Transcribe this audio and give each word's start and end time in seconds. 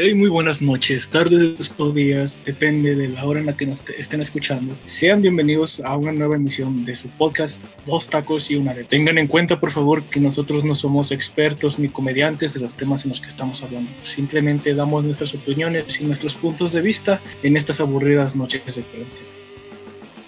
Hey, 0.00 0.14
muy 0.14 0.28
buenas 0.28 0.62
noches, 0.62 1.10
tardes 1.10 1.72
o 1.76 1.90
días, 1.90 2.40
depende 2.44 2.94
de 2.94 3.08
la 3.08 3.24
hora 3.24 3.40
en 3.40 3.46
la 3.46 3.56
que 3.56 3.66
nos 3.66 3.82
estén 3.98 4.20
escuchando. 4.20 4.78
Sean 4.84 5.22
bienvenidos 5.22 5.80
a 5.80 5.96
una 5.96 6.12
nueva 6.12 6.36
emisión 6.36 6.84
de 6.84 6.94
su 6.94 7.08
podcast 7.08 7.64
Dos 7.84 8.06
Tacos 8.06 8.48
y 8.48 8.54
una 8.54 8.74
de. 8.74 8.84
Tengan 8.84 9.18
en 9.18 9.26
cuenta, 9.26 9.58
por 9.58 9.72
favor, 9.72 10.04
que 10.04 10.20
nosotros 10.20 10.62
no 10.62 10.76
somos 10.76 11.10
expertos 11.10 11.80
ni 11.80 11.88
comediantes 11.88 12.54
de 12.54 12.60
los 12.60 12.76
temas 12.76 13.04
en 13.04 13.08
los 13.08 13.20
que 13.20 13.26
estamos 13.26 13.60
hablando. 13.64 13.90
Simplemente 14.04 14.72
damos 14.72 15.02
nuestras 15.02 15.34
opiniones 15.34 16.00
y 16.00 16.04
nuestros 16.04 16.36
puntos 16.36 16.74
de 16.74 16.80
vista 16.80 17.20
en 17.42 17.56
estas 17.56 17.80
aburridas 17.80 18.36
noches 18.36 18.76
de 18.76 18.84
cuarentena. 18.84 19.26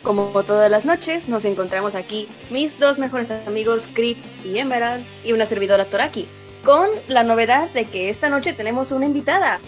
Como 0.03 0.43
todas 0.43 0.69
las 0.69 0.85
noches, 0.85 1.29
nos 1.29 1.45
encontramos 1.45 1.95
aquí 1.95 2.27
mis 2.51 2.81
dos 2.81 2.99
mejores 2.99 3.31
amigos, 3.31 3.89
Creep 3.95 4.19
y 4.45 4.59
Emerald, 4.59 5.05
y 5.23 5.33
una 5.33 5.47
servidora 5.47 5.85
Toraki 5.85 6.27
con 6.65 6.89
la 7.09 7.23
novedad 7.23 7.71
de 7.71 7.85
que 7.85 8.11
esta 8.11 8.29
noche 8.29 8.53
tenemos 8.53 8.93
una 8.93 9.07
invitada. 9.07 9.61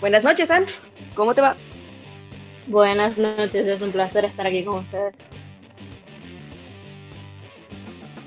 Buenas 0.00 0.24
noches, 0.24 0.50
Anne. 0.50 0.66
¿Cómo 1.14 1.34
te 1.34 1.40
va? 1.40 1.56
Buenas 2.66 3.16
noches, 3.16 3.66
es 3.66 3.80
un 3.80 3.92
placer 3.92 4.24
estar 4.26 4.46
aquí 4.46 4.64
con 4.64 4.80
ustedes. 4.80 5.14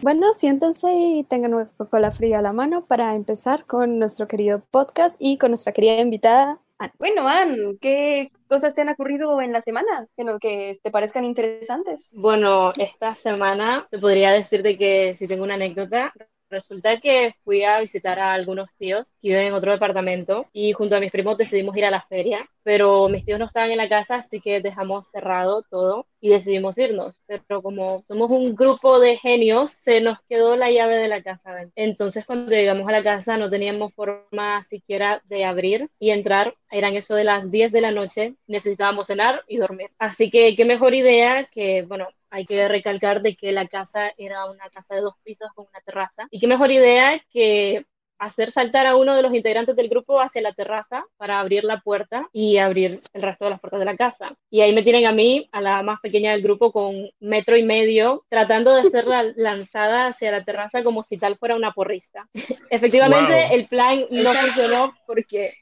Bueno, 0.02 0.34
siéntense 0.34 0.92
y 0.92 1.24
tengan 1.24 1.54
una 1.54 1.70
Coca-Cola 1.78 2.12
fría 2.12 2.40
a 2.40 2.42
la 2.42 2.54
mano 2.54 2.86
para 2.86 3.14
empezar 3.14 3.66
con 3.66 4.00
nuestro 4.00 4.28
querido 4.28 4.64
podcast 4.72 5.16
y 5.20 5.38
con 5.38 5.52
nuestra 5.52 5.74
querida 5.74 6.00
invitada, 6.00 6.60
Anne. 6.80 6.94
Bueno, 6.98 7.28
Anne, 7.28 7.78
¿qué 7.80 8.32
cosas 8.48 8.74
te 8.74 8.82
han 8.82 8.90
ocurrido 8.90 9.40
en 9.42 9.54
la 9.54 9.62
semana 9.62 10.08
que, 10.18 10.24
no, 10.24 10.40
que 10.40 10.72
te 10.82 10.90
parezcan 10.90 11.24
interesantes? 11.24 12.10
Bueno, 12.16 12.72
esta 12.80 13.14
semana 13.14 13.88
te 13.92 14.00
podría 14.00 14.32
decirte 14.32 14.76
que 14.76 15.14
si 15.14 15.28
tengo 15.28 15.44
una 15.44 15.54
anécdota 15.54 16.12
Resulta 16.52 16.98
que 16.98 17.34
fui 17.46 17.64
a 17.64 17.80
visitar 17.80 18.20
a 18.20 18.34
algunos 18.34 18.74
tíos 18.74 19.08
que 19.22 19.30
viven 19.30 19.48
en 19.48 19.54
otro 19.54 19.72
departamento 19.72 20.48
y 20.52 20.74
junto 20.74 20.98
a 20.98 21.00
mis 21.00 21.10
primos 21.10 21.38
decidimos 21.38 21.78
ir 21.78 21.86
a 21.86 21.92
la 21.92 22.02
feria, 22.02 22.46
pero 22.62 23.08
mis 23.08 23.24
tíos 23.24 23.40
no 23.40 23.46
estaban 23.46 23.72
en 23.72 23.78
la 23.78 23.88
casa, 23.88 24.16
así 24.16 24.42
que 24.42 24.60
dejamos 24.60 25.08
cerrado 25.08 25.62
todo 25.70 26.08
y 26.20 26.30
decidimos 26.30 26.78
irnos. 26.78 27.22
Pero 27.26 27.62
como 27.62 28.04
somos 28.06 28.30
un 28.32 28.54
grupo 28.54 29.00
de 29.00 29.18
genios, 29.18 29.72
se 29.72 30.02
nos 30.02 30.18
quedó 30.28 30.58
la 30.58 30.70
llave 30.70 30.98
de 30.98 31.08
la 31.08 31.24
casa. 31.24 31.54
Entonces 31.76 32.26
cuando 32.26 32.52
llegamos 32.52 32.86
a 32.90 32.92
la 32.92 33.02
casa 33.02 33.38
no 33.38 33.48
teníamos 33.48 33.94
forma 33.94 34.60
siquiera 34.60 35.22
de 35.30 35.46
abrir 35.46 35.90
y 36.00 36.10
entrar. 36.10 36.56
Eran 36.70 36.96
eso 36.96 37.16
de 37.16 37.24
las 37.24 37.50
10 37.50 37.72
de 37.72 37.80
la 37.80 37.92
noche, 37.92 38.36
necesitábamos 38.48 39.08
cenar 39.08 39.42
y 39.48 39.56
dormir. 39.56 39.90
Así 39.98 40.30
que 40.30 40.54
qué 40.54 40.66
mejor 40.66 40.96
idea 40.96 41.46
que, 41.46 41.84
bueno, 41.84 42.10
hay 42.32 42.46
que 42.46 42.68
recalcar 42.68 43.22
de 43.22 43.36
que 43.36 43.52
la 43.52 43.68
casa 43.68 44.12
era 44.18 44.46
una 44.46 44.70
casa 44.70 44.96
de 44.96 45.02
dos 45.02 45.16
pisos 45.24 45.50
con 45.54 45.68
una 45.68 45.82
terraza. 45.82 46.28
Y 46.32 46.40
qué 46.40 46.48
mejor 46.48 46.72
idea 46.72 47.22
que 47.30 47.86
hacer 48.22 48.52
saltar 48.52 48.86
a 48.86 48.96
uno 48.96 49.16
de 49.16 49.24
los 49.24 49.34
integrantes 49.34 49.76
del 49.76 49.90
grupo 49.90 50.22
hacia 50.22 50.44
la 50.44 50.54
terraza 50.54 51.04
para 51.18 51.40
abrir 51.40 51.64
la 51.64 51.82
puerta 51.82 52.30
y 52.32 52.58
abrir 52.58 53.00
el 53.14 53.22
resto 53.22 53.46
de 53.46 53.52
las 53.52 53.60
puertas 53.60 53.80
de 53.80 53.86
la 53.86 53.96
casa. 53.96 54.38
Y 54.50 54.62
ahí 54.62 54.74
me 54.74 54.84
tienen 54.84 55.08
a 55.08 55.12
mí, 55.12 55.50
a 55.52 55.60
la 55.60 55.82
más 55.82 56.00
pequeña 56.02 56.32
del 56.32 56.44
grupo, 56.44 56.72
con 56.72 57.10
metro 57.20 57.58
y 57.58 57.64
medio, 57.64 58.24
tratando 58.30 58.76
de 58.76 58.84
ser 58.84 59.06
lanzada 59.36 60.06
hacia 60.06 60.32
la 60.32 60.44
terraza 60.44 60.84
como 60.84 61.02
si 61.02 61.18
tal 61.18 61.36
fuera 61.36 61.56
una 61.56 61.74
porrista. 61.74 62.30
Efectivamente, 62.70 63.56
el 63.56 63.66
plan 63.66 64.06
no 64.12 64.34
funcionó 64.34 64.94
porque 65.08 65.56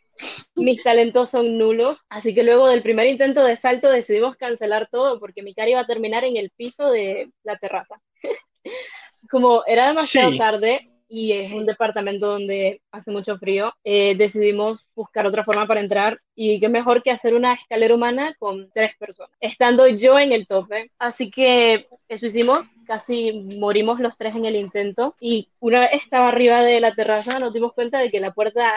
mis 0.55 0.81
talentos 0.83 1.29
son 1.29 1.57
nulos, 1.57 2.05
así 2.09 2.33
que 2.33 2.43
luego 2.43 2.67
del 2.67 2.83
primer 2.83 3.07
intento 3.07 3.43
de 3.43 3.55
salto 3.55 3.89
decidimos 3.89 4.35
cancelar 4.35 4.87
todo 4.89 5.19
porque 5.19 5.43
mi 5.43 5.53
cara 5.53 5.69
iba 5.69 5.79
a 5.79 5.85
terminar 5.85 6.23
en 6.23 6.37
el 6.37 6.51
piso 6.51 6.89
de 6.91 7.27
la 7.43 7.57
terraza. 7.57 8.01
Como 9.29 9.63
era 9.67 9.87
demasiado 9.87 10.35
tarde, 10.37 10.89
y 11.11 11.31
es 11.31 11.51
un 11.51 11.65
departamento 11.65 12.27
donde 12.27 12.83
hace 12.91 13.09
mucho 13.09 13.35
frío, 13.35 13.73
eh, 13.83 14.13
decidimos 14.15 14.93
buscar 14.95 15.25
otra 15.25 15.43
forma 15.43 15.65
para 15.65 15.79
entrar 15.79 16.17
y 16.35 16.59
qué 16.59 16.69
mejor 16.69 17.01
que 17.01 17.09
hacer 17.09 17.33
una 17.33 17.55
escalera 17.55 17.95
humana 17.95 18.35
con 18.37 18.69
tres 18.71 18.91
personas, 18.99 19.31
estando 19.39 19.87
yo 19.87 20.19
en 20.19 20.31
el 20.31 20.45
tope. 20.45 20.91
Así 20.99 21.31
que 21.31 21.87
eso 22.07 22.27
hicimos, 22.27 22.59
casi 22.89 23.45
morimos 23.59 23.99
los 23.99 24.17
tres 24.17 24.35
en 24.35 24.45
el 24.45 24.55
intento 24.55 25.15
y 25.19 25.47
una 25.59 25.81
vez 25.81 25.93
estaba 25.93 26.29
arriba 26.29 26.61
de 26.61 26.79
la 26.79 26.91
terraza 26.91 27.37
nos 27.37 27.53
dimos 27.53 27.73
cuenta 27.73 27.99
de 27.99 28.09
que 28.09 28.19
la 28.19 28.33
puerta 28.33 28.67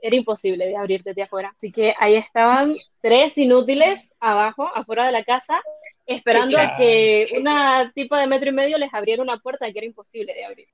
era 0.00 0.16
imposible 0.16 0.64
de 0.66 0.74
abrir 0.74 1.02
desde 1.02 1.24
afuera. 1.24 1.52
Así 1.54 1.70
que 1.70 1.94
ahí 1.98 2.14
estaban 2.14 2.72
tres 3.02 3.36
inútiles 3.36 4.14
abajo, 4.20 4.66
afuera 4.74 5.04
de 5.04 5.12
la 5.12 5.22
casa, 5.22 5.60
esperando 6.06 6.58
a 6.58 6.78
que 6.78 7.26
una 7.36 7.92
tipo 7.94 8.16
de 8.16 8.26
metro 8.26 8.48
y 8.48 8.54
medio 8.54 8.78
les 8.78 8.94
abriera 8.94 9.22
una 9.22 9.36
puerta 9.36 9.70
que 9.70 9.80
era 9.80 9.86
imposible 9.86 10.32
de 10.32 10.44
abrir. 10.46 10.68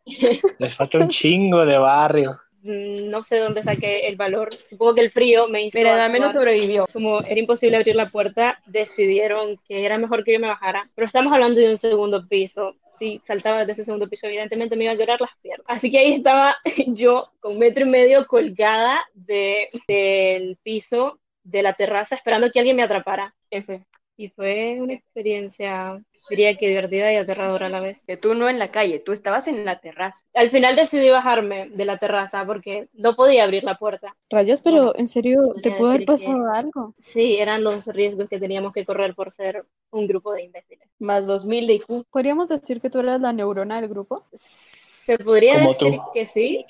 Les 0.60 0.72
falta 0.72 0.98
un 0.98 1.08
chingo 1.08 1.66
de 1.66 1.76
barrio. 1.76 2.38
Mm, 2.64 3.10
no 3.10 3.20
sé 3.20 3.38
dónde 3.38 3.60
saqué 3.60 4.08
el 4.08 4.16
valor. 4.16 4.48
Supongo 4.70 4.94
que 4.94 5.02
el 5.02 5.10
frío 5.10 5.48
me 5.48 5.62
hizo. 5.62 5.78
Pero 5.78 5.92
al 5.92 6.10
menos 6.10 6.32
sobrevivió. 6.32 6.86
Como 6.92 7.20
era 7.20 7.38
imposible 7.38 7.76
abrir 7.76 7.94
la 7.94 8.08
puerta, 8.08 8.58
decidieron 8.64 9.60
que 9.68 9.84
era 9.84 9.98
mejor 9.98 10.24
que 10.24 10.32
yo 10.32 10.40
me 10.40 10.48
bajara. 10.48 10.82
Pero 10.94 11.06
estamos 11.06 11.32
hablando 11.32 11.60
de 11.60 11.68
un 11.68 11.76
segundo 11.76 12.26
piso. 12.26 12.74
Si 12.88 13.18
saltaba 13.20 13.60
desde 13.60 13.72
ese 13.72 13.82
segundo 13.82 14.08
piso, 14.08 14.26
evidentemente 14.26 14.76
me 14.76 14.84
iba 14.84 14.94
a 14.94 14.96
llorar 14.96 15.20
las 15.20 15.36
piernas. 15.42 15.66
Así 15.68 15.90
que 15.90 15.98
ahí 15.98 16.14
estaba 16.14 16.56
yo 16.86 17.30
con 17.38 17.58
metro 17.58 17.84
y 17.86 17.90
medio 17.90 18.24
colgada 18.26 19.02
de, 19.12 19.68
del 19.86 20.56
piso 20.62 21.20
de 21.42 21.62
la 21.62 21.74
terraza 21.74 22.14
esperando 22.14 22.50
que 22.50 22.60
alguien 22.60 22.76
me 22.76 22.82
atrapara. 22.82 23.34
F. 23.50 23.84
Y 24.16 24.28
fue 24.28 24.78
una 24.80 24.94
experiencia 24.94 26.00
diría 26.28 26.54
que 26.54 26.68
divertida 26.68 27.12
y 27.12 27.16
aterradora 27.16 27.66
a 27.66 27.70
la 27.70 27.80
vez. 27.80 28.04
Que 28.06 28.16
tú 28.16 28.34
no 28.34 28.48
en 28.48 28.58
la 28.58 28.70
calle, 28.70 28.98
tú 28.98 29.12
estabas 29.12 29.48
en 29.48 29.64
la 29.64 29.80
terraza. 29.80 30.24
Al 30.34 30.48
final 30.48 30.76
decidí 30.76 31.08
bajarme 31.08 31.68
de 31.70 31.84
la 31.84 31.96
terraza 31.96 32.44
porque 32.46 32.88
no 32.92 33.14
podía 33.14 33.44
abrir 33.44 33.64
la 33.64 33.76
puerta. 33.76 34.16
Rayas, 34.30 34.60
pero 34.60 34.96
en 34.96 35.06
serio, 35.06 35.54
¿te 35.62 35.70
pudo 35.70 35.90
haber 35.90 36.04
pasado 36.04 36.50
algo? 36.52 36.94
Sí, 36.96 37.36
eran 37.36 37.64
los 37.64 37.86
riesgos 37.86 38.28
que 38.28 38.38
teníamos 38.38 38.72
que 38.72 38.84
correr 38.84 39.14
por 39.14 39.30
ser 39.30 39.64
un 39.90 40.06
grupo 40.06 40.32
de 40.32 40.44
imbéciles. 40.44 40.88
Más 40.98 41.26
2000 41.26 41.66
de 41.66 41.74
IQ. 41.74 42.04
¿Podríamos 42.10 42.48
decir 42.48 42.80
que 42.80 42.90
tú 42.90 43.00
eras 43.00 43.20
la 43.20 43.32
neurona 43.32 43.80
del 43.80 43.88
grupo? 43.88 44.24
Se 44.32 45.18
podría 45.18 45.58
decir 45.58 45.98
que 46.12 46.24
sí. 46.24 46.64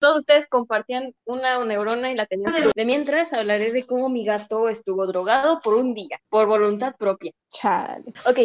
Todos 0.00 0.18
ustedes 0.18 0.48
compartían 0.48 1.14
una 1.24 1.62
neurona 1.64 2.10
y 2.10 2.16
la 2.16 2.26
tenían. 2.26 2.54
De 2.74 2.84
mientras 2.84 3.32
hablaré 3.32 3.70
de 3.70 3.84
cómo 3.84 4.08
mi 4.08 4.24
gato 4.24 4.68
estuvo 4.68 5.06
drogado 5.06 5.60
por 5.62 5.74
un 5.74 5.94
día, 5.94 6.20
por 6.28 6.48
voluntad 6.48 6.94
propia. 6.98 7.32
Chale. 7.50 8.12
Ok, 8.26 8.38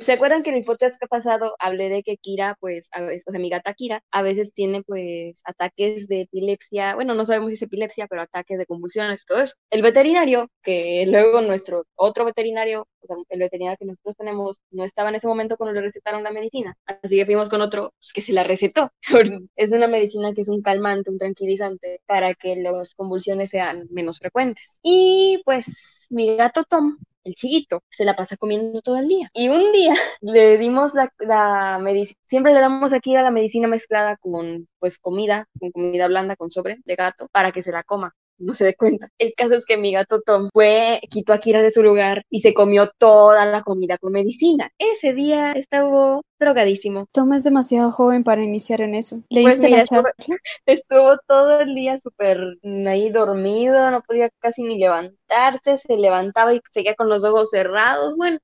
¿se 0.00 0.12
acuerdan 0.12 0.42
que 0.42 0.50
en 0.50 0.56
el 0.56 0.64
podcast 0.64 1.00
pasado 1.08 1.54
hablé 1.60 1.88
de 1.88 2.02
que 2.02 2.16
Kira, 2.16 2.56
pues, 2.60 2.88
a 2.92 3.02
veces, 3.02 3.24
o 3.26 3.30
sea, 3.30 3.40
mi 3.40 3.48
gata 3.48 3.72
Kira, 3.72 4.02
a 4.10 4.22
veces 4.22 4.52
tiene, 4.52 4.82
pues, 4.82 5.42
ataques 5.44 6.08
de 6.08 6.22
epilepsia, 6.22 6.94
bueno, 6.96 7.14
no 7.14 7.24
sabemos 7.24 7.50
si 7.50 7.54
es 7.54 7.62
epilepsia, 7.62 8.06
pero 8.08 8.22
ataques 8.22 8.58
de 8.58 8.66
convulsiones 8.66 9.22
y 9.22 9.26
todo 9.26 9.40
eso. 9.40 9.54
El 9.70 9.82
veterinario, 9.82 10.50
que 10.62 11.06
luego 11.06 11.40
nuestro 11.40 11.84
otro 11.94 12.24
veterinario, 12.24 12.88
o 13.00 13.06
sea, 13.06 13.16
el 13.28 13.38
veterinario 13.38 13.78
que 13.78 13.86
nosotros 13.86 14.16
tenemos, 14.16 14.60
no 14.70 14.84
estaba 14.84 15.08
en 15.08 15.14
ese 15.14 15.28
momento 15.28 15.56
cuando 15.56 15.74
le 15.74 15.80
recetaron 15.80 16.22
la 16.22 16.32
medicina, 16.32 16.76
así 16.86 17.16
que 17.16 17.26
fuimos 17.26 17.48
con 17.48 17.60
otro 17.60 17.92
pues, 18.00 18.12
que 18.12 18.22
se 18.22 18.32
la 18.32 18.42
recetó. 18.42 18.90
es 19.56 19.70
una 19.70 19.86
medicina 19.86 20.34
que 20.34 20.40
es 20.40 20.48
un 20.48 20.62
calmante, 20.62 20.97
un 21.06 21.18
tranquilizante, 21.18 22.00
para 22.06 22.34
que 22.34 22.56
las 22.56 22.94
convulsiones 22.94 23.50
sean 23.50 23.86
menos 23.90 24.18
frecuentes. 24.18 24.80
Y, 24.82 25.40
pues, 25.44 26.06
mi 26.10 26.36
gato 26.36 26.64
Tom 26.64 26.98
el 27.24 27.34
chiquito, 27.34 27.82
se 27.90 28.04
la 28.04 28.16
pasa 28.16 28.36
comiendo 28.36 28.80
todo 28.80 28.96
el 28.96 29.06
día. 29.08 29.30
Y 29.34 29.48
un 29.48 29.72
día 29.72 29.94
le 30.20 30.58
dimos 30.58 30.94
la, 30.94 31.12
la 31.18 31.78
medicina, 31.78 32.18
siempre 32.24 32.54
le 32.54 32.60
damos 32.60 32.92
aquí 32.92 33.14
a 33.16 33.22
la 33.22 33.30
medicina 33.30 33.68
mezclada 33.68 34.16
con 34.16 34.66
pues 34.78 34.98
comida, 34.98 35.46
con 35.60 35.70
comida 35.70 36.08
blanda, 36.08 36.36
con 36.36 36.50
sobre 36.50 36.78
de 36.84 36.94
gato, 36.96 37.28
para 37.32 37.52
que 37.52 37.62
se 37.62 37.72
la 37.72 37.82
coma 37.82 38.14
no 38.38 38.54
se 38.54 38.64
dé 38.64 38.74
cuenta. 38.74 39.08
El 39.18 39.34
caso 39.36 39.54
es 39.54 39.66
que 39.66 39.76
mi 39.76 39.92
gato 39.92 40.20
Tom 40.24 40.48
fue, 40.52 41.00
quitó 41.10 41.32
a 41.32 41.38
Kira 41.40 41.60
de 41.62 41.70
su 41.70 41.82
lugar 41.82 42.22
y 42.30 42.40
se 42.40 42.54
comió 42.54 42.90
toda 42.98 43.44
la 43.44 43.62
comida 43.62 43.98
con 43.98 44.12
medicina. 44.12 44.70
Ese 44.78 45.12
día 45.12 45.52
estaba 45.52 46.20
drogadísimo. 46.38 47.06
Tom 47.12 47.32
es 47.32 47.44
demasiado 47.44 47.90
joven 47.92 48.24
para 48.24 48.42
iniciar 48.42 48.80
en 48.80 48.94
eso. 48.94 49.22
¿Le 49.28 49.42
pues 49.42 49.58
la 49.58 49.82
estuvo, 49.82 50.02
estuvo, 50.66 51.16
todo 51.26 51.60
el 51.60 51.74
día 51.74 51.98
súper 51.98 52.40
ahí 52.86 53.10
dormido, 53.10 53.90
no 53.90 54.02
podía 54.02 54.30
casi 54.38 54.62
ni 54.62 54.78
levantarse, 54.78 55.78
se 55.78 55.96
levantaba 55.96 56.54
y 56.54 56.60
seguía 56.70 56.94
con 56.94 57.08
los 57.08 57.24
ojos 57.24 57.50
cerrados. 57.50 58.16
Bueno, 58.16 58.38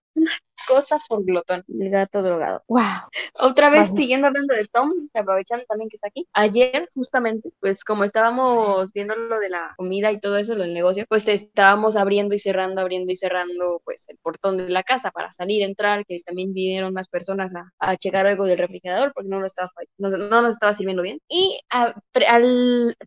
cosa 0.66 0.98
por 1.08 1.24
glotón, 1.24 1.64
el 1.68 1.90
gato 1.90 2.22
drogado. 2.22 2.62
Wow. 2.68 3.08
Otra 3.40 3.70
vez 3.70 3.90
siguiendo 3.94 4.28
hablando 4.28 4.54
de 4.54 4.66
Tom, 4.66 4.90
aprovechando 5.12 5.64
también 5.66 5.88
que 5.88 5.96
está 5.96 6.08
aquí. 6.08 6.26
Ayer, 6.32 6.88
justamente, 6.94 7.50
pues 7.60 7.84
como 7.84 8.04
estábamos 8.04 8.92
viendo 8.92 9.14
lo 9.16 9.38
de 9.38 9.50
la 9.50 9.74
comida 9.76 10.12
y 10.12 10.20
todo 10.20 10.36
eso, 10.36 10.54
lo 10.54 10.64
del 10.64 10.74
negocio, 10.74 11.04
pues 11.08 11.28
estábamos 11.28 11.96
abriendo 11.96 12.34
y 12.34 12.38
cerrando, 12.38 12.80
abriendo 12.80 13.12
y 13.12 13.16
cerrando, 13.16 13.80
pues 13.84 14.08
el 14.08 14.18
portón 14.18 14.56
de 14.58 14.68
la 14.68 14.82
casa 14.82 15.10
para 15.10 15.32
salir, 15.32 15.62
entrar, 15.62 16.04
que 16.06 16.18
también 16.24 16.52
vinieron 16.52 16.92
más 16.92 17.08
personas 17.08 17.52
a, 17.54 17.83
checar 17.96 18.26
algo 18.26 18.44
del 18.46 18.58
refrigerador 18.58 19.12
porque 19.14 19.28
no 19.28 19.40
lo 19.40 19.46
estaba, 19.46 19.70
no, 19.98 20.10
no 20.10 20.42
nos 20.42 20.52
estaba 20.52 20.74
sirviendo 20.74 21.02
bien. 21.02 21.20
Y 21.28 21.60
al 21.70 21.94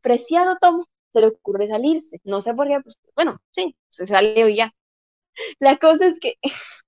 preciado 0.02 0.58
Tom 0.62 0.84
se 1.14 1.22
le 1.22 1.28
ocurre 1.28 1.68
salirse. 1.68 2.20
No 2.24 2.42
sé 2.42 2.54
por 2.54 2.68
qué, 2.68 2.80
pues 2.82 2.96
bueno, 3.16 3.40
sí, 3.52 3.76
se 3.90 4.06
salió 4.06 4.48
y 4.48 4.58
ya. 4.58 4.74
La 5.60 5.78
cosa 5.78 6.08
es 6.08 6.20
que 6.20 6.36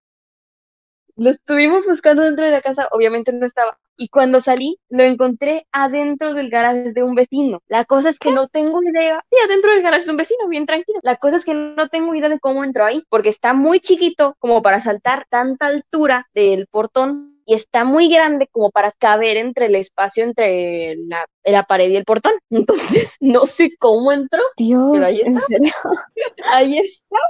Lo 1.20 1.32
estuvimos 1.32 1.86
buscando 1.86 2.24
dentro 2.24 2.46
de 2.46 2.52
la 2.52 2.62
casa, 2.62 2.88
obviamente 2.94 3.34
no 3.34 3.46
estaba. 3.46 3.78
Y 3.98 4.08
cuando 4.08 4.40
salí, 4.40 4.80
lo 4.88 5.04
encontré 5.04 5.68
adentro 5.74 6.34
del 6.34 6.50
garaje 6.50 6.94
de 6.94 7.04
un 7.04 7.14
vecino. 7.14 7.60
La 7.68 7.84
cosa 7.84 8.12
es 8.12 8.18
que 8.18 8.32
no 8.32 8.48
tengo 8.48 8.82
idea. 8.82 9.22
Sí, 9.30 9.36
adentro 9.44 9.74
del 9.74 9.82
garaje 9.82 10.06
de 10.06 10.12
un 10.12 10.16
vecino, 10.16 10.48
bien 10.48 10.66
tranquilo. 10.66 11.02
La 11.04 11.18
cosa 11.18 11.36
es 11.36 11.44
que 11.44 11.54
no 11.54 11.90
tengo 11.90 12.16
idea 12.16 12.30
de 12.30 12.40
cómo 12.40 12.64
entró 12.64 12.86
ahí, 12.86 13.04
porque 13.10 13.28
está 13.28 13.54
muy 13.54 13.82
chiquito 13.82 14.38
como 14.40 14.62
para 14.62 14.80
saltar 14.80 15.26
tanta 15.30 15.68
altura 15.68 16.30
del 16.34 16.68
portón 16.68 17.39
y 17.50 17.56
está 17.56 17.84
muy 17.84 18.10
grande 18.10 18.46
como 18.46 18.70
para 18.70 18.92
caber 18.92 19.36
entre 19.36 19.66
el 19.66 19.76
espacio 19.76 20.24
entre 20.24 20.96
la, 21.08 21.26
la 21.44 21.64
pared 21.64 21.90
y 21.90 21.96
el 21.96 22.06
portón. 22.06 22.34
Entonces, 22.52 23.16
no 23.20 23.48
sé 23.48 23.72
cómo 23.80 24.12
entró. 24.12 24.44
Dios, 24.56 24.92
Pero 24.92 25.06
ahí 25.06 25.22
¿en 25.22 25.34
está. 25.34 25.48
serio? 25.48 25.72
Ahí 26.52 26.78
estaba, 26.78 27.22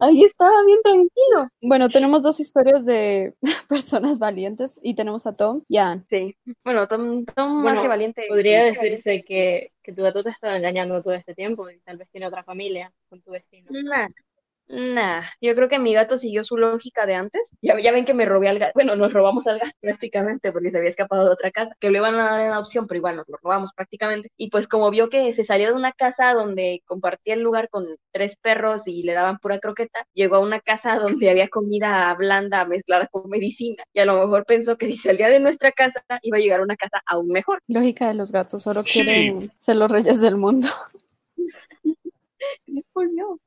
ahí 0.00 0.24
estaba 0.24 0.64
bien 0.64 0.80
tranquilo. 0.82 1.48
Bueno, 1.60 1.88
tenemos 1.88 2.22
dos 2.22 2.40
historias 2.40 2.84
de 2.84 3.34
personas 3.68 4.18
valientes 4.18 4.78
y 4.82 4.94
tenemos 4.94 5.26
a 5.26 5.34
Tom 5.36 5.62
y 5.68 5.76
a 5.78 5.90
Anne. 5.90 6.04
Sí. 6.10 6.36
Bueno, 6.64 6.88
Tom, 6.88 7.24
Tom 7.24 7.62
más 7.62 7.80
que 7.80 7.88
valiente. 7.88 8.24
Podría 8.28 8.64
decirse 8.64 9.22
que, 9.22 9.72
que 9.82 9.92
tu 9.92 10.02
gato 10.02 10.22
te 10.22 10.30
estaba 10.30 10.56
engañando 10.56 11.00
todo 11.00 11.14
este 11.14 11.34
tiempo 11.34 11.70
y 11.70 11.78
tal 11.80 11.98
vez 11.98 12.10
tiene 12.10 12.26
otra 12.26 12.42
familia 12.42 12.92
con 13.08 13.20
tu 13.20 13.30
vecino. 13.30 13.68
Nah, 13.70 14.08
nah. 14.72 15.22
Yo 15.40 15.54
creo 15.54 15.68
que 15.68 15.78
mi 15.78 15.92
gato 15.94 16.18
siguió 16.18 16.42
su 16.44 16.56
lógica 16.56 17.06
de 17.06 17.14
antes. 17.14 17.50
Ya, 17.60 17.78
ya 17.80 17.92
ven 17.92 18.04
que 18.04 18.14
me 18.14 18.24
robé 18.24 18.48
al 18.48 18.58
gato. 18.58 18.72
Bueno, 18.74 18.96
nos 18.96 19.12
robamos 19.12 19.46
al 19.46 19.58
gato 19.58 19.72
prácticamente 19.80 20.50
porque 20.52 20.70
se 20.70 20.78
había 20.78 20.88
escapado 20.88 21.24
de 21.24 21.30
otra 21.30 21.50
casa, 21.50 21.74
que 21.78 21.90
lo 21.90 21.98
iban 21.98 22.14
a 22.16 22.24
dar 22.30 22.40
en 22.40 22.52
adopción, 22.52 22.86
pero 22.86 22.98
igual 22.98 23.16
nos 23.16 23.28
lo 23.28 23.36
robamos 23.42 23.72
prácticamente. 23.74 24.30
Y 24.36 24.50
pues 24.50 24.66
como 24.66 24.90
vio 24.90 25.08
que 25.08 25.32
se 25.32 25.44
salió 25.44 25.68
de 25.68 25.74
una 25.74 25.92
casa 25.92 26.32
donde 26.34 26.82
compartía 26.86 27.34
el 27.34 27.40
lugar 27.40 27.68
con 27.70 27.84
tres 28.12 28.36
perros 28.36 28.88
y 28.88 29.02
le 29.02 29.12
daban 29.12 29.38
pura 29.38 29.58
croqueta, 29.58 30.06
llegó 30.14 30.36
a 30.36 30.40
una 30.40 30.60
casa 30.60 30.96
donde 30.98 31.30
había 31.30 31.48
comida 31.48 32.14
blanda 32.14 32.64
mezclada 32.64 33.06
con 33.08 33.28
medicina. 33.28 33.82
Y 33.92 34.00
a 34.00 34.06
lo 34.06 34.18
mejor 34.18 34.44
pensó 34.46 34.76
que 34.78 34.86
si 34.86 34.96
salía 34.96 35.28
de 35.28 35.40
nuestra 35.40 35.72
casa 35.72 36.02
iba 36.22 36.38
a 36.38 36.40
llegar 36.40 36.60
a 36.60 36.64
una 36.64 36.76
casa 36.76 37.02
aún 37.06 37.28
mejor. 37.28 37.60
Lógica 37.68 38.08
de 38.08 38.14
los 38.14 38.32
gatos, 38.32 38.62
solo 38.62 38.82
Sí. 38.84 39.02
quieren 39.02 39.52
ser 39.58 39.76
los 39.76 39.90
reyes 39.90 40.20
del 40.20 40.36
mundo. 40.36 40.68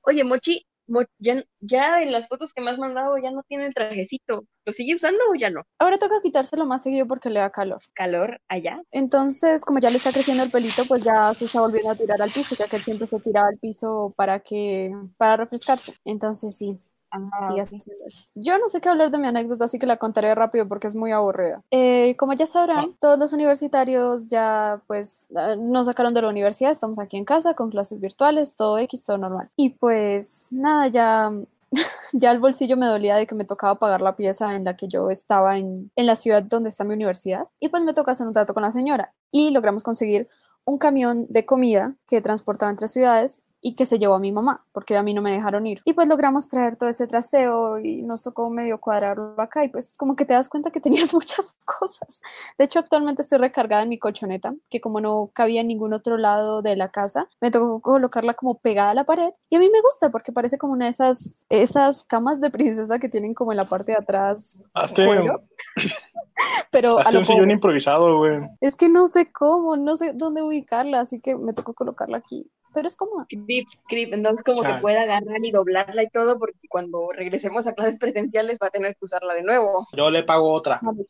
Oye, 0.02 0.24
Mochi, 0.24 0.66
Mo- 0.66 0.75
ya, 1.20 1.44
ya 1.60 2.02
en 2.02 2.12
las 2.12 2.28
fotos 2.28 2.54
que 2.54 2.62
me 2.62 2.72
has 2.72 2.78
mandado 2.78 3.18
ya 3.18 3.32
no 3.32 3.44
tiene 3.48 3.68
el 3.68 3.74
trajecito. 3.74 4.46
¿Lo 4.66 4.74
sigue 4.74 4.96
usando 4.96 5.20
o 5.32 5.36
ya 5.36 5.50
no? 5.50 5.64
Ahora 5.80 5.98
toca 5.98 6.22
quitárselo 6.22 6.66
más 6.66 6.84
seguido 6.84 7.08
porque 7.08 7.30
le 7.30 7.40
da 7.40 7.52
calor. 7.52 7.80
¿Calor 7.94 8.42
allá? 8.48 8.82
Entonces, 8.92 9.64
como 9.64 9.80
ya 9.80 9.90
le 9.90 9.98
está 9.98 10.12
creciendo 10.12 10.44
el 10.44 10.52
pelito, 10.52 10.84
pues 10.88 11.04
ya 11.04 11.34
se 11.34 11.46
está 11.46 11.62
volviendo 11.62 11.92
a 11.92 11.96
tirar 11.96 12.22
al 12.22 12.32
piso, 12.32 12.56
ya 12.58 12.68
que 12.68 12.78
él 12.78 12.82
siempre 12.82 13.08
se 13.08 13.20
tiraba 13.20 13.48
al 13.50 13.58
piso 13.58 14.14
para 14.18 14.40
que, 14.40 14.92
para 15.18 15.38
refrescarse. 15.38 15.94
Entonces 16.04 16.58
sí, 16.58 16.80
Ah, 17.12 17.48
sigue 17.48 17.62
haciendo 17.62 17.86
eso. 18.06 18.28
Yo 18.36 18.58
no 18.58 18.68
sé 18.68 18.82
qué 18.82 18.90
hablar 18.90 19.12
de 19.12 19.18
mi 19.18 19.28
anécdota, 19.28 19.66
así 19.66 19.80
que 19.80 19.86
la 19.86 19.98
contaré 19.98 20.34
rápido 20.36 20.68
porque 20.68 20.88
es 20.88 20.96
muy 20.96 21.12
aburrida. 21.12 21.62
Eh, 21.72 22.16
como 22.18 22.34
ya 22.34 22.46
sabrán, 22.46 22.96
todos 23.00 23.18
los 23.18 23.34
universitarios 23.34 24.30
ya 24.30 24.82
pues 24.88 25.28
eh, 25.36 25.56
nos 25.58 25.88
sacaron 25.88 26.14
de 26.14 26.22
la 26.22 26.30
universidad, 26.30 26.72
estamos 26.72 27.00
aquí 27.00 27.18
en 27.18 27.26
casa 27.26 27.54
con 27.54 27.70
clases 27.70 28.00
virtuales, 28.00 28.56
todo 28.56 28.78
X, 28.80 29.04
todo 29.04 29.18
normal. 29.18 29.50
Y 29.56 29.70
pues 29.72 30.48
nada, 30.52 30.88
ya 30.88 31.32
ya 32.14 32.32
el 32.32 32.40
bolsillo 32.40 32.78
me 32.78 32.86
dolía 32.86 33.16
de 33.16 33.28
que 33.28 33.36
me 33.36 33.46
tocaba 33.46 33.76
pagar 33.76 34.02
la 34.02 34.16
pieza 34.16 34.56
en 34.56 34.64
la 34.64 34.76
que 34.76 34.88
yo 34.88 35.10
estaba 35.10 35.58
en, 35.58 35.92
en 35.96 36.06
la 36.06 36.16
ciudad 36.16 36.44
donde 36.44 36.70
está 36.70 36.84
mi 36.84 36.94
universidad. 36.94 37.48
Y 37.60 37.70
pues 37.70 37.84
me 37.84 37.94
toca 37.94 38.12
hacer 38.12 38.28
un 38.28 38.34
trato 38.34 38.54
con 38.54 38.64
la 38.64 38.72
señora. 38.72 39.14
Y 39.32 39.52
logramos 39.52 39.84
conseguir 39.84 40.28
un 40.66 40.78
camión 40.78 41.28
de 41.30 41.46
comida 41.46 41.96
que 42.08 42.22
transportaba 42.22 42.72
entre 42.72 42.88
ciudades 42.88 43.42
y 43.66 43.74
que 43.74 43.88
se 43.88 43.98
llevó 43.98 44.14
a 44.14 44.20
mi 44.20 44.32
mamá, 44.32 44.64
porque 44.74 44.96
a 44.96 45.02
mí 45.02 45.16
no 45.16 45.24
me 45.24 45.32
dejaron 45.32 45.66
ir. 45.66 45.82
Y 45.86 45.94
pues 45.94 46.08
logramos 46.08 46.50
traer 46.50 46.78
todo 46.78 46.88
ese 46.88 47.08
trasteo 47.08 47.80
y 47.80 48.04
nos 48.04 48.22
tocó 48.22 48.48
medio 48.52 48.80
cuadrarlo 48.80 49.34
acá 49.42 49.66
y 49.66 49.70
pues 49.70 49.96
como 49.98 50.16
que 50.16 50.24
te 50.24 50.36
das 50.36 50.50
cuenta 50.50 50.70
que 50.70 50.80
tenías 50.82 51.16
muchas 51.16 51.56
cosas. 51.66 52.22
De 52.60 52.66
hecho, 52.66 52.78
actualmente 52.78 53.24
estoy 53.24 53.40
recargada 53.40 53.82
en 53.82 53.90
mi 53.90 53.98
colchoneta, 53.98 54.54
que 54.70 54.80
como 54.80 55.02
no 55.02 55.32
cabía 55.34 55.62
en 55.62 55.68
ningún 55.68 55.94
otro 55.94 56.18
lado 56.18 56.62
de 56.62 56.76
la 56.76 56.90
casa, 56.90 57.28
me 57.42 57.50
tocó 57.50 57.82
colocarla 57.82 58.36
como 58.36 58.60
pegada 58.60 58.92
a 58.92 58.94
la 58.94 59.04
pared 59.04 59.32
y 59.50 59.56
a 59.56 59.60
mí 59.60 59.68
me 59.72 59.82
gusta 59.82 60.12
porque 60.12 60.32
parece 60.32 60.60
como 60.60 60.74
una 60.74 60.86
de 60.86 60.92
esas, 60.92 61.34
esas 61.50 62.04
camas 62.04 62.40
de 62.40 62.52
princesa 62.52 63.00
que 63.00 63.10
tienen 63.10 63.34
como 63.34 63.52
en 63.52 63.58
la 63.58 63.66
parte 63.66 63.94
de 63.94 63.98
atrás. 63.98 64.64
Hazte, 64.76 65.08
pero 66.70 67.00
a 67.00 67.12
lo 67.12 67.20
un 67.20 67.26
sillón 67.26 67.50
improvisado, 67.50 68.20
güey. 68.20 68.42
Es 68.62 68.76
que 68.76 68.90
no 68.90 69.08
sé 69.08 69.32
cómo, 69.32 69.76
no 69.76 69.98
sé 69.98 70.12
dónde 70.14 70.44
ubicarla, 70.44 71.00
así 71.00 71.20
que 71.20 71.36
me 71.36 71.54
tocó 71.54 71.74
colocarla 71.74 72.18
aquí. 72.18 72.48
Pero 72.76 72.88
es 72.90 72.96
cómoda. 72.98 73.26
Creep, 73.30 73.66
creep, 73.88 74.14
entonces 74.14 74.44
como 74.44 74.62
que 74.62 74.74
pueda 74.82 75.04
agarrar 75.04 75.40
y 75.42 75.50
doblarla 75.52 76.04
y 76.04 76.10
todo, 76.10 76.38
porque 76.38 76.68
cuando 76.70 77.08
regresemos 77.14 77.66
a 77.68 77.74
clases 77.74 77.98
presenciales 77.98 78.58
va 78.62 78.68
a 78.68 78.72
tener 78.72 78.92
que 78.96 79.06
usarla 79.06 79.34
de 79.34 79.44
nuevo. 79.44 79.88
Yo 79.94 80.12
le 80.12 80.24
pago 80.24 80.52
otra. 80.52 80.82
Chale. 80.84 81.06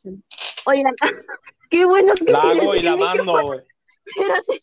Oigan, 0.68 0.96
qué 1.72 1.84
bueno 1.86 2.14
que 2.14 2.32
La 2.32 2.42
hago 2.42 2.76
y 2.76 2.82
la 2.84 2.96
mando, 2.96 3.42
güey. 3.42 3.62
Espérate. 4.06 4.62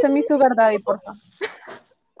Sé 0.00 0.08
mi 0.08 0.22
sugar 0.22 0.54
daddy, 0.56 0.78
porfa. 0.78 1.12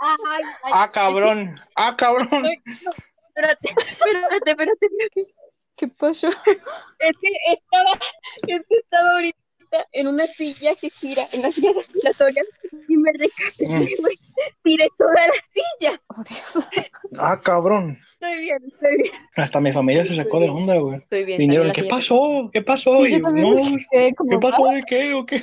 Ay, 0.00 0.42
ay, 0.64 0.72
Ah, 0.74 0.90
cabrón. 0.92 1.54
Ah, 1.76 1.94
cabrón. 1.96 2.28
espérate, 2.28 3.68
espérate, 3.78 4.50
espérate, 4.50 4.86
espérate. 4.86 5.34
¿Qué 5.76 5.88
pasó? 5.88 6.28
Es 6.28 7.16
que 7.20 7.28
estaba, 7.52 7.92
es 8.48 8.66
que 8.68 8.76
estaba 8.76 9.12
ahorita 9.12 9.38
en 9.92 10.08
una 10.08 10.26
silla 10.26 10.72
que 10.80 10.90
gira, 10.90 11.22
en 11.32 11.42
las 11.42 11.54
sillas 11.54 11.76
aspiratorias, 11.76 12.46
y 12.88 12.96
me 12.96 13.10
recaté, 13.12 13.66
Mm. 13.68 14.00
güey. 14.02 14.18
tiré 14.62 14.88
toda 14.98 15.12
la 15.14 15.32
silla. 15.52 16.00
Oh, 16.08 16.22
Dios. 16.28 16.68
Ah, 17.18 17.38
cabrón. 17.42 17.98
Estoy 18.14 18.40
bien, 18.40 18.58
estoy 18.66 18.96
bien, 18.96 19.12
Hasta 19.36 19.60
mi 19.60 19.72
familia 19.72 20.04
se 20.04 20.14
sacó 20.14 20.40
de 20.40 20.48
onda, 20.48 20.76
güey. 20.76 20.98
estoy 20.98 21.24
bien. 21.24 21.38
Vinieron, 21.38 21.70
¿qué 21.72 21.82
silla- 21.82 21.94
pasó? 21.94 22.50
¿Qué 22.52 22.62
pasó? 22.62 23.04
Sí, 23.04 23.14
Y 23.16 23.20
yo 23.20 23.28
yo, 23.28 23.30
no, 23.30 23.56
¿qué 23.90 24.38
pasó? 24.40 24.66
"Ah". 24.70 24.74
¿De 24.76 24.82
qué 24.82 25.12
o 25.14 25.26
qué? 25.26 25.42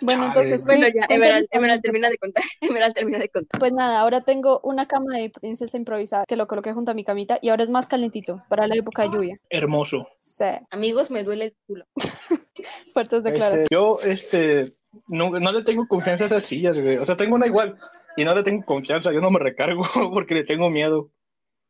Bueno, 0.00 0.22
Chale. 0.22 0.26
entonces, 0.28 0.64
Bueno, 0.66 0.86
ya, 0.88 1.06
Emerald, 1.08 1.46
Emerald 1.50 1.82
termina 1.82 2.10
de 2.10 2.18
contar. 2.18 2.44
Emerald 2.60 2.94
termina 2.94 3.18
de 3.18 3.28
contar. 3.28 3.58
Pues 3.58 3.72
nada, 3.72 4.00
ahora 4.00 4.20
tengo 4.22 4.60
una 4.62 4.86
cama 4.86 5.16
de 5.16 5.30
princesa 5.30 5.76
improvisada 5.76 6.24
que 6.26 6.36
lo 6.36 6.46
coloqué 6.46 6.72
junto 6.72 6.90
a 6.90 6.94
mi 6.94 7.04
camita 7.04 7.38
y 7.40 7.48
ahora 7.48 7.62
es 7.62 7.70
más 7.70 7.88
calentito 7.88 8.42
para 8.48 8.66
la 8.66 8.76
época 8.76 9.02
de 9.02 9.10
lluvia. 9.10 9.40
Hermoso. 9.50 10.08
Sí, 10.20 10.44
Amigos, 10.70 11.10
me 11.10 11.24
duele 11.24 11.46
el 11.46 11.56
culo. 11.66 11.84
fuertes 12.92 13.22
declaraciones. 13.22 13.62
Este, 13.64 13.74
yo, 13.74 13.98
este, 14.02 14.76
no, 15.08 15.30
no 15.30 15.52
le 15.52 15.62
tengo 15.64 15.86
confianza 15.88 16.24
a 16.24 16.26
esas 16.26 16.44
sillas, 16.44 16.78
güey. 16.78 16.98
O 16.98 17.06
sea, 17.06 17.16
tengo 17.16 17.34
una 17.34 17.46
igual 17.46 17.78
y 18.16 18.24
no 18.24 18.34
le 18.34 18.42
tengo 18.42 18.64
confianza. 18.64 19.12
Yo 19.12 19.20
no 19.20 19.30
me 19.30 19.38
recargo 19.38 19.82
porque 20.12 20.34
le 20.34 20.44
tengo 20.44 20.70
miedo. 20.70 21.10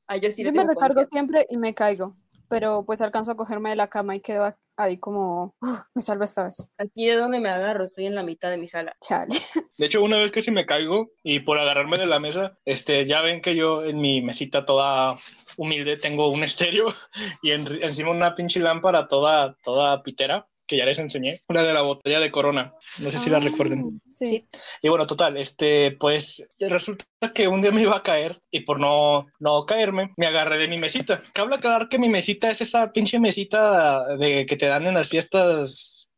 Ay, 0.09 0.21
yo 0.21 0.31
sí 0.31 0.43
le 0.43 0.50
Yo 0.50 0.55
me 0.55 0.62
recargo 0.62 0.95
confianza. 0.95 1.11
siempre 1.11 1.47
y 1.49 1.57
me 1.57 1.75
caigo, 1.75 2.17
pero 2.49 2.85
pues 2.85 3.03
alcanzo 3.03 3.33
a 3.33 3.37
cogerme 3.37 3.71
de 3.71 3.77
la 3.77 3.89
cama 3.89 4.15
y 4.15 4.21
quedo 4.21 4.45
ahí 4.76 4.99
como, 4.99 5.54
"Uf, 5.61 5.78
me 5.95 6.02
salvo 6.02 6.25
esta 6.25 6.45
vez. 6.45 6.71
Aquí 6.78 7.06
de 7.06 7.16
donde 7.16 7.40
me 7.40 7.49
agarro, 7.49 7.85
estoy 7.85 8.06
en 8.06 8.14
la 8.14 8.23
mitad 8.23 8.50
de 8.50 8.56
mi 8.59 8.66
sala. 8.68 8.97
Chale. 9.00 9.37
De 9.78 9.87
hecho, 9.87 10.02
una 10.02 10.18
vez 10.18 10.33
que 10.33 10.42
sí 10.42 10.50
me 10.50 10.66
caigo 10.66 11.11
y 11.23 11.40
por 11.40 11.59
agarrarme 11.59 11.97
de 11.99 12.06
la 12.06 12.21
mesa, 12.21 12.59
este, 12.64 13.06
ya 13.06 13.23
ven 13.23 13.40
que 13.40 13.54
yo 13.56 13.85
en 13.85 14.00
mi 14.00 14.23
mesita 14.23 14.64
toda 14.66 15.16
humilde 15.56 15.97
tengo 15.97 16.28
un 16.28 16.45
estéreo 16.45 16.87
y 17.42 17.52
en- 17.52 17.83
encima 17.83 18.11
una 18.11 18.35
pinche 18.35 18.61
lámpara 18.61 19.09
toda, 19.09 19.56
toda 19.64 20.02
pitera 20.02 20.47
que 20.67 20.77
ya 20.77 20.85
les 20.85 20.99
enseñé, 20.99 21.41
una 21.49 21.63
de 21.63 21.73
la 21.73 21.83
botella 21.83 22.21
de 22.21 22.31
Corona. 22.31 22.75
No 22.99 23.11
sé 23.11 23.19
si 23.19 23.31
la 23.31 23.37
Ah, 23.39 23.41
recuerden. 23.41 24.01
Sí. 24.09 24.29
Sí. 24.29 24.49
Y 24.83 24.89
bueno, 24.89 25.07
total, 25.07 25.37
este, 25.37 25.93
pues 25.93 26.49
resulta 26.59 27.05
que 27.35 27.49
un 27.49 27.63
día 27.63 27.71
me 27.71 27.83
iba 27.83 27.97
a 27.97 28.03
caer 28.03 28.41
y 28.51 28.61
por 28.61 28.81
no, 28.81 29.27
no 29.39 29.65
caerme, 29.65 30.13
me 30.17 30.27
agarré 30.27 30.59
de 30.59 30.69
mi 30.69 30.79
mesita. 30.79 31.23
Cabe 31.33 31.55
aclarar 31.55 31.89
que 31.89 31.99
mi 31.99 32.09
mesita 32.09 32.51
es 32.51 32.61
esa 32.61 32.93
pinche 32.93 33.19
mesita 33.21 34.17
de 34.17 34.47
que 34.47 34.57
te 34.57 34.67
dan 34.67 34.87
en 34.87 34.95
las 34.95 35.09
fiestas 35.09 36.11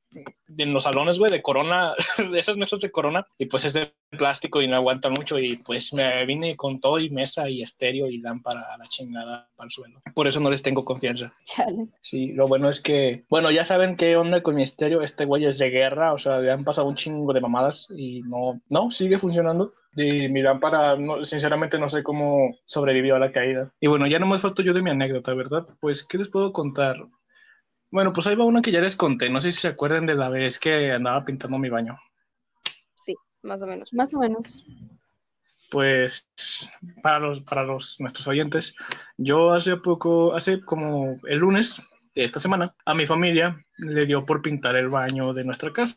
en 0.57 0.73
los 0.73 0.85
salones, 0.85 1.19
güey, 1.19 1.31
de 1.31 1.43
corona, 1.43 1.93
de 2.33 2.39
esas 2.39 2.57
mesas 2.57 2.81
de 2.81 2.91
corona, 2.91 3.27
y 3.39 3.47
pues 3.47 3.65
es 3.65 3.75
de 3.75 3.93
plástico 4.11 4.63
y 4.63 4.69
no 4.69 4.77
aguanta 4.77 5.11
mucho, 5.11 5.39
y 5.39 5.57
pues 5.57 5.93
me 5.93 6.25
vine 6.25 6.57
con 6.57 6.81
todo 6.81 6.99
y 6.99 7.11
mesa 7.11 7.49
y 7.49 7.63
estéreo 7.63 8.09
y 8.09 8.21
lámpara 8.21 8.63
a 8.73 8.79
la 8.79 8.85
chingada 8.85 9.51
al 9.59 9.71
suelo. 9.71 10.01
Por 10.15 10.27
eso 10.27 10.41
no 10.41 10.51
les 10.51 10.63
tengo 10.63 10.85
confianza. 10.85 11.33
Chale. 11.45 11.89
Sí, 12.01 12.29
lo 12.29 12.47
bueno 12.47 12.71
es 12.71 12.81
que, 12.81 13.25
bueno, 13.29 13.51
ya 13.51 13.65
saben 13.65 13.97
qué 13.97 14.17
onda 14.17 14.43
con 14.43 14.55
mi 14.55 14.63
estéreo. 14.63 15.03
Este 15.03 15.25
güey 15.25 15.45
es 15.45 15.59
de 15.59 15.71
guerra, 15.71 16.13
o 16.13 16.19
sea, 16.19 16.39
le 16.39 16.51
han 16.51 16.65
pasado 16.65 16.89
un 16.89 16.95
chingo 16.95 17.33
de 17.33 17.41
mamadas 17.41 17.89
y 17.95 18.23
no, 18.23 18.61
no, 18.69 18.91
sigue 18.91 19.19
funcionando. 19.19 19.71
Y 19.95 20.29
mi 20.29 20.43
lámpara, 20.43 20.97
no, 20.97 21.23
sinceramente, 21.25 21.79
no 21.79 21.89
sé 21.89 22.03
cómo 22.03 22.57
sobrevivió 22.65 23.17
a 23.17 23.19
la 23.19 23.33
caída. 23.33 23.73
Y 23.81 23.89
bueno, 23.89 24.07
ya 24.07 24.19
no 24.19 24.27
me 24.27 24.39
falto 24.39 24.63
yo 24.63 24.73
de 24.73 24.83
mi 24.83 24.91
anécdota, 24.91 25.35
¿verdad? 25.35 25.67
Pues, 25.81 26.05
¿qué 26.05 26.19
les 26.19 26.29
puedo 26.29 26.53
contar? 26.53 26.97
Bueno, 27.91 28.13
pues 28.13 28.27
ahí 28.27 28.35
va 28.37 28.45
una 28.45 28.61
que 28.63 28.71
ya 28.73 28.81
les 28.81 28.97
conté. 28.97 29.31
No 29.31 29.41
sé 29.41 29.51
si 29.51 29.61
se 29.61 29.69
acuerdan 29.69 30.07
de 30.07 30.15
la 30.15 30.29
vez 30.29 30.59
que 30.59 30.93
andaba 30.93 31.25
pintando 31.25 31.59
mi 31.59 31.69
baño. 31.71 31.99
Sí, 32.95 33.15
más 33.43 33.63
o 33.63 33.67
menos. 33.67 33.93
Más 33.95 34.13
o 34.15 34.19
menos. 34.19 34.65
Pues 35.71 36.29
para 37.03 37.19
los, 37.19 37.41
para 37.43 37.63
los 37.63 37.97
nuestros 38.01 38.27
oyentes, 38.27 38.75
yo 39.19 39.53
hace 39.53 39.77
poco, 39.77 40.35
hace 40.35 40.61
como 40.63 41.19
el 41.25 41.39
lunes 41.39 41.83
de 42.15 42.25
esta 42.25 42.41
semana, 42.41 42.75
a 42.87 42.95
mi 42.95 43.07
familia 43.07 43.63
le 43.77 44.07
dio 44.07 44.25
por 44.25 44.41
pintar 44.43 44.77
el 44.77 44.89
baño 44.89 45.35
de 45.35 45.45
nuestra 45.45 45.73
casa. 45.73 45.97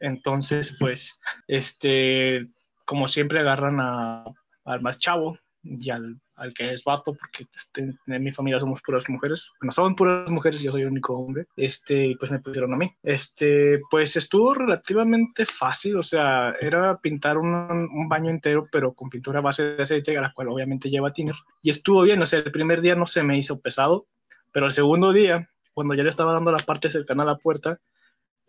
Entonces, 0.00 0.76
pues, 0.80 1.20
este, 1.46 2.48
como 2.86 3.06
siempre 3.06 3.40
agarran 3.40 3.80
a- 3.80 4.24
al 4.64 4.80
más 4.80 4.98
chavo 4.98 5.38
y 5.62 5.90
al, 5.90 6.18
al 6.42 6.52
que 6.52 6.72
es 6.72 6.82
vato, 6.82 7.14
porque 7.14 7.46
este, 7.54 7.94
en 8.06 8.22
mi 8.22 8.32
familia 8.32 8.58
somos 8.58 8.82
puras 8.82 9.08
mujeres. 9.08 9.50
Bueno, 9.60 9.72
somos 9.72 9.94
puras 9.94 10.28
mujeres 10.28 10.60
y 10.60 10.64
yo 10.64 10.72
soy 10.72 10.82
el 10.82 10.88
único 10.88 11.16
hombre. 11.16 11.46
Este, 11.56 12.06
y 12.06 12.16
pues 12.16 12.32
me 12.32 12.40
pusieron 12.40 12.74
a 12.74 12.76
mí. 12.76 12.92
Este, 13.02 13.78
pues 13.90 14.16
estuvo 14.16 14.52
relativamente 14.52 15.46
fácil, 15.46 15.96
o 15.96 16.02
sea, 16.02 16.54
era 16.60 16.98
pintar 16.98 17.38
un, 17.38 17.48
un 17.48 18.08
baño 18.08 18.30
entero, 18.30 18.66
pero 18.70 18.92
con 18.92 19.08
pintura 19.08 19.38
a 19.38 19.42
base 19.42 19.76
de 19.76 19.82
aceite, 19.82 20.16
a 20.18 20.20
la 20.20 20.32
cual 20.32 20.48
obviamente 20.48 20.90
lleva 20.90 21.12
tiner. 21.12 21.36
Y 21.62 21.70
estuvo 21.70 22.02
bien, 22.02 22.20
o 22.20 22.26
sea, 22.26 22.40
el 22.40 22.52
primer 22.52 22.80
día 22.80 22.96
no 22.96 23.06
se 23.06 23.22
me 23.22 23.38
hizo 23.38 23.60
pesado, 23.60 24.08
pero 24.52 24.66
el 24.66 24.72
segundo 24.72 25.12
día, 25.12 25.48
cuando 25.72 25.94
ya 25.94 26.02
le 26.02 26.10
estaba 26.10 26.34
dando 26.34 26.50
la 26.50 26.58
parte 26.58 26.90
cercana 26.90 27.22
a 27.22 27.26
la 27.26 27.36
puerta, 27.36 27.80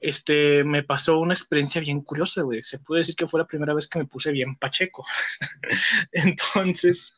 este, 0.04 0.66
me 0.66 0.84
pasó 0.84 1.18
una 1.20 1.34
experiencia 1.34 1.80
bien 1.80 2.02
curiosa, 2.02 2.42
güey. 2.42 2.62
Se 2.62 2.80
puede 2.80 3.00
decir 3.00 3.16
que 3.16 3.26
fue 3.26 3.40
la 3.40 3.48
primera 3.48 3.74
vez 3.74 3.88
que 3.88 4.00
me 4.00 4.06
puse 4.06 4.32
bien 4.32 4.56
pacheco. 4.56 5.06
Entonces, 6.12 7.16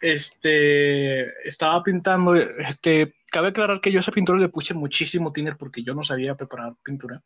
este, 0.00 1.48
estaba 1.48 1.82
pintando, 1.82 2.34
este, 2.34 3.14
cabe 3.30 3.48
aclarar 3.48 3.80
que 3.80 3.92
yo 3.92 3.98
a 3.98 4.00
esa 4.00 4.12
pintura 4.12 4.38
le 4.38 4.48
puse 4.48 4.74
muchísimo 4.74 5.32
tiner 5.32 5.56
porque 5.56 5.82
yo 5.82 5.94
no 5.94 6.02
sabía 6.02 6.34
preparar 6.34 6.74
pintura. 6.82 7.22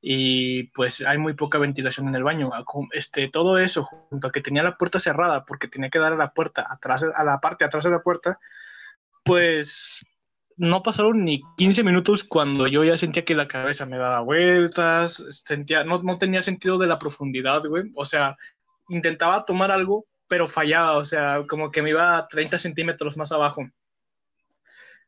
Y 0.00 0.64
pues 0.70 1.00
hay 1.00 1.18
muy 1.18 1.34
poca 1.34 1.58
ventilación 1.58 2.08
en 2.08 2.14
el 2.14 2.22
baño. 2.22 2.50
Este, 2.92 3.28
todo 3.28 3.58
eso, 3.58 3.84
junto 3.84 4.28
a 4.28 4.32
que 4.32 4.40
tenía 4.40 4.62
la 4.62 4.76
puerta 4.76 5.00
cerrada 5.00 5.44
porque 5.44 5.68
tenía 5.68 5.90
que 5.90 5.98
dar 5.98 6.12
a 6.12 6.16
la 6.16 6.30
puerta 6.30 6.64
atrás, 6.68 7.04
a 7.14 7.24
la 7.24 7.40
parte 7.40 7.64
atrás 7.64 7.84
de 7.84 7.90
la 7.90 8.02
puerta, 8.02 8.38
pues 9.24 10.06
no 10.56 10.82
pasaron 10.82 11.24
ni 11.24 11.40
15 11.56 11.84
minutos 11.84 12.24
cuando 12.24 12.66
yo 12.66 12.84
ya 12.84 12.98
sentía 12.98 13.24
que 13.24 13.34
la 13.34 13.48
cabeza 13.48 13.86
me 13.86 13.96
daba 13.96 14.20
vueltas, 14.20 15.24
sentía, 15.44 15.84
no, 15.84 16.02
no 16.02 16.18
tenía 16.18 16.42
sentido 16.42 16.78
de 16.78 16.88
la 16.88 16.98
profundidad, 16.98 17.64
güey. 17.64 17.90
O 17.94 18.04
sea, 18.04 18.36
intentaba 18.88 19.44
tomar 19.44 19.70
algo, 19.70 20.06
pero 20.28 20.46
fallaba, 20.46 20.98
o 20.98 21.04
sea, 21.04 21.44
como 21.48 21.70
que 21.70 21.82
me 21.82 21.90
iba 21.90 22.26
30 22.28 22.58
centímetros 22.58 23.16
más 23.16 23.32
abajo. 23.32 23.62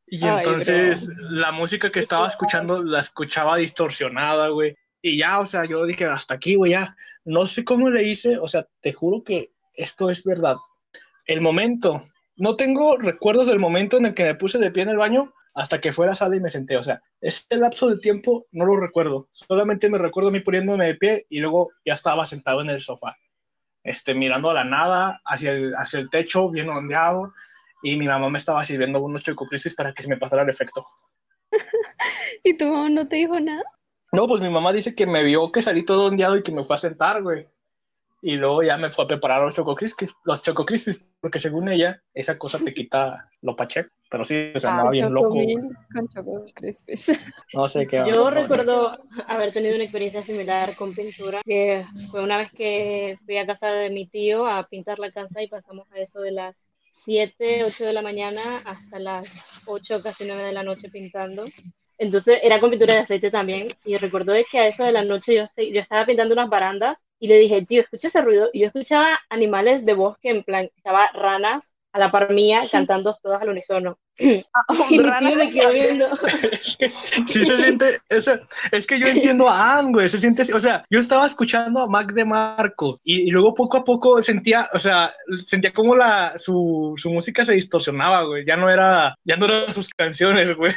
Y 0.07 0.27
entonces 0.27 1.09
la 1.31 1.53
música 1.53 1.93
que 1.93 2.01
estaba 2.01 2.27
escuchando 2.27 2.83
la 2.83 3.01
escuchaba 3.01 3.57
distorsionada, 3.57 4.49
güey. 4.49 4.77
Y 5.03 5.19
ya, 5.19 5.39
o 5.39 5.47
sea, 5.47 5.65
yo 5.65 5.85
dije, 5.87 6.05
hasta 6.05 6.35
aquí, 6.35 6.57
güey, 6.57 6.73
ya. 6.73 6.97
No 7.25 7.47
sé 7.47 7.65
cómo 7.65 7.89
le 7.91 8.03
hice, 8.03 8.39
o 8.39 8.49
sea, 8.49 8.67
te 8.81 8.93
juro 8.93 9.23
que 9.23 9.53
esto 9.75 10.11
es 10.11 10.25
verdad. 10.25 10.57
El 11.27 11.41
momento, 11.41 12.03
no 12.37 12.57
tengo 12.57 12.97
recuerdos 12.97 13.47
del 13.47 13.61
momento 13.61 13.99
en 13.99 14.07
el 14.07 14.15
que 14.15 14.25
me 14.25 14.35
puse 14.35 14.59
de 14.59 14.71
pie 14.73 14.83
en 14.83 14.89
el 14.89 14.97
baño, 14.97 15.33
hasta 15.55 15.81
que 15.81 15.93
fuera 15.93 16.13
a 16.13 16.17
sala 16.17 16.37
y 16.37 16.41
me 16.41 16.49
senté. 16.49 16.77
O 16.77 16.83
sea, 16.83 17.03
ese 17.21 17.57
lapso 17.57 17.89
de 17.89 17.99
tiempo 17.99 18.47
no 18.53 18.65
lo 18.65 18.77
recuerdo. 18.77 19.29
Solamente 19.31 19.89
me 19.89 19.99
recuerdo 19.99 20.31
a 20.31 20.33
mí 20.33 20.41
poniéndome 20.41 20.87
de 20.87 20.95
pie 20.95 21.27
y 21.29 21.41
luego 21.41 21.71
ya 21.85 21.95
estaba 21.95 22.27
sentado 22.27 22.61
en 22.61 22.71
el 22.71 22.81
sofá, 22.81 23.17
este, 23.83 24.15
mirando 24.15 24.51
a 24.51 24.55
la 24.55 24.65
nada, 24.65 25.21
hacia 25.25 25.53
el, 25.53 25.75
hacia 25.75 26.01
el 26.01 26.11
techo, 26.11 26.51
bien 26.51 26.69
ondeado. 26.69 27.33
Y 27.83 27.97
mi 27.97 28.07
mamá 28.07 28.29
me 28.29 28.39
estaba 28.39 28.65
sirviendo 28.65 29.01
unos 29.01 29.23
Choco 29.23 29.47
Crispies 29.47 29.75
para 29.75 29.93
que 29.93 30.03
se 30.03 30.09
me 30.09 30.17
pasara 30.17 30.43
el 30.43 30.51
efecto. 30.51 30.87
¿Y 32.45 32.57
tu 32.57 32.67
mamá 32.67 32.89
no 32.91 33.09
te 33.09 33.17
dijo 33.17 33.41
nada? 33.41 33.65
No, 34.13 34.27
pues 34.27 34.41
mi 34.41 34.51
mamá 34.51 34.73
dice 34.73 34.95
que 34.95 35.07
me 35.07 35.23
vio 35.23 35.51
que 35.53 35.63
salí 35.63 35.85
todo 35.85 36.07
ondeado 36.07 36.37
y 36.37 36.43
que 36.43 36.53
me 36.53 36.65
fue 36.65 36.77
a 36.77 36.79
sentar, 36.79 37.23
güey. 37.23 37.47
Y 38.23 38.37
luego 38.37 38.63
ya 38.63 38.77
me 38.77 38.91
fue 38.91 39.05
a 39.05 39.09
preparar 39.09 39.43
los 39.43 39.55
Choco 39.55 39.75
Crispies, 39.75 40.15
los 40.25 40.43
Choco 40.43 40.67
Crispies, 40.67 41.01
porque 41.21 41.39
según 41.39 41.69
ella, 41.69 42.03
esa 42.13 42.37
cosa 42.37 42.59
te 42.63 42.75
quita 42.75 43.31
lo 43.41 43.57
pacheco. 43.57 43.95
Pero 44.11 44.25
sí, 44.25 44.51
o 44.55 44.59
sea, 44.59 44.73
andaba 44.73 44.91
bien 44.91 45.13
loco. 45.13 45.37
Con 45.95 46.09
Choco. 46.09 46.43
No 47.55 47.69
sé 47.69 47.87
qué. 47.87 48.03
Yo 48.07 48.29
recuerdo 48.29 48.91
haber 49.29 49.53
tenido 49.53 49.77
una 49.77 49.85
experiencia 49.85 50.21
similar 50.21 50.75
con 50.77 50.93
pintura, 50.93 51.41
que 51.45 51.85
fue 52.11 52.23
una 52.23 52.37
vez 52.37 52.51
que 52.51 53.17
fui 53.25 53.37
a 53.37 53.47
casa 53.47 53.69
de 53.69 53.91
mi 53.91 54.07
tío 54.07 54.47
a 54.47 54.67
pintar 54.67 54.99
la 54.99 55.13
casa 55.13 55.41
y 55.43 55.49
pasamos 55.49 55.87
a 55.93 55.99
eso 55.99 56.21
de 56.21 56.33
las 56.33 56.67
7, 56.89 57.63
8 57.65 57.85
de 57.87 57.93
la 57.93 58.03
mañana 58.03 58.63
hasta 58.65 58.99
las 58.99 59.63
8, 59.67 60.03
casi 60.03 60.25
9 60.27 60.43
de 60.43 60.53
la 60.53 60.65
noche 60.65 60.89
pintando. 60.91 61.45
Entonces 61.97 62.41
era 62.43 62.59
con 62.59 62.71
pintura 62.71 62.95
de 62.95 63.01
aceite 63.01 63.31
también. 63.31 63.69
Y 63.85 63.97
recuerdo 63.97 64.33
de 64.33 64.45
que 64.45 64.59
a 64.59 64.67
eso 64.67 64.83
de 64.83 64.91
la 64.91 65.05
noche 65.05 65.35
yo, 65.35 65.43
yo 65.57 65.81
estaba 65.81 66.05
pintando 66.05 66.35
unas 66.35 66.49
barandas 66.49 67.05
y 67.21 67.29
le 67.29 67.39
dije, 67.39 67.63
tío, 67.63 67.83
escucha 67.83 68.09
ese 68.09 68.23
ruido. 68.23 68.51
Y 68.53 68.61
yo 68.61 68.67
escuchaba 68.67 69.21
animales 69.29 69.85
de 69.85 69.95
bosque, 69.95 70.31
en 70.31 70.43
plan, 70.43 70.69
estaba 70.77 71.09
ranas 71.13 71.77
a 71.93 71.99
la 71.99 72.11
par 72.11 72.33
mía 72.33 72.61
cantando 72.71 73.17
todas 73.23 73.43
al 73.43 73.51
unísono. 73.51 73.99
Y 74.91 74.99
mi 74.99 75.11
tío 75.19 75.37
me 75.37 75.51
quedó 75.51 75.73
viendo. 75.73 76.09
sí 77.27 77.47
se 77.47 77.57
siente, 77.57 77.99
o 78.17 78.21
sea, 78.21 78.41
es 78.71 78.87
que 78.87 78.99
yo 78.99 79.07
entiendo 79.07 79.49
a 79.49 79.79
Anne, 79.79 79.93
güey, 79.93 80.09
se 80.09 80.19
siente, 80.19 80.43
o 80.53 80.61
sea, 80.61 80.85
yo 80.91 81.01
estaba 81.01 81.27
escuchando 81.27 81.81
a 81.81 81.89
Mac 81.89 82.13
de 82.13 82.25
Marco 82.25 83.01
y, 83.03 83.29
y, 83.29 83.31
luego 83.31 83.55
poco 83.55 83.79
a 83.79 83.85
poco 83.85 84.21
sentía, 84.21 84.69
o 84.75 84.79
sea, 84.79 85.11
sentía 85.47 85.73
como 85.73 85.97
la, 85.97 86.37
su, 86.37 86.95
su 86.97 87.11
música 87.11 87.45
se 87.45 87.55
distorsionaba, 87.55 88.25
güey, 88.25 88.45
ya 88.45 88.57
no 88.57 88.69
era, 88.69 89.17
ya 89.25 89.37
no 89.37 89.47
eran 89.47 89.73
sus 89.73 89.89
canciones, 89.89 90.55
güey. 90.55 90.73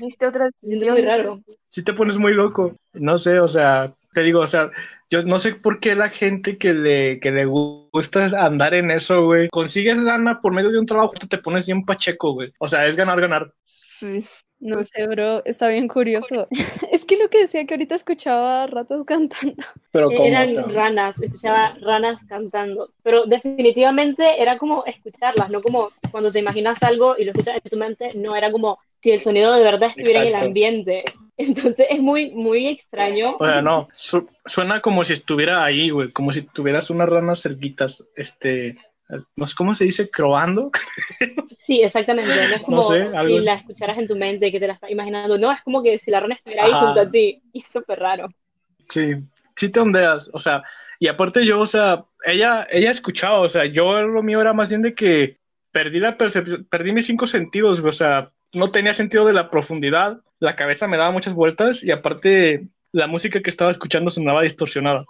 Viste 0.00 0.26
otra 0.26 0.50
muy 0.62 1.02
raro. 1.02 1.40
Sí 1.68 1.82
te 1.82 1.92
pones 1.92 2.18
muy 2.18 2.34
loco, 2.34 2.74
no 2.94 3.16
sé, 3.18 3.38
o 3.40 3.48
sea, 3.48 3.92
te 4.12 4.22
digo, 4.22 4.40
o 4.40 4.46
sea, 4.46 4.70
yo 5.10 5.22
no 5.22 5.38
sé 5.38 5.54
por 5.54 5.80
qué 5.80 5.94
la 5.94 6.10
gente 6.10 6.58
que 6.58 6.74
le, 6.74 7.20
que 7.20 7.30
le 7.30 7.46
gusta 7.46 8.26
andar 8.44 8.74
en 8.74 8.90
eso, 8.90 9.24
güey, 9.24 9.48
consigues 9.48 9.98
lana 9.98 10.40
por 10.40 10.52
medio 10.52 10.70
de 10.70 10.78
un 10.78 10.86
trabajo, 10.86 11.14
te 11.14 11.38
pones 11.38 11.66
bien 11.66 11.84
pacheco, 11.84 12.32
güey. 12.32 12.50
O 12.58 12.68
sea, 12.68 12.86
es 12.86 12.96
ganar, 12.96 13.20
ganar. 13.20 13.52
Sí. 13.64 14.24
No 14.60 14.82
sé, 14.82 15.06
bro, 15.06 15.44
está 15.44 15.68
bien 15.68 15.86
curioso. 15.86 16.48
es 16.92 17.04
que 17.04 17.16
lo 17.16 17.30
que 17.30 17.42
decía 17.42 17.64
que 17.64 17.74
ahorita 17.74 17.94
escuchaba 17.94 18.66
ratas 18.66 19.04
cantando. 19.04 19.62
Pero 19.92 20.08
¿cómo 20.08 20.24
Eran 20.24 20.48
está? 20.48 20.62
ranas, 20.62 21.20
escuchaba 21.20 21.76
ranas 21.80 22.20
cantando. 22.28 22.90
Pero 23.02 23.24
definitivamente 23.26 24.42
era 24.42 24.58
como 24.58 24.84
escucharlas, 24.84 25.48
no 25.50 25.62
como 25.62 25.90
cuando 26.10 26.32
te 26.32 26.40
imaginas 26.40 26.82
algo 26.82 27.16
y 27.16 27.24
lo 27.24 27.30
escuchas 27.30 27.56
en 27.56 27.70
tu 27.70 27.76
mente, 27.76 28.12
no 28.14 28.34
era 28.34 28.50
como 28.50 28.78
si 29.00 29.12
el 29.12 29.18
sonido 29.18 29.54
de 29.54 29.62
verdad 29.62 29.90
estuviera 29.90 30.22
en 30.22 30.28
el 30.28 30.34
ambiente. 30.34 31.04
Entonces 31.38 31.86
es 31.88 32.00
muy, 32.00 32.32
muy 32.32 32.66
extraño. 32.66 33.36
O 33.38 33.44
sea, 33.44 33.62
no, 33.62 33.88
su- 33.92 34.28
suena 34.44 34.80
como 34.82 35.04
si 35.04 35.12
estuviera 35.12 35.64
ahí, 35.64 35.90
güey, 35.90 36.10
como 36.10 36.32
si 36.32 36.42
tuvieras 36.42 36.90
unas 36.90 37.08
ranas 37.08 37.40
cerquitas, 37.42 38.04
este, 38.16 38.76
no 39.36 39.46
cómo 39.56 39.74
se 39.74 39.84
dice, 39.84 40.10
croando. 40.10 40.70
Sí, 41.56 41.82
exactamente. 41.82 42.32
No 42.34 42.56
es 42.56 42.62
como 42.62 42.82
sé, 42.82 43.00
algo 43.16 43.40
si 43.40 43.44
la 43.44 43.54
escucharas 43.54 43.98
en 43.98 44.06
tu 44.06 44.16
mente, 44.16 44.50
que 44.50 44.60
te 44.60 44.66
la 44.66 44.74
estás 44.74 44.90
imaginando. 44.90 45.36
No, 45.38 45.50
es 45.52 45.60
como 45.62 45.82
que 45.82 45.98
si 45.98 46.10
la 46.10 46.20
rana 46.20 46.34
estuviera 46.34 46.64
ahí 46.64 46.70
Ajá. 46.70 46.86
junto 46.86 47.00
a 47.00 47.10
ti. 47.10 47.42
Y 47.52 47.58
es 47.60 47.66
súper 47.70 47.98
raro. 47.98 48.26
Sí, 48.88 49.14
sí 49.54 49.68
te 49.68 49.80
ondeas, 49.80 50.30
o 50.32 50.38
sea, 50.38 50.62
y 50.98 51.08
aparte 51.08 51.44
yo, 51.44 51.60
o 51.60 51.66
sea, 51.66 52.04
ella, 52.24 52.66
ella 52.70 52.90
escuchaba, 52.90 53.40
o 53.40 53.48
sea, 53.48 53.66
yo 53.66 54.00
lo 54.00 54.22
mío 54.22 54.40
era 54.40 54.52
más 54.52 54.70
bien 54.70 54.82
de 54.82 54.94
que 54.94 55.36
perdí 55.70 56.00
la 56.00 56.16
percepción, 56.16 56.64
perdí 56.70 56.92
mis 56.92 57.06
cinco 57.06 57.26
sentidos, 57.26 57.80
o 57.80 57.92
sea, 57.92 58.32
no 58.54 58.70
tenía 58.70 58.94
sentido 58.94 59.26
de 59.26 59.34
la 59.34 59.50
profundidad, 59.50 60.20
la 60.40 60.56
cabeza 60.56 60.86
me 60.86 60.96
daba 60.96 61.10
muchas 61.10 61.34
vueltas 61.34 61.82
y 61.82 61.90
aparte 61.90 62.68
la 62.92 63.06
música 63.06 63.40
que 63.40 63.50
estaba 63.50 63.70
escuchando 63.70 64.10
sonaba 64.10 64.42
distorsionada. 64.42 65.04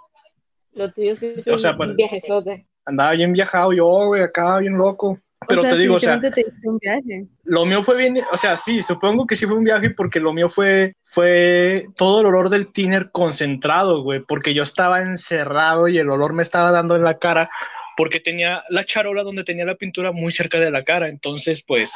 Lo 0.75 0.91
tuyo 0.91 1.15
sí 1.15 1.35
O 1.51 1.59
sea, 1.59 1.77
un 1.79 1.97
viajezote. 1.97 2.67
Andaba 2.85 3.13
bien 3.13 3.33
viajado 3.33 3.73
yo, 3.73 4.07
güey, 4.07 4.23
acá 4.23 4.59
bien 4.59 4.77
loco. 4.79 5.19
Pero 5.47 5.61
o 5.61 5.65
sea, 5.65 5.73
te 5.73 5.79
digo, 5.79 5.95
o 5.95 6.01
sea, 6.01 6.17
definitivamente 6.17 6.43
te 6.43 6.51
diste 6.51 6.69
un 6.69 6.79
viaje. 6.79 7.27
lo 7.45 7.65
mío 7.65 7.83
fue 7.83 7.97
bien, 7.97 8.21
o 8.33 8.37
sea, 8.37 8.57
sí, 8.57 8.83
supongo 8.83 9.25
que 9.25 9.37
sí 9.37 9.47
fue 9.47 9.57
un 9.57 9.65
viaje 9.65 9.91
porque 9.91 10.19
lo 10.19 10.33
mío 10.33 10.49
fue, 10.49 10.95
fue 11.03 11.87
todo 11.97 12.21
el 12.21 12.27
olor 12.27 12.51
del 12.51 12.73
tiner 12.73 13.11
concentrado, 13.13 14.03
güey, 14.03 14.21
porque 14.21 14.53
yo 14.53 14.65
estaba 14.65 15.01
encerrado 15.01 15.87
y 15.87 15.99
el 15.99 16.11
olor 16.11 16.33
me 16.33 16.43
estaba 16.43 16.73
dando 16.73 16.97
en 16.97 17.05
la 17.05 17.19
cara 17.19 17.51
porque 17.97 18.19
tenía 18.19 18.65
la 18.69 18.85
charola 18.85 19.23
donde 19.23 19.45
tenía 19.45 19.65
la 19.65 19.77
pintura 19.77 20.11
muy 20.11 20.33
cerca 20.33 20.59
de 20.59 20.73
la 20.73 20.83
cara, 20.83 21.09
entonces, 21.09 21.65
pues, 21.65 21.93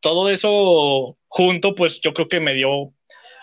todo 0.00 0.30
eso 0.30 1.16
junto, 1.28 1.74
pues, 1.74 2.00
yo 2.00 2.14
creo 2.14 2.28
que 2.28 2.40
me 2.40 2.54
dio 2.54 2.92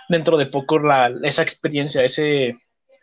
dentro 0.09 0.37
de 0.37 0.45
poco 0.45 0.79
la, 0.79 1.11
esa 1.23 1.41
experiencia, 1.41 2.03
ese, 2.03 2.55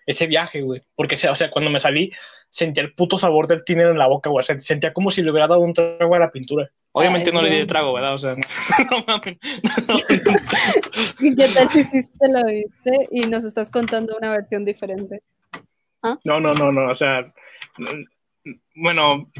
ese 0.06 0.26
viaje, 0.26 0.62
güey, 0.62 0.82
porque, 0.94 1.16
o 1.28 1.34
sea, 1.34 1.50
cuando 1.50 1.70
me 1.70 1.78
salí, 1.78 2.12
sentía 2.50 2.82
el 2.82 2.94
puto 2.94 3.16
sabor 3.16 3.46
del 3.46 3.64
tiner 3.64 3.88
en 3.88 3.98
la 3.98 4.08
boca, 4.08 4.28
güey, 4.28 4.40
o 4.40 4.42
sea, 4.42 4.60
sentía 4.60 4.92
como 4.92 5.10
si 5.10 5.22
le 5.22 5.30
hubiera 5.30 5.46
dado 5.46 5.60
un 5.60 5.72
trago 5.72 6.14
a 6.14 6.18
la 6.18 6.30
pintura. 6.30 6.70
Obviamente 6.92 7.30
Ay, 7.30 7.34
no 7.34 7.42
le 7.42 7.50
di 7.50 7.54
no. 7.54 7.60
de 7.60 7.66
trago, 7.66 7.92
¿verdad? 7.92 8.14
O 8.14 8.18
sea, 8.18 8.34
no, 8.34 8.42
no 8.90 9.04
mames. 9.06 9.38
¿Y 11.20 11.36
qué 11.36 11.48
tal 11.48 11.68
si 11.68 11.84
sí 11.84 12.02
te 12.18 12.28
lo 12.28 12.42
diste 12.44 13.08
y 13.12 13.20
nos 13.22 13.44
estás 13.44 13.70
contando 13.70 14.16
una 14.16 14.30
versión 14.32 14.64
diferente? 14.64 15.22
No, 16.24 16.40
no, 16.40 16.54
no, 16.54 16.72
no, 16.72 16.90
o 16.90 16.94
sea, 16.94 17.26
mm, 17.78 18.04
bueno, 18.82 19.30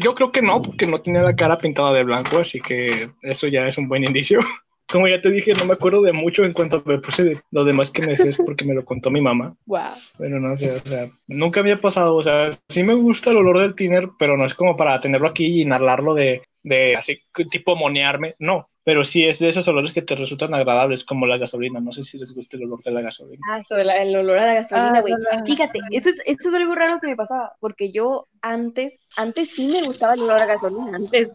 yo 0.00 0.14
creo 0.14 0.32
que 0.32 0.42
no, 0.42 0.62
porque 0.62 0.86
no 0.86 1.00
tenía 1.00 1.22
la 1.22 1.36
cara 1.36 1.58
pintada 1.58 1.92
de 1.92 2.04
blanco, 2.04 2.38
así 2.38 2.60
que 2.60 3.10
eso 3.22 3.48
ya 3.48 3.66
es 3.66 3.78
un 3.78 3.88
buen 3.88 4.04
indicio. 4.04 4.40
Como 4.88 5.08
ya 5.08 5.20
te 5.20 5.32
dije, 5.32 5.52
no 5.54 5.64
me 5.64 5.72
acuerdo 5.74 6.00
de 6.00 6.12
mucho 6.12 6.44
en 6.44 6.52
cuanto 6.52 6.80
me 6.86 6.98
puse 6.98 7.40
lo 7.50 7.64
demás 7.64 7.90
que 7.90 8.06
me 8.06 8.12
es 8.12 8.36
porque 8.46 8.64
me 8.64 8.74
lo 8.74 8.84
contó 8.84 9.10
mi 9.10 9.20
mamá, 9.20 9.56
Wow. 9.66 9.80
pero 10.16 10.38
no 10.38 10.54
sé, 10.56 10.70
o 10.70 10.78
sea, 10.78 11.08
nunca 11.26 11.58
había 11.58 11.76
pasado, 11.76 12.14
o 12.14 12.22
sea, 12.22 12.50
sí 12.68 12.84
me 12.84 12.94
gusta 12.94 13.30
el 13.30 13.38
olor 13.38 13.58
del 13.58 13.74
tiner, 13.74 14.08
pero 14.16 14.36
no 14.36 14.46
es 14.46 14.54
como 14.54 14.76
para 14.76 15.00
tenerlo 15.00 15.26
aquí 15.28 15.46
y 15.46 15.62
inhalarlo 15.62 16.14
de, 16.14 16.42
de 16.62 16.94
así 16.94 17.18
tipo 17.50 17.74
monearme, 17.74 18.36
no, 18.38 18.68
pero 18.86 19.02
sí 19.02 19.26
es 19.26 19.40
de 19.40 19.48
esos 19.48 19.66
olores 19.66 19.92
que 19.92 20.00
te 20.00 20.14
resultan 20.14 20.54
agradables, 20.54 21.04
como 21.04 21.26
la 21.26 21.38
gasolina. 21.38 21.80
No 21.80 21.92
sé 21.92 22.04
si 22.04 22.18
les 22.18 22.32
gusta 22.32 22.56
el 22.56 22.62
olor 22.66 22.80
de 22.84 22.92
la 22.92 23.00
gasolina. 23.02 23.44
Ah, 23.50 23.58
eso, 23.58 23.76
la- 23.76 24.00
el 24.00 24.14
olor 24.14 24.38
a 24.38 24.46
la 24.46 24.54
gasolina, 24.54 24.98
Ah, 24.98 25.00
güey. 25.00 25.14
Fíjate, 25.44 25.80
eso 25.90 26.08
es, 26.08 26.22
eso 26.24 26.48
es 26.48 26.54
algo 26.54 26.72
raro 26.76 27.00
que 27.00 27.08
me 27.08 27.16
pasaba, 27.16 27.56
porque 27.58 27.90
yo 27.90 28.28
antes, 28.42 29.00
antes 29.16 29.50
sí 29.50 29.66
me 29.66 29.82
gustaba 29.82 30.14
el 30.14 30.22
olor 30.22 30.40
a 30.40 30.46
gasolina. 30.46 30.96
Antes 30.96 31.32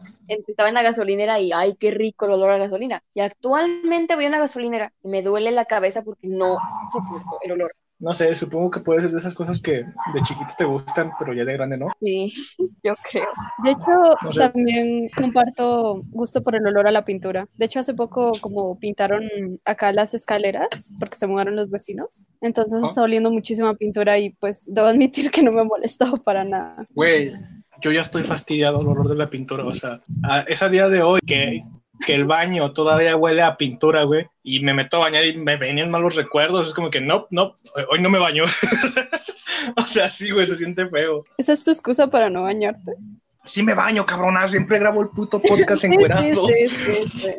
estaba 0.47 0.69
en 0.69 0.75
la 0.75 0.81
gasolinera 0.81 1.41
y, 1.41 1.51
ay, 1.51 1.75
qué 1.77 1.91
rico 1.91 2.25
el 2.25 2.31
olor 2.33 2.51
a 2.51 2.57
gasolina. 2.57 3.03
Y 3.13 3.19
actualmente 3.19 4.15
voy 4.15 4.25
a 4.25 4.29
una 4.29 4.39
gasolinera 4.39 4.93
y 5.03 5.09
me 5.09 5.21
duele 5.21 5.51
la 5.51 5.65
cabeza 5.65 6.03
porque 6.03 6.27
no 6.29 6.57
soporto 6.89 7.37
el 7.43 7.51
olor. 7.51 7.75
No 8.01 8.13
sé, 8.15 8.33
supongo 8.35 8.71
que 8.71 8.79
puede 8.79 9.01
ser 9.01 9.11
de 9.11 9.19
esas 9.19 9.33
cosas 9.33 9.61
que 9.61 9.73
de 9.83 10.21
chiquito 10.23 10.51
te 10.57 10.65
gustan, 10.65 11.11
pero 11.19 11.33
ya 11.33 11.45
de 11.45 11.53
grande 11.53 11.77
no. 11.77 11.87
Sí, 12.01 12.33
yo 12.83 12.95
creo. 13.09 13.27
De 13.63 13.71
hecho, 13.71 14.15
No 14.23 14.31
sé. 14.33 14.39
también 14.39 15.09
comparto 15.15 15.99
gusto 16.09 16.41
por 16.41 16.55
el 16.55 16.65
olor 16.65 16.87
a 16.87 16.91
la 16.91 17.05
pintura. 17.05 17.47
De 17.55 17.65
hecho, 17.67 17.79
hace 17.79 17.93
poco 17.93 18.31
como 18.41 18.77
pintaron 18.79 19.23
acá 19.65 19.91
las 19.91 20.13
escaleras, 20.15 20.95
porque 20.99 21.15
se 21.15 21.27
mudaron 21.27 21.55
los 21.55 21.69
vecinos, 21.69 22.25
entonces 22.41 22.81
Ah. 22.83 22.87
está 22.87 23.03
oliendo 23.03 23.31
muchísima 23.31 23.75
pintura 23.75 24.17
y 24.17 24.31
pues 24.31 24.67
debo 24.73 24.87
admitir 24.87 25.29
que 25.31 25.43
no 25.43 25.51
me 25.51 25.61
ha 25.61 25.65
molestado 25.65 26.13
para 26.25 26.43
nada. 26.43 26.83
Güey, 26.95 27.33
yo 27.81 27.91
ya 27.91 28.01
estoy 28.01 28.23
fastidiado 28.23 28.79
del 28.79 28.87
olor 28.87 29.09
de 29.09 29.15
la 29.15 29.29
pintura. 29.29 29.63
O 29.65 29.75
sea, 29.75 30.01
a, 30.23 30.39
es 30.41 30.63
a 30.63 30.69
día 30.69 30.89
de 30.89 31.01
hoy 31.03 31.19
que, 31.25 31.63
que 32.05 32.15
el 32.15 32.25
baño 32.25 32.71
todavía 32.73 33.15
huele 33.15 33.41
a 33.43 33.57
pintura, 33.57 34.03
güey, 34.03 34.27
y 34.43 34.59
me 34.61 34.73
meto 34.73 34.97
a 34.97 35.01
bañar 35.01 35.25
y 35.25 35.37
me 35.37 35.57
venían 35.57 35.91
malos 35.91 36.15
recuerdos. 36.15 36.67
Es 36.67 36.73
como 36.73 36.89
que 36.89 37.01
no, 37.01 37.27
no, 37.29 37.55
hoy 37.89 38.01
no 38.01 38.09
me 38.09 38.19
baño. 38.19 38.45
o 39.77 39.81
sea, 39.87 40.09
sí, 40.11 40.31
güey, 40.31 40.47
se 40.47 40.55
siente 40.57 40.87
feo. 40.87 41.23
¿Esa 41.37 41.53
es 41.53 41.63
tu 41.63 41.71
excusa 41.71 42.07
para 42.07 42.29
no 42.29 42.43
bañarte? 42.43 42.93
Sí 43.45 43.63
me 43.63 43.73
baño, 43.73 44.05
cabrona. 44.05 44.47
Siempre 44.47 44.79
grabo 44.79 45.01
el 45.01 45.09
puto 45.09 45.41
podcast 45.41 45.81
Sí, 45.81 45.87
encuerado. 45.87 46.47
sí, 46.47 46.67
sí, 46.67 47.07
sí. 47.09 47.31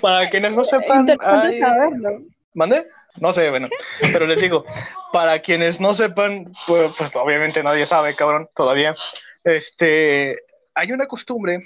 Para 0.00 0.28
quienes 0.28 0.54
no 0.54 0.64
sepan, 0.64 1.00
Interesante 1.00 1.46
hay- 1.54 1.60
saberlo. 1.60 2.22
¿Mande? 2.54 2.84
No 3.20 3.32
sé, 3.32 3.48
bueno, 3.48 3.68
pero 4.12 4.26
les 4.26 4.40
digo, 4.40 4.64
para 5.10 5.38
quienes 5.40 5.80
no 5.80 5.94
sepan, 5.94 6.52
pues, 6.66 6.92
pues, 6.98 7.16
obviamente 7.16 7.62
nadie 7.62 7.86
sabe, 7.86 8.14
cabrón, 8.14 8.48
todavía. 8.54 8.94
Este, 9.44 10.36
hay 10.74 10.92
una 10.92 11.06
costumbre 11.06 11.60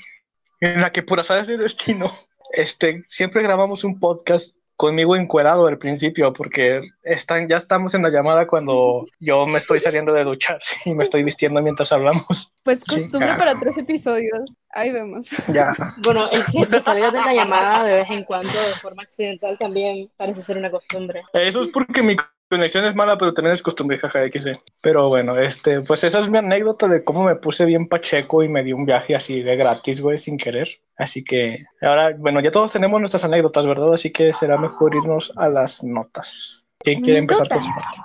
en 0.60 0.80
la 0.80 0.90
que 0.90 1.02
por 1.02 1.20
azares 1.20 1.48
del 1.48 1.58
destino, 1.58 2.12
este, 2.52 3.02
siempre 3.08 3.42
grabamos 3.42 3.84
un 3.84 3.98
podcast 3.98 4.56
conmigo 4.76 5.16
encuerado 5.16 5.66
al 5.66 5.78
principio, 5.78 6.32
porque 6.32 6.82
están, 7.02 7.48
ya 7.48 7.56
estamos 7.56 7.94
en 7.94 8.02
la 8.02 8.10
llamada 8.10 8.46
cuando 8.46 9.06
yo 9.20 9.46
me 9.46 9.58
estoy 9.58 9.80
saliendo 9.80 10.12
de 10.12 10.24
duchar 10.24 10.60
y 10.84 10.92
me 10.92 11.02
estoy 11.02 11.22
vistiendo 11.22 11.60
mientras 11.62 11.92
hablamos. 11.92 12.52
Pues 12.62 12.80
Sí, 12.80 12.86
costumbre 12.86 13.28
claro. 13.28 13.38
para 13.38 13.58
tres 13.58 13.78
episodios. 13.78 14.52
Ahí 14.70 14.92
vemos. 14.92 15.30
Ya. 15.48 15.72
Bueno, 16.04 16.28
el 16.30 16.44
que 16.44 16.66
te 16.66 16.80
salgas 16.80 17.12
de 17.12 17.20
la 17.20 17.32
llamada 17.32 17.84
de 17.84 17.92
vez 17.94 18.10
en 18.10 18.24
cuando 18.24 18.52
de 18.52 18.74
forma 18.80 19.02
accidental 19.02 19.56
también 19.56 20.10
parece 20.16 20.42
ser 20.42 20.58
una 20.58 20.70
costumbre. 20.70 21.22
Eso 21.32 21.62
es 21.62 21.68
porque 21.68 22.02
mi 22.02 22.16
conexión 22.48 22.84
es 22.84 22.94
mala, 22.94 23.18
pero 23.18 23.34
también 23.34 23.54
es 23.54 23.62
costumbre, 23.62 23.98
jaja, 23.98 24.20
XD. 24.28 24.58
Pero 24.82 25.08
bueno, 25.08 25.38
este, 25.38 25.80
pues 25.80 26.04
esa 26.04 26.20
es 26.20 26.28
mi 26.28 26.38
anécdota 26.38 26.88
de 26.88 27.04
cómo 27.04 27.24
me 27.24 27.36
puse 27.36 27.64
bien 27.64 27.88
pacheco 27.88 28.42
y 28.42 28.48
me 28.48 28.62
di 28.62 28.72
un 28.72 28.84
viaje 28.86 29.14
así 29.14 29.42
de 29.42 29.56
gratis, 29.56 30.00
güey, 30.00 30.18
sin 30.18 30.36
querer. 30.36 30.68
Así 30.96 31.24
que 31.24 31.64
ahora, 31.82 32.14
bueno, 32.18 32.40
ya 32.40 32.50
todos 32.50 32.72
tenemos 32.72 33.00
nuestras 33.00 33.24
anécdotas, 33.24 33.66
¿verdad? 33.66 33.94
Así 33.94 34.12
que 34.12 34.32
será 34.32 34.58
mejor 34.58 34.94
irnos 34.94 35.32
a 35.36 35.48
las 35.48 35.82
notas. 35.84 36.66
¿Quién 36.78 37.00
quiere 37.00 37.18
empezar 37.20 37.48
por 37.48 37.64
su 37.64 37.70
parte? 37.70 37.98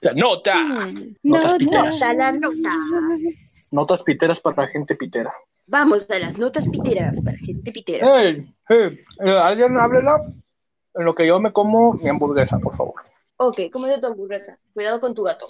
La 0.00 0.14
nota. 0.14 0.56
Mm, 0.58 1.16
Notas 1.22 1.54
piteras. 1.54 2.00
Nota 2.00 2.14
la 2.14 2.32
nota. 2.32 2.70
Notas 3.70 4.02
piteras 4.02 4.40
para 4.40 4.66
gente 4.68 4.96
pitera. 4.96 5.32
Vamos 5.68 6.10
a 6.10 6.18
las 6.18 6.38
notas 6.38 6.68
piteras 6.68 7.20
para 7.20 7.38
gente 7.38 7.70
pitera. 7.70 8.06
Hey, 8.20 8.52
hey, 8.68 8.98
eh, 9.24 9.30
alguien 9.30 9.78
háblela 9.78 10.22
en 10.94 11.04
lo 11.04 11.14
que 11.14 11.26
yo 11.26 11.40
me 11.40 11.52
como 11.52 11.94
mi 11.94 12.08
hamburguesa, 12.08 12.58
por 12.58 12.76
favor. 12.76 13.11
Ok, 13.44 13.60
¿cómo 13.72 13.86
es 13.86 13.94
de 13.94 14.00
tu 14.00 14.06
hamburguesa? 14.06 14.56
Cuidado 14.72 15.00
con 15.00 15.14
tu 15.14 15.22
gato. 15.24 15.46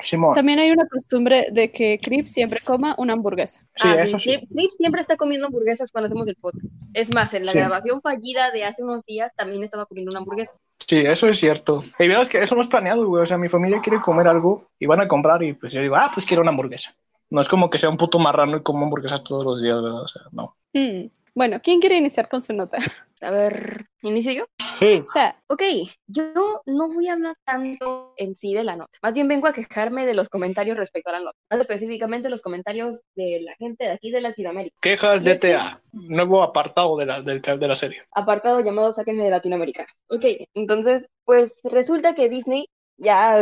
Simón. 0.00 0.34
También 0.34 0.60
hay 0.60 0.70
una 0.70 0.86
costumbre 0.86 1.48
de 1.50 1.70
que 1.72 1.98
Crip 2.00 2.26
siempre 2.26 2.60
coma 2.64 2.94
una 2.98 3.14
hamburguesa. 3.14 3.60
Sí, 3.74 3.88
Ah, 3.88 3.96
eso 4.02 4.18
sí. 4.18 4.36
Clip, 4.36 4.48
Clip 4.48 4.70
siempre 4.70 5.00
está 5.00 5.16
comiendo 5.16 5.48
hamburguesas 5.48 5.90
cuando 5.90 6.06
hacemos 6.06 6.26
el 6.28 6.36
podcast. 6.36 6.64
Es 6.94 7.12
más, 7.12 7.34
en 7.34 7.44
la 7.44 7.52
Sí. 7.52 7.58
grabación 7.58 8.00
fallida 8.00 8.50
de 8.52 8.64
hace 8.64 8.84
unos 8.84 9.04
días 9.04 9.32
también 9.36 9.62
estaba 9.64 9.86
comiendo 9.86 10.10
una 10.10 10.20
hamburguesa. 10.20 10.54
Sí, 10.86 10.98
eso 10.98 11.26
es 11.28 11.38
cierto. 11.38 11.80
Y 11.98 12.06
verdad 12.08 12.22
es 12.22 12.28
que 12.28 12.38
eso 12.38 12.54
no 12.54 12.62
es 12.62 12.68
planeado, 12.68 13.06
güey. 13.06 13.22
O 13.22 13.26
sea, 13.26 13.38
mi 13.38 13.48
familia 13.48 13.80
quiere 13.80 14.00
comer 14.00 14.28
algo 14.28 14.64
y 14.78 14.86
van 14.86 15.00
a 15.00 15.08
comprar 15.08 15.42
y 15.42 15.52
pues 15.52 15.72
yo 15.72 15.80
digo, 15.80 15.96
ah, 15.96 16.10
pues 16.14 16.24
quiero 16.26 16.42
una 16.42 16.50
hamburguesa. 16.50 16.94
No 17.30 17.40
es 17.40 17.48
como 17.48 17.70
que 17.70 17.78
sea 17.78 17.88
un 17.88 17.96
puto 17.96 18.18
marrano 18.18 18.58
y 18.58 18.62
como 18.62 18.84
hamburguesas 18.84 19.24
todos 19.24 19.44
los 19.44 19.62
días, 19.62 19.80
¿verdad? 19.82 20.02
O 20.02 20.08
sea, 20.08 20.22
no. 20.32 20.54
Mm, 20.74 21.06
Bueno, 21.34 21.60
¿quién 21.62 21.80
quiere 21.80 21.96
iniciar 21.96 22.28
con 22.28 22.40
su 22.40 22.52
nota? 22.52 22.78
A 23.22 23.30
ver, 23.30 23.86
¿inicio 24.02 24.32
yo? 24.32 24.46
Sí. 24.78 25.00
O 25.00 25.04
sea, 25.04 25.40
Ok, 25.48 25.62
yo 26.06 26.62
no 26.66 26.88
voy 26.88 27.08
a 27.08 27.12
hablar 27.12 27.36
tanto 27.44 28.14
en 28.16 28.34
sí 28.34 28.54
de 28.54 28.64
la 28.64 28.74
nota. 28.74 28.98
Más 29.02 29.14
bien 29.14 29.28
vengo 29.28 29.46
a 29.46 29.52
quejarme 29.52 30.06
de 30.06 30.14
los 30.14 30.28
comentarios 30.28 30.76
respecto 30.76 31.10
a 31.10 31.12
la 31.12 31.20
nota. 31.20 31.38
Más 31.50 31.60
específicamente 31.60 32.28
los 32.28 32.42
comentarios 32.42 33.02
de 33.14 33.42
la 33.42 33.54
gente 33.56 33.84
de 33.84 33.92
aquí 33.92 34.10
de 34.10 34.20
Latinoamérica. 34.22 34.76
Quejas 34.80 35.24
de 35.24 35.36
TA. 35.36 35.80
Nuevo 35.92 36.42
apartado 36.42 36.96
de 36.96 37.06
la, 37.06 37.22
de 37.22 37.68
la 37.68 37.74
serie. 37.74 38.02
Apartado 38.12 38.60
llamado 38.60 38.92
Sáquenme 38.92 39.24
de 39.24 39.30
Latinoamérica. 39.30 39.86
Ok, 40.08 40.24
entonces, 40.54 41.08
pues 41.24 41.52
resulta 41.64 42.14
que 42.14 42.28
Disney 42.28 42.68
ya 42.96 43.36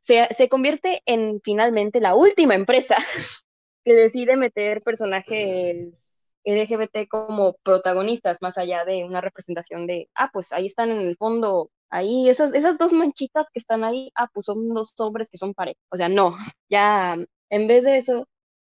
se, 0.00 0.28
se 0.30 0.48
convierte 0.48 1.02
en 1.04 1.40
finalmente 1.42 2.00
la 2.00 2.14
última 2.14 2.54
empresa 2.54 2.96
que 3.84 3.92
decide 3.92 4.36
meter 4.36 4.82
personajes 4.82 6.25
LGBT 6.46 7.08
como 7.08 7.54
protagonistas, 7.62 8.38
más 8.40 8.56
allá 8.58 8.84
de 8.84 9.04
una 9.04 9.20
representación 9.20 9.86
de, 9.86 10.08
ah, 10.14 10.30
pues 10.32 10.52
ahí 10.52 10.66
están 10.66 10.90
en 10.90 11.00
el 11.00 11.16
fondo, 11.16 11.70
ahí, 11.90 12.28
esas, 12.30 12.54
esas 12.54 12.78
dos 12.78 12.92
manchitas 12.92 13.50
que 13.50 13.58
están 13.58 13.84
ahí, 13.84 14.10
ah, 14.14 14.28
pues 14.32 14.46
son 14.46 14.68
dos 14.72 14.94
hombres 14.98 15.28
que 15.30 15.38
son 15.38 15.54
pareja. 15.54 15.78
O 15.90 15.96
sea, 15.96 16.08
no, 16.08 16.34
ya 16.70 17.16
en 17.50 17.68
vez 17.68 17.84
de 17.84 17.96
eso, 17.98 18.28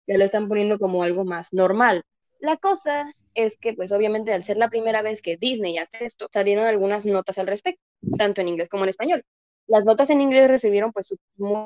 ya 0.06 0.18
lo 0.18 0.24
están 0.24 0.48
poniendo 0.48 0.78
como 0.78 1.02
algo 1.02 1.24
más 1.24 1.52
normal. 1.52 2.02
La 2.40 2.56
cosa 2.56 3.12
es 3.34 3.56
que, 3.56 3.74
pues 3.74 3.92
obviamente, 3.92 4.32
al 4.32 4.42
ser 4.44 4.56
la 4.58 4.70
primera 4.70 5.02
vez 5.02 5.22
que 5.22 5.36
Disney 5.36 5.78
hace 5.78 6.04
esto, 6.04 6.28
salieron 6.32 6.66
algunas 6.66 7.06
notas 7.06 7.38
al 7.38 7.46
respecto, 7.46 7.82
tanto 8.18 8.40
en 8.40 8.48
inglés 8.48 8.68
como 8.68 8.84
en 8.84 8.90
español. 8.90 9.24
Las 9.66 9.84
notas 9.84 10.10
en 10.10 10.20
inglés 10.20 10.48
recibieron, 10.48 10.92
pues, 10.92 11.14
muy, 11.36 11.56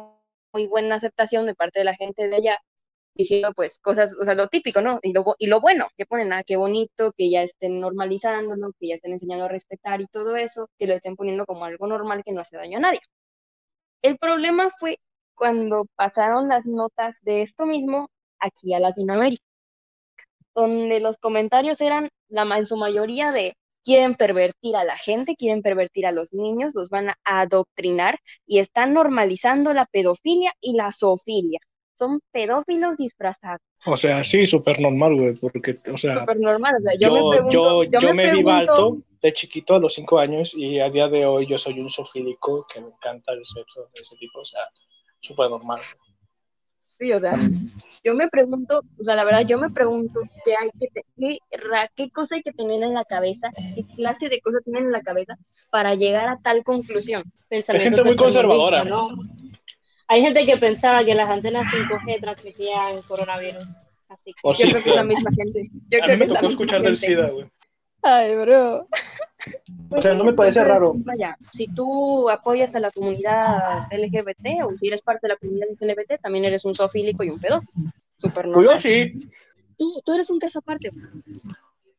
muy 0.52 0.66
buena 0.66 0.94
aceptación 0.94 1.46
de 1.46 1.54
parte 1.54 1.80
de 1.80 1.84
la 1.84 1.94
gente 1.94 2.28
de 2.28 2.36
allá, 2.36 2.58
diciendo, 3.18 3.52
pues, 3.54 3.78
cosas, 3.78 4.16
o 4.20 4.24
sea, 4.24 4.34
lo 4.34 4.48
típico, 4.48 4.80
¿no? 4.80 5.00
Y 5.02 5.12
lo, 5.12 5.34
y 5.38 5.48
lo 5.48 5.60
bueno, 5.60 5.88
que 5.96 6.06
ponen, 6.06 6.32
ah, 6.32 6.42
qué 6.44 6.56
bonito, 6.56 7.12
que 7.16 7.30
ya 7.30 7.42
estén 7.42 7.80
normalizándolo, 7.80 8.72
que 8.80 8.88
ya 8.88 8.94
estén 8.94 9.12
enseñando 9.12 9.46
a 9.46 9.48
respetar 9.48 10.00
y 10.00 10.06
todo 10.06 10.36
eso, 10.36 10.68
que 10.78 10.86
lo 10.86 10.94
estén 10.94 11.16
poniendo 11.16 11.44
como 11.46 11.64
algo 11.66 11.86
normal 11.86 12.22
que 12.24 12.32
no 12.32 12.40
hace 12.40 12.56
daño 12.56 12.78
a 12.78 12.80
nadie. 12.82 13.00
El 14.02 14.18
problema 14.18 14.70
fue 14.70 14.98
cuando 15.36 15.86
pasaron 15.94 16.48
las 16.48 16.66
notas 16.66 17.18
de 17.22 17.42
esto 17.42 17.64
mismo 17.66 18.08
aquí 18.40 18.74
a 18.74 18.80
Latinoamérica 18.80 19.44
donde 20.54 21.00
los 21.00 21.16
comentarios 21.18 21.80
eran 21.80 22.08
la, 22.28 22.42
en 22.56 22.66
su 22.66 22.76
mayoría 22.76 23.32
de 23.32 23.54
quieren 23.84 24.14
pervertir 24.14 24.76
a 24.76 24.84
la 24.84 24.96
gente, 24.96 25.36
quieren 25.36 25.62
pervertir 25.62 26.06
a 26.06 26.12
los 26.12 26.32
niños, 26.32 26.74
los 26.74 26.90
van 26.90 27.10
a 27.10 27.16
adoctrinar 27.24 28.18
y 28.46 28.58
están 28.58 28.92
normalizando 28.92 29.72
la 29.72 29.86
pedofilia 29.86 30.52
y 30.60 30.74
la 30.74 30.90
zoofilia. 30.92 31.60
Son 31.98 32.20
pedófilos 32.30 32.96
disfrazados, 32.96 33.60
O 33.84 33.96
sea, 33.96 34.22
sí, 34.22 34.46
súper 34.46 34.78
normal, 34.80 35.16
güey, 35.16 35.34
porque, 35.34 35.72
o 35.92 35.96
sea, 35.98 36.20
súper 36.20 36.38
normal. 36.38 36.76
O 36.78 36.82
sea, 36.82 36.92
yo, 36.96 37.12
me 37.12 37.18
yo, 37.20 37.30
pregunto, 37.30 37.84
yo, 37.84 38.00
yo 38.00 38.14
me, 38.14 38.22
pregunto- 38.28 38.50
alto 38.52 38.98
de 39.20 39.32
chiquito 39.32 39.74
a 39.74 39.80
los 39.80 39.94
cinco 39.94 40.20
años 40.20 40.54
y 40.56 40.78
a 40.78 40.88
día 40.90 41.08
de 41.08 41.26
hoy 41.26 41.44
yo 41.46 41.58
soy 41.58 41.80
un 41.80 41.90
sofílico 41.90 42.64
que 42.72 42.80
me 42.80 42.86
encanta 42.86 43.32
el 43.32 43.44
sexo 43.44 43.80
de 43.92 44.00
ese 44.00 44.14
tipo, 44.16 44.38
o 44.38 44.44
sea, 44.44 44.60
súper 45.18 45.50
normal. 45.50 45.80
Sí, 46.86 47.12
o 47.12 47.20
sea, 47.20 47.32
yo 48.04 48.14
me 48.14 48.26
pregunto, 48.28 48.80
o 48.98 49.04
sea, 49.04 49.14
la 49.16 49.24
verdad, 49.24 49.44
yo 49.46 49.58
me 49.58 49.70
pregunto 49.70 50.20
qué 50.44 50.54
hay 50.56 50.70
que, 50.78 50.86
te- 50.88 51.04
qué, 51.16 51.38
ra- 51.58 51.90
qué 51.96 52.10
cosa 52.10 52.36
hay 52.36 52.42
que 52.42 52.52
tener 52.52 52.82
en 52.82 52.94
la 52.94 53.04
cabeza, 53.04 53.50
qué 53.74 53.84
clase 53.96 54.28
de 54.28 54.40
cosas 54.40 54.62
tienen 54.64 54.86
en 54.86 54.92
la 54.92 55.02
cabeza 55.02 55.36
para 55.70 55.94
llegar 55.96 56.28
a 56.28 56.38
tal 56.42 56.62
conclusión. 56.64 57.24
Pensamiento 57.48 57.96
gente 57.98 58.08
muy 58.08 58.16
conservadora. 58.16 58.84
¿no? 58.84 59.10
Hay 60.08 60.22
gente 60.22 60.44
que 60.46 60.56
pensaba 60.56 61.04
que 61.04 61.14
las 61.14 61.28
antenas 61.28 61.66
5G 61.66 62.20
transmitían 62.20 63.02
coronavirus. 63.06 63.64
Así 64.08 64.32
que 64.32 64.40
O 64.42 64.52
Yo 64.54 64.64
sí, 64.64 64.70
creo 64.70 64.82
que 64.82 64.90
es 64.90 64.96
la 64.96 65.04
misma 65.04 65.30
gente. 65.36 65.68
Yo 65.90 65.98
A 66.02 66.06
creo 66.06 66.16
mí 66.16 66.16
me 66.16 66.18
que 66.18 66.24
es 66.24 66.30
la 66.30 66.40
tocó 66.40 66.50
escuchar 66.50 66.82
del 66.82 66.96
gente. 66.96 67.14
SIDA, 67.14 67.28
güey. 67.30 67.46
ay, 68.02 68.34
bro. 68.36 68.88
O 69.90 70.02
sea, 70.02 70.14
no 70.14 70.24
me 70.24 70.32
parece 70.32 70.60
Entonces, 70.60 70.64
raro. 70.64 70.92
Vaya, 70.96 71.36
si 71.52 71.68
tú 71.68 72.28
apoyas 72.30 72.74
a 72.74 72.80
la 72.80 72.90
comunidad 72.90 73.86
LGBT 73.92 74.64
o 74.64 74.74
si 74.76 74.88
eres 74.88 75.02
parte 75.02 75.26
de 75.26 75.34
la 75.34 75.36
comunidad 75.36 75.68
LGBT, 75.70 76.20
también 76.22 76.46
eres 76.46 76.64
un 76.64 76.74
zoofílico 76.74 77.22
y 77.22 77.30
un 77.30 77.38
pedófilo. 77.38 77.70
Súper 78.18 78.44
Pues 78.46 78.56
normal. 78.56 78.74
yo 78.74 78.80
sí. 78.80 79.20
Tú, 79.76 80.00
tú 80.04 80.14
eres 80.14 80.30
un 80.30 80.38
caso 80.38 80.58
aparte. 80.60 80.90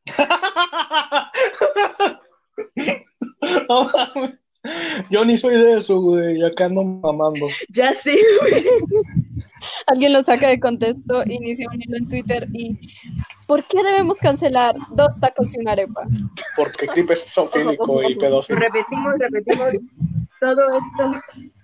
No 3.68 3.84
mames. 3.84 4.38
Yo 5.10 5.24
ni 5.24 5.38
soy 5.38 5.54
de 5.54 5.78
eso, 5.78 6.00
güey. 6.00 6.42
Acá 6.44 6.66
ando 6.66 6.84
mamando. 6.84 7.46
Ya 7.70 7.92
sé, 7.94 8.16
güey. 8.40 8.64
Alguien 9.86 10.12
lo 10.12 10.22
saca 10.22 10.48
de 10.48 10.60
contexto, 10.60 11.22
inicia 11.26 11.66
un 11.72 11.82
hilo 11.82 11.96
en 11.96 12.08
Twitter 12.08 12.48
y 12.52 12.78
¿Por 13.50 13.64
qué 13.64 13.82
debemos 13.82 14.16
cancelar 14.18 14.76
dos 14.92 15.18
tacos 15.18 15.52
y 15.52 15.58
una 15.58 15.72
arepa? 15.72 16.06
Porque 16.56 16.86
Creep 16.86 17.10
es 17.10 17.24
zoofílico 17.24 18.00
y 18.08 18.14
pedófilo. 18.14 18.60
Repetimos, 18.60 19.14
repetimos. 19.18 19.68
Todo 20.40 20.62
esto 20.70 21.20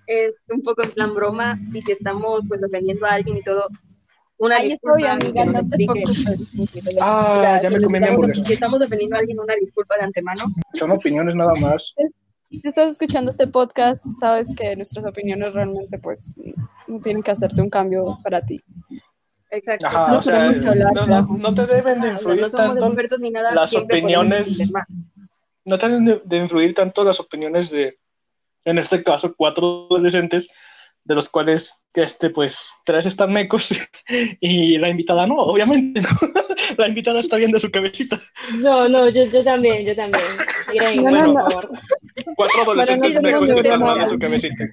es 0.07 0.33
un 0.49 0.61
poco 0.63 0.83
en 0.83 0.91
plan 0.91 1.15
broma 1.15 1.57
y 1.73 1.81
si 1.81 1.93
estamos 1.93 2.41
pues 2.45 2.61
ofendiendo 2.61 3.05
a 3.05 3.13
alguien 3.13 3.37
y 3.37 3.41
todo, 3.41 3.69
una 4.37 4.57
Ahí 4.57 4.71
disculpa. 4.71 4.97
estoy, 4.99 5.27
amiga, 5.27 5.45
no 5.45 5.53
te 5.53 5.59
explique. 5.59 5.93
preocupes. 5.93 6.97
Ah, 7.01 7.59
ya 7.63 7.69
me 7.69 7.81
comí 7.81 7.99
mi 8.01 8.07
hamburguesa. 8.09 8.43
Si 8.43 8.51
estamos 8.51 8.81
ofendiendo 8.81 9.15
a 9.15 9.19
alguien, 9.19 9.39
una 9.39 9.55
disculpa 9.55 9.95
de 9.97 10.03
antemano. 10.03 10.43
Son 10.73 10.91
opiniones 10.91 11.35
nada 11.35 11.53
más. 11.55 11.95
Si 12.49 12.61
estás 12.63 12.91
escuchando 12.93 13.29
este 13.29 13.47
podcast, 13.47 14.05
sabes 14.19 14.47
que 14.55 14.75
nuestras 14.75 15.05
opiniones 15.05 15.53
realmente 15.53 15.99
pues 15.99 16.35
no 16.87 16.99
tienen 17.01 17.21
que 17.21 17.31
hacerte 17.31 17.61
un 17.61 17.69
cambio 17.69 18.17
para 18.23 18.41
ti. 18.41 18.61
Exacto. 19.51 19.87
Ajá, 19.87 20.11
No 20.11 20.17
o 20.17 20.21
sea, 20.21 20.45
hablar, 20.49 20.93
no, 20.93 21.05
no- 21.07 21.37
no 21.37 21.53
te 21.53 21.65
deben 21.65 21.99
de 22.01 22.07
O 22.07 22.11
sea, 22.11 22.13
influir 22.13 22.41
no 22.41 22.49
somos 22.49 22.67
tanto, 22.67 22.85
expertos 22.85 23.19
ni 23.19 23.31
nada. 23.31 23.53
las 23.53 23.73
opiniones- 23.73 24.71
no 25.65 25.77
te 25.77 25.87
deben 25.89 26.05
de, 26.05 26.21
de 26.23 26.37
influir 26.37 26.73
tanto 26.73 27.03
las 27.03 27.19
opiniones 27.19 27.69
de, 27.69 27.97
en 28.65 28.77
este 28.77 29.03
caso, 29.03 29.33
cuatro 29.35 29.87
adolescentes, 29.91 30.49
de 31.03 31.15
los 31.15 31.29
cuales, 31.29 31.73
que 31.93 32.03
este, 32.03 32.29
pues, 32.29 32.71
tres 32.85 33.05
están 33.05 33.31
mecos 33.31 33.69
y 34.41 34.77
la 34.77 34.89
invitada 34.89 35.25
no, 35.27 35.35
obviamente, 35.35 36.01
¿no? 36.01 36.09
La 36.77 36.87
invitada 36.87 37.21
está 37.21 37.37
bien 37.37 37.51
de 37.51 37.59
su 37.61 37.71
cabecita. 37.71 38.19
No, 38.57 38.89
no, 38.89 39.07
yo, 39.09 39.23
yo 39.25 39.41
también, 39.43 39.85
yo 39.85 39.95
también. 39.95 40.21
Irene, 40.73 41.01
No, 41.03 41.11
no, 41.11 41.33
por 41.33 41.33
no. 41.33 41.49
favor. 41.51 41.69
Cuatro 42.35 42.61
adolescentes 42.63 43.19
que 43.19 43.59
están 43.59 43.79
mal 43.81 44.07
su 44.07 44.17
cabecita. 44.19 44.65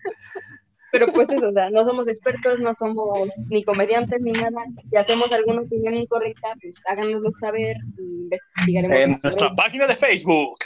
Pero 0.92 1.12
pues 1.12 1.28
eso, 1.28 1.48
o 1.48 1.52
sea, 1.52 1.70
no 1.70 1.84
somos 1.84 2.06
expertos, 2.06 2.60
no 2.60 2.72
somos 2.78 3.28
ni 3.48 3.64
comediantes 3.64 4.20
ni 4.20 4.30
nada. 4.30 4.64
Si 4.88 4.96
hacemos 4.96 5.32
alguna 5.32 5.62
opinión 5.62 5.94
incorrecta, 5.94 6.54
pues 6.62 6.80
háganoslo 6.88 7.32
saber 7.40 7.76
y 7.98 8.22
investigaremos. 8.22 8.96
En 8.96 9.18
nuestra 9.20 9.48
eso. 9.48 9.56
página 9.56 9.88
de 9.88 9.96
Facebook 9.96 10.58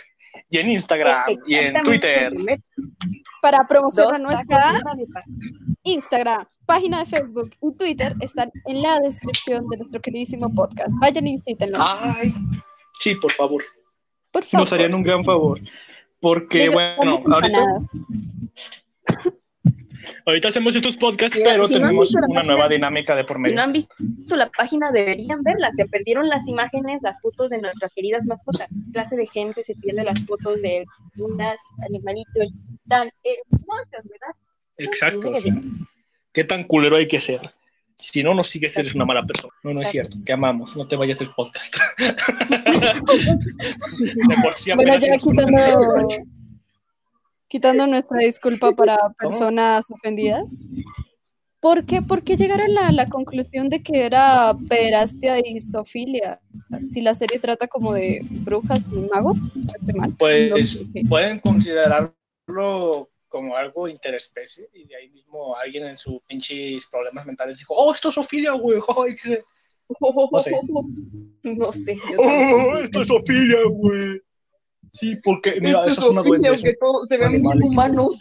y 0.50 0.58
en 0.58 0.68
Instagram 0.68 1.22
y 1.46 1.54
en 1.54 1.80
Twitter. 1.82 2.34
Para 3.40 3.66
promocionar 3.66 4.20
nuestra. 4.20 4.82
Instagram, 5.84 6.46
página 6.66 6.98
de 6.98 7.06
Facebook 7.06 7.50
y 7.62 7.74
Twitter 7.78 8.14
están 8.20 8.50
en 8.66 8.82
la 8.82 8.98
descripción 9.00 9.66
de 9.70 9.78
nuestro 9.78 9.98
queridísimo 10.02 10.52
podcast. 10.52 10.90
Vayan 11.00 11.26
y 11.26 11.32
visítenlo. 11.32 11.78
Ay, 11.80 12.34
sí, 13.00 13.14
por 13.14 13.32
favor. 13.32 13.62
Por 14.40 14.44
favor. 14.44 14.62
Nos 14.62 14.72
harían 14.72 14.94
un 14.94 15.02
gran 15.02 15.24
favor. 15.24 15.60
Porque, 16.20 16.68
bueno, 16.68 17.22
ahorita, 17.30 17.64
ahorita 20.26 20.48
hacemos 20.48 20.74
estos 20.74 20.96
podcasts, 20.96 21.38
pero 21.42 21.66
si 21.66 21.74
tenemos 21.74 22.14
una 22.14 22.42
nueva 22.42 22.68
dinámica 22.68 23.14
de 23.14 23.24
por 23.24 23.36
Si 23.36 23.42
medio. 23.44 23.56
no 23.56 23.62
han 23.62 23.72
visto 23.72 23.94
la 24.36 24.50
página, 24.50 24.90
deberían 24.90 25.42
verla. 25.42 25.70
Se 25.72 25.86
perdieron 25.86 26.28
las 26.28 26.46
imágenes, 26.48 27.02
las 27.02 27.20
fotos 27.20 27.50
de 27.50 27.58
nuestras 27.58 27.92
queridas 27.94 28.24
mascotas. 28.24 28.68
Clase 28.92 29.16
de 29.16 29.26
gente 29.26 29.62
se 29.62 29.74
pierde 29.76 30.04
las 30.04 30.18
fotos 30.26 30.60
de 30.60 30.84
unas 31.16 31.60
animalitos 31.86 32.52
tan 32.88 33.10
hermosas, 33.22 34.04
¿verdad? 34.04 34.34
Exacto. 34.76 35.30
o 35.30 35.36
sea, 35.36 35.54
¿Qué 36.32 36.44
tan 36.44 36.64
culero 36.64 36.96
hay 36.96 37.06
que 37.06 37.20
ser? 37.20 37.40
Si 37.98 38.22
no 38.22 38.32
nos 38.32 38.46
sigues, 38.46 38.78
eres 38.78 38.94
una 38.94 39.04
mala 39.04 39.26
persona. 39.26 39.52
No, 39.64 39.74
no 39.74 39.82
es 39.82 39.90
cierto. 39.90 40.16
Te 40.24 40.32
amamos. 40.32 40.76
No 40.76 40.86
te 40.86 40.94
vayas 40.94 41.18
del 41.18 41.30
podcast. 41.34 41.76
De 41.98 42.14
por 44.42 44.56
sí 44.56 44.72
Bueno, 44.72 44.96
ya 44.98 45.16
quitando, 45.16 46.08
quitando 47.48 47.86
nuestra 47.88 48.18
disculpa 48.18 48.70
para 48.72 48.96
personas 49.18 49.84
ofendidas. 49.90 50.68
¿Por 51.60 51.86
qué, 51.86 52.02
por 52.02 52.22
qué 52.22 52.36
llegar 52.36 52.60
a 52.60 52.68
la, 52.68 52.92
la 52.92 53.08
conclusión 53.08 53.68
de 53.68 53.82
que 53.82 54.04
era 54.04 54.56
pederastia 54.68 55.40
y 55.44 55.60
zoofilia? 55.60 56.40
Si 56.84 57.00
la 57.00 57.14
serie 57.14 57.40
trata 57.40 57.66
como 57.66 57.92
de 57.92 58.20
brujas 58.30 58.80
y 58.92 59.00
magos, 59.12 59.38
si 59.56 59.66
no 59.66 59.72
estoy 59.76 59.94
mal. 59.94 60.14
Pues 60.16 60.86
No, 60.94 61.08
pueden 61.08 61.40
considerarlo 61.40 63.10
como 63.28 63.56
algo 63.56 63.88
interespecie 63.88 64.68
y 64.72 64.86
de 64.86 64.96
ahí 64.96 65.10
mismo 65.10 65.56
alguien 65.56 65.86
en 65.86 65.96
sus 65.96 66.20
pinches 66.22 66.88
problemas 66.90 67.26
mentales 67.26 67.58
dijo, 67.58 67.74
oh, 67.74 67.92
esto 67.92 68.08
es 68.08 68.14
Sofía, 68.14 68.52
güey. 68.52 68.78
No 70.00 70.38
sé. 70.38 70.60
No 71.42 71.72
sé. 71.72 71.94
yo 72.12 72.16
Oh, 72.18 72.78
esto 72.78 73.00
es 73.02 73.08
Sofía, 73.08 73.56
güey. 73.70 74.20
Sí, 74.90 75.16
porque, 75.22 75.60
mira, 75.60 75.84
esas 75.86 76.04
son 76.04 76.12
unas 76.12 76.24
duendes. 76.24 76.50
Aunque 76.50 76.76
todo 76.78 77.06
se 77.06 77.16
vean 77.18 77.44
humanos. 77.44 78.20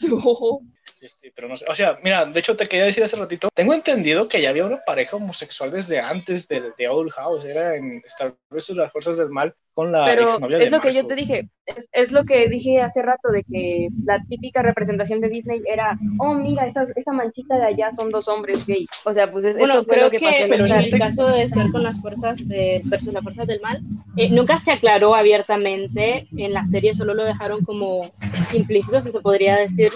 Este, 0.99 1.31
pero 1.35 1.47
no 1.47 1.55
sé, 1.55 1.65
o 1.67 1.75
sea, 1.75 1.97
mira, 2.03 2.25
de 2.25 2.39
hecho 2.39 2.55
te 2.55 2.65
quería 2.65 2.85
decir 2.85 3.03
hace 3.03 3.15
ratito, 3.17 3.49
tengo 3.53 3.73
entendido 3.73 4.27
que 4.27 4.41
ya 4.41 4.49
había 4.49 4.65
una 4.65 4.79
pareja 4.85 5.17
homosexual 5.17 5.71
desde 5.71 5.99
antes 5.99 6.47
de, 6.47 6.71
de 6.77 6.87
Old 6.87 7.11
House, 7.11 7.45
era 7.45 7.75
en 7.75 8.01
Star 8.05 8.33
Wars 8.49 8.69
las 8.69 8.91
fuerzas 8.91 9.17
del 9.17 9.29
mal 9.29 9.53
con 9.73 9.91
la 9.91 10.05
Pero 10.05 10.23
exnovia 10.23 10.57
de 10.57 10.65
es 10.65 10.71
lo 10.71 10.81
que 10.81 10.93
yo 10.93 11.05
te 11.05 11.13
dije, 11.13 11.49
es, 11.67 11.87
es 11.91 12.11
lo 12.11 12.25
que 12.25 12.49
dije 12.49 12.81
hace 12.81 13.03
rato, 13.03 13.29
de 13.29 13.43
que 13.43 13.89
la 14.05 14.19
típica 14.27 14.63
representación 14.63 15.21
de 15.21 15.29
Disney 15.29 15.61
era, 15.67 15.95
oh, 16.17 16.33
mira, 16.33 16.65
esa, 16.65 16.87
esa 16.95 17.11
manchita 17.11 17.57
de 17.57 17.65
allá 17.65 17.91
son 17.95 18.09
dos 18.09 18.27
hombres 18.27 18.65
gay. 18.65 18.87
O 19.05 19.13
sea, 19.13 19.31
pues 19.31 19.45
es, 19.45 19.55
Bueno, 19.55 19.75
eso 19.75 19.85
fue 19.85 19.95
creo 19.95 20.05
lo 20.05 20.11
que, 20.11 20.17
que, 20.17 20.25
pasó 20.25 20.43
en 20.43 20.49
pero 20.49 20.65
en 20.65 20.71
Star 20.71 20.93
el 20.93 20.99
caso 20.99 21.27
de 21.27 21.43
estar 21.43 21.71
con 21.71 21.83
las 21.83 22.01
fuerzas 22.01 22.47
de 22.47 22.81
versus 22.85 23.13
las 23.13 23.21
fuerzas 23.21 23.45
del 23.45 23.61
mal, 23.61 23.81
eh, 24.15 24.29
nunca 24.29 24.57
se 24.57 24.71
aclaró 24.71 25.13
abiertamente. 25.13 26.27
En 26.35 26.53
la 26.53 26.63
serie 26.63 26.93
solo 26.93 27.13
lo 27.13 27.23
dejaron 27.23 27.63
como 27.63 28.09
implícito, 28.53 28.99
si 28.99 29.11
se 29.11 29.19
podría 29.19 29.57
decir. 29.57 29.91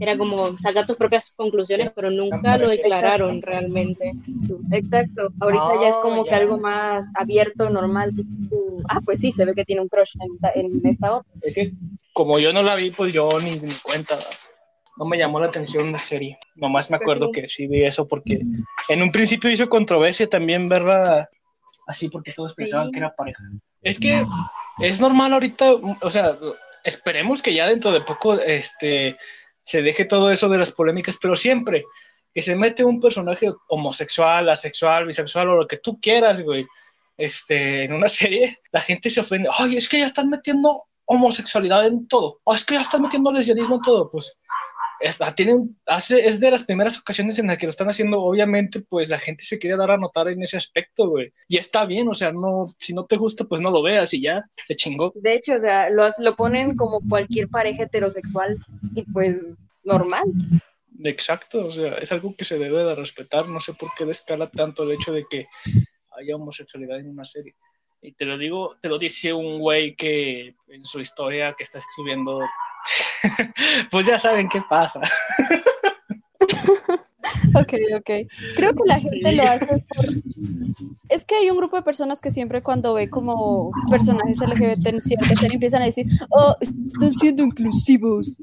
Era 0.00 0.16
como 0.16 0.56
sacar 0.58 0.86
tus 0.86 0.96
propias 0.96 1.30
conclusiones, 1.36 1.90
pero 1.94 2.10
nunca 2.10 2.56
lo 2.56 2.68
declararon 2.68 3.42
realmente. 3.42 4.12
Exacto, 4.70 5.28
ahorita 5.40 5.74
ya 5.82 5.88
es 5.88 5.94
Ah, 5.94 6.00
como 6.02 6.24
que 6.24 6.34
algo 6.34 6.58
más 6.58 7.10
abierto, 7.14 7.68
normal, 7.68 8.14
tipo, 8.14 8.82
ah, 8.88 9.00
pues 9.04 9.20
sí, 9.20 9.32
se 9.32 9.44
ve 9.44 9.54
que 9.54 9.64
tiene 9.64 9.82
un 9.82 9.88
crush 9.88 10.14
en, 10.20 10.34
esta- 10.34 10.52
en 10.54 10.86
esta 10.86 11.14
otra. 11.16 11.32
Es 11.42 11.54
que 11.54 11.72
como 12.14 12.38
yo 12.38 12.52
no 12.52 12.62
la 12.62 12.74
vi, 12.76 12.90
pues 12.90 13.12
yo 13.12 13.28
ni, 13.42 13.50
ni 13.50 13.72
cuenta. 13.82 14.16
No 14.96 15.04
me 15.04 15.16
llamó 15.18 15.38
la 15.38 15.46
atención 15.46 15.92
la 15.92 15.98
serie. 15.98 16.38
Nomás 16.56 16.90
me 16.90 16.96
Pues 16.96 17.02
acuerdo 17.04 17.26
sí. 17.26 17.32
que 17.32 17.48
sí 17.48 17.66
vi 17.68 17.84
eso 17.84 18.08
porque 18.08 18.40
en 18.88 19.02
un 19.02 19.12
principio 19.12 19.48
hizo 19.50 19.68
controversia 19.68 20.28
también 20.28 20.68
verla 20.68 21.28
así 21.86 22.08
porque 22.08 22.32
todos 22.32 22.52
Sí. 22.56 22.62
pensaban 22.64 22.90
que 22.90 22.98
era 22.98 23.14
pareja. 23.14 23.42
Es 23.82 24.00
que 24.00 24.24
es 24.80 25.00
normal 25.00 25.32
ahorita, 25.34 25.72
o 25.72 26.10
sea, 26.10 26.32
esperemos 26.84 27.42
que 27.42 27.54
ya 27.54 27.68
dentro 27.68 27.92
de 27.92 28.00
poco 28.00 28.34
este, 28.40 29.16
se 29.68 29.82
deje 29.82 30.06
todo 30.06 30.30
eso 30.30 30.48
de 30.48 30.56
las 30.56 30.72
polémicas, 30.72 31.18
pero 31.20 31.36
siempre 31.36 31.84
que 32.32 32.40
se 32.40 32.56
mete 32.56 32.82
un 32.84 33.02
personaje 33.02 33.52
homosexual, 33.68 34.48
asexual, 34.48 35.04
bisexual 35.04 35.50
o 35.50 35.56
lo 35.56 35.66
que 35.66 35.76
tú 35.76 36.00
quieras, 36.00 36.40
güey, 36.40 36.66
este, 37.18 37.84
en 37.84 37.92
una 37.92 38.08
serie, 38.08 38.60
la 38.72 38.80
gente 38.80 39.10
se 39.10 39.20
ofende. 39.20 39.50
Ay, 39.58 39.76
es 39.76 39.86
que 39.86 39.98
ya 39.98 40.06
están 40.06 40.30
metiendo 40.30 40.84
homosexualidad 41.04 41.86
en 41.86 42.08
todo. 42.08 42.40
O 42.44 42.54
es 42.54 42.64
que 42.64 42.76
ya 42.76 42.80
están 42.80 43.02
metiendo 43.02 43.30
lesbianismo 43.30 43.74
en 43.74 43.82
todo. 43.82 44.10
Pues 44.10 44.38
es, 45.00 45.18
tienen, 45.36 45.76
hace, 45.86 46.26
es 46.26 46.40
de 46.40 46.50
las 46.50 46.64
primeras 46.64 46.98
ocasiones 46.98 47.38
en 47.38 47.46
las 47.46 47.58
que 47.58 47.66
lo 47.66 47.70
están 47.70 47.88
haciendo. 47.88 48.20
Obviamente, 48.20 48.80
pues 48.80 49.08
la 49.08 49.18
gente 49.18 49.44
se 49.44 49.58
quiere 49.58 49.76
dar 49.76 49.90
a 49.90 49.96
notar 49.96 50.28
en 50.28 50.42
ese 50.42 50.56
aspecto, 50.56 51.08
güey. 51.08 51.32
Y 51.48 51.56
está 51.56 51.84
bien, 51.84 52.08
o 52.08 52.14
sea, 52.14 52.32
no, 52.32 52.64
si 52.78 52.94
no 52.94 53.06
te 53.06 53.16
gusta, 53.16 53.44
pues 53.44 53.60
no 53.60 53.70
lo 53.70 53.82
veas 53.82 54.12
y 54.14 54.22
ya, 54.22 54.44
te 54.66 54.76
chingó. 54.76 55.12
De 55.14 55.34
hecho, 55.34 55.54
o 55.54 55.60
sea, 55.60 55.90
lo, 55.90 56.08
lo 56.18 56.36
ponen 56.36 56.76
como 56.76 57.00
cualquier 57.08 57.48
pareja 57.48 57.84
heterosexual 57.84 58.56
y 58.94 59.02
pues 59.02 59.58
normal. 59.84 60.24
Exacto, 61.04 61.66
o 61.66 61.70
sea, 61.70 61.94
es 61.94 62.10
algo 62.12 62.34
que 62.36 62.44
se 62.44 62.58
debe 62.58 62.84
de 62.84 62.94
respetar. 62.94 63.48
No 63.48 63.60
sé 63.60 63.74
por 63.74 63.90
qué 63.96 64.04
descala 64.04 64.50
tanto 64.50 64.82
el 64.82 64.92
hecho 64.92 65.12
de 65.12 65.24
que 65.28 65.46
haya 66.18 66.36
homosexualidad 66.36 66.98
en 66.98 67.10
una 67.10 67.24
serie. 67.24 67.54
Y 68.00 68.12
te 68.12 68.24
lo 68.24 68.38
digo, 68.38 68.76
te 68.80 68.88
lo 68.88 68.98
dice 68.98 69.32
un 69.32 69.58
güey 69.58 69.94
que 69.96 70.54
en 70.68 70.84
su 70.84 71.00
historia 71.00 71.52
que 71.54 71.64
está 71.64 71.78
escribiendo, 71.78 72.40
pues 73.90 74.06
ya 74.06 74.18
saben 74.18 74.48
qué 74.48 74.62
pasa. 74.68 75.00
Ok, 77.54 77.72
ok. 77.96 78.10
Creo 78.56 78.72
que 78.74 78.82
la 78.86 79.00
gente 79.00 79.30
Sí. 79.30 79.36
lo 79.36 79.42
hace 79.42 79.84
por... 79.94 80.06
Es 81.08 81.24
que 81.24 81.36
hay 81.36 81.50
un 81.50 81.56
grupo 81.56 81.76
de 81.76 81.82
personas 81.82 82.20
que 82.20 82.30
siempre 82.30 82.62
cuando 82.62 82.94
ve 82.94 83.08
como 83.10 83.70
personajes 83.90 84.38
LGBT 84.40 84.86
en 84.86 85.02
cierta 85.02 85.34
serie 85.36 85.54
empiezan 85.54 85.82
a 85.82 85.86
decir, 85.86 86.06
oh, 86.30 86.56
están 86.60 87.12
siendo 87.12 87.42
inclusivos. 87.42 88.40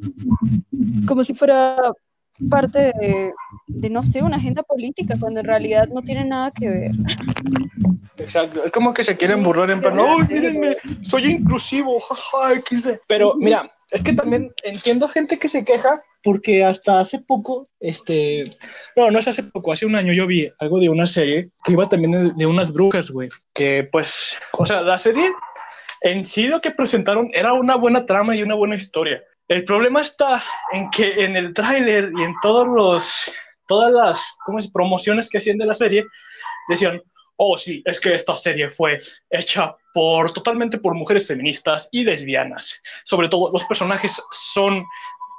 Como 1.07 1.23
si 1.23 1.33
fuera 1.33 1.77
parte 2.49 2.91
de, 2.99 3.33
de, 3.67 3.89
no 3.89 4.03
sé, 4.03 4.21
una 4.21 4.37
agenda 4.37 4.63
política, 4.63 5.15
cuando 5.19 5.39
en 5.39 5.45
realidad 5.45 5.87
no 5.89 6.01
tiene 6.01 6.25
nada 6.25 6.51
que 6.51 6.67
ver. 6.67 6.91
Exacto, 8.17 8.63
es 8.63 8.71
como 8.71 8.93
que 8.93 9.03
se 9.03 9.17
quieren 9.17 9.43
burlar 9.43 9.71
en 9.71 9.81
plan, 9.81 9.99
¡ay, 9.99 10.27
mírenme! 10.27 10.75
Soy 11.01 11.25
inclusivo, 11.25 11.99
jaja, 11.99 12.61
XD". 12.61 12.99
Pero 13.07 13.35
mira, 13.35 13.71
es 13.91 14.03
que 14.03 14.13
también 14.13 14.51
entiendo 14.63 15.07
gente 15.07 15.37
que 15.37 15.47
se 15.47 15.63
queja 15.63 16.01
porque 16.23 16.63
hasta 16.63 16.99
hace 16.99 17.19
poco, 17.19 17.67
este, 17.79 18.51
no, 18.95 19.11
no 19.11 19.19
es 19.19 19.27
hace 19.27 19.43
poco, 19.43 19.71
hace 19.71 19.85
un 19.85 19.95
año 19.95 20.13
yo 20.13 20.25
vi 20.25 20.49
algo 20.59 20.79
de 20.79 20.89
una 20.89 21.07
serie 21.07 21.51
que 21.63 21.73
iba 21.73 21.87
también 21.87 22.11
de, 22.11 22.33
de 22.35 22.45
unas 22.45 22.73
brujas, 22.73 23.11
güey, 23.11 23.29
que 23.53 23.87
pues, 23.91 24.37
o 24.53 24.65
sea, 24.65 24.81
la 24.81 24.97
serie 24.97 25.29
en 26.01 26.23
sí 26.23 26.47
lo 26.47 26.61
que 26.61 26.71
presentaron 26.71 27.29
era 27.33 27.53
una 27.53 27.75
buena 27.75 28.05
trama 28.05 28.35
y 28.35 28.43
una 28.43 28.55
buena 28.55 28.75
historia. 28.75 29.23
El 29.47 29.63
problema 29.63 30.01
está 30.01 30.43
en 30.71 30.89
que 30.89 31.23
en 31.23 31.35
el 31.35 31.53
tráiler 31.53 32.11
y 32.17 32.23
en 32.23 32.33
todos 32.41 32.67
los, 32.67 33.31
todas 33.67 33.91
las 33.91 34.37
¿cómo 34.45 34.59
es? 34.59 34.71
promociones 34.71 35.29
que 35.29 35.37
hacían 35.37 35.57
de 35.57 35.65
la 35.65 35.73
serie, 35.73 36.05
decían, 36.67 37.01
oh 37.37 37.57
sí, 37.57 37.83
es 37.85 37.99
que 37.99 38.15
esta 38.15 38.35
serie 38.35 38.69
fue 38.69 38.97
hecha 39.29 39.75
por 39.93 40.33
totalmente 40.33 40.77
por 40.77 40.95
mujeres 40.95 41.27
feministas 41.27 41.89
y 41.91 42.03
lesbianas. 42.03 42.81
Sobre 43.03 43.29
todo 43.29 43.49
los 43.51 43.63
personajes 43.65 44.21
son 44.31 44.85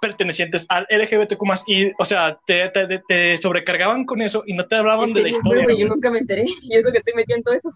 pertenecientes 0.01 0.66
al 0.69 0.87
LGBTQ+, 0.90 1.42
y, 1.66 1.90
o 1.99 2.05
sea, 2.05 2.38
te, 2.47 2.69
te, 2.71 3.03
te 3.09 3.38
sobrecargaban 3.38 4.05
con 4.05 4.23
eso 4.23 4.45
y 4.47 4.53
no 4.53 4.66
te 4.66 4.77
hablaban 4.77 5.12
de 5.12 5.23
la 5.23 5.29
historia. 5.31 5.66
yo 5.77 5.88
nunca 5.88 6.11
me 6.11 6.19
enteré, 6.19 6.45
y 6.62 6.77
eso 6.77 6.92
que 6.92 6.99
estoy 6.99 7.14
metiendo 7.14 7.53
eso. 7.53 7.73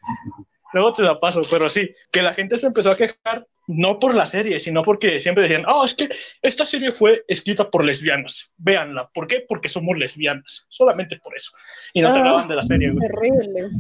Luego 0.72 0.92
te 0.92 1.02
la 1.02 1.18
paso, 1.18 1.40
pero 1.50 1.68
sí, 1.68 1.90
que 2.11 2.22
la 2.22 2.35
gente 2.35 2.59
se 2.59 2.66
empezó 2.66 2.90
a 2.90 2.96
quejar 2.96 3.46
no 3.66 3.98
por 3.98 4.14
la 4.14 4.26
serie, 4.26 4.59
sino 4.61 4.83
porque 4.83 5.20
siempre 5.20 5.44
decían, 5.44 5.64
oh, 5.68 5.85
es 5.85 5.94
que 5.94 6.09
esta 6.42 6.66
serie 6.66 6.92
fue 6.92 7.20
escrita 7.28 7.68
por 7.70 7.85
lesbianas, 7.85 8.52
véanla. 8.56 9.09
¿Por 9.14 9.26
qué? 9.26 9.44
Porque 9.48 9.68
somos 9.68 9.96
lesbianas, 9.96 10.66
solamente 10.68 11.16
por 11.22 11.37
eso. 11.37 11.50
Y 11.92 12.02
no 12.02 12.12
te 12.12 12.18
hablaban 12.18 12.48
de 12.48 12.56
la 12.56 12.62
serie. 12.62 12.92
Terrible. 13.00 13.70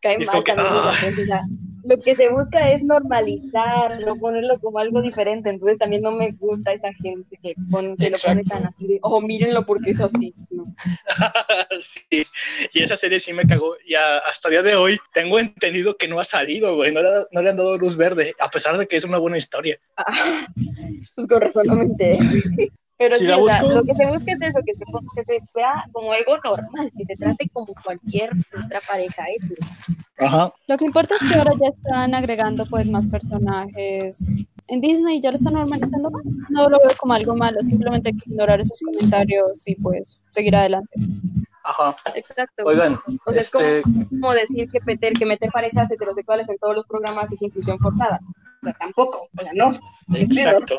Cae 0.00 0.18
mal 0.18 0.44
también 0.44 0.68
ah. 0.68 1.42
Lo 1.84 1.98
que 1.98 2.16
se 2.16 2.28
busca 2.30 2.72
es 2.72 2.82
normalizarlo, 2.82 4.16
ponerlo 4.16 4.58
como 4.58 4.78
algo 4.78 5.02
diferente. 5.02 5.50
Entonces 5.50 5.78
también 5.78 6.02
no 6.02 6.12
me 6.12 6.32
gusta 6.32 6.72
esa 6.72 6.92
gente 6.94 7.38
que, 7.42 7.54
lo 7.56 7.70
pone 7.70 7.96
tan 7.96 8.66
así 8.66 8.86
de, 8.86 8.98
oh, 9.02 9.20
mírenlo 9.20 9.66
porque 9.66 9.90
es 9.90 10.00
así. 10.00 10.34
sí, 11.80 12.22
y 12.72 12.82
esa 12.82 12.96
serie 12.96 13.20
sí 13.20 13.32
me 13.32 13.46
cagó. 13.46 13.76
Y 13.86 13.94
hasta 13.94 14.48
el 14.48 14.52
día 14.52 14.62
de 14.62 14.76
hoy 14.76 14.98
tengo 15.12 15.38
entendido 15.38 15.96
que 15.96 16.08
no 16.08 16.18
ha 16.20 16.24
salido, 16.24 16.74
güey. 16.74 16.92
No, 16.92 17.00
no, 17.30 17.42
le 17.42 17.50
han 17.50 17.56
dado 17.56 17.76
luz 17.76 17.96
verde, 17.96 18.34
a 18.40 18.50
pesar 18.50 18.78
de 18.78 18.86
que 18.86 18.96
es 18.96 19.04
una 19.04 19.18
buena 19.18 19.36
historia. 19.36 19.78
Ah, 19.96 20.46
pues 21.14 21.26
con 21.26 21.40
razón 21.40 21.66
no 21.66 21.76
me 21.76 21.84
enteré. 21.84 22.18
Pero 22.96 23.16
sí, 23.16 23.28
o 23.28 23.44
sea, 23.44 23.62
lo 23.62 23.82
que 23.82 23.94
se 23.94 24.06
busca 24.06 24.32
es 24.32 24.40
eso, 24.40 24.60
que 24.64 24.74
se, 24.74 24.84
que 25.16 25.24
se 25.24 25.44
vea 25.54 25.84
como 25.92 26.12
algo 26.12 26.36
normal, 26.44 26.92
que 26.96 27.04
se 27.04 27.16
trate 27.16 27.48
como 27.52 27.74
cualquier 27.82 28.30
otra 28.64 28.80
pareja 28.86 29.24
Ajá. 30.18 30.52
Lo 30.68 30.78
que 30.78 30.84
importa 30.84 31.16
es 31.20 31.28
que 31.28 31.38
ahora 31.38 31.52
ya 31.60 31.68
están 31.68 32.14
agregando 32.14 32.66
pues 32.66 32.86
más 32.86 33.06
personajes 33.08 34.36
en 34.68 34.80
Disney, 34.80 35.20
ya 35.20 35.30
lo 35.30 35.36
están 35.36 35.54
normalizando 35.54 36.10
más. 36.10 36.24
No 36.50 36.68
lo 36.68 36.78
veo 36.78 36.96
como 36.96 37.14
algo 37.14 37.34
malo, 37.34 37.60
simplemente 37.62 38.10
hay 38.10 38.16
que 38.16 38.30
ignorar 38.30 38.60
esos 38.60 38.80
comentarios 38.80 39.66
y 39.66 39.74
pues 39.74 40.20
seguir 40.30 40.54
adelante. 40.54 40.94
Ajá. 41.64 41.96
Exacto. 42.14 42.64
Oigan, 42.64 42.98
o 43.24 43.32
sea, 43.32 43.40
es 43.40 43.52
este 43.52 43.82
como, 44.20 44.34
decir 44.34 44.68
que 44.70 44.80
meter, 44.84 45.14
que 45.14 45.26
meter 45.26 45.50
parejas 45.50 45.90
heterosexuales 45.90 46.48
en 46.48 46.58
todos 46.58 46.76
los 46.76 46.86
programas 46.86 47.32
es 47.32 47.42
inclusión 47.42 47.78
forzada. 47.78 48.20
O 48.62 48.66
sea, 48.66 48.74
tampoco, 48.74 49.28
o 49.36 49.40
sea, 49.40 49.52
no. 49.54 49.78
Exacto. 50.14 50.76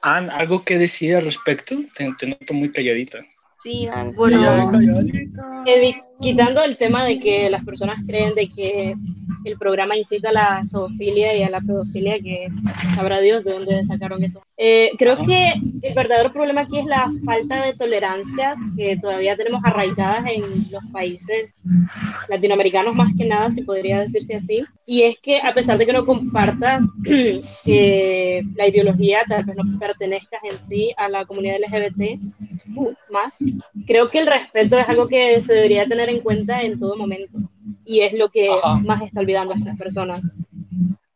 ¿Han 0.00 0.30
algo 0.30 0.64
que 0.64 0.78
decir 0.78 1.16
al 1.16 1.24
respecto? 1.24 1.76
Te, 1.94 2.12
te 2.18 2.26
noto 2.26 2.54
muy 2.54 2.70
calladita. 2.70 3.18
Sí, 3.62 3.88
bueno, 4.14 4.70
quitando 6.20 6.62
el 6.62 6.76
tema 6.76 7.04
de 7.04 7.18
que 7.18 7.50
las 7.50 7.64
personas 7.64 7.98
creen 8.06 8.34
de 8.34 8.48
que 8.48 8.94
el 9.44 9.58
programa 9.58 9.96
incita 9.96 10.30
a 10.30 10.32
la 10.32 10.62
zoofilia 10.64 11.36
y 11.36 11.42
a 11.42 11.50
la 11.50 11.60
pedofilia, 11.60 12.18
que 12.18 12.48
sabrá 12.94 13.20
Dios 13.20 13.44
de 13.44 13.52
dónde 13.52 13.84
sacaron 13.84 14.22
eso. 14.22 14.42
Eh, 14.56 14.90
creo 14.98 15.16
que 15.24 15.52
el 15.82 15.94
verdadero 15.94 16.32
problema 16.32 16.62
aquí 16.62 16.78
es 16.78 16.86
la 16.86 17.06
falta 17.24 17.64
de 17.64 17.72
tolerancia 17.72 18.56
que 18.76 18.96
todavía 18.96 19.36
tenemos 19.36 19.62
arraigadas 19.64 20.24
en 20.30 20.42
los 20.70 20.84
países 20.92 21.62
latinoamericanos, 22.28 22.94
más 22.94 23.12
que 23.16 23.24
nada, 23.24 23.48
si 23.50 23.62
podría 23.62 24.00
decirse 24.00 24.34
así. 24.34 24.64
Y 24.84 25.02
es 25.02 25.16
que 25.22 25.40
a 25.40 25.52
pesar 25.52 25.78
de 25.78 25.86
que 25.86 25.92
no 25.92 26.04
compartas 26.04 26.82
eh, 27.66 28.42
la 28.56 28.68
ideología, 28.68 29.22
tal 29.28 29.44
vez 29.44 29.56
no 29.56 29.78
pertenezcas 29.78 30.40
en 30.50 30.58
sí 30.58 30.90
a 30.96 31.08
la 31.08 31.24
comunidad 31.24 31.58
LGBT, 31.60 32.20
uh, 32.74 32.92
más, 33.10 33.38
creo 33.86 34.08
que 34.08 34.18
el 34.18 34.26
respeto 34.26 34.78
es 34.78 34.88
algo 34.88 35.06
que 35.06 35.38
se 35.40 35.54
debería 35.54 35.86
tener 35.86 36.07
en 36.08 36.20
cuenta 36.20 36.62
en 36.62 36.78
todo 36.78 36.96
momento. 36.96 37.38
Y 37.84 38.00
es 38.00 38.12
lo 38.12 38.30
que 38.30 38.48
más 38.82 39.02
está 39.02 39.20
olvidando 39.20 39.54
a 39.54 39.56
estas 39.56 39.78
personas. 39.78 40.20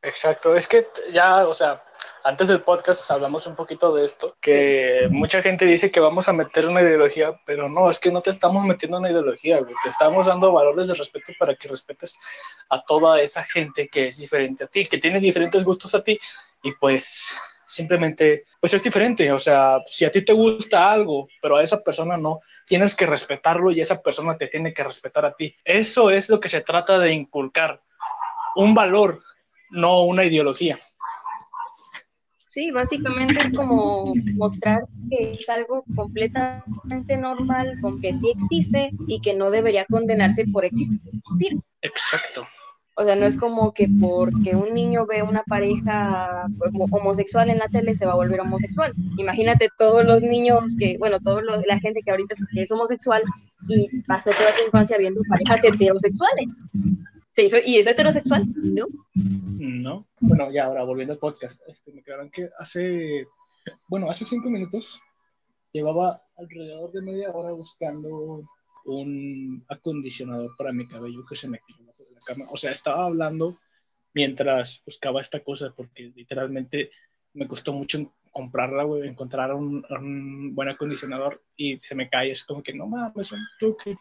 Exacto, 0.03 0.57
es 0.57 0.67
que 0.67 0.85
ya, 1.13 1.47
o 1.47 1.55
sea, 1.55 1.81
antes 2.25 2.49
del 2.49 2.61
podcast 2.61 3.11
hablamos 3.11 3.47
un 3.47 3.55
poquito 3.55 3.95
de 3.95 4.05
esto, 4.05 4.35
que 4.41 5.09
mucha 5.11 5.43
gente 5.43 5.65
dice 5.65 5.91
que 5.91 6.01
vamos 6.01 6.29
a 6.29 6.33
meter 6.33 6.67
una 6.67 6.81
ideología, 6.81 7.41
pero 7.47 7.69
no, 7.69 7.91
es 7.91 7.99
que 7.99 8.11
no 8.11 8.21
te 8.21 8.31
estamos 8.31 8.65
metiendo 8.65 8.99
una 8.99 9.11
ideología, 9.11 9.61
te 9.61 9.89
estamos 9.89 10.27
dando 10.27 10.53
valores 10.53 10.89
de 10.89 10.95
respeto 10.95 11.33
para 11.39 11.55
que 11.55 11.69
respetes 11.69 12.17
a 12.69 12.83
toda 12.83 13.21
esa 13.21 13.43
gente 13.43 13.89
que 13.89 14.09
es 14.09 14.19
diferente 14.19 14.65
a 14.65 14.67
ti, 14.67 14.85
que 14.87 14.99
tiene 14.99 15.21
diferentes 15.21 15.65
gustos 15.65 15.95
a 15.95 16.03
ti 16.03 16.19
y 16.63 16.73
pues 16.73 17.37
simplemente, 17.73 18.45
pues 18.61 18.75
es 18.75 18.83
diferente. 18.83 19.33
O 19.33 19.39
sea, 19.39 19.79
si 19.87 20.05
a 20.05 20.13
ti 20.13 20.23
te 20.23 20.33
gusta 20.35 20.93
algo, 20.93 21.29
pero 21.41 21.57
a 21.57 21.63
esa 21.63 21.83
persona 21.83 22.17
no, 22.17 22.41
tienes 22.67 22.95
que 22.95 23.07
respetarlo 23.07 23.71
y 23.71 23.81
esa 23.81 24.03
persona 24.03 24.37
te 24.37 24.47
tiene 24.47 24.75
que 24.75 24.85
respetar 24.85 25.25
a 25.25 25.35
ti. 25.35 25.57
Eso 25.65 26.11
es 26.11 26.29
lo 26.29 26.39
que 26.39 26.51
se 26.51 26.61
trata 26.61 26.99
de 26.99 27.13
inculcar, 27.13 27.81
un 28.57 28.75
valor, 28.75 29.23
no 29.71 30.03
una 30.03 30.25
ideología. 30.25 30.79
Sí, 32.47 32.71
básicamente 32.71 33.41
es 33.43 33.57
como 33.57 34.13
mostrar 34.35 34.85
que 35.11 35.33
es 35.33 35.49
algo 35.49 35.85
completamente 35.97 37.17
normal, 37.17 37.79
con 37.81 38.03
que 38.03 38.13
sí 38.13 38.31
existe 38.31 38.91
y 39.07 39.23
que 39.23 39.33
no 39.33 39.51
debería 39.51 39.87
condenarse 39.87 40.45
por 40.53 40.67
existir. 40.67 41.01
Exacto. 41.81 42.47
O 43.03 43.05
sea, 43.05 43.17
no 43.17 43.27
es 43.27 43.37
como 43.37 43.75
que 43.75 43.89
porque 44.01 44.55
un 44.55 44.75
niño 44.75 45.07
ve 45.07 45.25
una 45.25 45.43
pareja 45.43 46.47
homosexual 46.93 47.51
en 47.51 47.59
la 47.59 47.67
tele 47.67 47.97
se 47.97 48.07
va 48.07 48.13
a 48.13 48.17
volver 48.17 48.41
homosexual. 48.41 48.93
Imagínate 49.19 49.69
todos 49.77 50.05
los 50.05 50.23
niños 50.23 50.77
que, 50.79 50.99
bueno, 50.99 51.19
toda 51.19 51.43
la 51.43 51.81
gente 51.81 52.01
que 52.05 52.13
ahorita 52.13 52.37
es 52.55 52.71
homosexual 52.71 53.25
y 53.67 53.89
pasó 54.03 54.31
toda 54.31 54.53
su 54.53 54.67
infancia 54.67 54.99
viendo 54.99 55.21
parejas 55.29 55.65
heterosexuales. 55.65 56.47
¿Y 57.67 57.79
es 57.79 57.89
heterosexual? 57.89 58.45
No. 58.55 58.87
No. 59.17 60.05
Bueno, 60.21 60.53
ya 60.53 60.67
ahora 60.67 60.85
volviendo 60.85 61.15
al 61.15 61.19
podcast, 61.19 61.61
este, 61.67 61.93
me 61.93 62.05
quedaron 62.05 62.31
que 62.31 62.51
hace, 62.57 63.27
bueno, 63.89 64.09
hace 64.09 64.25
cinco 64.25 64.49
minutos 64.49 65.01
llevaba 65.73 66.23
alrededor 66.37 66.93
de 66.93 67.03
media 67.03 67.33
hora 67.33 67.51
buscando 67.51 68.45
un 68.85 69.65
acondicionador 69.69 70.53
para 70.57 70.73
mi 70.73 70.87
cabello 70.87 71.25
que 71.29 71.35
se 71.35 71.49
me 71.49 71.59
quedó 71.67 71.82
cama. 72.25 72.45
O 72.53 72.57
sea, 72.57 72.73
estaba 72.73 73.07
hablando 73.07 73.57
mientras 74.15 74.83
buscaba 74.85 75.21
esta 75.21 75.41
cosa 75.41 75.73
porque 75.77 76.13
literalmente 76.15 76.91
me 77.35 77.47
costó 77.47 77.73
mucho 77.73 78.13
comprarla, 78.31 78.85
güey, 78.85 79.09
encontrar 79.09 79.55
un, 79.55 80.55
buen 80.55 80.69
acondicionador 80.69 81.43
y 81.57 81.79
se 81.79 81.95
me 81.95 82.09
cae. 82.09 82.31
Es 82.31 82.45
como 82.45 82.63
que 82.63 82.73
no 82.73 82.87
mames, 82.87 83.31
tú 83.59 83.77
que. 83.83 83.95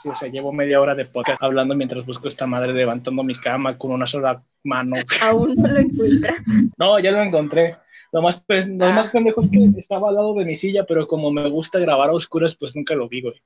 Sí, 0.00 0.08
o 0.08 0.14
sea, 0.14 0.28
llevo 0.28 0.52
media 0.52 0.80
hora 0.80 0.94
de 0.94 1.06
podcast 1.06 1.42
hablando 1.42 1.74
mientras 1.74 2.06
busco 2.06 2.28
esta 2.28 2.46
madre 2.46 2.72
levantando 2.72 3.24
mi 3.24 3.34
cama 3.34 3.76
con 3.76 3.90
una 3.90 4.06
sola 4.06 4.40
mano. 4.62 4.94
¿Aún 5.22 5.54
no 5.56 5.66
lo 5.66 5.80
encuentras? 5.80 6.44
No, 6.78 7.00
ya 7.00 7.10
lo 7.10 7.20
encontré. 7.20 7.76
Lo 8.12 8.22
más, 8.22 8.44
pues, 8.46 8.68
lo 8.68 8.92
más 8.92 9.08
ah. 9.08 9.10
pendejo 9.10 9.40
es 9.40 9.48
que 9.48 9.70
estaba 9.76 10.10
al 10.10 10.14
lado 10.14 10.34
de 10.34 10.44
mi 10.44 10.54
silla, 10.54 10.84
pero 10.86 11.08
como 11.08 11.32
me 11.32 11.48
gusta 11.48 11.80
grabar 11.80 12.10
a 12.10 12.12
oscuras, 12.12 12.54
pues 12.54 12.76
nunca 12.76 12.94
lo 12.94 13.08
vi, 13.08 13.22
güey. 13.22 13.42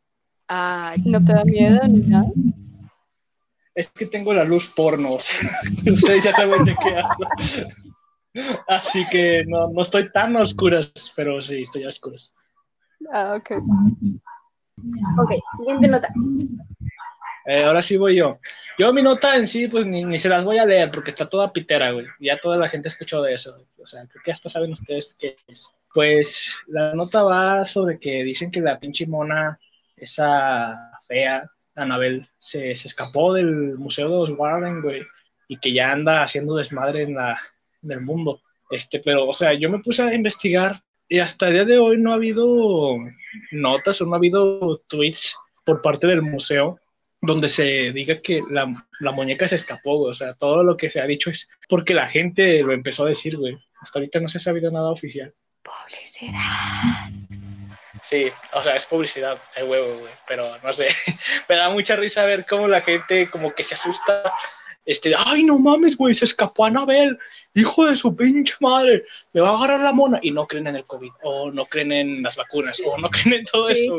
¿No 1.05 1.25
te 1.25 1.33
da 1.33 1.45
miedo 1.45 1.81
ni 1.89 2.01
nada? 2.01 2.31
Es 3.77 3.91
que 3.91 4.07
tengo 4.07 4.33
la 4.33 4.43
luz 4.43 4.73
porno. 4.75 5.17
Ustedes 5.87 6.25
ya 6.25 6.33
saben 6.33 6.65
de 6.65 6.75
qué 6.83 6.97
hablo. 6.97 7.29
Así 8.67 9.07
que 9.11 9.45
no, 9.47 9.69
no 9.69 9.83
estoy 9.83 10.11
tan 10.11 10.35
a 10.37 10.43
oscuras, 10.43 10.91
pero 11.15 11.43
sí, 11.43 11.61
estoy 11.61 11.85
a 11.85 11.91
oscuras. 11.91 12.35
Ah, 13.13 13.37
ok. 13.37 13.51
Ok, 15.19 15.33
siguiente 15.59 15.89
nota. 15.89 16.09
Eh, 17.45 17.65
ahora 17.65 17.83
sí 17.83 17.99
voy 17.99 18.17
yo. 18.17 18.39
Yo 18.79 18.93
mi 18.95 19.03
nota 19.03 19.37
en 19.37 19.47
sí, 19.47 19.69
pues 19.69 19.87
ni, 19.87 20.05
ni, 20.05 20.19
se 20.19 20.31
las 20.31 20.43
voy 20.43 20.57
a 20.57 20.65
leer 20.65 20.91
porque 20.91 21.11
está 21.11 21.29
toda 21.29 21.53
pitera, 21.53 21.93
güey. 21.93 22.07
Ya 22.19 22.39
toda 22.39 22.57
la 22.57 22.71
gente 22.71 22.89
escuchó 22.89 23.21
de 23.21 23.35
eso. 23.35 23.67
O 23.79 23.87
sea, 23.87 24.07
creo 24.07 24.23
que 24.25 24.33
hasta 24.33 24.49
saben 24.49 24.73
ustedes 24.73 25.17
qué 25.19 25.37
es. 25.47 25.75
Pues 25.93 26.55
la 26.67 26.95
nota 26.95 27.23
va 27.23 27.67
sobre 27.67 27.99
que 27.99 28.23
dicen 28.23 28.51
que 28.51 28.61
la 28.63 28.79
pinche 28.79 29.07
mona 29.07 29.59
esa 29.97 31.01
fea, 31.07 31.51
Anabel, 31.77 32.29
se, 32.39 32.75
se 32.77 32.89
escapó 32.89 33.35
del 33.35 33.79
Museo 33.79 34.09
de 34.09 34.31
los 34.31 34.39
Warren, 34.39 34.83
y 35.49 35.59
que 35.59 35.73
ya 35.73 35.93
anda 35.93 36.23
haciendo 36.23 36.57
desmadre 36.57 37.03
en, 37.03 37.15
la, 37.15 37.39
en 37.83 37.93
el 37.93 38.01
mundo. 38.01 38.41
Este, 38.71 39.01
pero, 39.01 39.29
o 39.29 39.33
sea, 39.33 39.55
yo 39.55 39.71
me 39.71 39.79
puse 39.79 40.03
a 40.03 40.15
investigar 40.15 40.75
y 41.09 41.21
hasta 41.21 41.47
el 41.47 41.55
día 41.55 41.65
de 41.65 41.79
hoy 41.79 41.99
no 41.99 42.13
ha 42.13 42.17
habido 42.17 42.97
notas 43.53 44.01
o 44.01 44.07
no 44.07 44.15
ha 44.15 44.17
habido 44.17 44.79
tweets 44.89 45.37
por 45.65 45.83
parte 45.83 46.07
del 46.09 46.23
museo 46.23 46.81
donde 47.21 47.49
se 47.49 47.93
diga 47.93 48.21
que 48.21 48.41
la, 48.51 48.87
la 49.01 49.13
muñeca 49.13 49.49
se 49.49 49.57
escapó. 49.57 50.01
O 50.01 50.15
sea, 50.15 50.35
todo 50.35 50.63
lo 50.63 50.77
que 50.77 50.91
se 50.91 51.01
ha 51.01 51.07
dicho 51.07 51.31
es 51.31 51.49
porque 51.69 51.95
la 51.95 52.09
gente 52.09 52.63
lo 52.63 52.73
empezó 52.73 53.05
a 53.05 53.09
decir, 53.09 53.37
güey. 53.37 53.57
Hasta 53.81 53.99
ahorita 53.99 54.21
no 54.21 54.29
se 54.29 54.39
ha 54.39 54.41
sabido 54.41 54.71
nada 54.71 54.91
oficial. 54.91 55.33
Sí, 58.09 58.31
o 58.53 58.63
sea, 58.63 58.77
es 58.77 58.87
publicidad, 58.87 59.37
el 59.57 59.65
huevo, 59.65 59.99
güey, 59.99 60.13
pero 60.29 60.57
no 60.63 60.73
sé. 60.73 60.95
Me 61.49 61.57
da 61.57 61.71
mucha 61.71 61.97
risa 61.97 62.25
ver 62.25 62.47
cómo 62.47 62.69
la 62.69 62.81
gente 62.81 63.29
como 63.29 63.53
que 63.53 63.65
se 63.65 63.75
asusta 63.75 64.23
este, 64.87 65.13
ay, 65.17 65.45
no 65.45 65.59
mames, 65.59 65.97
güey, 65.97 66.15
se 66.15 66.25
escapó 66.25 66.65
Anabel, 66.65 67.19
hijo 67.55 67.87
de 67.87 67.97
su 67.97 68.15
pinche 68.15 68.55
madre, 68.61 69.05
me 69.33 69.41
va 69.41 69.51
a 69.51 69.57
agarrar 69.57 69.81
la 69.81 69.93
mona, 69.93 70.19
y 70.23 70.31
no 70.31 70.47
creen 70.47 70.69
en 70.69 70.77
el 70.77 70.85
COVID, 70.85 71.11
o 71.23 71.51
no 71.51 71.65
creen 71.67 71.91
en 71.93 72.23
las 72.23 72.37
vacunas, 72.37 72.81
o 72.87 72.97
no 72.99 73.09
creen 73.11 73.41
en 73.41 73.45
todo 73.47 73.69
eso. 73.69 73.99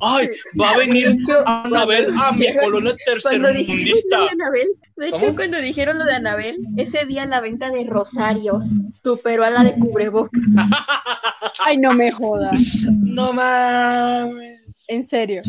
Ay, 0.00 0.28
va 0.60 0.70
a 0.72 0.78
venir 0.78 1.08
hecho, 1.08 1.42
Anabel 1.46 2.06
a 2.18 2.32
mi 2.32 2.46
dijeron- 2.46 2.62
colonia 2.64 2.96
tercermundista. 3.04 4.20
de 4.20 4.66
de 4.94 5.08
hecho, 5.08 5.16
¿Cómo? 5.18 5.34
cuando 5.36 5.58
dijeron 5.58 5.98
lo 5.98 6.04
de 6.04 6.14
Anabel, 6.14 6.58
ese 6.76 7.04
día 7.06 7.24
la 7.26 7.40
venta 7.40 7.70
de 7.70 7.84
rosarios 7.84 8.64
superó 8.96 9.44
a 9.44 9.50
la 9.50 9.64
de 9.64 9.72
cubrebocas. 9.72 10.40
Ay, 11.64 11.78
no 11.78 11.92
me 11.94 12.12
joda. 12.12 12.52
No 13.00 13.32
mames. 13.32 14.60
En 14.86 15.04
serio. 15.04 15.42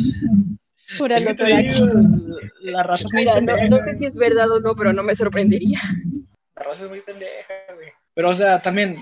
Pura 0.97 1.17
Es 1.17 1.25
que 1.25 1.33
te 1.33 1.49
lotora. 1.49 1.61
digo, 1.61 2.39
la 2.61 2.83
raza 2.83 3.05
es 3.05 3.13
muy 3.13 3.21
Mira, 3.21 3.33
no, 3.33 3.45
pendeja, 3.45 3.69
no 3.69 3.81
sé 3.81 3.95
si 3.97 4.05
es 4.05 4.15
verdad 4.15 4.51
o 4.51 4.59
no, 4.59 4.75
pero 4.75 4.93
no 4.93 5.03
me 5.03 5.15
sorprendería. 5.15 5.79
La 6.55 6.63
raza 6.63 6.85
es 6.85 6.89
muy 6.89 7.01
pendeja, 7.01 7.53
güey. 7.73 7.89
Pero, 8.13 8.29
o 8.29 8.33
sea, 8.33 8.59
también 8.59 8.97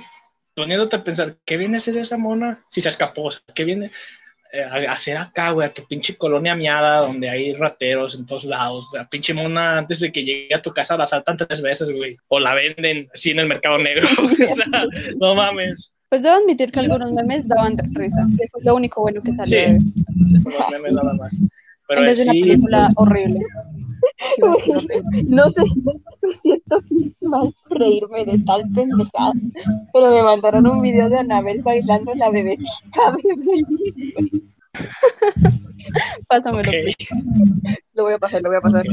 poniéndote 0.55 0.95
a 0.95 1.03
pensar, 1.03 1.37
¿qué 1.45 1.57
viene 1.57 1.75
a 1.75 1.77
hacer 1.79 1.97
esa 1.97 2.17
mona 2.17 2.59
si 2.69 2.81
se 2.81 2.89
escapó? 2.89 3.23
O 3.23 3.31
sea, 3.31 3.41
¿Qué 3.53 3.63
viene 3.65 3.91
eh, 4.53 4.63
a 4.63 4.91
hacer 4.91 5.17
acá, 5.17 5.51
güey? 5.51 5.67
A 5.67 5.73
tu 5.73 5.85
pinche 5.87 6.15
colonia 6.15 6.55
miada 6.55 6.99
donde 6.99 7.29
hay 7.29 7.53
rateros 7.53 8.15
en 8.15 8.25
todos 8.25 8.45
lados. 8.45 8.87
O 8.87 8.91
sea, 8.91 9.07
pinche 9.07 9.33
mona, 9.33 9.77
antes 9.77 9.99
de 9.99 10.11
que 10.11 10.23
llegue 10.23 10.55
a 10.55 10.61
tu 10.61 10.71
casa 10.71 10.97
la 10.97 11.03
asaltan 11.03 11.37
tres 11.37 11.61
veces, 11.61 11.89
güey. 11.91 12.17
O 12.27 12.39
la 12.39 12.53
venden 12.55 13.07
así 13.13 13.31
en 13.31 13.39
el 13.39 13.47
mercado 13.47 13.77
negro. 13.77 14.07
o 14.51 14.55
sea, 14.55 14.85
no 15.19 15.35
mames. 15.35 15.93
Pues 16.09 16.23
debo 16.23 16.35
admitir 16.35 16.73
que 16.73 16.79
algunos 16.81 17.11
memes 17.13 17.47
daban 17.47 17.77
risa, 17.93 18.27
que 18.37 18.47
fue 18.49 18.61
lo 18.63 18.75
único 18.75 18.99
bueno 19.01 19.21
que 19.21 19.31
salió 19.31 19.65
Sí. 19.65 19.77
Los 20.43 20.69
memes 20.69 20.91
nada 20.91 21.13
más. 21.13 21.33
Pero 21.91 22.01
en 22.03 22.07
vez 22.07 22.17
de 22.19 22.23
una 22.23 22.31
sí, 22.31 22.41
película 22.41 22.89
horrible. 22.95 23.39
No 25.27 25.49
sé, 25.49 25.61
me 26.21 26.33
siento 26.33 26.79
mal 27.21 27.53
reírme 27.69 28.25
de 28.25 28.39
tal 28.39 28.63
pendejada, 28.73 29.33
pero 29.93 30.09
me 30.09 30.23
mandaron 30.23 30.67
un 30.67 30.81
video 30.81 31.09
de 31.09 31.19
Anabel 31.19 31.61
bailando 31.61 32.15
la 32.15 32.29
bebecita 32.29 33.15
bebé. 33.21 33.63
Pásamelo. 36.27 36.71
Lo 37.93 38.03
voy 38.03 38.13
a 38.13 38.19
pasar, 38.19 38.41
lo 38.41 38.49
voy 38.49 38.57
a 38.57 38.61
pasar. 38.61 38.85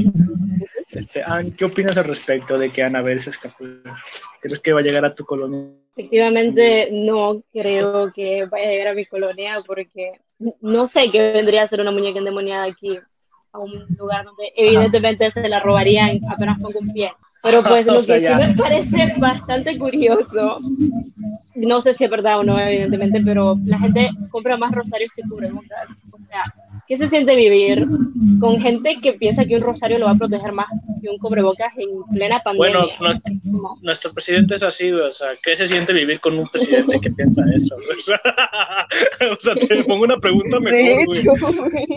Este, 0.90 1.22
Ann, 1.22 1.52
¿qué 1.52 1.64
opinas 1.66 1.96
al 1.96 2.04
respecto 2.04 2.58
de 2.58 2.70
que 2.70 2.82
Anabel 2.82 3.20
se 3.20 3.30
escapó? 3.30 3.64
¿Crees 4.40 4.58
que 4.58 4.72
va 4.72 4.80
a 4.80 4.82
llegar 4.82 5.04
a 5.04 5.14
tu 5.14 5.24
colonia? 5.24 5.70
Efectivamente, 5.92 6.88
no 6.90 7.40
creo 7.52 8.12
que 8.12 8.46
vaya 8.50 8.68
a 8.68 8.70
llegar 8.72 8.88
a 8.88 8.94
mi 8.94 9.06
colonia 9.06 9.60
porque 9.66 10.10
no 10.38 10.84
sé 10.84 11.08
qué 11.10 11.32
vendría 11.32 11.62
a 11.62 11.66
ser 11.66 11.80
una 11.80 11.90
muñeca 11.90 12.18
endemoniada 12.18 12.64
aquí, 12.64 12.98
a 13.52 13.58
un 13.58 13.86
lugar 13.98 14.24
donde 14.24 14.52
evidentemente 14.56 15.28
se 15.30 15.48
la 15.48 15.60
robarían 15.60 16.20
apenas 16.30 16.58
con 16.60 16.72
un 16.76 16.92
pie. 16.92 17.12
Pero 17.42 17.62
pues 17.62 17.86
lo 17.86 18.02
sea, 18.02 18.16
que 18.16 18.22
ya. 18.22 18.38
sí 18.38 18.46
me 18.46 18.54
parece 18.56 19.14
bastante 19.18 19.76
curioso, 19.76 20.58
no 21.54 21.78
sé 21.78 21.92
si 21.92 22.04
es 22.04 22.10
verdad 22.10 22.38
o 22.40 22.44
no, 22.44 22.58
evidentemente, 22.58 23.20
pero 23.24 23.56
la 23.64 23.78
gente 23.78 24.10
compra 24.30 24.56
más 24.56 24.72
rosarios 24.72 25.10
que 25.14 25.22
cubrebocas. 25.28 25.90
O 26.12 26.18
sea, 26.18 26.42
¿qué 26.86 26.96
se 26.96 27.06
siente 27.06 27.34
vivir 27.34 27.86
con 28.40 28.60
gente 28.60 28.96
que 29.02 29.12
piensa 29.14 29.44
que 29.44 29.56
un 29.56 29.62
rosario 29.62 29.98
lo 29.98 30.06
va 30.06 30.12
a 30.12 30.16
proteger 30.16 30.52
más 30.52 30.66
que 31.02 31.08
un 31.10 31.18
cubrebocas 31.18 31.72
en 31.76 31.88
plena 32.12 32.40
pandemia? 32.40 32.70
Bueno, 32.80 32.86
nuestro, 33.00 33.34
Como- 33.44 33.78
nuestro 33.82 34.12
presidente 34.12 34.54
es 34.56 34.62
así, 34.62 34.90
o 34.92 35.10
sea, 35.12 35.28
¿qué 35.42 35.56
se 35.56 35.66
siente 35.66 35.92
vivir 35.92 36.20
con 36.20 36.38
un 36.38 36.46
presidente 36.46 37.00
que 37.00 37.10
piensa 37.10 37.42
eso? 37.54 37.76
O 37.76 38.00
sea, 38.02 38.20
o 39.32 39.36
sea, 39.40 39.54
te 39.54 39.84
pongo 39.84 40.04
una 40.04 40.18
pregunta 40.18 40.58
De 40.58 40.60
mejor, 40.60 41.06
güey. 41.72 41.88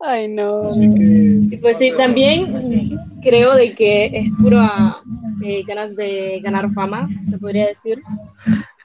Ay, 0.00 0.28
no. 0.28 0.68
Así 0.68 0.80
que, 0.94 1.54
Y 1.54 1.56
pues 1.58 1.76
sí, 1.76 1.92
también 1.96 2.98
creo 3.22 3.54
de 3.54 3.72
que 3.72 4.06
es 4.06 4.30
pura 4.40 4.96
eh, 5.44 5.62
ganas 5.66 5.94
de 5.94 6.40
ganar 6.42 6.70
fama, 6.72 7.08
se 7.30 7.38
podría 7.38 7.66
decir. 7.66 8.00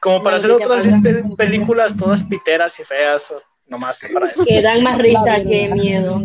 como 0.02 0.22
para 0.22 0.36
Una 0.38 0.38
hacer 0.38 0.52
otras 0.52 0.88
películas 1.38 1.96
todas 1.96 2.24
piteras 2.24 2.78
y 2.80 2.84
feas, 2.84 3.34
nomás 3.68 4.02
para 4.14 4.28
eso. 4.28 4.44
Que 4.46 4.62
dan 4.62 4.84
más 4.84 4.98
risa 4.98 5.42
que 5.42 5.70
miedo. 5.74 6.22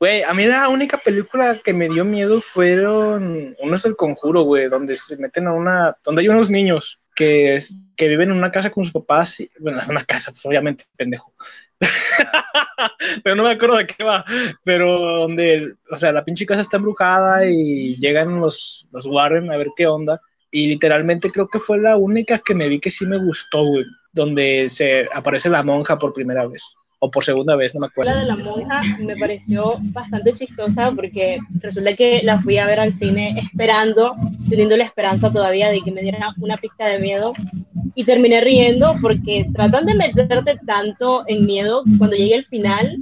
Güey, 0.00 0.22
a 0.22 0.32
mí 0.32 0.44
la 0.46 0.68
única 0.68 0.96
película 0.98 1.60
que 1.62 1.72
me 1.72 1.88
dio 1.88 2.04
miedo 2.04 2.40
fueron 2.40 3.56
unos 3.60 3.82
del 3.82 3.96
conjuro, 3.96 4.42
güey, 4.42 4.68
donde 4.68 4.94
se 4.94 5.16
meten 5.16 5.48
a 5.48 5.52
una, 5.52 5.96
donde 6.04 6.22
hay 6.22 6.28
unos 6.28 6.50
niños 6.50 7.00
que, 7.16 7.56
es- 7.56 7.74
que 7.96 8.06
viven 8.06 8.30
en 8.30 8.36
una 8.36 8.52
casa 8.52 8.70
con 8.70 8.84
sus 8.84 8.92
papás, 8.92 9.40
y, 9.40 9.50
bueno, 9.58 9.80
una 9.88 10.04
casa, 10.04 10.30
pues 10.30 10.44
obviamente, 10.46 10.84
pendejo. 10.96 11.32
pero 13.22 13.36
no 13.36 13.44
me 13.44 13.52
acuerdo 13.52 13.76
de 13.76 13.86
qué 13.86 14.04
va, 14.04 14.24
pero 14.64 15.20
donde, 15.20 15.74
o 15.90 15.96
sea, 15.96 16.12
la 16.12 16.24
pinche 16.24 16.46
casa 16.46 16.60
está 16.60 16.76
embrujada 16.76 17.46
y 17.46 17.96
llegan 17.96 18.40
los, 18.40 18.86
los 18.92 19.06
Warren 19.06 19.50
a 19.52 19.56
ver 19.56 19.68
qué 19.76 19.86
onda. 19.86 20.20
Y 20.50 20.68
literalmente 20.68 21.30
creo 21.30 21.46
que 21.48 21.58
fue 21.58 21.78
la 21.78 21.96
única 21.96 22.38
que 22.38 22.54
me 22.54 22.68
vi 22.68 22.80
que 22.80 22.90
sí 22.90 23.06
me 23.06 23.18
gustó, 23.18 23.64
donde 24.12 24.66
se 24.68 25.06
aparece 25.12 25.50
la 25.50 25.62
monja 25.62 25.98
por 25.98 26.14
primera 26.14 26.46
vez, 26.46 26.74
o 27.00 27.10
por 27.10 27.24
segunda 27.24 27.54
vez, 27.56 27.74
no 27.74 27.80
me 27.80 27.86
acuerdo. 27.86 28.12
La 28.12 28.20
de 28.20 28.26
la 28.26 28.36
monja 28.36 28.82
me 29.00 29.16
pareció 29.16 29.76
bastante 29.80 30.32
chistosa 30.32 30.90
porque 30.92 31.38
resulta 31.60 31.94
que 31.94 32.20
la 32.24 32.38
fui 32.38 32.58
a 32.58 32.66
ver 32.66 32.80
al 32.80 32.90
cine 32.90 33.38
esperando, 33.38 34.16
teniendo 34.48 34.76
la 34.76 34.84
esperanza 34.84 35.30
todavía 35.30 35.70
de 35.70 35.80
que 35.80 35.92
me 35.92 36.02
diera 36.02 36.34
una 36.40 36.56
pista 36.56 36.86
de 36.86 36.98
miedo 36.98 37.32
y 37.94 38.04
terminé 38.04 38.40
riendo 38.40 38.96
porque 39.00 39.46
tratan 39.54 39.86
de 39.86 39.94
meterte 39.94 40.58
tanto 40.66 41.22
en 41.26 41.44
miedo 41.46 41.82
cuando 41.98 42.16
llegue 42.16 42.34
el 42.34 42.44
final 42.44 42.98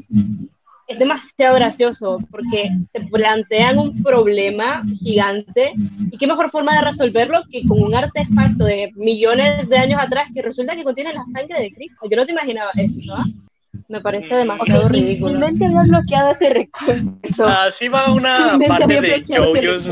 es 0.88 0.98
demasiado 0.98 1.56
gracioso 1.56 2.18
porque 2.30 2.70
te 2.92 3.00
plantean 3.06 3.78
un 3.78 4.02
problema 4.02 4.85
gigante 5.02 5.72
y 6.12 6.16
qué 6.16 6.26
mejor 6.26 6.50
forma 6.50 6.74
de 6.74 6.82
resolverlo 6.82 7.42
que 7.50 7.64
con 7.66 7.82
un 7.82 7.94
artefacto 7.94 8.64
de 8.64 8.92
millones 8.94 9.68
de 9.68 9.78
años 9.78 10.00
atrás 10.00 10.28
que 10.32 10.42
resulta 10.42 10.76
que 10.76 10.85
contiene 10.85 11.12
la 11.12 11.24
sangre 11.24 11.61
de 11.61 11.70
Cristo. 11.72 12.06
Yo 12.09 12.16
no 12.16 12.24
te 12.24 12.32
imaginaba 12.32 12.70
eso, 12.76 13.00
¿no? 13.04 13.45
Me 13.88 14.00
parece 14.00 14.34
demasiado 14.34 14.88
Mi- 14.88 15.00
Mi 15.00 15.06
ridículo. 15.06 15.38
mente 15.38 15.66
había 15.66 15.82
bloqueado 15.82 16.30
ese 16.32 16.50
recuerdo. 16.50 17.12
Así 17.46 17.88
va 17.88 18.12
una 18.12 18.56
Mi 18.58 18.66
parte 18.66 19.00
de 19.00 19.24
JoJo's. 19.26 19.88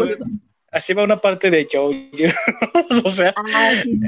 Así 0.70 0.92
va 0.92 1.04
una 1.04 1.20
parte 1.20 1.50
de 1.50 1.68
JoJo's. 1.72 3.04
o 3.04 3.10
sea, 3.10 3.32
Ah, 3.36 3.70
sí, 3.82 4.00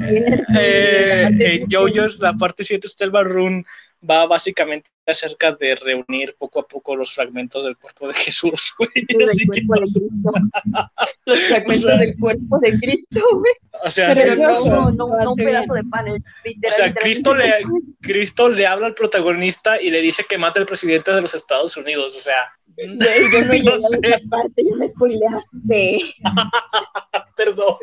eh, 0.59 1.21
La 1.23 1.29
parte 1.29 1.55
en 1.55 1.69
JoJo's, 1.69 2.19
la 2.19 2.33
parte 2.33 2.63
7 2.63 2.87
Estelva 2.87 3.23
Run 3.23 3.65
va 4.07 4.25
básicamente 4.25 4.89
acerca 5.05 5.53
de 5.53 5.73
reunir 5.75 6.35
poco 6.37 6.59
a 6.59 6.67
poco 6.67 6.95
los 6.95 7.13
fragmentos 7.13 7.63
del 7.63 7.77
cuerpo 7.77 8.09
de 8.09 8.13
Jesús, 8.13 8.73
güey. 8.77 8.89
Así 9.25 9.47
que, 9.47 9.65
cuerpo 9.65 9.85
de 9.85 9.99
Cristo. 10.01 10.31
Los 11.25 11.39
fragmentos 11.41 11.83
O 11.85 11.87
sea, 11.87 11.97
del 11.97 12.19
cuerpo 12.19 12.59
de 12.59 12.79
Cristo, 12.79 13.19
güey. 13.39 13.53
o 13.83 13.91
sea, 13.91 14.13
Pero 14.13 14.61
sí, 14.61 14.69
no, 14.69 14.91
no, 14.91 15.07
no 15.07 15.31
un 15.31 15.35
pedazo 15.35 15.73
bien. 15.73 15.85
de 15.85 15.89
pan. 15.89 16.07
es 16.09 16.13
o 16.15 16.47
literal- 16.47 16.73
sea, 16.75 16.93
Cristo 16.93 17.35
le. 17.35 17.53
Cristo 18.01 18.49
le 18.49 18.67
habla 18.67 18.87
al 18.87 18.93
protagonista 18.95 19.81
y 19.81 19.89
le 19.91 20.01
dice 20.01 20.25
que 20.27 20.37
mata 20.37 20.59
al 20.59 20.65
presidente 20.65 21.11
de 21.11 21.21
los 21.21 21.33
Estados 21.33 21.75
Unidos, 21.77 22.15
o 22.15 22.19
sea, 22.19 22.47
Güey, 22.75 23.31
yo 23.31 23.41
no 23.45 23.53
he 23.53 23.59
No 23.63 23.77
llegado 23.77 23.87
a 24.03 24.07
esa 24.07 24.19
parte, 24.29 24.63
yo 24.69 24.75
me 24.75 24.87
spoileaste. 24.87 25.99
perdón. 27.35 27.75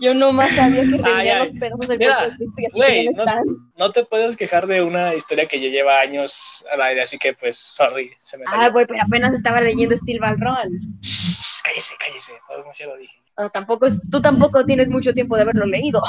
Yo 0.00 0.14
nomás 0.14 0.50
sabía 0.54 0.82
que 0.82 0.90
tenía 1.02 1.40
ay. 1.40 1.40
los 1.40 1.50
pedazos 1.50 1.88
del 1.88 1.98
Mira, 1.98 2.16
cuerpo 2.16 2.30
de 2.30 2.36
Cristo 2.36 2.54
y 2.58 2.66
así 2.66 3.06
no- 3.06 3.12
no 3.12 3.18
están. 3.22 3.44
No 3.76 3.92
te 3.92 4.04
puedes 4.04 4.36
quejar 4.36 4.66
de 4.66 4.82
una 4.82 5.14
historia 5.14 5.46
que 5.46 5.60
ya 5.60 5.68
lleva 5.68 6.00
años 6.00 6.64
al 6.72 6.80
aire, 6.82 7.02
así 7.02 7.18
que 7.18 7.34
pues, 7.34 7.56
sorry, 7.56 8.10
se 8.18 8.38
me 8.38 8.46
salió. 8.46 8.64
Ah, 8.66 8.68
güey, 8.70 8.86
pero 8.86 9.02
apenas 9.02 9.34
estaba 9.34 9.60
leyendo 9.60 9.96
Steel. 9.96 10.20
Shh, 11.00 11.62
cállese, 11.62 11.94
cállese, 11.98 12.32
todo 12.48 12.58
demasiado 12.58 12.96
dije. 12.96 13.16
Ah, 13.36 13.50
tampoco, 13.50 13.86
tú 14.10 14.22
tampoco 14.22 14.64
tienes 14.64 14.88
mucho 14.88 15.12
tiempo 15.12 15.36
de 15.36 15.42
haberlo 15.42 15.66
leído. 15.66 16.02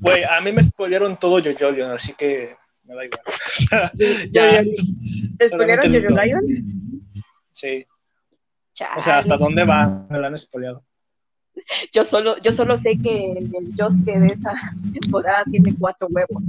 Güey, 0.00 0.24
a 0.24 0.40
mí 0.40 0.50
me 0.52 0.62
spoilearon 0.62 1.18
todo 1.18 1.42
Jojo, 1.42 1.92
así 1.92 2.14
que 2.14 2.56
me 2.84 2.94
da 2.94 3.04
igual. 3.04 3.20
O 3.26 3.66
sea, 3.68 3.92
ya, 4.30 4.62
¿Te 5.38 5.48
spoilearon 5.48 5.92
Jojo 5.92 6.22
Lion? 6.22 6.44
sí. 7.50 7.84
O 8.96 9.02
sea, 9.02 9.18
¿hasta 9.18 9.34
Chale. 9.34 9.44
dónde 9.44 9.64
va? 9.64 10.06
Me 10.08 10.18
lo 10.18 10.26
han 10.26 10.38
spoileado. 10.38 10.82
Yo 11.92 12.04
solo, 12.04 12.36
yo 12.42 12.52
solo 12.52 12.76
sé 12.78 12.96
que 13.02 13.32
el, 13.32 13.54
el 13.54 13.72
Josuke 13.78 14.18
de 14.18 14.26
esa 14.26 14.52
temporada 14.92 15.44
tiene 15.50 15.74
cuatro 15.78 16.08
huevos. 16.10 16.42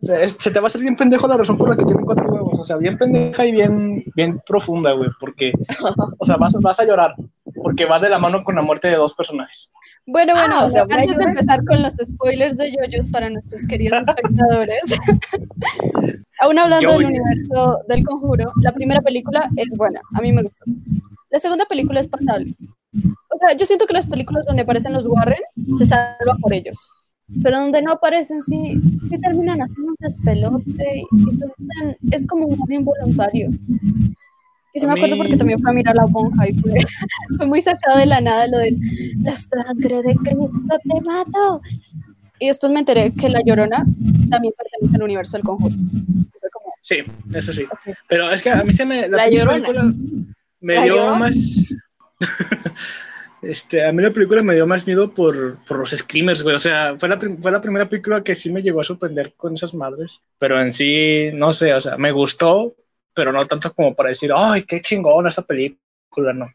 Se 0.00 0.50
te 0.50 0.58
va 0.58 0.66
a 0.66 0.68
hacer 0.68 0.80
bien 0.80 0.96
pendejo 0.96 1.28
la 1.28 1.36
razón 1.36 1.56
por 1.56 1.68
la 1.68 1.76
que 1.76 1.84
tienen 1.84 2.04
cuatro 2.04 2.26
huevos. 2.26 2.58
O 2.58 2.64
sea, 2.64 2.76
bien 2.76 2.98
pendeja 2.98 3.46
y 3.46 3.52
bien, 3.52 4.04
bien 4.16 4.40
profunda, 4.46 4.92
güey. 4.92 5.10
Porque, 5.20 5.52
o 6.18 6.24
sea, 6.24 6.36
vas, 6.36 6.54
vas 6.60 6.80
a 6.80 6.84
llorar. 6.84 7.14
Porque 7.62 7.84
va 7.84 8.00
de 8.00 8.08
la 8.08 8.18
mano 8.18 8.42
con 8.42 8.56
la 8.56 8.62
muerte 8.62 8.88
de 8.88 8.96
dos 8.96 9.14
personajes. 9.14 9.70
Bueno, 10.06 10.34
bueno, 10.34 10.56
Ah, 10.58 10.64
o 10.64 10.70
sea, 10.72 10.82
antes 10.90 11.16
de 11.16 11.22
empezar 11.24 11.64
con 11.64 11.80
los 11.80 11.94
spoilers 11.94 12.56
de 12.56 12.72
yoyos 12.72 13.08
para 13.10 13.30
nuestros 13.30 13.64
queridos 13.68 14.02
espectadores, 14.08 14.82
aún 16.40 16.58
hablando 16.58 16.92
del 16.92 17.02
Yo- 17.02 17.08
universo 17.08 17.78
del 17.88 18.04
conjuro, 18.04 18.52
la 18.60 18.72
primera 18.72 19.00
película 19.00 19.48
es 19.56 19.68
buena, 19.76 20.00
a 20.14 20.20
mí 20.20 20.32
me 20.32 20.42
gustó. 20.42 20.64
La 21.30 21.38
segunda 21.38 21.64
película 21.66 22.00
es 22.00 22.08
pasable. 22.08 22.54
O 23.34 23.38
sea, 23.38 23.56
yo 23.56 23.64
siento 23.66 23.86
que 23.86 23.94
las 23.94 24.06
películas 24.06 24.44
donde 24.46 24.62
aparecen 24.62 24.92
los 24.92 25.06
Warren 25.06 25.40
se 25.78 25.86
salvan 25.86 26.38
por 26.40 26.52
ellos. 26.52 26.78
Pero 27.42 27.60
donde 27.60 27.80
no 27.80 27.92
aparecen, 27.92 28.42
sí, 28.42 28.78
sí 29.08 29.18
terminan 29.18 29.58
haciendo 29.60 29.92
un 29.92 29.96
despelote 29.98 31.02
y 31.10 31.36
son 31.36 31.50
tan- 31.78 31.96
es 32.10 32.26
como 32.26 32.46
un 32.46 32.54
amor 32.54 32.72
involuntario. 32.72 33.48
Y 34.74 34.80
sí 34.80 34.86
me 34.86 34.94
acuerdo 34.94 35.16
porque 35.16 35.36
también 35.36 35.58
fue 35.60 35.70
a 35.70 35.74
mirar 35.74 35.94
la 35.96 36.06
monja 36.06 36.48
y 36.48 36.54
fue, 36.54 36.72
fue 37.38 37.46
muy 37.46 37.62
sacado 37.62 37.98
de 37.98 38.06
la 38.06 38.20
nada 38.20 38.46
lo 38.48 38.58
del 38.58 38.78
la 39.22 39.36
sangre 39.36 40.02
de 40.02 40.14
Cristo 40.16 40.78
te 40.82 41.00
mato. 41.02 41.60
Y 42.38 42.48
después 42.48 42.72
me 42.72 42.80
enteré 42.80 43.12
que 43.14 43.28
La 43.28 43.40
Llorona 43.44 43.84
también 44.28 44.52
pertenece 44.56 44.96
al 44.96 45.02
universo 45.02 45.36
del 45.36 45.44
conjuro. 45.44 45.74
Fue 46.40 46.50
como, 46.50 46.72
Sí, 46.82 46.96
eso 47.34 47.52
sí. 47.52 47.64
Pero 48.08 48.30
es 48.32 48.42
que 48.42 48.50
a 48.50 48.62
mí 48.64 48.72
se 48.72 48.84
me. 48.84 49.08
La 49.08 49.24
pinche 49.24 49.38
Llorona. 49.44 49.94
me 50.60 50.74
La 50.74 50.82
dio 50.84 50.96
Llorona. 50.96 51.18
más. 51.18 51.64
este, 53.42 53.84
a 53.84 53.90
mí 53.90 54.02
la 54.02 54.12
película 54.12 54.40
me 54.42 54.54
dio 54.54 54.66
más 54.66 54.86
miedo 54.86 55.10
por, 55.10 55.56
por 55.66 55.78
los 55.78 55.90
screamers, 55.90 56.42
güey. 56.42 56.54
O 56.54 56.60
sea, 56.60 56.96
fue 56.98 57.08
la, 57.08 57.18
fue 57.18 57.50
la 57.50 57.60
primera 57.60 57.88
película 57.88 58.22
que 58.22 58.36
sí 58.36 58.52
me 58.52 58.62
llegó 58.62 58.80
a 58.80 58.84
sorprender 58.84 59.32
con 59.36 59.54
esas 59.54 59.74
madres. 59.74 60.20
Pero 60.38 60.60
en 60.60 60.72
sí, 60.72 61.30
no 61.34 61.52
sé, 61.52 61.74
o 61.74 61.80
sea, 61.80 61.96
me 61.96 62.12
gustó, 62.12 62.74
pero 63.12 63.32
no 63.32 63.44
tanto 63.46 63.72
como 63.74 63.94
para 63.94 64.10
decir, 64.10 64.30
ay, 64.34 64.62
qué 64.62 64.80
chingona 64.80 65.28
esta 65.28 65.42
película, 65.42 66.32
no. 66.32 66.50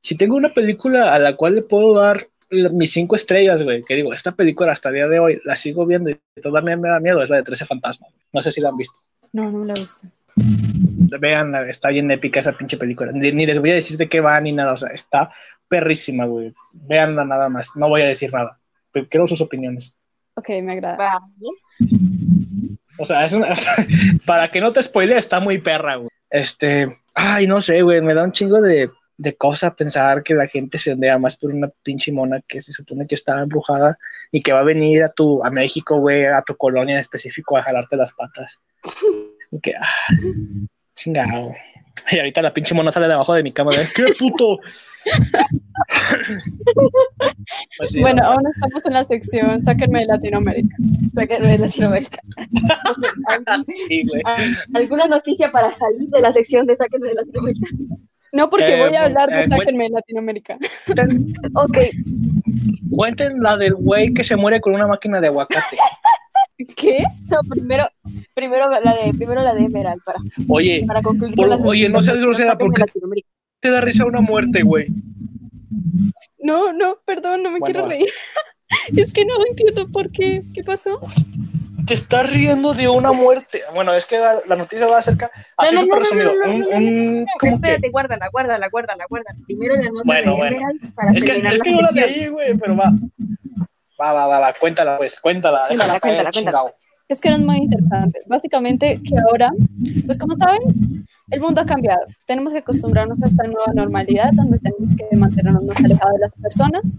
Si 0.00 0.16
tengo 0.16 0.36
una 0.36 0.54
película 0.54 1.12
a 1.12 1.18
la 1.18 1.34
cual 1.34 1.56
le 1.56 1.62
puedo 1.62 1.94
dar 1.94 2.26
mis 2.50 2.92
cinco 2.92 3.16
estrellas, 3.16 3.62
güey, 3.62 3.82
que 3.82 3.94
digo, 3.94 4.14
esta 4.14 4.32
película 4.32 4.72
hasta 4.72 4.88
el 4.88 4.96
día 4.96 5.08
de 5.08 5.18
hoy 5.18 5.40
la 5.44 5.56
sigo 5.56 5.84
viendo 5.84 6.10
y 6.10 6.18
todavía 6.40 6.76
me 6.76 6.88
da 6.88 7.00
miedo, 7.00 7.22
es 7.22 7.30
la 7.30 7.36
de 7.36 7.42
13 7.42 7.66
fantasmas. 7.66 8.12
No 8.32 8.40
sé 8.40 8.50
si 8.50 8.60
la 8.60 8.70
han 8.70 8.76
visto. 8.76 8.98
no, 9.32 9.50
no 9.50 9.64
la 9.64 9.74
viste. 9.74 10.08
Vean, 11.18 11.54
está 11.68 11.88
bien 11.88 12.10
épica 12.10 12.40
esa 12.40 12.52
pinche 12.52 12.76
película. 12.76 13.10
Ni, 13.12 13.32
ni 13.32 13.46
les 13.46 13.58
voy 13.58 13.72
a 13.72 13.74
decir 13.74 13.96
de 13.96 14.08
qué 14.08 14.20
va 14.20 14.40
ni 14.40 14.52
nada. 14.52 14.72
O 14.72 14.76
sea, 14.76 14.90
está 14.90 15.30
perrísima, 15.70 16.26
güey. 16.26 16.52
Veanla 16.86 17.24
nada 17.24 17.48
más. 17.48 17.70
No 17.76 17.88
voy 17.88 18.02
a 18.02 18.06
decir 18.08 18.30
nada. 18.34 18.58
Pero 18.92 19.08
quiero 19.08 19.26
sus 19.26 19.40
opiniones. 19.40 19.96
Ok, 20.34 20.48
me 20.62 20.72
agrada. 20.72 21.20
O 22.98 23.04
sea, 23.04 23.24
es 23.24 23.32
una- 23.32 23.52
o 23.52 23.56
sea, 23.56 23.72
para 24.26 24.50
que 24.50 24.60
no 24.60 24.72
te 24.72 24.82
spoile, 24.82 25.16
está 25.16 25.40
muy 25.40 25.58
perra, 25.58 25.94
güey. 25.96 26.10
Este, 26.28 26.94
ay, 27.14 27.46
no 27.46 27.60
sé, 27.60 27.82
güey. 27.82 28.02
Me 28.02 28.14
da 28.14 28.24
un 28.24 28.32
chingo 28.32 28.60
de, 28.60 28.90
de 29.16 29.36
cosa 29.36 29.74
pensar 29.74 30.22
que 30.22 30.34
la 30.34 30.48
gente 30.48 30.76
se 30.78 30.92
ondea 30.92 31.18
más 31.18 31.36
por 31.36 31.52
una 31.54 31.68
pinche 31.82 32.10
mona 32.12 32.40
que 32.46 32.60
se 32.60 32.72
supone 32.72 33.06
que 33.06 33.14
está 33.14 33.40
embrujada 33.40 33.96
y 34.32 34.42
que 34.42 34.52
va 34.52 34.60
a 34.60 34.64
venir 34.64 35.02
a 35.04 35.08
tu, 35.08 35.42
a 35.44 35.50
México, 35.50 35.98
güey, 36.00 36.26
a 36.26 36.42
tu 36.42 36.56
colonia 36.56 36.94
en 36.94 37.00
específico 37.00 37.56
a 37.56 37.62
jalarte 37.62 37.96
las 37.96 38.12
patas. 38.12 38.60
Y 39.52 39.58
que, 39.58 39.72
ah, 39.76 39.88
chingado. 41.00 41.52
Y 42.10 42.18
ahorita 42.18 42.42
la 42.42 42.52
pinche 42.52 42.74
mona 42.74 42.90
sale 42.90 43.06
de 43.06 43.14
abajo 43.14 43.34
de 43.34 43.42
mi 43.42 43.52
cama. 43.52 43.70
de, 43.72 43.86
¿Qué 43.94 44.12
puto? 44.18 44.60
Pues 47.78 47.92
sí, 47.92 48.00
bueno, 48.00 48.22
¿no? 48.22 48.28
aún 48.28 48.42
estamos 48.54 48.84
en 48.84 48.92
la 48.92 49.04
sección 49.04 49.62
Sáquenme 49.62 50.00
de 50.00 50.06
Latinoamérica. 50.06 50.76
Sáquenme 51.14 51.52
de 51.52 51.58
Latinoamérica. 51.58 52.20
Sí, 53.88 54.04
güey. 54.06 54.22
¿Alguna 54.74 55.06
noticia 55.06 55.50
para 55.50 55.72
salir 55.72 56.08
de 56.10 56.20
la 56.20 56.30
sección 56.32 56.66
de 56.66 56.76
Sáquenme 56.76 57.08
de 57.08 57.14
Latinoamérica? 57.14 57.66
No, 58.32 58.50
porque 58.50 58.74
Eh, 58.74 58.78
voy 58.78 58.94
a 58.94 59.04
hablar 59.04 59.28
de 59.30 59.44
eh, 59.44 59.46
Sáquenme 59.48 59.84
de 59.84 59.90
Latinoamérica. 59.90 60.58
Ok, 61.54 61.78
cuenten 62.90 63.40
la 63.40 63.56
del 63.56 63.74
güey 63.74 64.12
que 64.12 64.22
se 64.22 64.36
muere 64.36 64.60
con 64.60 64.74
una 64.74 64.86
máquina 64.86 65.20
de 65.20 65.28
aguacate. 65.28 65.78
¿Qué? 66.76 67.04
no, 67.28 67.38
primero, 67.48 67.88
primero 68.34 68.68
la 68.70 68.94
de, 68.94 69.12
primero 69.14 69.42
la 69.42 69.54
de 69.54 69.64
Emerald 69.64 70.02
para, 70.04 70.18
Oye, 70.48 70.84
para 70.86 71.02
concluir 71.02 71.34
Por- 71.34 71.48
con 71.48 71.58
la 71.60 71.66
oye, 71.68 71.88
no 71.88 72.02
seas 72.02 72.18
grosera, 72.18 72.56
porque- 72.58 72.84
te 73.60 73.70
da 73.70 73.80
risa 73.80 74.04
una 74.06 74.20
muerte, 74.20 74.62
güey. 74.62 74.86
No, 76.38 76.72
no, 76.72 76.96
perdón, 77.04 77.42
no 77.42 77.50
me 77.50 77.58
Bueno, 77.60 77.64
quiero 77.66 77.82
va. 77.82 77.88
reír. 77.88 78.08
es 78.96 79.12
que 79.12 79.24
no 79.24 79.34
entiendo 79.48 79.88
por 79.88 80.10
qué. 80.10 80.42
¿Qué 80.54 80.64
pasó? 80.64 81.00
Te 81.86 81.94
estás 81.94 82.32
riendo 82.32 82.72
de 82.72 82.88
una 82.88 83.12
muerte. 83.12 83.60
Bueno, 83.74 83.92
es 83.94 84.06
que 84.06 84.18
la, 84.18 84.36
la 84.46 84.56
noticia 84.56 84.86
va 84.86 84.98
acerca. 84.98 85.30
Así 85.56 85.74
No, 85.74 85.82
no, 85.82 85.86
súper 85.86 85.98
no, 86.24 86.32
resumido. 86.32 86.76
un, 86.76 86.84
un- 86.84 87.26
que. 87.40 87.48
Espérate, 87.48 87.88
guárdala, 87.90 88.28
guárdala, 88.32 88.68
guárdala, 88.70 89.04
guárdala. 89.08 89.38
Primero 89.46 89.74
la 89.76 89.88
nota 89.90 90.02
Bueno, 90.04 90.30
de 90.32 90.36
bueno. 90.38 90.56
Emerald 90.56 90.94
para 90.94 91.10
Es 91.12 91.22
que, 91.24 91.30
terminar 91.30 91.52
es 91.54 91.58
la 91.58 91.64
que 91.64 91.72
yo 91.72 91.80
la 91.80 91.90
leí, 91.90 92.26
güey, 92.28 92.56
pero 92.58 92.76
va. 92.76 92.92
Va, 94.00 94.12
va, 94.12 94.26
va, 94.26 94.38
va. 94.40 94.52
Cuéntala, 94.58 94.96
pues, 94.98 95.20
cuéntala. 95.20 95.66
Cuéntala, 95.68 95.94
déjala 95.94 96.00
cuéntala, 96.00 96.30
cuéntala. 96.32 96.74
Es 97.08 97.20
que 97.20 97.28
es 97.28 97.40
muy 97.40 97.56
interesante. 97.56 98.20
Básicamente 98.26 99.00
que 99.02 99.14
ahora, 99.28 99.50
pues 100.06 100.16
como 100.16 100.36
saben, 100.36 100.60
el 101.30 101.40
mundo 101.40 101.60
ha 101.60 101.66
cambiado. 101.66 102.06
Tenemos 102.26 102.52
que 102.52 102.60
acostumbrarnos 102.60 103.20
a 103.22 103.26
esta 103.26 103.44
nueva 103.48 103.72
normalidad 103.74 104.30
donde 104.32 104.58
tenemos 104.60 104.90
que 104.96 105.16
mantenernos 105.16 105.64
más 105.64 105.76
alejados 105.78 106.14
de 106.14 106.20
las 106.20 106.32
personas, 106.38 106.98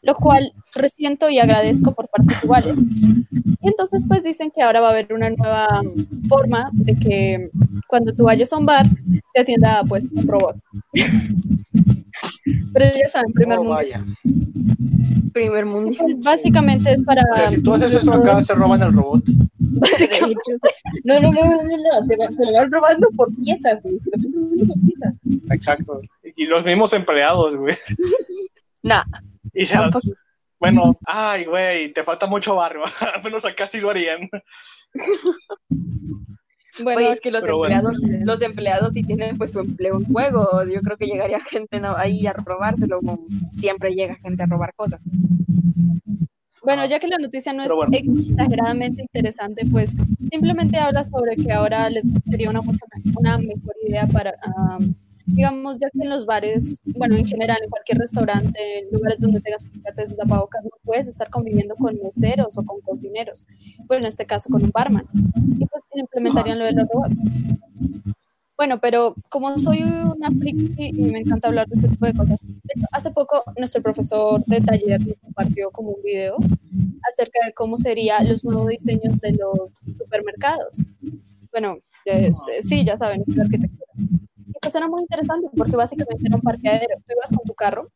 lo 0.00 0.14
cual 0.14 0.52
resiento 0.74 1.28
y 1.28 1.38
agradezco 1.38 1.92
por 1.92 2.08
partes 2.08 2.42
iguales. 2.42 2.76
Y 3.60 3.68
entonces 3.68 4.04
pues 4.08 4.22
dicen 4.22 4.50
que 4.50 4.62
ahora 4.62 4.80
va 4.80 4.88
a 4.88 4.92
haber 4.92 5.12
una 5.12 5.28
nueva 5.28 5.82
forma 6.28 6.70
de 6.72 6.96
que 6.96 7.50
cuando 7.88 8.14
tú 8.14 8.24
vayas 8.24 8.50
a 8.54 8.56
un 8.56 8.64
bar 8.64 8.86
te 9.34 9.42
atienda 9.42 9.84
pues 9.86 10.04
un 10.14 10.26
robot. 10.26 10.56
Pero 12.72 12.86
ya 12.96 13.08
saben, 13.10 13.32
primer 13.34 13.58
Oh, 13.58 13.62
mundo. 13.64 13.74
vaya. 13.76 14.04
Primer 15.36 15.66
mundo. 15.66 15.92
Pues, 15.98 16.18
básicamente 16.20 16.92
es 16.92 17.02
para... 17.02 17.20
O 17.30 17.36
sea, 17.36 17.48
si 17.48 17.62
tú 17.62 17.74
haces 17.74 17.92
eso 17.92 18.10
acá, 18.14 18.40
se 18.40 18.54
roban 18.54 18.82
el 18.82 18.94
robot. 18.94 19.22
Hecho, 19.28 20.26
no, 21.04 21.20
no, 21.20 21.30
no, 21.30 21.44
no, 21.44 21.62
no, 21.62 21.62
no, 21.62 22.02
se, 22.08 22.16
va- 22.16 22.28
se 22.34 22.46
lo 22.46 22.52
van 22.54 22.72
robando 22.72 23.10
por 23.14 23.28
piezas, 23.36 23.82
güey. 23.82 23.98
Exacto. 25.50 26.00
Y 26.36 26.46
los 26.46 26.64
mismos 26.64 26.94
empleados, 26.94 27.54
güey. 27.54 27.74
Nah, 28.82 29.02
Y 29.52 29.66
se 29.66 29.74
las- 29.74 29.90
Tampoco. 29.92 30.16
Bueno, 30.58 30.98
ay, 31.04 31.44
güey, 31.44 31.92
te 31.92 32.02
falta 32.02 32.26
mucho 32.26 32.54
barrio. 32.54 32.84
Al 33.14 33.22
menos 33.22 33.44
acá 33.44 33.66
sí 33.66 33.78
lo 33.78 33.90
harían. 33.90 34.30
Bueno, 36.82 37.00
Oye, 37.00 37.12
es 37.12 37.20
que 37.20 37.30
los 37.30 37.40
pero 37.42 37.58
bueno. 37.58 37.76
empleados, 37.76 38.02
los 38.24 38.42
empleados 38.42 38.92
sí 38.92 39.02
tienen 39.02 39.36
pues 39.38 39.52
su 39.52 39.60
empleo 39.60 39.96
en 39.98 40.04
juego. 40.04 40.62
Yo 40.64 40.80
creo 40.80 40.96
que 40.96 41.06
llegaría 41.06 41.40
gente 41.40 41.80
¿no? 41.80 41.96
ahí 41.96 42.26
a 42.26 42.32
robárselo, 42.32 43.00
como 43.00 43.26
siempre 43.58 43.94
llega 43.94 44.16
gente 44.16 44.42
a 44.42 44.46
robar 44.46 44.74
cosas. 44.74 45.00
Bueno, 46.62 46.84
ya 46.84 46.98
que 46.98 47.06
la 47.06 47.18
noticia 47.18 47.52
no 47.52 47.62
es 47.62 47.68
Pero 47.68 47.76
bueno. 47.76 47.96
exageradamente 47.96 49.02
interesante, 49.02 49.64
pues 49.70 49.92
simplemente 50.32 50.76
habla 50.78 51.04
sobre 51.04 51.36
que 51.36 51.52
ahora 51.52 51.88
les 51.88 52.02
sería 52.28 52.50
una, 52.50 52.60
una 53.16 53.38
mejor 53.38 53.74
idea 53.86 54.06
para, 54.08 54.34
am, 54.42 54.92
digamos, 55.26 55.78
ya 55.78 55.90
que 55.90 56.02
en 56.02 56.10
los 56.10 56.24
bares, 56.24 56.80
bueno, 56.84 57.16
en 57.16 57.26
general, 57.26 57.58
en 57.62 57.70
cualquier 57.70 57.98
restaurante, 57.98 58.78
en 58.78 58.90
lugares 58.92 59.18
donde 59.18 59.40
tengas 59.40 59.64
que 59.64 59.70
quitarte 59.70 60.06
tapabocas, 60.14 60.64
no 60.64 60.70
puedes 60.84 61.08
estar 61.08 61.28
conviviendo 61.28 61.74
con 61.74 61.98
meseros 62.02 62.56
o 62.56 62.62
con 62.62 62.80
cocineros, 62.80 63.46
pues 63.86 64.00
en 64.00 64.06
este 64.06 64.24
caso 64.24 64.48
con 64.50 64.62
un 64.62 64.70
barman. 64.70 65.06
Y 65.58 65.66
pues 65.66 65.84
implementarían 65.94 66.58
lo 66.58 66.64
de 66.64 66.72
los 66.72 66.88
robots. 66.88 67.20
Bueno, 68.56 68.80
pero 68.80 69.14
como 69.28 69.56
soy 69.58 69.82
una 69.82 70.30
friki 70.30 70.74
y 70.78 71.02
me 71.10 71.18
encanta 71.18 71.48
hablar 71.48 71.66
de 71.66 71.76
ese 71.76 71.88
tipo 71.88 72.06
de 72.06 72.14
cosas, 72.14 72.38
de 72.40 72.72
hecho, 72.74 72.86
hace 72.90 73.10
poco 73.10 73.42
nuestro 73.58 73.82
profesor 73.82 74.42
de 74.46 74.60
taller 74.60 75.06
nos 75.06 75.18
compartió 75.18 75.70
como 75.70 75.90
un 75.90 76.02
video 76.02 76.36
acerca 77.12 77.44
de 77.44 77.52
cómo 77.52 77.76
serían 77.76 78.26
los 78.26 78.44
nuevos 78.44 78.68
diseños 78.68 79.18
de 79.20 79.32
los 79.32 79.72
supermercados. 79.98 80.86
Bueno, 81.52 81.78
sí, 82.62 82.84
ya 82.84 82.96
saben, 82.96 83.24
es 83.26 83.36
la 83.36 83.44
arquitectura. 83.44 83.86
Pues 84.66 84.74
era 84.74 84.88
muy 84.88 85.02
interesante 85.02 85.48
porque 85.56 85.76
básicamente 85.76 86.24
era 86.26 86.34
un 86.34 86.42
parqueadero. 86.42 86.96
Tú 87.06 87.14
ibas 87.16 87.30
con 87.30 87.46
tu 87.46 87.54
carro 87.54 87.88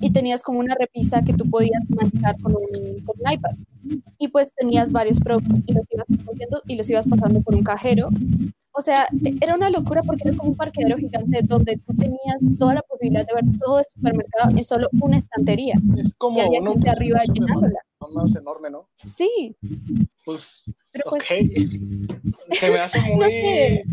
y 0.00 0.12
tenías 0.12 0.42
como 0.42 0.58
una 0.58 0.74
repisa 0.74 1.22
que 1.22 1.32
tú 1.32 1.48
podías 1.48 1.82
manejar 1.88 2.38
con 2.42 2.54
un, 2.56 3.00
con 3.06 3.16
un 3.18 3.32
iPad. 3.32 3.52
Y 4.18 4.28
pues 4.28 4.54
tenías 4.54 4.92
varios 4.92 5.18
productos 5.18 5.60
y 5.64 5.72
los 5.72 5.90
ibas 5.90 6.10
escogiendo 6.10 6.62
y 6.66 6.76
los 6.76 6.90
ibas 6.90 7.06
pasando 7.06 7.40
por 7.40 7.56
un 7.56 7.64
cajero. 7.64 8.10
O 8.72 8.82
sea, 8.82 9.08
era 9.40 9.54
una 9.54 9.70
locura 9.70 10.02
porque 10.02 10.28
era 10.28 10.36
como 10.36 10.50
un 10.50 10.56
parqueadero 10.56 10.98
gigante 10.98 11.40
donde 11.42 11.78
tú 11.86 11.94
tenías 11.94 12.36
toda 12.58 12.74
la 12.74 12.82
posibilidad 12.82 13.26
de 13.26 13.32
ver 13.34 13.44
todo 13.58 13.78
el 13.78 13.86
supermercado 13.88 14.50
en 14.50 14.62
solo 14.62 14.88
una 15.00 15.16
estantería. 15.16 15.76
Es 15.96 16.14
como 16.16 16.36
Y 16.36 16.40
había 16.42 16.62
gente 16.62 16.90
arriba 16.90 17.20
llenándola. 17.32 17.78
más 18.14 18.36
enorme, 18.36 18.68
¿no? 18.70 18.88
Sí, 19.16 19.56
Pues, 20.26 20.64
pero 20.94 21.10
pues 21.10 21.22
ok. 21.24 22.54
Se 22.58 22.70
me 22.70 22.78
hace 22.78 23.00
No 23.00 23.16
muy, 23.16 23.30
sé. 23.30 23.84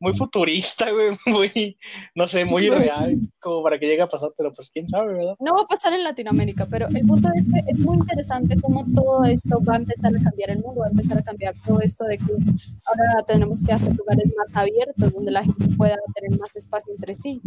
muy 0.00 0.16
futurista, 0.16 0.90
güey. 0.90 1.10
Muy, 1.26 1.76
no 2.14 2.26
sé, 2.26 2.44
muy 2.44 2.64
irreal. 2.66 3.18
Como 3.40 3.62
para 3.62 3.78
que 3.78 3.86
llegue 3.86 4.02
a 4.02 4.08
pasar, 4.08 4.30
pero 4.36 4.52
pues 4.52 4.70
quién 4.70 4.88
sabe, 4.88 5.12
¿verdad? 5.12 5.34
no 5.38 5.54
va 5.54 5.62
a 5.62 5.66
pasar 5.66 5.92
en 5.92 6.02
Latinoamérica, 6.04 6.66
pero 6.66 6.86
el 6.88 7.04
punto 7.06 7.28
es 7.34 7.44
que 7.52 7.60
es 7.70 7.78
muy 7.78 7.96
interesante 7.98 8.56
cómo 8.60 8.86
todo 8.94 9.24
esto 9.24 9.60
va 9.68 9.74
a 9.74 9.78
empezar 9.78 10.12
a 10.16 10.22
cambiar 10.22 10.50
el 10.50 10.60
mundo, 10.60 10.80
va 10.80 10.86
a 10.86 10.90
empezar 10.90 11.18
a 11.18 11.22
cambiar 11.22 11.54
todo 11.66 11.80
esto 11.80 12.04
de 12.04 12.16
que 12.16 12.24
ahora 12.32 13.22
tenemos 13.26 13.60
que 13.60 13.72
hacer 13.72 13.94
lugares 13.96 14.32
más 14.36 14.56
abiertos 14.56 15.12
donde 15.12 15.32
la 15.32 15.44
gente 15.44 15.68
pueda 15.76 15.96
tener 16.14 16.38
más 16.38 16.54
espacio 16.56 16.94
entre 16.94 17.16
sí. 17.16 17.42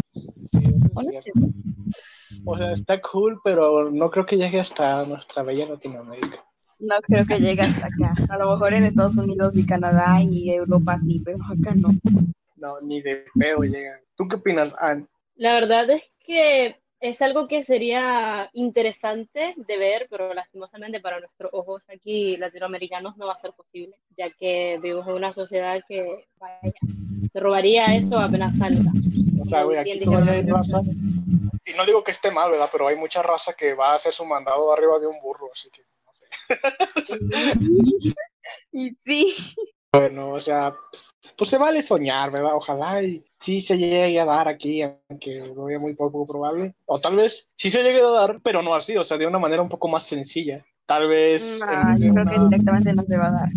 O 2.45 2.57
sea, 2.57 2.72
está 2.72 3.01
cool, 3.01 3.39
pero 3.43 3.89
no 3.89 4.10
creo 4.10 4.26
que 4.26 4.38
llegue 4.38 4.60
hasta 4.60 5.05
nuestra 5.05 5.43
bella 5.43 5.66
Latinoamérica. 5.68 6.43
No 6.80 6.95
creo 7.01 7.25
que 7.25 7.39
llegue 7.39 7.61
hasta 7.61 7.88
acá. 7.88 8.13
A 8.30 8.38
lo 8.38 8.51
mejor 8.51 8.73
en 8.73 8.86
Estados 8.86 9.17
Unidos 9.17 9.55
y 9.57 9.65
Canadá 9.65 10.21
y 10.21 10.49
Europa 10.49 10.97
sí, 10.97 11.21
pero 11.23 11.38
acá 11.43 11.75
no. 11.75 11.89
No, 12.55 12.80
ni 12.82 13.01
de 13.01 13.25
feo 13.38 13.63
llega. 13.63 13.99
¿Tú 14.15 14.27
qué 14.27 14.38
opinas, 14.38 14.75
Ann? 14.80 15.07
La 15.36 15.53
verdad 15.53 15.89
es 15.89 16.03
que 16.25 16.77
es 16.99 17.21
algo 17.21 17.47
que 17.47 17.61
sería 17.61 18.49
interesante 18.53 19.53
de 19.55 19.77
ver, 19.77 20.07
pero 20.09 20.34
lastimosamente 20.34 20.99
para 20.99 21.19
nuestros 21.19 21.51
ojos 21.53 21.86
aquí 21.89 22.36
latinoamericanos 22.36 23.15
no 23.17 23.25
va 23.25 23.32
a 23.32 23.36
ser 23.36 23.53
posible, 23.53 23.95
ya 24.17 24.30
que 24.30 24.77
vivimos 24.82 25.07
en 25.07 25.13
una 25.13 25.32
sociedad 25.32 25.82
que 25.88 26.27
vaya, 26.38 26.73
se 27.32 27.39
robaría 27.39 27.95
eso 27.95 28.17
apenas 28.17 28.57
salga. 28.57 28.91
O 29.39 29.45
sea, 29.45 29.63
güey, 29.63 29.77
aquí 29.77 29.91
hay 29.91 30.43
raza. 30.43 30.82
Y 31.65 31.73
no 31.77 31.86
digo 31.86 32.03
que 32.03 32.11
esté 32.11 32.32
mal, 32.32 32.51
¿verdad? 32.51 32.69
Pero 32.71 32.88
hay 32.88 32.95
mucha 32.95 33.21
raza 33.21 33.53
que 33.53 33.73
va 33.73 33.91
a 33.91 33.95
hacer 33.95 34.11
su 34.11 34.25
mandado 34.25 34.73
arriba 34.73 34.99
de 34.99 35.07
un 35.07 35.19
burro, 35.21 35.49
así 35.53 35.69
que 35.69 35.84
no 36.95 37.03
sé. 37.03 37.20
Y 38.72 38.91
sí, 38.99 39.36
Bueno, 39.91 40.32
o 40.32 40.39
sea, 40.39 40.74
pues 41.38 41.49
se 41.49 41.57
vale 41.57 41.82
soñar, 41.82 42.32
¿verdad? 42.32 42.55
Ojalá 42.55 43.01
y 43.01 43.24
sí 43.39 43.60
se 43.60 43.78
llegue 43.78 44.20
a 44.20 44.26
dar 44.26 44.47
aquí, 44.47 44.82
aunque 44.82 45.41
lo 45.55 45.66
veo 45.66 45.80
muy 45.80 45.95
poco 45.95 46.28
probable. 46.28 46.76
O 46.86 46.99
tal 46.99 47.16
vez 47.16 47.47
sí 47.55 47.70
se 47.70 47.82
llegue 47.82 48.01
a 48.01 48.10
dar, 48.10 48.39
pero 48.43 48.62
no 48.62 48.76
así, 48.76 48.95
o 48.97 49.03
sea, 49.03 49.18
de 49.18 49.26
una 49.26 49.39
manera 49.39 49.62
un 49.62 49.70
poco 49.70 49.88
más 49.88 50.03
sencilla. 50.03 50.64
Tal 50.86 51.07
vez... 51.07 51.62
yo 51.99 52.14
creo 52.14 52.26
que 52.26 52.39
directamente 52.49 52.93
no 52.93 53.03
se 53.03 53.18
va 53.18 53.28
a 53.28 53.32
dar. 53.32 53.49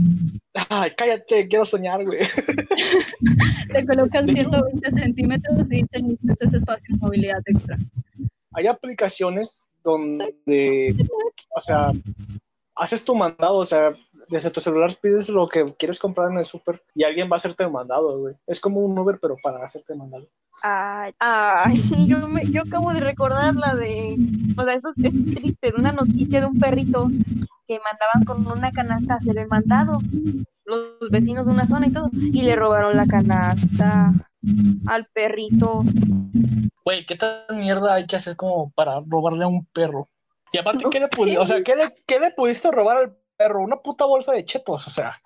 Ay, 0.68 0.90
cállate, 0.96 1.48
quiero 1.48 1.64
soñar, 1.64 2.04
güey. 2.04 2.20
Le 3.68 3.86
colocan 3.86 4.26
120 4.26 4.90
centímetros 4.90 5.72
y 5.72 5.82
dicen 5.82 6.08
"Listo, 6.08 6.32
ese 6.32 6.44
es 6.44 6.54
espacio 6.54 6.94
de 6.94 6.98
movilidad 6.98 7.40
extra. 7.46 7.78
Hay 8.52 8.66
aplicaciones 8.66 9.64
donde, 9.82 10.94
o 11.56 11.60
sea, 11.60 11.92
haces 12.82 13.04
tu 13.04 13.14
mandado, 13.14 13.58
o 13.58 13.66
sea, 13.66 13.94
desde 14.28 14.50
tu 14.50 14.60
celular 14.60 14.92
pides 15.00 15.28
lo 15.28 15.48
que 15.48 15.72
quieres 15.78 16.00
comprar 16.00 16.30
en 16.30 16.38
el 16.38 16.44
súper 16.44 16.82
y 16.94 17.04
alguien 17.04 17.28
va 17.30 17.34
a 17.34 17.36
hacerte 17.36 17.62
el 17.64 17.70
mandado, 17.70 18.18
güey. 18.18 18.34
Es 18.46 18.60
como 18.60 18.80
un 18.80 18.98
Uber, 18.98 19.18
pero 19.22 19.36
para 19.42 19.64
hacerte 19.64 19.92
el 19.92 20.00
mandado. 20.00 20.26
Ay, 20.62 21.12
ay, 21.18 21.82
yo, 22.08 22.26
me, 22.28 22.42
yo 22.46 22.62
acabo 22.62 22.92
de 22.92 23.00
recordar 23.00 23.54
la 23.54 23.74
de, 23.74 24.16
o 24.56 24.64
sea, 24.64 24.74
eso 24.74 24.90
es, 24.90 25.04
es 25.04 25.24
triste, 25.34 25.72
una 25.76 25.92
noticia 25.92 26.40
de 26.40 26.46
un 26.46 26.58
perrito 26.58 27.08
que 27.66 27.78
mandaban 27.78 28.24
con 28.26 28.58
una 28.58 28.72
canasta 28.72 29.14
a 29.14 29.16
hacer 29.18 29.38
el 29.38 29.48
mandado, 29.48 29.98
los 30.64 31.10
vecinos 31.10 31.46
de 31.46 31.52
una 31.52 31.68
zona 31.68 31.86
y 31.86 31.92
todo, 31.92 32.10
y 32.12 32.42
le 32.42 32.56
robaron 32.56 32.96
la 32.96 33.06
canasta 33.06 34.12
al 34.86 35.06
perrito. 35.12 35.84
Güey, 36.84 37.06
¿qué 37.06 37.16
tal 37.16 37.44
mierda 37.56 37.94
hay 37.94 38.06
que 38.06 38.16
hacer 38.16 38.36
como 38.36 38.70
para 38.70 39.00
robarle 39.06 39.44
a 39.44 39.48
un 39.48 39.66
perro? 39.66 40.08
Y 40.52 40.58
aparte, 40.58 40.84
¿qué 40.90 41.00
le 41.00 41.38
o 41.38 41.46
sea, 41.46 41.62
¿qué 41.62 41.74
le, 41.76 41.94
qué 42.06 42.20
le 42.20 42.30
pudiste 42.32 42.70
robar 42.70 42.98
al 42.98 43.16
perro? 43.36 43.62
Una 43.62 43.76
puta 43.76 44.04
bolsa 44.04 44.32
de 44.32 44.44
chetos, 44.44 44.86
o 44.86 44.90
sea, 44.90 45.20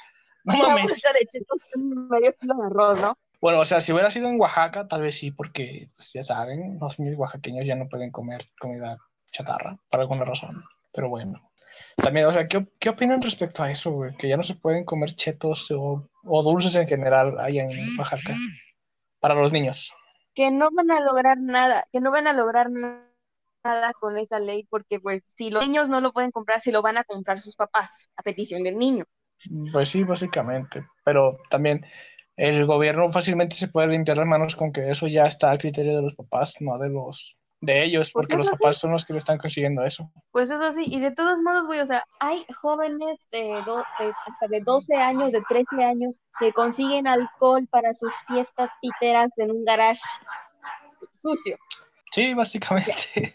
no 0.45 0.55
Una 0.55 0.69
mames. 0.69 0.85
bolsa 0.85 1.13
de 1.13 1.27
chetos 1.27 1.59
medio 1.77 2.35
kilo 2.37 2.55
de 2.55 2.67
arroz, 2.67 3.01
¿no? 3.01 3.19
Bueno, 3.41 3.61
o 3.61 3.65
sea, 3.65 3.81
si 3.81 3.93
hubiera 3.93 4.11
sido 4.11 4.29
en 4.29 4.41
Oaxaca, 4.41 4.89
tal 4.89 5.03
vez 5.03 5.19
sí, 5.19 5.31
porque, 5.31 5.91
pues, 5.97 6.13
ya 6.15 6.23
saben, 6.23 6.79
los 6.81 6.99
niños 7.01 7.19
oaxaqueños 7.19 7.67
ya 7.67 7.75
no 7.77 7.89
pueden 7.89 8.11
comer 8.11 8.41
comida 8.59 8.99
chatarra, 9.31 9.77
por 9.91 10.01
alguna 10.01 10.25
razón. 10.25 10.63
Pero 10.93 11.09
bueno. 11.11 11.51
También, 11.97 12.25
o 12.27 12.33
sea, 12.33 12.49
¿qué, 12.49 12.67
qué 12.79 12.89
opinan 12.89 13.21
respecto 13.21 13.63
a 13.63 13.71
eso, 13.71 13.91
güey? 13.93 14.17
Que 14.17 14.29
ya 14.29 14.37
no 14.39 14.43
se 14.43 14.55
pueden 14.55 14.85
comer 14.85 15.11
chetos 15.15 15.71
o, 15.73 16.09
o 16.25 16.43
dulces 16.43 16.75
en 16.77 16.89
general 16.89 17.39
allá 17.39 17.65
en 17.65 17.99
Oaxaca 17.99 18.35
para 19.21 19.35
los 19.35 19.53
niños. 19.53 19.93
que 20.35 20.51
no 20.51 20.71
van 20.73 20.91
a 20.91 21.01
lograr 21.01 21.37
nada, 21.39 21.87
que 21.93 22.01
no 22.01 22.11
van 22.11 22.27
a 22.29 22.33
lograr 22.33 22.71
na- 22.71 23.06
nada 23.67 23.93
con 24.01 24.17
esa 24.19 24.39
ley, 24.39 24.67
porque 24.71 25.01
pues 25.01 25.23
si 25.37 25.51
los 25.51 25.63
niños 25.63 25.89
no 25.91 26.01
lo 26.01 26.13
pueden 26.13 26.31
comprar, 26.31 26.61
si 26.61 26.71
lo 26.73 26.83
van 26.83 26.99
a 26.99 27.05
comprar 27.05 27.39
sus 27.41 27.57
papás, 27.57 28.09
a 28.17 28.23
petición 28.23 28.63
del 28.63 28.79
niño. 28.79 29.05
Pues 29.73 29.91
sí, 29.91 30.03
básicamente. 30.05 30.87
Pero 31.05 31.33
también 31.51 31.85
el 32.37 32.67
gobierno 32.67 33.11
fácilmente 33.13 33.57
se 33.57 33.69
puede 33.69 33.89
limpiar 33.89 34.17
las 34.17 34.27
manos 34.27 34.57
con 34.57 34.73
que 34.73 34.91
eso 34.91 35.07
ya 35.07 35.25
está 35.27 35.51
a 35.51 35.59
criterio 35.59 35.97
de 35.97 36.03
los 36.03 36.15
papás, 36.15 36.55
no 36.61 36.79
de 36.79 36.89
los 36.91 37.37
de 37.61 37.85
ellos, 37.85 38.11
Pues 38.13 38.27
porque 38.29 38.37
los 38.37 38.47
sí. 38.47 38.53
papás 38.59 38.77
son 38.79 38.93
los 38.93 39.05
que 39.05 39.15
le 39.15 39.19
están 39.19 39.39
consiguiendo 39.39 39.83
eso. 39.85 40.13
Pues 40.31 40.51
eso 40.51 40.73
sí, 40.73 40.85
y 40.87 41.01
de 41.01 41.11
todos 41.11 41.41
modos, 41.41 41.67
güey, 41.67 41.81
o 41.81 41.87
sea, 41.87 42.05
hay 42.21 42.45
jóvenes 42.61 43.27
de, 43.33 43.63
do- 43.65 43.83
de- 43.99 44.13
hasta 44.27 44.47
de 44.49 44.61
12 44.61 44.95
años, 44.95 45.33
de 45.33 45.43
13 45.49 45.83
años, 45.83 46.21
que 46.39 46.53
consiguen 46.53 47.07
alcohol 47.07 47.67
para 47.71 47.95
sus 47.95 48.13
fiestas 48.29 48.71
piteras 48.83 49.31
en 49.39 49.51
un 49.53 49.65
garage 49.65 50.01
sucio. 51.15 51.57
Sí, 52.13 52.35
básicamente. 52.35 53.35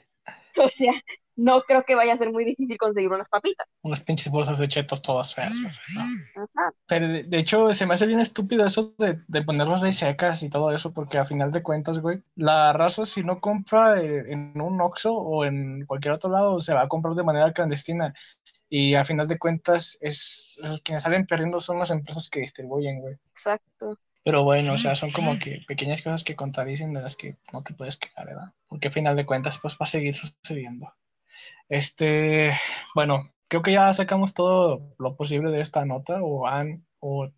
O 0.65 0.69
sea, 0.69 0.93
no 1.35 1.61
creo 1.63 1.83
que 1.83 1.95
vaya 1.95 2.13
a 2.13 2.17
ser 2.17 2.31
muy 2.31 2.45
difícil 2.45 2.77
conseguir 2.77 3.09
unas 3.09 3.29
papitas. 3.29 3.67
Unas 3.81 4.01
pinches 4.01 4.31
bolsas 4.31 4.59
de 4.59 4.67
chetos 4.67 5.01
todas 5.01 5.33
feas. 5.33 5.57
Ajá. 5.97 6.71
Pero 6.87 7.07
de, 7.07 7.23
de 7.23 7.39
hecho, 7.39 7.73
se 7.73 7.85
me 7.85 7.93
hace 7.93 8.05
bien 8.05 8.19
estúpido 8.19 8.65
eso 8.65 8.93
de, 8.97 9.19
de 9.27 9.41
ponerlas 9.41 9.81
ahí 9.83 9.91
secas 9.91 10.43
y 10.43 10.49
todo 10.49 10.71
eso, 10.71 10.93
porque 10.93 11.17
a 11.17 11.25
final 11.25 11.51
de 11.51 11.63
cuentas, 11.63 11.99
güey, 11.99 12.21
la 12.35 12.73
raza 12.73 13.05
si 13.05 13.23
no 13.23 13.39
compra 13.39 14.01
eh, 14.01 14.25
en 14.27 14.59
un 14.61 14.79
Oxxo 14.81 15.13
o 15.13 15.45
en 15.45 15.85
cualquier 15.85 16.13
otro 16.13 16.29
lado, 16.29 16.59
se 16.61 16.73
va 16.73 16.83
a 16.83 16.87
comprar 16.87 17.15
de 17.15 17.23
manera 17.23 17.53
clandestina. 17.53 18.13
Y 18.69 18.93
a 18.95 19.03
final 19.03 19.27
de 19.27 19.37
cuentas, 19.37 19.97
es 19.99 20.55
los 20.59 20.81
quienes 20.81 21.03
salen 21.03 21.25
perdiendo 21.25 21.59
son 21.59 21.79
las 21.79 21.91
empresas 21.91 22.29
que 22.29 22.39
distribuyen, 22.39 23.01
güey. 23.01 23.15
Exacto. 23.31 23.97
Pero 24.23 24.43
bueno, 24.43 24.73
o 24.73 24.77
sea, 24.77 24.95
son 24.95 25.11
como 25.11 25.39
que 25.39 25.61
pequeñas 25.67 26.01
cosas 26.01 26.23
que 26.23 26.35
contradicen 26.35 26.93
de 26.93 27.01
las 27.01 27.15
que 27.15 27.37
no 27.51 27.63
te 27.63 27.73
puedes 27.73 27.97
quejar, 27.97 28.27
¿verdad? 28.27 28.53
Porque 28.67 28.89
a 28.89 28.91
final 28.91 29.15
de 29.15 29.25
cuentas, 29.25 29.57
pues 29.59 29.73
va 29.73 29.79
a 29.81 29.87
seguir 29.87 30.13
sucediendo. 30.13 30.93
Este, 31.69 32.51
bueno, 32.93 33.23
creo 33.47 33.61
que 33.61 33.73
ya 33.73 33.91
sacamos 33.93 34.33
todo 34.33 34.93
lo 34.99 35.15
posible 35.15 35.51
de 35.51 35.61
esta 35.61 35.85
nota, 35.85 36.21
o 36.21 36.47
Anne 36.47 36.81
o 36.99 37.29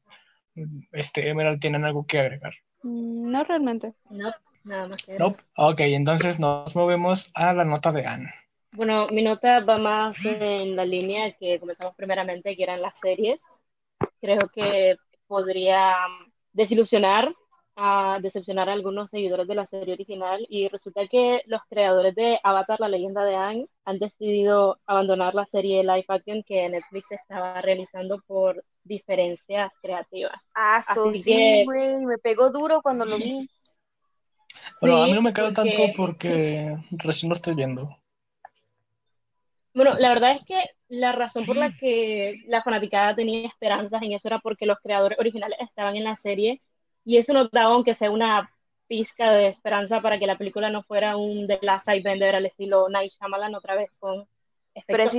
este 0.91 1.29
Emerald 1.29 1.59
tienen 1.59 1.86
algo 1.86 2.05
que 2.05 2.19
agregar. 2.19 2.53
Mm, 2.84 3.31
No 3.31 3.43
realmente. 3.43 3.93
No, 4.09 4.31
nada 4.63 4.88
más 4.88 5.03
que 5.03 5.17
Nope. 5.17 5.41
Ok, 5.55 5.79
entonces 5.81 6.39
nos 6.39 6.75
movemos 6.75 7.31
a 7.36 7.53
la 7.53 7.65
nota 7.65 7.91
de 7.91 8.05
Anne. 8.05 8.34
Bueno, 8.71 9.07
mi 9.11 9.21
nota 9.23 9.59
va 9.59 9.77
más 9.77 10.25
en 10.25 10.75
la 10.75 10.86
línea 10.86 11.31
que 11.34 11.59
comenzamos 11.59 11.95
primeramente, 11.95 12.55
que 12.55 12.63
eran 12.63 12.81
las 12.81 12.99
series. 12.99 13.45
Creo 14.19 14.49
que 14.49 14.95
podría 15.27 15.95
desilusionar 16.54 17.34
a 17.76 18.20
decepcionar 18.22 18.70
a 18.70 18.74
algunos 18.74 19.10
seguidores 19.10 19.47
de 19.47 19.56
la 19.56 19.66
serie 19.66 19.95
original 19.95 20.45
y 20.47 20.68
resulta 20.68 21.08
que 21.08 21.41
los 21.47 21.62
creadores 21.68 22.14
de 22.14 22.39
Avatar, 22.43 22.80
la 22.80 22.88
leyenda 22.88 23.26
de 23.26 23.36
Aang, 23.36 23.66
han 23.86 23.97
decidido 23.97 24.78
abandonar 24.86 25.34
la 25.34 25.43
serie 25.43 25.82
live 25.82 26.06
action 26.08 26.43
que 26.43 26.70
Netflix 26.70 27.12
estaba 27.12 27.60
realizando 27.62 28.20
por 28.28 28.64
diferencias 28.84 29.80
creativas. 29.82 30.39
Ah, 30.54 30.84
Así 30.88 31.24
sí, 31.24 31.32
que- 31.32 31.64
güey, 31.66 32.06
me 32.06 32.20
pegó 32.20 32.51
duro 32.51 32.82
cuando 32.84 33.06
lo 33.06 33.18
vi. 33.18 33.49
Bueno, 34.82 35.04
a 35.04 35.06
mí 35.08 35.14
no 35.14 35.22
me 35.24 35.34
cae 35.34 35.51
porque- 35.51 35.72
tanto 35.72 35.93
porque 35.97 36.78
recién 36.91 37.30
lo 37.30 37.34
estoy 37.34 37.56
viendo. 37.56 37.97
Bueno, 39.74 39.95
la 39.97 40.09
verdad 40.09 40.32
es 40.34 40.45
que 40.45 40.63
la 40.88 41.11
razón 41.11 41.45
por 41.45 41.57
la 41.57 41.71
que 41.71 42.36
la 42.45 42.61
fanaticada 42.61 43.15
tenía 43.15 43.47
esperanzas 43.47 44.01
en 44.03 44.11
eso 44.11 44.28
era 44.28 44.39
porque 44.39 44.65
los 44.65 44.80
creadores 44.80 45.17
originales 45.19 45.57
estaban 45.61 45.95
en 45.95 46.03
la 46.03 46.15
serie 46.15 46.61
y 47.03 47.17
eso 47.17 47.34
nos 47.34 47.49
daba 47.51 47.74
aunque 47.74 47.93
sea 47.93 48.11
una 48.11 48.51
pizca 48.88 49.32
de 49.32 49.47
esperanza 49.47 50.01
para 50.01 50.19
que 50.19 50.28
la 50.28 50.38
película 50.38 50.69
no 50.69 50.84
fuera 50.84 51.17
un 51.17 51.47
The 51.47 51.59
Last 51.61 51.89
Airbender 51.89 52.36
al 52.36 52.45
estilo 52.45 52.88
Night 52.89 53.11
Shyamalan 53.11 53.55
otra 53.55 53.76
vez 53.76 53.89
con 53.99 54.28
efectos 54.76 55.13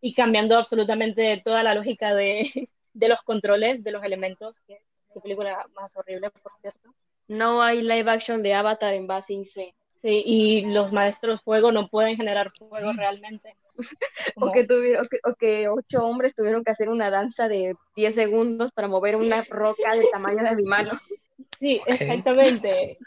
y 0.00 0.12
cambiando 0.12 0.58
absolutamente 0.58 1.40
toda 1.42 1.62
la 1.62 1.74
lógica 1.74 2.14
de, 2.14 2.68
de 2.92 3.08
los 3.08 3.22
controles, 3.22 3.82
de 3.82 3.92
los 3.92 4.04
elementos, 4.04 4.58
que 4.66 4.82
qué 5.12 5.20
película 5.20 5.66
más 5.74 5.96
horrible, 5.96 6.30
por 6.30 6.52
cierto. 6.60 6.94
No 7.28 7.62
hay 7.62 7.82
live 7.82 8.10
action 8.10 8.42
de 8.42 8.54
Avatar 8.54 8.94
en 8.94 9.06
base 9.06 9.34
IC. 9.34 9.74
Sí, 10.02 10.22
y 10.26 10.64
los 10.66 10.92
maestros 10.92 11.40
fuego 11.42 11.70
no 11.70 11.88
pueden 11.88 12.16
generar 12.16 12.52
fuego 12.58 12.92
realmente. 12.92 13.56
O 14.36 14.52
que, 14.52 14.64
tuvieron, 14.64 15.04
o, 15.04 15.08
que, 15.08 15.18
o 15.24 15.34
que 15.34 15.68
ocho 15.68 16.04
hombres 16.04 16.34
tuvieron 16.34 16.62
que 16.62 16.70
hacer 16.70 16.90
una 16.90 17.10
danza 17.10 17.48
de 17.48 17.74
10 17.96 18.14
segundos 18.14 18.70
para 18.70 18.86
mover 18.86 19.16
una 19.16 19.42
roca 19.44 19.94
del 19.94 20.10
tamaño 20.12 20.44
de 20.44 20.56
mi 20.56 20.64
mano. 20.64 20.92
Sí, 21.58 21.80
exactamente. 21.86 22.98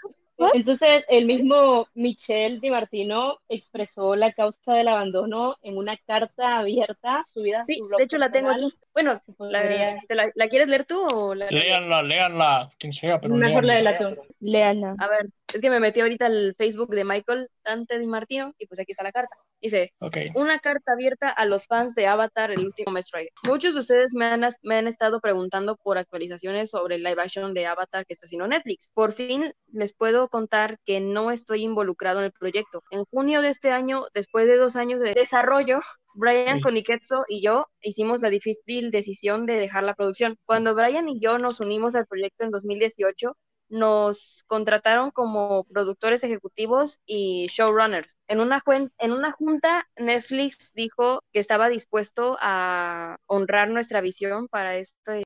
Entonces, 0.53 1.05
el 1.07 1.25
mismo 1.25 1.87
Michel 1.93 2.59
Di 2.59 2.69
Martino 2.69 3.39
expresó 3.47 4.15
la 4.15 4.31
causa 4.33 4.73
del 4.73 4.87
abandono 4.89 5.55
en 5.61 5.77
una 5.77 5.95
carta 6.05 6.57
abierta 6.59 7.23
subida 7.25 7.59
a 7.59 7.63
Sí, 7.63 7.75
su 7.75 7.85
blog 7.87 7.97
de 7.99 8.03
hecho 8.03 8.17
la 8.17 8.31
tengo 8.31 8.49
aquí. 8.49 8.73
Bueno, 8.93 9.21
la, 9.39 9.61
Podría- 9.61 9.97
¿te 10.07 10.15
la, 10.15 10.31
la 10.35 10.47
quieres 10.47 10.67
leer 10.67 10.85
tú 10.85 10.99
o 11.05 11.35
la 11.35 11.49
Léanla, 11.49 12.03
léanla, 12.03 12.69
quien 12.77 12.91
sea, 12.93 13.19
pero 13.19 13.35
Mejor 13.35 13.63
léanla. 13.63 13.97
tú. 13.97 14.21
Léala. 14.39 14.95
A 14.99 15.07
ver, 15.07 15.27
es 15.53 15.61
que 15.61 15.69
me 15.69 15.79
metí 15.79 16.01
ahorita 16.01 16.25
al 16.25 16.53
Facebook 16.57 16.89
de 16.93 17.03
Michael 17.05 17.49
Dante 17.63 17.97
Di 17.97 18.07
Martino 18.07 18.53
y 18.57 18.67
pues 18.67 18.79
aquí 18.79 18.91
está 18.91 19.03
la 19.03 19.11
carta. 19.11 19.37
Dice, 19.65 19.93
una 20.35 20.59
carta 20.59 20.93
abierta 20.93 21.27
a 21.27 21.43
los 21.45 21.65
fans 21.65 21.95
de 21.95 22.05
Avatar, 22.05 22.51
el 22.51 22.67
último 22.67 22.91
Maestro. 22.91 23.19
Muchos 23.41 23.73
de 23.73 23.79
ustedes 23.79 24.13
me 24.13 24.25
han, 24.25 24.47
me 24.61 24.75
han 24.75 24.87
estado 24.87 25.19
preguntando 25.19 25.75
por 25.75 25.97
actualizaciones 25.97 26.69
sobre 26.69 26.97
el 26.97 27.03
live 27.03 27.19
action 27.19 27.51
de 27.55 27.65
Avatar 27.65 28.05
que 28.05 28.13
está 28.13 28.27
haciendo 28.27 28.47
Netflix. 28.47 28.91
Por 28.93 29.11
fin 29.11 29.55
les 29.73 29.91
puedo 29.91 30.29
contar 30.29 30.77
que 30.85 30.99
no 30.99 31.31
estoy 31.31 31.63
involucrado 31.63 32.19
en 32.19 32.25
el 32.25 32.31
proyecto. 32.31 32.83
En 32.91 33.05
junio 33.05 33.41
de 33.41 33.49
este 33.49 33.71
año, 33.71 34.03
después 34.13 34.45
de 34.45 34.57
dos 34.57 34.75
años 34.75 34.99
de 34.99 35.13
desarrollo, 35.13 35.79
Brian 36.13 36.61
Sí. 36.61 37.15
Y 37.29 37.41
yo 37.43 37.65
hicimos 37.81 38.21
la 38.21 38.29
difícil 38.29 38.91
decisión 38.91 39.47
de 39.47 39.53
dejar 39.53 39.81
la 39.81 39.95
producción. 39.95 40.37
Cuando 40.45 40.75
Brian 40.75 41.09
y 41.09 41.19
yo 41.19 41.39
nos 41.39 41.59
unimos 41.59 41.95
al 41.95 42.05
proyecto 42.05 42.43
en 42.43 42.51
2018, 42.51 43.35
nos 43.75 44.43
contrataron 44.47 45.11
como 45.11 45.65
productores 45.65 46.23
ejecutivos 46.23 46.99
y 47.05 47.47
showrunners. 47.47 48.17
En 48.27 48.39
una, 48.39 48.63
en 48.97 49.11
una 49.11 49.31
junta, 49.33 49.87
Netflix 49.97 50.73
dijo 50.73 51.21
que 51.33 51.39
estaba 51.39 51.67
dispuesto 51.67 52.37
a 52.41 53.17
honrar 53.27 53.69
nuestra 53.69 54.01
visión 54.01 54.47
para 54.47 54.77
este 54.77 55.23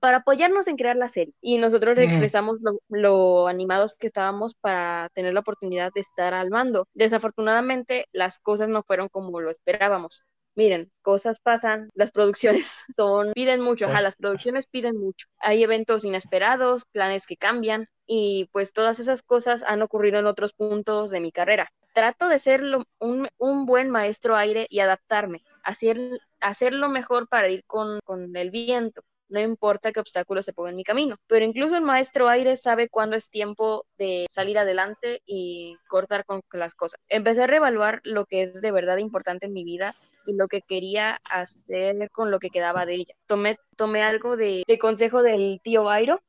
para 0.00 0.18
apoyarnos 0.18 0.68
en 0.68 0.76
crear 0.76 0.94
la 0.94 1.08
serie. 1.08 1.34
Y 1.40 1.58
nosotros 1.58 1.96
le 1.96 2.04
expresamos 2.04 2.62
lo, 2.62 2.78
lo, 2.88 3.48
animados 3.48 3.94
que 3.94 4.06
estábamos 4.06 4.54
para 4.54 5.08
tener 5.12 5.34
la 5.34 5.40
oportunidad 5.40 5.90
de 5.92 6.00
estar 6.00 6.34
al 6.34 6.50
mando. 6.50 6.86
Desafortunadamente, 6.94 8.06
las 8.12 8.38
cosas 8.38 8.68
no 8.68 8.84
fueron 8.84 9.08
como 9.08 9.40
lo 9.40 9.50
esperábamos 9.50 10.22
miren, 10.58 10.90
cosas 11.02 11.38
pasan, 11.38 11.88
las 11.94 12.10
producciones 12.10 12.82
son, 12.96 13.32
piden 13.32 13.60
mucho, 13.60 13.86
ajá, 13.86 14.02
las 14.02 14.16
producciones 14.16 14.66
piden 14.66 14.98
mucho. 14.98 15.28
Hay 15.38 15.62
eventos 15.62 16.04
inesperados, 16.04 16.82
planes 16.90 17.28
que 17.28 17.36
cambian 17.36 17.86
y 18.08 18.48
pues 18.50 18.72
todas 18.72 18.98
esas 18.98 19.22
cosas 19.22 19.62
han 19.62 19.82
ocurrido 19.82 20.18
en 20.18 20.26
otros 20.26 20.52
puntos 20.54 21.12
de 21.12 21.20
mi 21.20 21.30
carrera. 21.30 21.70
Trato 21.94 22.28
de 22.28 22.40
ser 22.40 22.62
un, 22.98 23.28
un, 23.38 23.66
buen 23.66 23.88
maestro 23.90 24.34
aire 24.34 24.66
y 24.68 24.80
adaptarme, 24.80 25.44
hacer, 25.62 25.96
hacerlo 26.40 26.88
mejor 26.88 27.28
para 27.28 27.48
ir 27.48 27.62
con, 27.64 28.00
con 28.04 28.36
el 28.36 28.50
viento 28.50 29.02
no 29.30 29.40
importa 29.40 29.92
qué 29.92 30.00
obstáculos 30.00 30.46
se 30.46 30.54
pongan 30.54 30.70
en 30.70 30.76
mi 30.76 30.84
camino. 30.84 31.16
Pero 31.26 31.44
incluso 31.44 31.76
el 31.76 31.82
maestro 31.82 32.30
aire 32.30 32.56
sabe 32.56 32.88
cuándo 32.88 33.14
es 33.14 33.28
tiempo 33.28 33.84
de 33.98 34.26
salir 34.30 34.56
adelante 34.56 35.20
y 35.26 35.76
cortar 35.86 36.24
con 36.24 36.40
las 36.52 36.74
cosas. 36.74 36.98
Empecé 37.10 37.42
a 37.42 37.46
reevaluar 37.46 38.00
lo 38.04 38.24
que 38.24 38.40
es 38.40 38.62
de 38.62 38.72
verdad 38.72 38.96
importante 38.96 39.44
en 39.44 39.52
mi 39.52 39.64
vida 39.64 39.94
y 40.28 40.34
lo 40.34 40.46
que 40.46 40.60
quería 40.60 41.20
hacer 41.30 42.10
con 42.10 42.30
lo 42.30 42.38
que 42.38 42.50
quedaba 42.50 42.84
de 42.84 42.94
ella. 42.94 43.14
Tomé, 43.26 43.56
tomé 43.76 44.02
algo 44.02 44.36
de, 44.36 44.62
consejo 44.78 45.22
del 45.22 45.60
tío 45.64 45.88
Airo, 45.88 46.20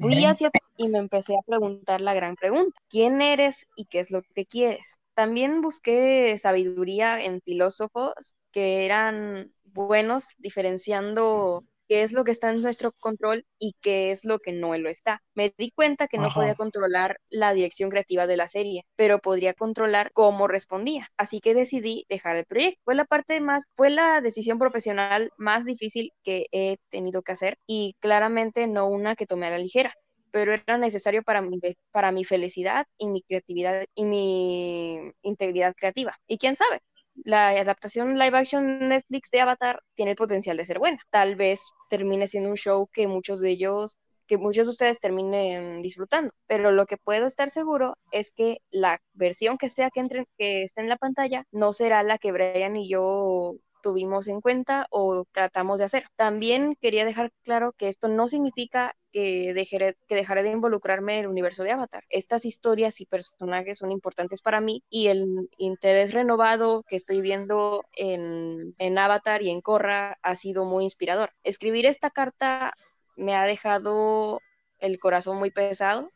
fui 0.00 0.24
hacia 0.24 0.50
y 0.78 0.88
me 0.88 0.98
empecé 0.98 1.34
a 1.34 1.42
preguntar 1.46 2.00
la 2.00 2.14
gran 2.14 2.34
pregunta, 2.34 2.78
¿quién 2.88 3.20
eres 3.20 3.66
y 3.76 3.86
qué 3.86 4.00
es 4.00 4.10
lo 4.10 4.22
que 4.34 4.46
quieres? 4.46 4.98
También 5.14 5.60
busqué 5.60 6.36
sabiduría 6.38 7.22
en 7.22 7.40
filósofos 7.42 8.36
que 8.52 8.84
eran 8.84 9.52
buenos 9.64 10.34
diferenciando 10.38 11.62
qué 11.88 12.02
es 12.02 12.12
lo 12.12 12.24
que 12.24 12.32
está 12.32 12.50
en 12.50 12.62
nuestro 12.62 12.92
control 12.92 13.46
y 13.58 13.74
qué 13.80 14.10
es 14.10 14.24
lo 14.24 14.38
que 14.38 14.52
no 14.52 14.76
lo 14.76 14.88
está. 14.88 15.22
Me 15.34 15.52
di 15.56 15.70
cuenta 15.70 16.08
que 16.08 16.18
no 16.18 16.28
podía 16.28 16.54
controlar 16.54 17.18
la 17.30 17.52
dirección 17.54 17.90
creativa 17.90 18.26
de 18.26 18.36
la 18.36 18.48
serie, 18.48 18.86
pero 18.96 19.18
podría 19.18 19.54
controlar 19.54 20.10
cómo 20.12 20.48
respondía. 20.48 21.08
Así 21.16 21.40
que 21.40 21.54
decidí 21.54 22.04
dejar 22.08 22.36
el 22.36 22.46
proyecto. 22.46 22.80
Fue 22.84 22.94
la 22.94 23.04
parte 23.04 23.40
más, 23.40 23.64
fue 23.76 23.90
la 23.90 24.20
decisión 24.20 24.58
profesional 24.58 25.30
más 25.36 25.64
difícil 25.64 26.12
que 26.22 26.46
he 26.52 26.78
tenido 26.90 27.22
que 27.22 27.32
hacer 27.32 27.58
y 27.66 27.96
claramente 28.00 28.66
no 28.66 28.88
una 28.88 29.16
que 29.16 29.26
tomé 29.26 29.46
a 29.46 29.50
la 29.50 29.58
ligera 29.58 29.94
pero 30.32 30.52
era 30.52 30.76
necesario 30.76 31.22
para 31.22 31.40
mi, 31.40 31.58
para 31.92 32.12
mi 32.12 32.22
felicidad 32.24 32.86
y 32.98 33.06
mi 33.06 33.22
creatividad 33.22 33.86
y 33.94 34.04
mi 34.04 35.10
integridad 35.22 35.74
creativa. 35.74 36.18
Y 36.26 36.36
quién 36.36 36.56
sabe, 36.56 36.82
la 37.24 37.48
adaptación 37.50 38.18
live 38.18 38.38
action 38.38 38.88
Netflix 38.88 39.30
de 39.30 39.40
Avatar 39.40 39.82
tiene 39.94 40.12
el 40.12 40.16
potencial 40.16 40.56
de 40.56 40.64
ser 40.64 40.78
buena. 40.78 40.98
Tal 41.10 41.36
vez 41.36 41.62
termine 41.88 42.28
siendo 42.28 42.50
un 42.50 42.56
show 42.56 42.88
que 42.92 43.08
muchos 43.08 43.40
de 43.40 43.50
ellos 43.50 43.98
que 44.26 44.38
muchos 44.38 44.66
de 44.66 44.70
ustedes 44.70 45.00
terminen 45.00 45.82
disfrutando, 45.82 46.32
pero 46.46 46.72
lo 46.72 46.86
que 46.86 46.96
puedo 46.96 47.26
estar 47.26 47.50
seguro 47.50 47.96
es 48.10 48.32
que 48.32 48.58
la 48.70 49.00
versión 49.12 49.56
que 49.58 49.68
sea 49.68 49.90
que, 49.90 50.00
entre, 50.00 50.26
que 50.36 50.64
esté 50.64 50.80
en 50.80 50.88
la 50.88 50.96
pantalla 50.96 51.44
no 51.52 51.72
será 51.72 52.02
la 52.02 52.18
que 52.18 52.32
Brian 52.32 52.76
y 52.76 52.88
yo 52.88 53.54
tuvimos 53.86 54.26
en 54.26 54.40
cuenta 54.40 54.88
o 54.90 55.26
tratamos 55.30 55.78
de 55.78 55.84
hacer. 55.84 56.06
También 56.16 56.74
quería 56.80 57.04
dejar 57.04 57.30
claro 57.44 57.70
que 57.70 57.86
esto 57.86 58.08
no 58.08 58.26
significa 58.26 58.96
que 59.12 59.54
dejaré, 59.54 59.94
que 60.08 60.16
dejaré 60.16 60.42
de 60.42 60.50
involucrarme 60.50 61.14
en 61.14 61.20
el 61.20 61.26
universo 61.28 61.62
de 61.62 61.70
Avatar. 61.70 62.02
Estas 62.08 62.44
historias 62.44 63.00
y 63.00 63.06
personajes 63.06 63.78
son 63.78 63.92
importantes 63.92 64.42
para 64.42 64.60
mí 64.60 64.82
y 64.90 65.06
el 65.06 65.48
interés 65.56 66.12
renovado 66.12 66.82
que 66.88 66.96
estoy 66.96 67.20
viendo 67.20 67.84
en, 67.92 68.74
en 68.78 68.98
Avatar 68.98 69.42
y 69.42 69.50
en 69.50 69.60
Korra 69.60 70.18
ha 70.20 70.34
sido 70.34 70.64
muy 70.64 70.82
inspirador. 70.82 71.30
Escribir 71.44 71.86
esta 71.86 72.10
carta 72.10 72.72
me 73.14 73.36
ha 73.36 73.44
dejado 73.44 74.40
el 74.80 74.98
corazón 74.98 75.38
muy 75.38 75.52
pesado 75.52 76.10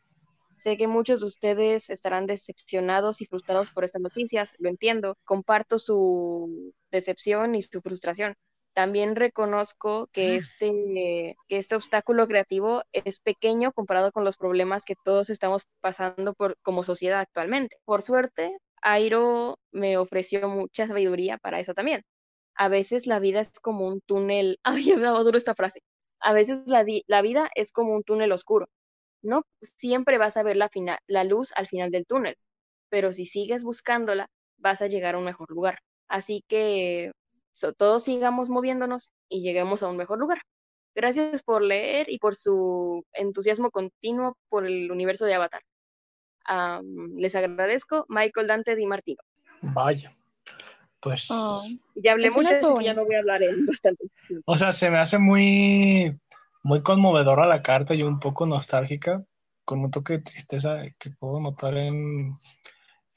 Sé 0.61 0.77
que 0.77 0.85
muchos 0.87 1.21
de 1.21 1.25
ustedes 1.25 1.89
estarán 1.89 2.27
decepcionados 2.27 3.19
y 3.19 3.25
frustrados 3.25 3.71
por 3.71 3.83
estas 3.83 4.03
noticias, 4.03 4.53
lo 4.59 4.69
entiendo. 4.69 5.17
Comparto 5.23 5.79
su 5.79 6.71
decepción 6.91 7.55
y 7.55 7.63
su 7.63 7.81
frustración. 7.81 8.35
También 8.73 9.15
reconozco 9.15 10.07
que 10.13 10.35
este, 10.35 11.35
que 11.47 11.57
este 11.57 11.75
obstáculo 11.75 12.27
creativo 12.27 12.83
es 12.91 13.19
pequeño 13.19 13.71
comparado 13.73 14.11
con 14.11 14.23
los 14.23 14.37
problemas 14.37 14.83
que 14.85 14.93
todos 15.03 15.31
estamos 15.31 15.63
pasando 15.81 16.35
por, 16.35 16.55
como 16.61 16.83
sociedad 16.83 17.21
actualmente. 17.21 17.77
Por 17.83 18.03
suerte, 18.03 18.55
Airo 18.83 19.57
me 19.71 19.97
ofreció 19.97 20.47
mucha 20.47 20.85
sabiduría 20.85 21.39
para 21.39 21.59
eso 21.59 21.73
también. 21.73 22.03
A 22.53 22.67
veces 22.67 23.07
la 23.07 23.17
vida 23.17 23.39
es 23.39 23.59
como 23.59 23.87
un 23.87 23.99
túnel. 24.01 24.59
Ay, 24.63 24.93
me 24.95 25.01
dado 25.01 25.23
duro 25.23 25.39
esta 25.39 25.55
frase. 25.55 25.79
A 26.19 26.33
veces 26.33 26.67
la, 26.67 26.85
la 27.07 27.21
vida 27.23 27.49
es 27.55 27.71
como 27.71 27.95
un 27.95 28.03
túnel 28.03 28.31
oscuro 28.31 28.67
no 29.21 29.43
siempre 29.61 30.17
vas 30.17 30.37
a 30.37 30.43
ver 30.43 30.57
la, 30.57 30.69
la 31.07 31.23
luz 31.23 31.51
al 31.55 31.67
final 31.67 31.91
del 31.91 32.05
túnel, 32.05 32.37
pero 32.89 33.13
si 33.13 33.25
sigues 33.25 33.63
buscándola, 33.63 34.27
vas 34.57 34.81
a 34.81 34.87
llegar 34.87 35.15
a 35.15 35.17
un 35.17 35.25
mejor 35.25 35.49
lugar. 35.51 35.79
Así 36.07 36.43
que 36.47 37.11
todos 37.77 38.03
sigamos 38.03 38.49
moviéndonos 38.49 39.13
y 39.29 39.41
lleguemos 39.41 39.83
a 39.83 39.87
un 39.87 39.97
mejor 39.97 40.19
lugar. 40.19 40.41
Gracias 40.93 41.41
por 41.43 41.61
leer 41.61 42.09
y 42.09 42.17
por 42.19 42.35
su 42.35 43.05
entusiasmo 43.13 43.71
continuo 43.71 44.37
por 44.49 44.65
el 44.65 44.91
universo 44.91 45.25
de 45.25 45.35
Avatar. 45.35 45.61
les 47.15 47.35
agradezco, 47.35 48.05
Michael 48.09 48.47
Dante 48.47 48.75
Di 48.75 48.85
Martino. 48.85 49.21
Vaya, 49.61 50.13
pues. 50.99 51.27
Oh, 51.31 51.63
ya 51.95 52.11
hablé 52.11 52.29
mucho, 52.29 52.81
ya 52.81 52.93
no 52.93 53.05
voy 53.05 53.15
a 53.15 53.19
hablar 53.19 53.41
en 53.43 53.65
bastante. 53.65 54.05
O 54.45 54.57
sea, 54.57 54.71
se 54.71 54.89
me 54.89 54.97
hace 54.97 55.17
muy 55.17 56.19
muy 56.63 56.81
conmovedora 56.81 57.45
la 57.47 57.61
carta 57.61 57.93
y 57.93 58.03
un 58.03 58.19
poco 58.19 58.45
nostálgica, 58.45 59.23
con 59.65 59.79
un 59.79 59.91
toque 59.91 60.13
de 60.13 60.19
tristeza 60.19 60.83
que 60.99 61.11
puedo 61.11 61.39
notar 61.39 61.77
en, 61.77 62.37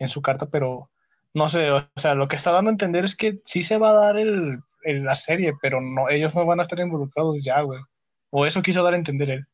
su 0.06 0.20
carta, 0.20 0.46
pero 0.50 0.90
no 1.32 1.48
sé, 1.48 1.70
o 1.70 1.88
sea, 1.96 2.14
lo 2.14 2.28
que 2.28 2.36
está 2.36 2.52
dando 2.52 2.68
a 2.70 2.72
entender 2.72 3.06
es 3.06 3.16
que 3.16 3.40
sí 3.42 3.62
se 3.62 3.78
va 3.78 3.90
a 3.90 3.94
dar 3.94 4.18
el, 4.18 4.60
la 4.84 5.16
serie, 5.16 5.54
pero 5.62 5.80
no, 5.80 6.10
ellos 6.10 6.34
no 6.34 6.44
van 6.44 6.58
a 6.58 6.62
estar 6.62 6.78
involucrados 6.78 7.42
ya, 7.42 7.62
güey. 7.62 7.80
O 8.30 8.44
eso 8.44 8.62
quiso 8.62 8.82
dar 8.82 8.94
a 8.94 8.98
entender 8.98 9.30
él. 9.30 9.46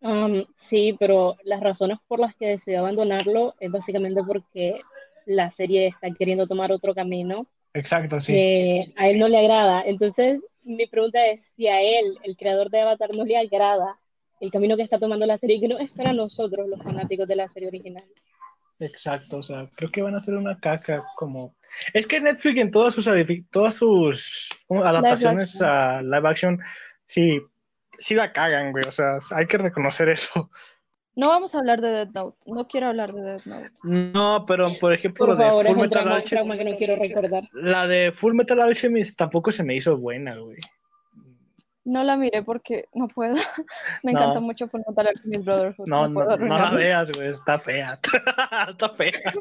Um, 0.00 0.44
sí, 0.54 0.94
pero 0.98 1.36
las 1.44 1.60
razones 1.60 1.98
por 2.06 2.20
las 2.20 2.34
que 2.36 2.48
decidió 2.48 2.80
abandonarlo 2.80 3.54
es 3.58 3.70
básicamente 3.70 4.22
porque 4.22 4.80
la 5.24 5.48
serie 5.48 5.86
está 5.86 6.10
queriendo 6.10 6.46
tomar 6.46 6.72
otro 6.72 6.94
camino. 6.94 7.46
Exacto, 7.72 8.20
sí. 8.20 8.32
Que 8.32 8.92
a 8.96 9.08
él 9.08 9.18
no 9.18 9.28
le 9.28 9.38
agrada. 9.38 9.82
Entonces, 9.84 10.44
mi 10.66 10.86
pregunta 10.86 11.24
es 11.26 11.52
si 11.56 11.68
a 11.68 11.80
él, 11.80 12.18
el 12.24 12.36
creador 12.36 12.70
de 12.70 12.80
Avatar, 12.80 13.10
no 13.14 13.24
le 13.24 13.38
agrada 13.38 13.98
el 14.40 14.50
camino 14.50 14.76
que 14.76 14.82
está 14.82 14.98
tomando 14.98 15.24
la 15.24 15.38
serie, 15.38 15.60
que 15.60 15.68
no 15.68 15.78
es 15.78 15.90
para 15.92 16.12
nosotros, 16.12 16.68
los 16.68 16.82
fanáticos 16.82 17.26
de 17.26 17.36
la 17.36 17.46
serie 17.46 17.68
original. 17.68 18.04
Exacto, 18.78 19.38
o 19.38 19.42
sea, 19.42 19.66
creo 19.74 19.90
que 19.90 20.02
van 20.02 20.14
a 20.14 20.20
ser 20.20 20.34
una 20.34 20.58
caca 20.58 21.02
como... 21.14 21.54
Es 21.94 22.06
que 22.06 22.20
Netflix 22.20 22.60
en 22.60 22.70
todas 22.70 22.94
sus, 22.94 23.08
todas 23.50 23.74
sus 23.76 24.50
adaptaciones 24.68 25.62
a 25.62 26.02
live 26.02 26.28
action, 26.28 26.58
sí, 27.06 27.40
sí 27.98 28.14
la 28.14 28.32
cagan, 28.32 28.72
güey, 28.72 28.84
o 28.86 28.92
sea, 28.92 29.18
hay 29.30 29.46
que 29.46 29.56
reconocer 29.56 30.08
eso. 30.10 30.50
No 31.16 31.28
vamos 31.28 31.54
a 31.54 31.58
hablar 31.58 31.80
de 31.80 31.88
Dead 31.88 32.08
Note. 32.12 32.36
No 32.46 32.68
quiero 32.68 32.88
hablar 32.88 33.14
de 33.14 33.22
Dead 33.22 33.40
Note. 33.46 33.70
No, 33.84 34.44
pero 34.46 34.66
por 34.78 34.92
ejemplo, 34.92 35.24
por 35.24 35.38
favor, 35.38 35.64
de 35.64 35.72
Full 35.72 35.80
Metal 35.80 36.08
Alchemist. 36.12 36.58
que 36.58 36.64
no 36.64 36.76
quiero 36.76 36.96
recordar. 36.96 37.48
La 37.52 37.86
de 37.86 38.12
Full 38.12 38.34
Metal 38.34 38.60
Alchemist 38.60 39.18
tampoco 39.18 39.50
se 39.50 39.64
me 39.64 39.74
hizo 39.74 39.96
buena, 39.96 40.36
güey. 40.36 40.58
No 41.84 42.02
la 42.02 42.18
miré 42.18 42.42
porque 42.42 42.88
no 42.92 43.08
puedo. 43.08 43.34
me 44.02 44.12
encanta 44.12 44.40
mucho 44.40 44.68
Full 44.68 44.82
Metal 44.86 45.06
Alchemist 45.06 45.44
Brotherhood. 45.44 45.86
No, 45.86 46.06
no, 46.06 46.22
no, 46.22 46.36
no 46.36 46.58
la 46.58 46.70
veas, 46.72 47.10
güey. 47.12 47.28
Está 47.28 47.58
fea. 47.58 47.98
Está 48.68 48.90
fea. 48.90 49.32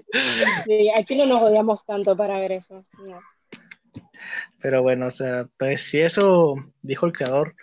Sí, 0.63 0.89
aquí 0.97 1.17
no 1.17 1.25
nos 1.25 1.43
odiamos 1.43 1.83
tanto 1.83 2.15
para 2.15 2.39
ver 2.39 2.53
eso. 2.53 2.85
Pero 4.61 4.81
bueno, 4.81 5.07
o 5.07 5.11
sea, 5.11 5.45
pues 5.59 5.81
si 5.81 5.99
eso 5.99 6.55
dijo 6.81 7.05
el 7.05 7.11
creador, 7.11 7.53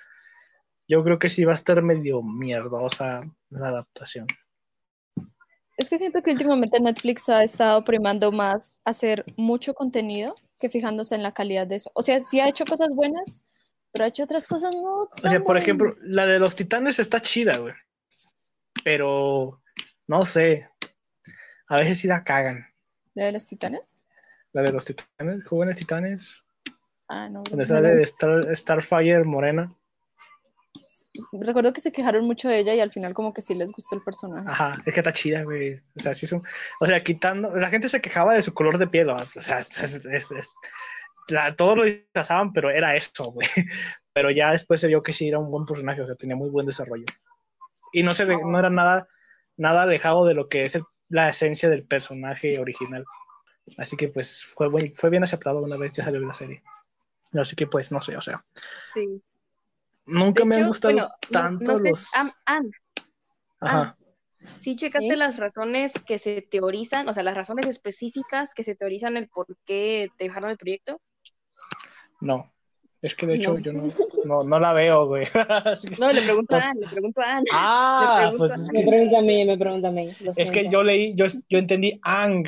yo 0.89 1.03
creo 1.05 1.19
que 1.19 1.29
sí 1.29 1.45
va 1.45 1.53
a 1.53 1.57
estar 1.57 1.83
medio 1.83 2.23
mierdosa 2.23 3.21
la 3.51 3.69
adaptación. 3.69 4.27
Es 5.77 5.89
que 5.89 5.99
siento 5.99 6.23
que 6.23 6.33
últimamente 6.33 6.81
Netflix 6.81 7.29
ha 7.29 7.43
estado 7.43 7.83
primando 7.85 8.31
más 8.31 8.75
hacer 8.85 9.25
mucho 9.37 9.75
contenido 9.75 10.35
que 10.59 10.69
fijándose 10.69 11.15
en 11.15 11.23
la 11.23 11.33
calidad 11.33 11.67
de 11.67 11.77
eso. 11.77 11.91
O 11.95 12.03
sea, 12.03 12.21
sí 12.21 12.41
ha 12.41 12.49
hecho 12.49 12.65
cosas 12.65 12.91
buenas, 12.91 13.43
pero 13.91 14.05
ha 14.05 14.09
hecho 14.09 14.25
otras 14.25 14.47
cosas 14.47 14.75
no. 14.77 15.09
O 15.23 15.29
sea, 15.29 15.43
por 15.43 15.57
ejemplo, 15.57 15.95
la 16.03 16.27
de 16.27 16.39
los 16.39 16.55
titanes 16.55 16.99
está 16.99 17.21
chida, 17.21 17.57
güey. 17.59 17.75
Pero 18.85 19.63
no 20.07 20.25
sé. 20.25 20.69
A 21.69 21.77
veces 21.77 22.01
sí 22.01 22.07
la 22.07 22.23
cagan. 22.23 22.67
¿La 23.15 23.25
de 23.25 23.33
los 23.33 23.47
titanes? 23.47 23.81
La 24.53 24.63
de 24.63 24.73
los 24.73 24.85
titanes, 24.85 25.45
jóvenes 25.45 25.77
titanes. 25.79 26.45
Ah, 27.09 27.29
no. 27.29 27.43
Donde 27.43 27.67
sale 27.67 27.95
de 27.95 28.03
Star, 28.03 28.55
Starfire 28.55 29.25
Morena. 29.25 29.75
Recuerdo 31.33 31.73
que 31.73 31.81
se 31.81 31.93
quejaron 31.93 32.25
mucho 32.27 32.49
de 32.49 32.59
ella 32.61 32.75
y 32.75 32.81
al 32.81 32.91
final 32.91 33.13
como 33.15 33.33
que 33.35 33.43
sí 33.43 33.55
les 33.55 33.71
gustó 33.73 33.97
el 33.97 34.03
personaje. 34.03 34.49
Ajá, 34.51 34.73
es 34.87 34.95
que 34.95 35.01
está 35.01 35.13
chida, 35.13 35.43
güey. 35.45 35.75
O 35.97 36.01
sea, 36.01 36.15
sí 36.15 36.27
es 36.27 36.33
un... 36.33 36.43
O 36.81 36.87
sea, 36.87 37.03
quitando... 37.03 37.55
La 37.55 37.69
gente 37.69 37.89
se 37.89 38.01
quejaba 38.01 38.35
de 38.35 38.43
su 38.43 38.55
color 38.55 38.79
de 38.79 38.87
piel, 38.87 39.11
o 39.11 39.25
sea, 39.27 39.59
es, 39.59 39.79
es, 39.79 40.05
es- 40.33 40.55
la- 41.29 41.55
todos 41.55 41.77
lo 41.77 41.85
disfrazaban, 41.85 42.53
pero 42.53 42.71
era 42.71 42.97
eso, 42.97 43.25
güey. 43.33 43.47
Pero 44.15 44.31
ya 44.31 44.51
después 44.51 44.79
se 44.79 44.89
vio 44.89 45.03
que 45.03 45.15
sí 45.15 45.29
era 45.29 45.39
un 45.39 45.51
buen 45.51 45.65
personaje, 45.65 46.03
o 46.03 46.07
sea, 46.07 46.15
tenía 46.17 46.37
muy 46.37 46.51
buen 46.51 46.67
desarrollo. 46.67 47.07
Y 47.95 48.03
no, 48.03 48.13
se, 48.13 48.27
no 48.27 48.59
era 48.59 48.69
nada, 48.69 49.09
nada 49.57 49.85
alejado 49.85 50.27
de 50.27 50.35
lo 50.35 50.49
que 50.51 50.65
es 50.65 50.75
el- 50.75 50.85
la 51.09 51.31
esencia 51.31 51.71
del 51.71 51.87
personaje 51.87 52.59
original. 52.59 53.05
Así 53.79 53.97
que 53.97 54.09
pues 54.09 54.45
fue, 54.45 54.69
fue 54.95 55.09
bien 55.11 55.23
aceptado 55.23 55.63
una 55.63 55.77
vez 55.79 55.93
ya 55.93 56.05
salió 56.05 56.21
la 56.21 56.35
serie. 56.35 56.63
Así 57.35 57.57
que 57.57 57.67
pues 57.67 57.91
no 57.93 58.01
sé, 58.03 58.17
o 58.17 58.21
sea, 58.21 58.45
Sí. 58.93 59.23
Nunca 60.07 60.43
De 60.43 60.49
me 60.49 60.55
han 60.57 60.61
hecho, 60.63 60.69
gustado 60.69 60.95
bueno, 60.95 61.09
no- 61.09 61.29
tanto 61.31 61.73
no 61.73 61.79
sé, 61.79 61.89
los... 61.91 62.15
Am- 62.17 62.31
Anne, 62.47 62.71
Ajá. 63.61 63.97
¿sí 64.59 64.77
checaste 64.77 65.17
las 65.17 65.37
razones 65.37 65.93
que 66.07 66.19
se 66.19 66.43
teorizan, 66.43 67.09
o 67.09 67.13
sea, 67.13 67.23
las 67.23 67.35
razones 67.37 67.67
específicas 67.67 68.55
que 68.55 68.65
se 68.65 68.75
teorizan 68.75 69.17
el 69.17 69.29
por 69.29 69.47
qué 69.65 70.09
te 70.19 70.25
dejaron 70.25 70.51
el 70.51 70.59
proyecto? 70.59 71.01
No. 72.21 72.53
Es 73.01 73.17
que 73.17 73.27
de 73.27 73.35
hecho 73.35 73.55
No. 73.55 73.59
yo 73.59 73.73
no, 73.73 73.93
no, 74.25 74.45
no 74.45 74.61
la 74.61 74.73
veo, 74.73 75.07
güey. 75.09 75.27
No, 76.01 76.11
le 76.13 76.23
pregunto 76.23 76.47
Pues- 76.57 76.65
a 76.65 76.71
Anne, 76.71 76.81
le 76.81 76.87
pregunto 76.89 77.21
a 77.21 77.25
Anne. 77.37 77.45
Ah, 77.53 78.15
Le 78.15 78.29
pregunto 78.29 78.55
pues 78.55 78.69
a- 78.69 78.73
Me 78.73 78.87
pregunta 78.87 79.19
a 79.19 79.23
mí, 79.23 79.45
me 79.45 79.59
pregunta 79.59 79.89
a 79.89 79.91
mí. 79.91 80.17
es 80.37 80.51
que 80.53 80.69
yo 80.71 80.83
leí, 80.85 81.15
yo, 81.17 81.27
yo 81.49 81.59
entendí 81.59 81.99
Ang 82.03 82.47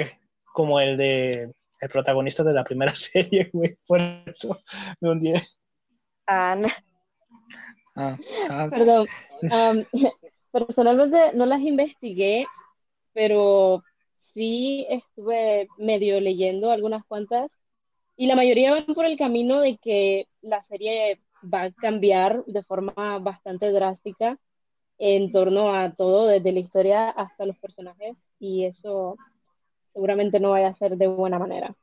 como 0.52 0.78
el 0.80 0.96
de 0.96 1.52
el 1.80 1.88
protagonista 1.90 2.42
de 2.44 2.52
la 2.52 2.62
primera 2.64 2.92
serie, 2.94 3.50
güey. 3.52 3.76
Por 3.86 4.00
eso 4.00 4.56
me 5.00 5.10
hundí. 5.10 5.34
Anne. 6.26 6.72
Ah, 7.96 8.18
ah, 8.50 8.68
Perdón. 8.70 9.06
am, 9.52 9.84
personalmente 10.52 11.18
no 11.34 11.46
las 11.46 11.60
investigué, 11.62 12.46
pero 13.12 13.82
sí 14.14 14.86
estuve 14.88 15.68
medio 15.78 16.20
leyendo 16.20 16.70
algunas 16.70 17.04
cuantas 17.04 17.52
y 18.16 18.26
la 18.26 18.36
mayoría 18.36 18.70
van 18.72 18.86
por 18.94 19.06
el 19.06 19.18
camino 19.18 19.60
de 19.60 19.76
que 19.76 20.28
la 20.42 20.60
serie 20.60 21.20
va 21.42 21.62
a 21.64 21.72
cambiar 21.72 22.44
de 22.46 22.62
forma 22.62 23.18
bastante 23.18 23.70
drástica 23.72 24.38
en 24.98 25.30
torno 25.30 25.74
a 25.74 25.92
todo, 25.92 26.26
desde 26.26 26.52
la 26.52 26.60
historia 26.60 27.10
hasta 27.10 27.46
los 27.46 27.58
personajes 27.58 28.26
y 28.38 28.64
eso 28.64 29.16
seguramente 29.82 30.40
no 30.40 30.50
vaya 30.50 30.68
a 30.68 30.72
ser 30.72 30.96
de 30.96 31.08
buena 31.08 31.38
manera. 31.38 31.74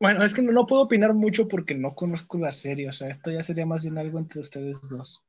Bueno, 0.00 0.24
es 0.24 0.34
que 0.34 0.42
no, 0.42 0.52
no 0.52 0.66
puedo 0.66 0.82
opinar 0.82 1.14
mucho 1.14 1.46
porque 1.46 1.74
no 1.74 1.94
conozco 1.94 2.38
la 2.38 2.50
serie, 2.50 2.88
o 2.88 2.92
sea, 2.92 3.08
esto 3.08 3.30
ya 3.30 3.42
sería 3.42 3.66
más 3.66 3.84
bien 3.84 3.98
algo 3.98 4.18
entre 4.18 4.40
ustedes 4.40 4.88
dos. 4.90 5.22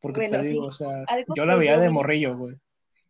Porque 0.00 0.20
Bueno, 0.20 0.42
te 0.42 0.42
sí, 0.42 0.56
digo, 0.56 0.66
o 0.66 0.72
sea, 0.72 1.06
algo 1.06 1.36
yo 1.36 1.46
la 1.46 1.56
veía 1.56 1.78
yo 1.78 1.78
de 1.78 1.88
vi- 1.88 1.90
morrillo, 1.90 2.36
güey. 2.36 2.56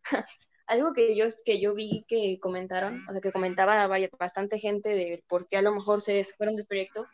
Algo 0.67 0.93
que 0.93 1.15
yo, 1.15 1.25
que 1.45 1.59
yo 1.59 1.73
vi 1.73 2.05
que 2.07 2.39
comentaron, 2.39 3.01
o 3.09 3.11
sea, 3.11 3.21
que 3.21 3.31
comentaba 3.31 3.87
vaya, 3.87 4.09
bastante 4.19 4.59
gente 4.59 4.89
de 4.89 5.23
por 5.27 5.47
qué 5.47 5.57
a 5.57 5.61
lo 5.61 5.71
mejor 5.73 6.01
se 6.01 6.23
fueron 6.37 6.55
del 6.55 6.65
proyecto, 6.65 7.05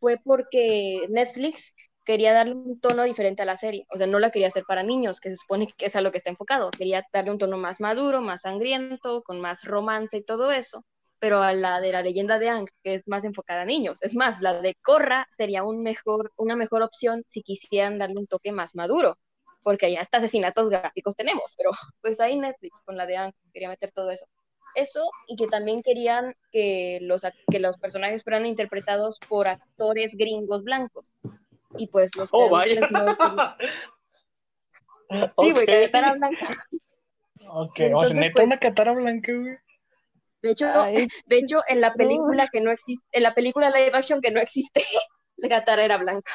fue 0.00 0.18
porque 0.24 1.06
Netflix 1.10 1.74
quería 2.04 2.32
darle 2.34 2.54
un 2.54 2.80
tono 2.80 3.04
diferente 3.04 3.42
a 3.42 3.46
la 3.46 3.56
serie. 3.56 3.86
O 3.90 3.98
sea, 3.98 4.06
no 4.08 4.20
la 4.20 4.30
quería 4.30 4.48
hacer 4.48 4.64
para 4.66 4.82
niños, 4.84 5.20
que 5.20 5.30
se 5.30 5.36
supone 5.36 5.68
que 5.76 5.86
es 5.86 5.96
a 5.96 6.02
lo 6.02 6.12
que 6.12 6.18
está 6.18 6.30
enfocado. 6.30 6.74
Quería 6.76 7.04
darle 7.12 7.32
un 7.32 7.38
tono 7.38 7.58
más 7.58 7.80
maduro, 7.80 8.20
más 8.22 8.42
sangriento, 8.42 9.22
con 9.24 9.40
más 9.40 9.64
romance 9.64 10.18
y 10.18 10.24
todo 10.24 10.52
eso. 10.52 10.84
Pero 11.22 11.40
a 11.40 11.52
la 11.52 11.80
de 11.80 11.92
la 11.92 12.02
leyenda 12.02 12.40
de 12.40 12.48
Ang, 12.48 12.66
que 12.82 12.94
es 12.94 13.06
más 13.06 13.24
enfocada 13.24 13.62
a 13.62 13.64
niños. 13.64 14.02
Es 14.02 14.16
más, 14.16 14.40
la 14.40 14.60
de 14.60 14.74
Korra 14.82 15.28
sería 15.36 15.62
un 15.62 15.84
mejor, 15.84 16.32
una 16.36 16.56
mejor 16.56 16.82
opción 16.82 17.22
si 17.28 17.42
quisieran 17.42 17.96
darle 18.00 18.16
un 18.18 18.26
toque 18.26 18.50
más 18.50 18.74
maduro. 18.74 19.16
Porque 19.62 19.86
ahí 19.86 19.94
hasta 19.96 20.18
asesinatos 20.18 20.68
gráficos 20.68 21.14
tenemos. 21.14 21.54
Pero 21.56 21.70
pues 22.00 22.18
ahí 22.18 22.36
Netflix 22.36 22.80
con 22.84 22.96
la 22.96 23.06
de 23.06 23.18
Ang 23.18 23.32
quería 23.52 23.68
meter 23.68 23.92
todo 23.92 24.10
eso. 24.10 24.26
Eso 24.74 25.08
y 25.28 25.36
que 25.36 25.46
también 25.46 25.80
querían 25.82 26.34
que 26.50 26.98
los, 27.02 27.22
ac- 27.22 27.38
que 27.48 27.60
los 27.60 27.78
personajes 27.78 28.24
fueran 28.24 28.44
interpretados 28.44 29.20
por 29.28 29.46
actores 29.46 30.16
gringos 30.16 30.64
blancos. 30.64 31.14
Y 31.78 31.86
pues 31.86 32.16
los 32.16 32.30
Oh, 32.32 32.50
vaya. 32.50 32.80
no- 32.90 33.06
Sí, 35.38 35.52
güey, 35.52 35.66
que 35.66 35.82
Katara 35.84 36.14
blanca. 36.14 36.48
Ok, 37.48 37.78
o 37.78 37.82
Entonces, 37.82 38.12
sea, 38.12 38.20
neta 38.20 38.32
pues- 38.34 38.46
una 38.46 38.58
catara 38.58 38.94
blanca, 38.94 39.32
güey. 39.32 39.56
De 40.42 40.50
hecho, 40.50 40.66
Ay, 40.68 41.08
de 41.26 41.38
hecho, 41.38 41.60
en 41.68 41.80
la 41.80 41.94
película 41.94 42.48
que 42.52 42.60
no 42.60 42.70
existe, 42.70 43.06
en 43.12 43.22
la 43.22 43.34
película 43.34 43.70
live 43.70 43.92
action 43.94 44.20
que 44.20 44.30
no 44.30 44.40
existe, 44.40 44.82
la 45.36 45.48
Katara 45.48 45.84
era 45.84 45.96
blanca. 45.98 46.32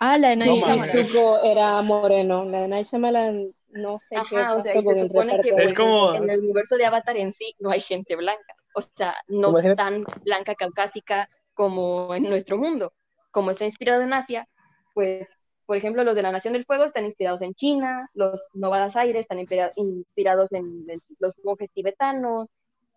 ah, 0.00 0.18
la 0.18 0.30
de 0.30 0.36
Night 0.36 0.50
Sí. 0.50 0.60
Shyamalan. 0.60 1.44
Era 1.44 1.82
moreno, 1.82 2.44
la 2.44 2.60
de 2.62 2.68
Night 2.68 2.86
Shyamalan 2.86 3.52
no 3.70 3.98
sé 3.98 4.14
qué 4.30 4.36
Ajá, 4.36 4.54
o 4.54 4.56
pasó 4.58 4.62
sea, 4.70 4.80
y 4.80 4.84
con 4.84 4.94
se 4.94 5.00
el 5.00 5.06
supone 5.08 5.40
que 5.42 5.50
pues, 5.52 5.70
Es 5.70 5.74
como- 5.76 6.14
en 6.14 6.30
el 6.30 6.38
universo 6.40 6.76
de 6.76 6.86
Avatar 6.86 7.16
en 7.16 7.32
sí 7.32 7.54
no 7.58 7.70
hay 7.70 7.80
gente 7.80 8.14
blanca. 8.16 8.54
O 8.76 8.82
sea, 8.82 9.14
no 9.28 9.50
Imagínate- 9.50 9.76
tan 9.76 10.04
blanca 10.22 10.54
caucásica 10.54 11.28
como 11.54 12.14
en 12.14 12.24
nuestro 12.24 12.56
mundo. 12.56 12.92
Como 13.32 13.50
está 13.50 13.64
inspirado 13.64 14.02
en 14.02 14.12
Asia, 14.12 14.46
pues, 14.94 15.28
por 15.66 15.76
ejemplo, 15.76 16.04
los 16.04 16.14
de 16.14 16.22
la 16.22 16.30
Nación 16.32 16.52
del 16.54 16.64
Fuego 16.64 16.84
están 16.84 17.04
inspirados 17.04 17.42
en 17.42 17.54
China, 17.54 18.08
los 18.14 18.40
Novadas 18.54 18.94
Aires 18.96 19.22
están 19.22 19.40
inspira- 19.40 19.72
inspirados 19.76 20.52
en, 20.52 20.84
en 20.88 21.00
los 21.18 21.34
monjes 21.42 21.70
tibetanos, 21.72 22.46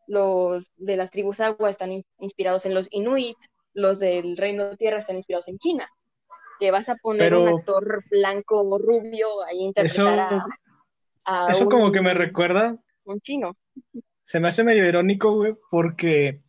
los 0.08 0.72
de 0.78 0.98
las 0.98 1.12
tribus 1.12 1.40
agua 1.40 1.70
están 1.70 1.92
in- 1.92 2.06
inspirados 2.20 2.66
en 2.66 2.74
los 2.74 2.88
Inuit, 2.92 3.38
los 3.74 4.00
del 4.00 4.38
Reino 4.38 4.76
Tierra 4.78 4.98
están 4.98 5.18
inspirados 5.18 5.48
en 5.48 5.60
China. 5.60 5.88
Que 6.60 6.72
vas 6.72 6.90
a 6.90 6.96
poner 6.96 7.30
Pero- 7.30 7.44
un 7.44 7.60
actor 7.60 8.04
blanco 8.10 8.62
o 8.62 8.78
rubio 8.80 9.28
ahí 9.46 9.60
interpretar 9.60 10.20
a, 10.20 10.46
a 11.26 11.52
Eso 11.52 11.68
como 11.68 11.92
que 11.92 12.02
me 12.02 12.14
recuerda 12.14 12.78
un 13.06 13.20
chino. 13.22 13.56
se 14.24 14.40
me 14.40 14.48
hace 14.48 14.64
medio 14.64 14.86
irónico, 14.88 15.34
güey, 15.36 15.56
porque, 15.70 16.42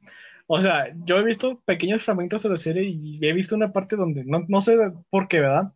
o 0.47 0.61
sea, 0.63 0.93
yo 1.05 1.19
he 1.19 1.23
visto 1.25 1.61
pequeños 1.65 2.03
fragmentos 2.03 2.43
de 2.43 2.49
la 2.49 2.57
serie 2.57 2.85
y 2.85 3.19
he 3.23 3.33
visto 3.33 3.55
una 3.55 3.73
parte 3.73 3.97
donde, 3.97 4.25
no, 4.25 4.45
no 4.49 4.61
sé 4.61 4.77
por 5.11 5.29
qué, 5.29 5.41
¿verdad? 5.41 5.73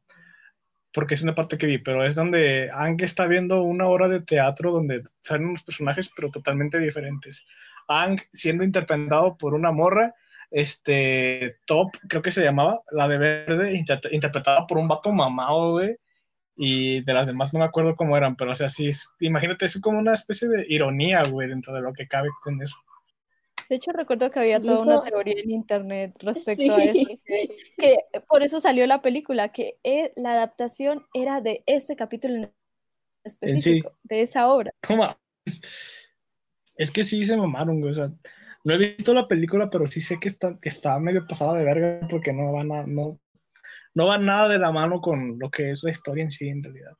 Porque 0.94 1.14
es 1.14 1.22
una 1.22 1.34
parte 1.34 1.56
que 1.58 1.66
vi, 1.66 1.78
pero 1.78 2.04
es 2.06 2.14
donde 2.16 2.70
Ang 2.72 3.00
está 3.02 3.26
viendo 3.26 3.62
una 3.62 3.86
obra 3.86 4.08
de 4.08 4.20
teatro 4.22 4.72
donde 4.72 5.02
salen 5.20 5.46
unos 5.48 5.62
personajes, 5.62 6.10
pero 6.14 6.30
totalmente 6.30 6.78
diferentes. 6.78 7.46
Ang 7.88 8.20
siendo 8.32 8.64
interpretado 8.64 9.36
por 9.36 9.54
una 9.54 9.72
morra, 9.72 10.14
este, 10.50 11.56
Top, 11.66 11.90
creo 12.08 12.22
que 12.22 12.30
se 12.30 12.44
llamaba, 12.44 12.82
la 12.90 13.08
de 13.08 13.18
verde, 13.18 13.74
inter- 13.74 14.00
interpretada 14.12 14.66
por 14.66 14.78
un 14.78 14.88
vato 14.88 15.12
mamado, 15.12 15.72
güey. 15.72 15.96
Y 16.56 17.02
de 17.02 17.14
las 17.14 17.26
demás 17.28 17.54
no 17.54 17.60
me 17.60 17.64
acuerdo 17.64 17.96
cómo 17.96 18.16
eran, 18.16 18.36
pero 18.36 18.52
o 18.52 18.54
sea, 18.54 18.68
sí, 18.68 18.88
es- 18.88 19.08
imagínate, 19.20 19.64
es 19.64 19.80
como 19.80 19.98
una 19.98 20.12
especie 20.12 20.48
de 20.48 20.66
ironía, 20.68 21.22
güey, 21.28 21.48
dentro 21.48 21.72
de 21.72 21.80
lo 21.80 21.92
que 21.92 22.06
cabe 22.06 22.28
con 22.42 22.60
eso. 22.62 22.76
De 23.68 23.76
hecho, 23.76 23.90
recuerdo 23.92 24.30
que 24.30 24.38
había 24.40 24.60
toda 24.60 24.82
una 24.82 25.00
teoría 25.00 25.34
en 25.42 25.50
internet 25.50 26.14
respecto 26.20 26.74
a 26.74 26.84
eso, 26.84 27.06
que, 27.26 27.48
que 27.78 27.96
por 28.28 28.42
eso 28.42 28.60
salió 28.60 28.86
la 28.86 29.00
película, 29.00 29.48
que 29.50 29.78
eh, 29.82 30.12
la 30.14 30.32
adaptación 30.32 31.06
era 31.14 31.40
de 31.40 31.62
ese 31.64 31.96
capítulo 31.96 32.34
en 32.34 32.52
específico, 33.24 33.92
de 34.02 34.20
esa 34.20 34.48
obra. 34.52 34.72
Mames. 34.90 35.16
Es 36.76 36.90
que 36.90 37.04
sí 37.04 37.24
se 37.26 37.36
mamaron, 37.36 37.80
güey. 37.80 37.92
O 37.92 37.94
sea, 37.94 38.10
no 38.64 38.74
he 38.74 38.78
visto 38.78 39.12
la 39.14 39.28
película, 39.28 39.68
pero 39.70 39.86
sí 39.86 40.00
sé 40.00 40.18
que 40.20 40.28
está, 40.28 40.54
que 40.60 40.68
está 40.68 40.98
medio 40.98 41.26
pasada 41.26 41.54
de 41.54 41.64
verga 41.64 42.06
porque 42.08 42.32
no 42.32 42.52
va, 42.52 42.64
na- 42.64 42.86
no, 42.86 43.18
no 43.94 44.06
va 44.06 44.18
nada 44.18 44.48
de 44.48 44.58
la 44.58 44.72
mano 44.72 45.00
con 45.00 45.38
lo 45.38 45.50
que 45.50 45.70
es 45.70 45.82
la 45.82 45.90
historia 45.90 46.24
en 46.24 46.30
sí, 46.30 46.48
en 46.48 46.62
realidad. 46.62 46.92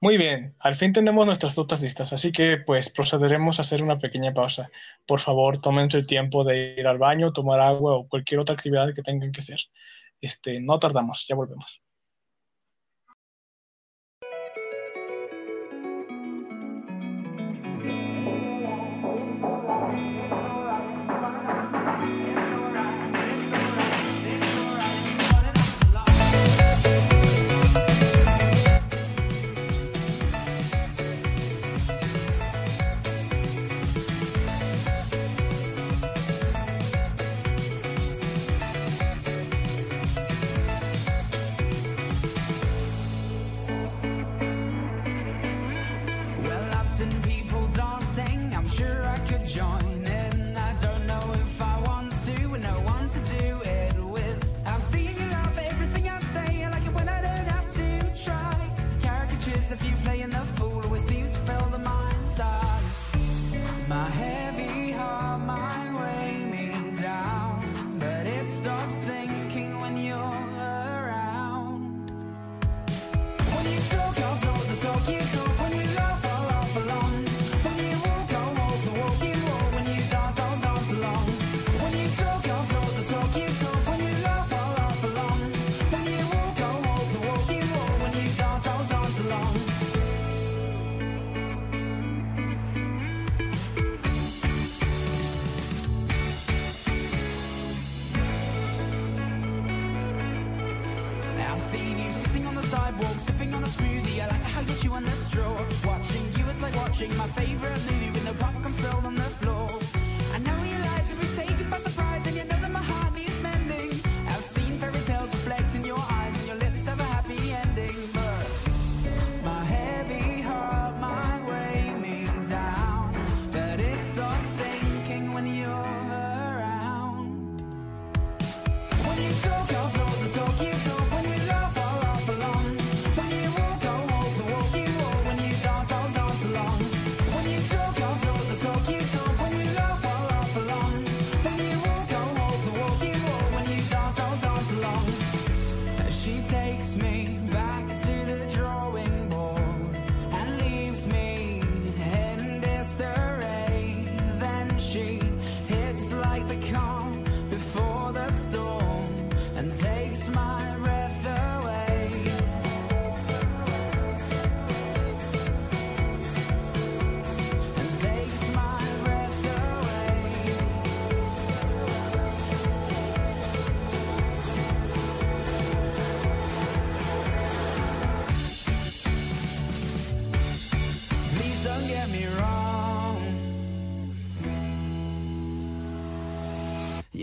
Muy 0.00 0.16
bien, 0.16 0.54
al 0.60 0.76
fin 0.76 0.92
tenemos 0.92 1.26
nuestras 1.26 1.58
notas 1.58 1.82
listas, 1.82 2.12
así 2.12 2.30
que 2.30 2.58
pues 2.58 2.88
procederemos 2.88 3.58
a 3.58 3.62
hacer 3.62 3.82
una 3.82 3.98
pequeña 3.98 4.32
pausa. 4.32 4.70
Por 5.06 5.18
favor, 5.18 5.60
tómense 5.60 5.98
el 5.98 6.06
tiempo 6.06 6.44
de 6.44 6.76
ir 6.78 6.86
al 6.86 6.98
baño, 6.98 7.32
tomar 7.32 7.58
agua 7.60 7.96
o 7.96 8.08
cualquier 8.08 8.38
otra 8.40 8.54
actividad 8.54 8.94
que 8.94 9.02
tengan 9.02 9.32
que 9.32 9.40
hacer. 9.40 9.58
Este, 10.20 10.60
no 10.60 10.78
tardamos, 10.78 11.26
ya 11.28 11.34
volvemos. 11.34 11.82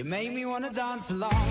You 0.05 0.11
make 0.11 0.33
me 0.33 0.45
wanna 0.45 0.69
dance 0.69 1.09
along. 1.09 1.44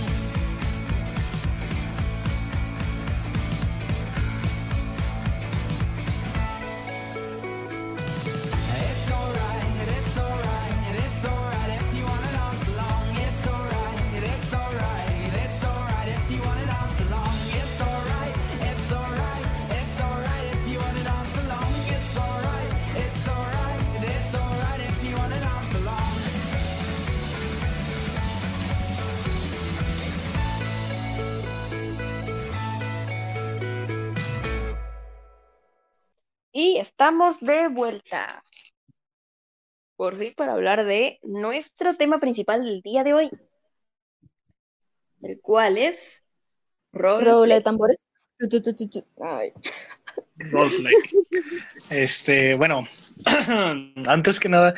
Estamos 37.04 37.38
de 37.40 37.68
vuelta. 37.68 38.42
Por 39.94 40.18
fin 40.18 40.32
para 40.34 40.54
hablar 40.54 40.86
de 40.86 41.18
nuestro 41.22 41.96
tema 41.96 42.18
principal 42.18 42.64
del 42.64 42.80
día 42.80 43.04
de 43.04 43.12
hoy. 43.12 43.30
El 45.20 45.38
cual 45.42 45.76
es 45.76 46.24
Roble 46.92 47.56
de 47.56 47.60
tambores. 47.60 48.06
Tu, 48.38 48.48
tu, 48.48 48.62
tu, 48.62 48.74
tu, 48.74 48.88
tu. 48.88 49.04
Ay. 49.22 49.52
Roleplay. 50.36 50.94
Este, 51.90 52.54
bueno, 52.54 52.88
antes 54.06 54.40
que 54.40 54.48
nada, 54.48 54.72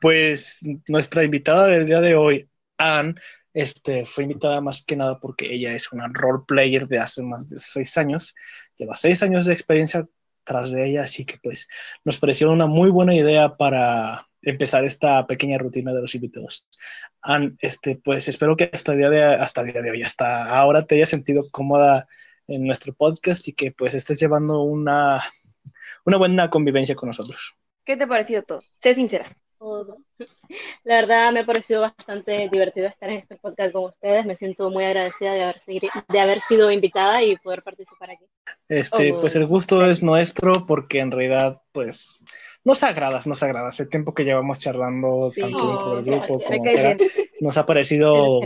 pues 0.00 0.60
nuestra 0.86 1.24
invitada 1.24 1.66
del 1.66 1.86
día 1.86 2.00
de 2.00 2.14
hoy, 2.14 2.48
Anne, 2.78 3.16
este, 3.54 4.04
fue 4.04 4.22
invitada 4.22 4.60
más 4.60 4.84
que 4.84 4.94
nada 4.94 5.18
porque 5.18 5.52
ella 5.52 5.74
es 5.74 5.90
una 5.90 6.08
roleplayer 6.12 6.86
de 6.86 6.98
hace 6.98 7.24
más 7.24 7.48
de 7.48 7.58
seis 7.58 7.98
años, 7.98 8.36
lleva 8.76 8.94
seis 8.94 9.20
años 9.24 9.46
de 9.46 9.52
experiencia 9.52 10.06
tras 10.44 10.72
de 10.72 10.86
ella, 10.86 11.02
así 11.02 11.24
que 11.24 11.38
pues 11.42 11.68
nos 12.04 12.18
pareció 12.18 12.50
una 12.50 12.66
muy 12.66 12.90
buena 12.90 13.14
idea 13.14 13.56
para 13.56 14.26
empezar 14.42 14.84
esta 14.84 15.26
pequeña 15.26 15.58
rutina 15.58 15.92
de 15.92 16.00
los 16.00 16.14
invitados. 16.14 16.66
Anne, 17.20 17.54
este, 17.60 17.96
pues 17.96 18.28
espero 18.28 18.56
que 18.56 18.70
hasta 18.72 18.92
el 18.92 18.98
día 18.98 19.10
de, 19.10 19.22
hasta 19.22 19.60
el 19.60 19.72
día 19.72 19.82
de 19.82 19.90
hoy, 19.90 20.02
hasta 20.02 20.44
ahora 20.46 20.82
te 20.82 20.96
hayas 20.96 21.10
sentido 21.10 21.42
cómoda 21.50 22.06
en 22.48 22.64
nuestro 22.64 22.92
podcast 22.92 23.46
y 23.48 23.52
que 23.52 23.72
pues 23.72 23.94
estés 23.94 24.20
llevando 24.20 24.62
una, 24.62 25.20
una 26.04 26.16
buena 26.16 26.50
convivencia 26.50 26.94
con 26.94 27.08
nosotros. 27.08 27.54
¿Qué 27.84 27.96
te 27.96 28.04
ha 28.04 28.08
parecido 28.08 28.42
todo? 28.42 28.62
Sé 28.80 28.94
sincera. 28.94 29.36
todo. 29.58 29.98
La 30.84 30.96
verdad 30.96 31.32
me 31.32 31.40
ha 31.40 31.46
parecido 31.46 31.80
bastante 31.82 32.48
divertido 32.50 32.86
estar 32.88 33.08
en 33.10 33.16
este 33.18 33.36
podcast 33.36 33.72
con 33.72 33.84
ustedes. 33.84 34.24
Me 34.26 34.34
siento 34.34 34.70
muy 34.70 34.84
agradecida 34.84 35.32
de 35.34 35.42
haber, 35.42 35.56
segui- 35.56 36.04
de 36.08 36.20
haber 36.20 36.38
sido 36.40 36.70
invitada 36.70 37.22
y 37.22 37.36
poder 37.36 37.62
participar 37.62 38.10
aquí. 38.10 38.24
Este, 38.68 39.12
Oh. 39.12 39.20
pues 39.20 39.36
el 39.36 39.46
gusto 39.46 39.86
es 39.86 40.02
nuestro 40.02 40.66
porque 40.66 41.00
en 41.00 41.10
realidad, 41.10 41.62
pues, 41.72 42.22
nos 42.64 42.82
agradas, 42.82 43.26
nos 43.26 43.42
agradas. 43.42 43.78
El 43.80 43.88
tiempo 43.88 44.14
que 44.14 44.24
llevamos 44.24 44.58
charlando, 44.58 45.30
Sí. 45.32 45.40
tanto 45.40 45.66
dentro 45.68 45.96
del 46.02 46.14
Oh, 46.14 46.16
grupo 46.18 46.38
gracias. 46.38 46.58
Como 46.58 46.70
fuera, 46.70 46.96
nos 47.40 47.56
ha 47.56 47.66
parecido 47.66 48.40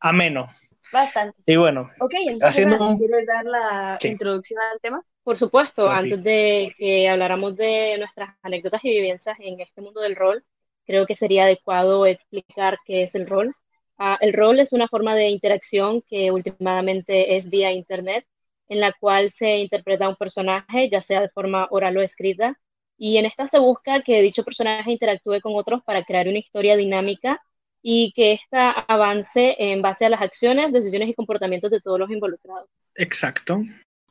ameno. 0.00 0.48
Bastante. 0.92 1.36
Y 1.46 1.54
bueno, 1.56 1.88
Ok, 2.00 2.14
entonces, 2.14 2.48
Haciendo 2.48 2.96
¿quieres 2.98 3.24
dar 3.26 3.44
la 3.44 3.96
Sí. 4.00 4.08
introducción 4.08 4.60
al 4.72 4.80
tema? 4.80 5.04
Por 5.22 5.36
supuesto, 5.36 5.84
Por 5.86 5.92
antes 5.94 6.24
de 6.24 6.74
que 6.76 7.08
habláramos 7.08 7.56
de 7.56 7.96
nuestras 7.98 8.34
anécdotas 8.42 8.80
y 8.84 8.88
vivencias 8.90 9.36
en 9.38 9.60
este 9.60 9.80
mundo 9.82 10.00
del 10.00 10.16
rol, 10.16 10.42
creo 10.90 11.06
que 11.06 11.14
sería 11.14 11.44
adecuado 11.44 12.04
explicar 12.04 12.78
qué 12.84 13.02
es 13.02 13.14
el 13.14 13.28
rol. 13.28 13.54
Ah, 13.96 14.18
el 14.20 14.32
rol 14.32 14.58
es 14.58 14.72
una 14.72 14.88
forma 14.88 15.14
de 15.14 15.28
interacción 15.28 16.02
que 16.02 16.32
últimamente 16.32 17.36
es 17.36 17.48
vía 17.48 17.70
Internet, 17.70 18.26
en 18.68 18.80
la 18.80 18.92
cual 18.98 19.28
se 19.28 19.58
interpreta 19.58 20.08
un 20.08 20.16
personaje, 20.16 20.88
ya 20.88 20.98
sea 20.98 21.20
de 21.20 21.28
forma 21.28 21.68
oral 21.70 21.96
o 21.96 22.02
escrita, 22.02 22.58
y 22.98 23.18
en 23.18 23.24
esta 23.24 23.44
se 23.44 23.60
busca 23.60 24.02
que 24.02 24.20
dicho 24.20 24.42
personaje 24.42 24.90
interactúe 24.90 25.40
con 25.40 25.54
otros 25.54 25.80
para 25.84 26.02
crear 26.02 26.26
una 26.26 26.38
historia 26.38 26.76
dinámica 26.76 27.40
y 27.82 28.10
que 28.12 28.32
ésta 28.32 28.70
avance 28.72 29.54
en 29.58 29.80
base 29.82 30.06
a 30.06 30.08
las 30.08 30.20
acciones, 30.20 30.72
decisiones 30.72 31.08
y 31.08 31.14
comportamientos 31.14 31.70
de 31.70 31.80
todos 31.80 32.00
los 32.00 32.10
involucrados. 32.10 32.68
exacto. 32.96 33.62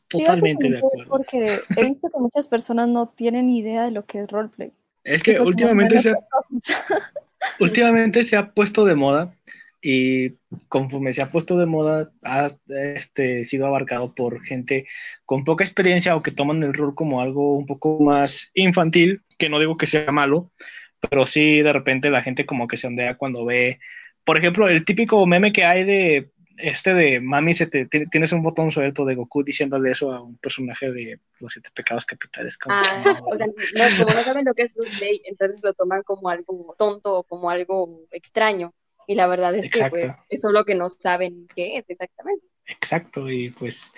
Sí, 0.10 0.24
Totalmente 0.24 0.70
de 0.70 0.76
básicamente 0.76 0.78
acuerdo. 0.78 1.10
Porque 1.10 1.46
he 1.76 1.90
visto 1.90 2.10
que 2.10 2.20
muchas 2.20 2.48
personas 2.48 2.88
no 2.88 3.10
tienen 3.10 3.50
idea 3.50 3.84
de 3.84 3.92
lo 3.92 4.06
que 4.06 4.22
es 4.22 4.30
roleplay. 4.30 4.72
Es 5.10 5.24
que 5.24 5.38
como 5.38 5.48
últimamente 5.48 6.00
se, 6.00 6.12
ha, 6.12 6.16
últimamente 7.60 8.24
se 8.24 8.38
ha 8.38 8.52
puesto 8.52 8.86
de 8.86 8.94
moda 8.94 9.34
y 9.82 10.36
conforme 10.68 11.14
se 11.14 11.24
ha 11.24 11.32
puesto 11.32 11.58
de 11.58 11.66
moda 11.66 12.12
ha 12.24 12.46
este, 12.68 13.44
sido 13.44 13.66
abarcado 13.66 14.14
por 14.14 14.44
gente 14.44 14.86
con 15.26 15.46
poca 15.46 15.64
experiencia 15.64 16.16
o 16.16 16.22
que 16.22 16.32
toman 16.32 16.62
el 16.62 16.76
rol 16.76 16.94
como 16.94 17.22
algo 17.22 17.58
un 17.58 17.66
poco 17.66 18.00
más 18.00 18.52
infantil, 18.54 19.24
que 19.40 19.50
no 19.50 19.60
digo 19.60 19.78
que 19.78 19.88
sea 19.88 20.12
malo, 20.12 20.52
pero 21.10 21.26
sí 21.26 21.62
de 21.62 21.74
repente 21.74 22.12
la 22.12 22.22
gente 22.22 22.46
como 22.46 22.68
que 22.68 22.78
se 22.78 22.86
ondea 22.86 23.18
cuando 23.18 23.46
ve, 23.46 23.80
por 24.24 24.38
ejemplo, 24.38 24.70
el 24.70 24.86
típico 24.86 25.26
meme 25.26 25.52
que 25.52 25.66
hay 25.66 25.86
de 25.86 26.30
este 26.62 26.94
de 26.94 27.22
mami, 27.22 27.54
se 27.54 27.68
te, 27.68 27.86
ti- 27.86 28.08
tienes 28.10 28.32
un 28.32 28.44
botón 28.44 28.72
suelto 28.72 29.06
de 29.06 29.16
Goku 29.16 29.44
diciéndole 29.44 29.92
eso 29.92 30.12
a 30.12 30.22
un 30.22 30.38
personaje 30.38 30.92
de 30.92 31.20
los 31.40 31.52
siete 31.54 31.70
pecados 31.74 32.06
capitales. 32.06 32.58
Como 32.58 32.76
Ah, 32.76 33.02
no, 33.04 33.26
o 33.34 33.38
sea, 33.38 33.48
no, 33.48 33.98
como 33.98 34.14
no 34.14 34.24
saben 34.24 34.46
lo 34.46 34.54
que 34.54 34.64
es 34.64 34.74
roleplay, 34.76 35.22
entonces 35.26 35.62
lo 35.64 35.74
toman 35.74 36.04
como 36.04 36.30
algo 36.30 36.76
tonto 36.78 37.18
o 37.20 37.24
como 37.24 37.50
algo 37.50 38.02
extraño. 38.12 38.74
Y 39.08 39.16
la 39.16 39.26
verdad 39.28 39.56
es 39.56 39.70
que 39.72 39.90
pues, 39.90 40.06
eso 40.30 40.48
es 40.50 40.54
lo 40.54 40.66
que 40.66 40.76
no 40.76 40.90
saben 40.90 41.48
qué 41.56 41.78
es 41.78 41.86
exactamente. 41.90 42.46
Exacto, 42.68 43.30
y 43.30 43.50
pues 43.50 43.92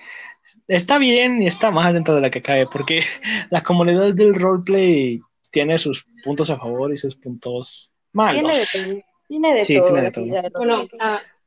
está 0.67 0.97
bien 0.97 1.41
y 1.41 1.47
está 1.47 1.71
mal 1.71 1.93
dentro 1.93 2.15
de 2.15 2.21
la 2.21 2.29
que 2.29 2.41
cae, 2.41 2.65
porque 2.67 3.01
la 3.49 3.61
comunidad 3.61 4.13
del 4.13 4.33
roleplay 4.35 5.19
tiene 5.51 5.77
sus 5.77 6.05
puntos 6.23 6.49
a 6.49 6.57
favor 6.57 6.91
y 6.93 6.97
sus 6.97 7.15
puntos 7.17 7.91
Tiene 8.13 8.37
de 8.37 8.43
malos. 8.43 8.71
todo. 8.71 9.01
Tiene 9.27 9.53
de 9.53 9.63
Sí, 9.65 9.75
todo. 9.75 9.85
tiene 9.87 10.01
de 10.01 10.11
todo. 10.11 10.25
Bueno, 10.25 10.75
roleplay. 10.77 10.99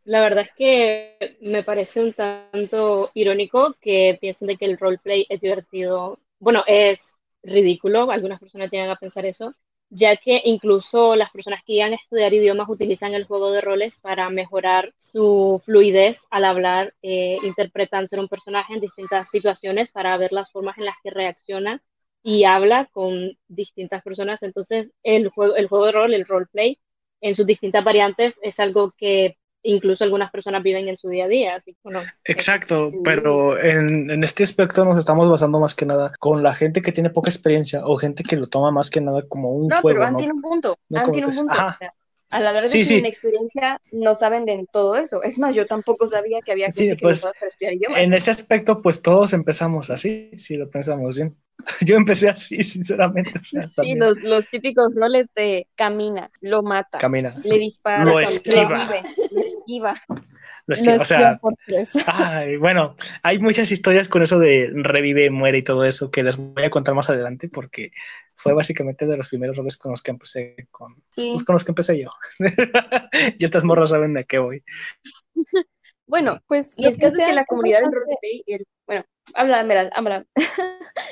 La 0.04 0.20
verdad 0.20 0.44
es 0.44 0.50
que 0.54 1.36
me 1.40 1.62
parece 1.64 2.02
un 2.02 2.12
tanto 2.12 3.10
irónico 3.14 3.74
que 3.80 4.18
piensen 4.20 4.48
de 4.48 4.56
que 4.56 4.66
el 4.66 4.78
roleplay 4.78 5.26
es 5.28 5.40
divertido. 5.40 6.18
Bueno, 6.38 6.62
es 6.66 7.18
ridículo, 7.42 8.10
algunas 8.10 8.40
personas 8.40 8.70
llegan 8.70 8.90
a 8.90 8.96
pensar 8.96 9.26
eso, 9.26 9.54
ya 9.90 10.16
que 10.16 10.40
incluso 10.44 11.14
las 11.16 11.30
personas 11.30 11.60
que 11.64 11.74
iban 11.74 11.92
a 11.92 11.96
estudiar 11.96 12.34
idiomas 12.34 12.68
utilizan 12.68 13.14
el 13.14 13.24
juego 13.24 13.52
de 13.52 13.60
roles 13.60 13.96
para 13.96 14.28
mejorar 14.30 14.92
su 14.96 15.60
fluidez 15.64 16.24
al 16.30 16.44
hablar, 16.44 16.94
eh, 17.02 17.38
interpretan 17.42 18.06
ser 18.06 18.18
un 18.20 18.28
personaje 18.28 18.74
en 18.74 18.80
distintas 18.80 19.30
situaciones 19.30 19.90
para 19.90 20.16
ver 20.18 20.32
las 20.32 20.50
formas 20.50 20.78
en 20.78 20.86
las 20.86 20.96
que 21.02 21.10
reacciona 21.10 21.82
y 22.22 22.44
habla 22.44 22.86
con 22.92 23.38
distintas 23.48 24.02
personas. 24.02 24.42
Entonces, 24.42 24.92
el 25.02 25.28
juego, 25.28 25.56
el 25.56 25.68
juego 25.68 25.86
de 25.86 25.92
rol, 25.92 26.14
el 26.14 26.26
roleplay, 26.26 26.78
en 27.20 27.34
sus 27.34 27.46
distintas 27.46 27.84
variantes, 27.84 28.38
es 28.42 28.60
algo 28.60 28.92
que 28.96 29.36
incluso 29.64 30.04
algunas 30.04 30.30
personas 30.30 30.62
viven 30.62 30.86
en 30.88 30.96
su 30.96 31.08
día 31.08 31.24
a 31.24 31.28
día. 31.28 31.54
Así, 31.56 31.76
bueno, 31.82 32.00
Exacto, 32.24 32.92
pero 33.02 33.58
en, 33.58 34.10
en 34.10 34.22
este 34.22 34.44
aspecto 34.44 34.84
nos 34.84 34.98
estamos 34.98 35.28
basando 35.28 35.58
más 35.58 35.74
que 35.74 35.86
nada 35.86 36.12
con 36.20 36.42
la 36.42 36.54
gente 36.54 36.82
que 36.82 36.92
tiene 36.92 37.10
poca 37.10 37.30
experiencia 37.30 37.82
o 37.84 37.96
gente 37.96 38.22
que 38.22 38.36
lo 38.36 38.46
toma 38.46 38.70
más 38.70 38.90
que 38.90 39.00
nada 39.00 39.22
como 39.28 39.50
un 39.52 39.68
No, 39.68 39.80
juego, 39.80 40.00
pero 40.00 40.12
¿no? 40.12 40.18
tiene 40.18 40.32
un 40.34 40.42
punto. 40.42 40.78
No 40.88 41.02
tiene 41.10 41.26
un 41.26 41.32
que- 41.32 41.36
punto. 41.38 41.52
o 41.52 41.56
sea, 41.78 41.92
al 42.30 42.46
hablar 42.46 42.62
de 42.62 42.68
Sí, 42.68 42.84
su 42.84 42.88
sí. 42.88 42.98
inexperiencia, 42.98 43.80
no 43.92 44.14
saben 44.14 44.44
de 44.44 44.66
todo 44.72 44.96
eso. 44.96 45.22
Es 45.22 45.38
más, 45.38 45.54
yo 45.54 45.64
tampoco 45.66 46.08
sabía 46.08 46.40
que 46.44 46.50
había 46.52 46.70
Sí, 46.72 46.86
gente 46.86 46.96
que 46.96 47.02
pues, 47.02 47.16
lo 47.16 47.30
usaba 47.30 47.34
para 47.34 47.48
estudiar 47.48 47.74
idiomas. 47.74 47.98
En 48.00 48.12
ese 48.14 48.30
aspecto, 48.32 48.82
pues 48.82 49.02
todos 49.02 49.32
empezamos 49.34 49.90
así, 49.90 50.30
si 50.36 50.56
lo 50.56 50.68
pensamos 50.68 51.16
bien. 51.16 51.36
Yo 51.86 51.96
empecé 51.96 52.28
así, 52.28 52.62
sinceramente. 52.62 53.38
o 53.38 53.42
sea, 53.42 53.62
Sí, 53.84 53.94
los, 53.94 54.22
los 54.22 54.48
típicos 54.48 54.94
roles 54.94 55.28
de 55.34 55.66
camina, 55.74 56.30
lo 56.40 56.62
mata, 56.62 56.98
Camina, 56.98 57.34
le 57.44 57.58
dispara, 57.58 58.04
Lo 58.04 58.12
lo 58.12 58.20
esquiva. 58.20 58.84
vive, 58.84 59.02
lo 59.30 59.40
esquiva. 59.42 59.94
lo 60.08 60.16
Lo 60.66 60.74
esquiva, 60.74 60.94
o 60.96 61.04
sea, 61.04 61.18
esquivan 61.18 61.38
por 61.38 61.54
tres. 61.66 61.92
Ay, 62.06 62.56
bueno, 62.56 62.96
hay 63.22 63.38
muchas 63.38 63.70
historias 63.70 64.08
con 64.08 64.22
eso 64.22 64.38
de 64.38 64.70
revive, 64.74 65.30
muere 65.30 65.58
y 65.58 65.62
todo 65.62 65.84
eso 65.84 66.10
que 66.10 66.22
les 66.22 66.36
voy 66.36 66.64
a 66.64 66.70
contar 66.70 66.94
más 66.94 67.08
adelante 67.08 67.48
porque 67.48 67.92
fue 68.34 68.52
básicamente 68.52 69.06
de 69.06 69.16
los 69.16 69.28
primeros 69.28 69.56
roles 69.56 69.78
con 69.78 69.92
los 69.92 70.02
que 70.02 70.10
empecé 70.10 70.66
con, 70.70 70.96
Sí. 71.10 71.30
pues, 71.32 71.44
con 71.44 71.54
los 71.54 71.64
que 71.64 71.70
empecé 71.70 71.98
yo. 72.02 72.10
y 73.38 73.44
estas 73.44 73.64
morras 73.64 73.90
saben 73.90 74.12
de 74.14 74.24
qué 74.24 74.38
voy. 74.38 74.62
Bueno, 76.06 76.38
Pues 76.46 76.74
y 76.76 76.82
lo 76.82 76.90
el 76.90 76.98
caso 76.98 77.16
es 77.16 77.24
que 77.24 77.32
la 77.32 77.46
comunidad 77.46 77.78
del 77.78 77.86
bastante- 77.86 78.04
roleplay, 78.06 78.42
el- 78.46 78.66
bueno, 78.86 79.04
habla, 79.34 79.60
Emerald, 79.60 79.90
habla. 79.94 80.26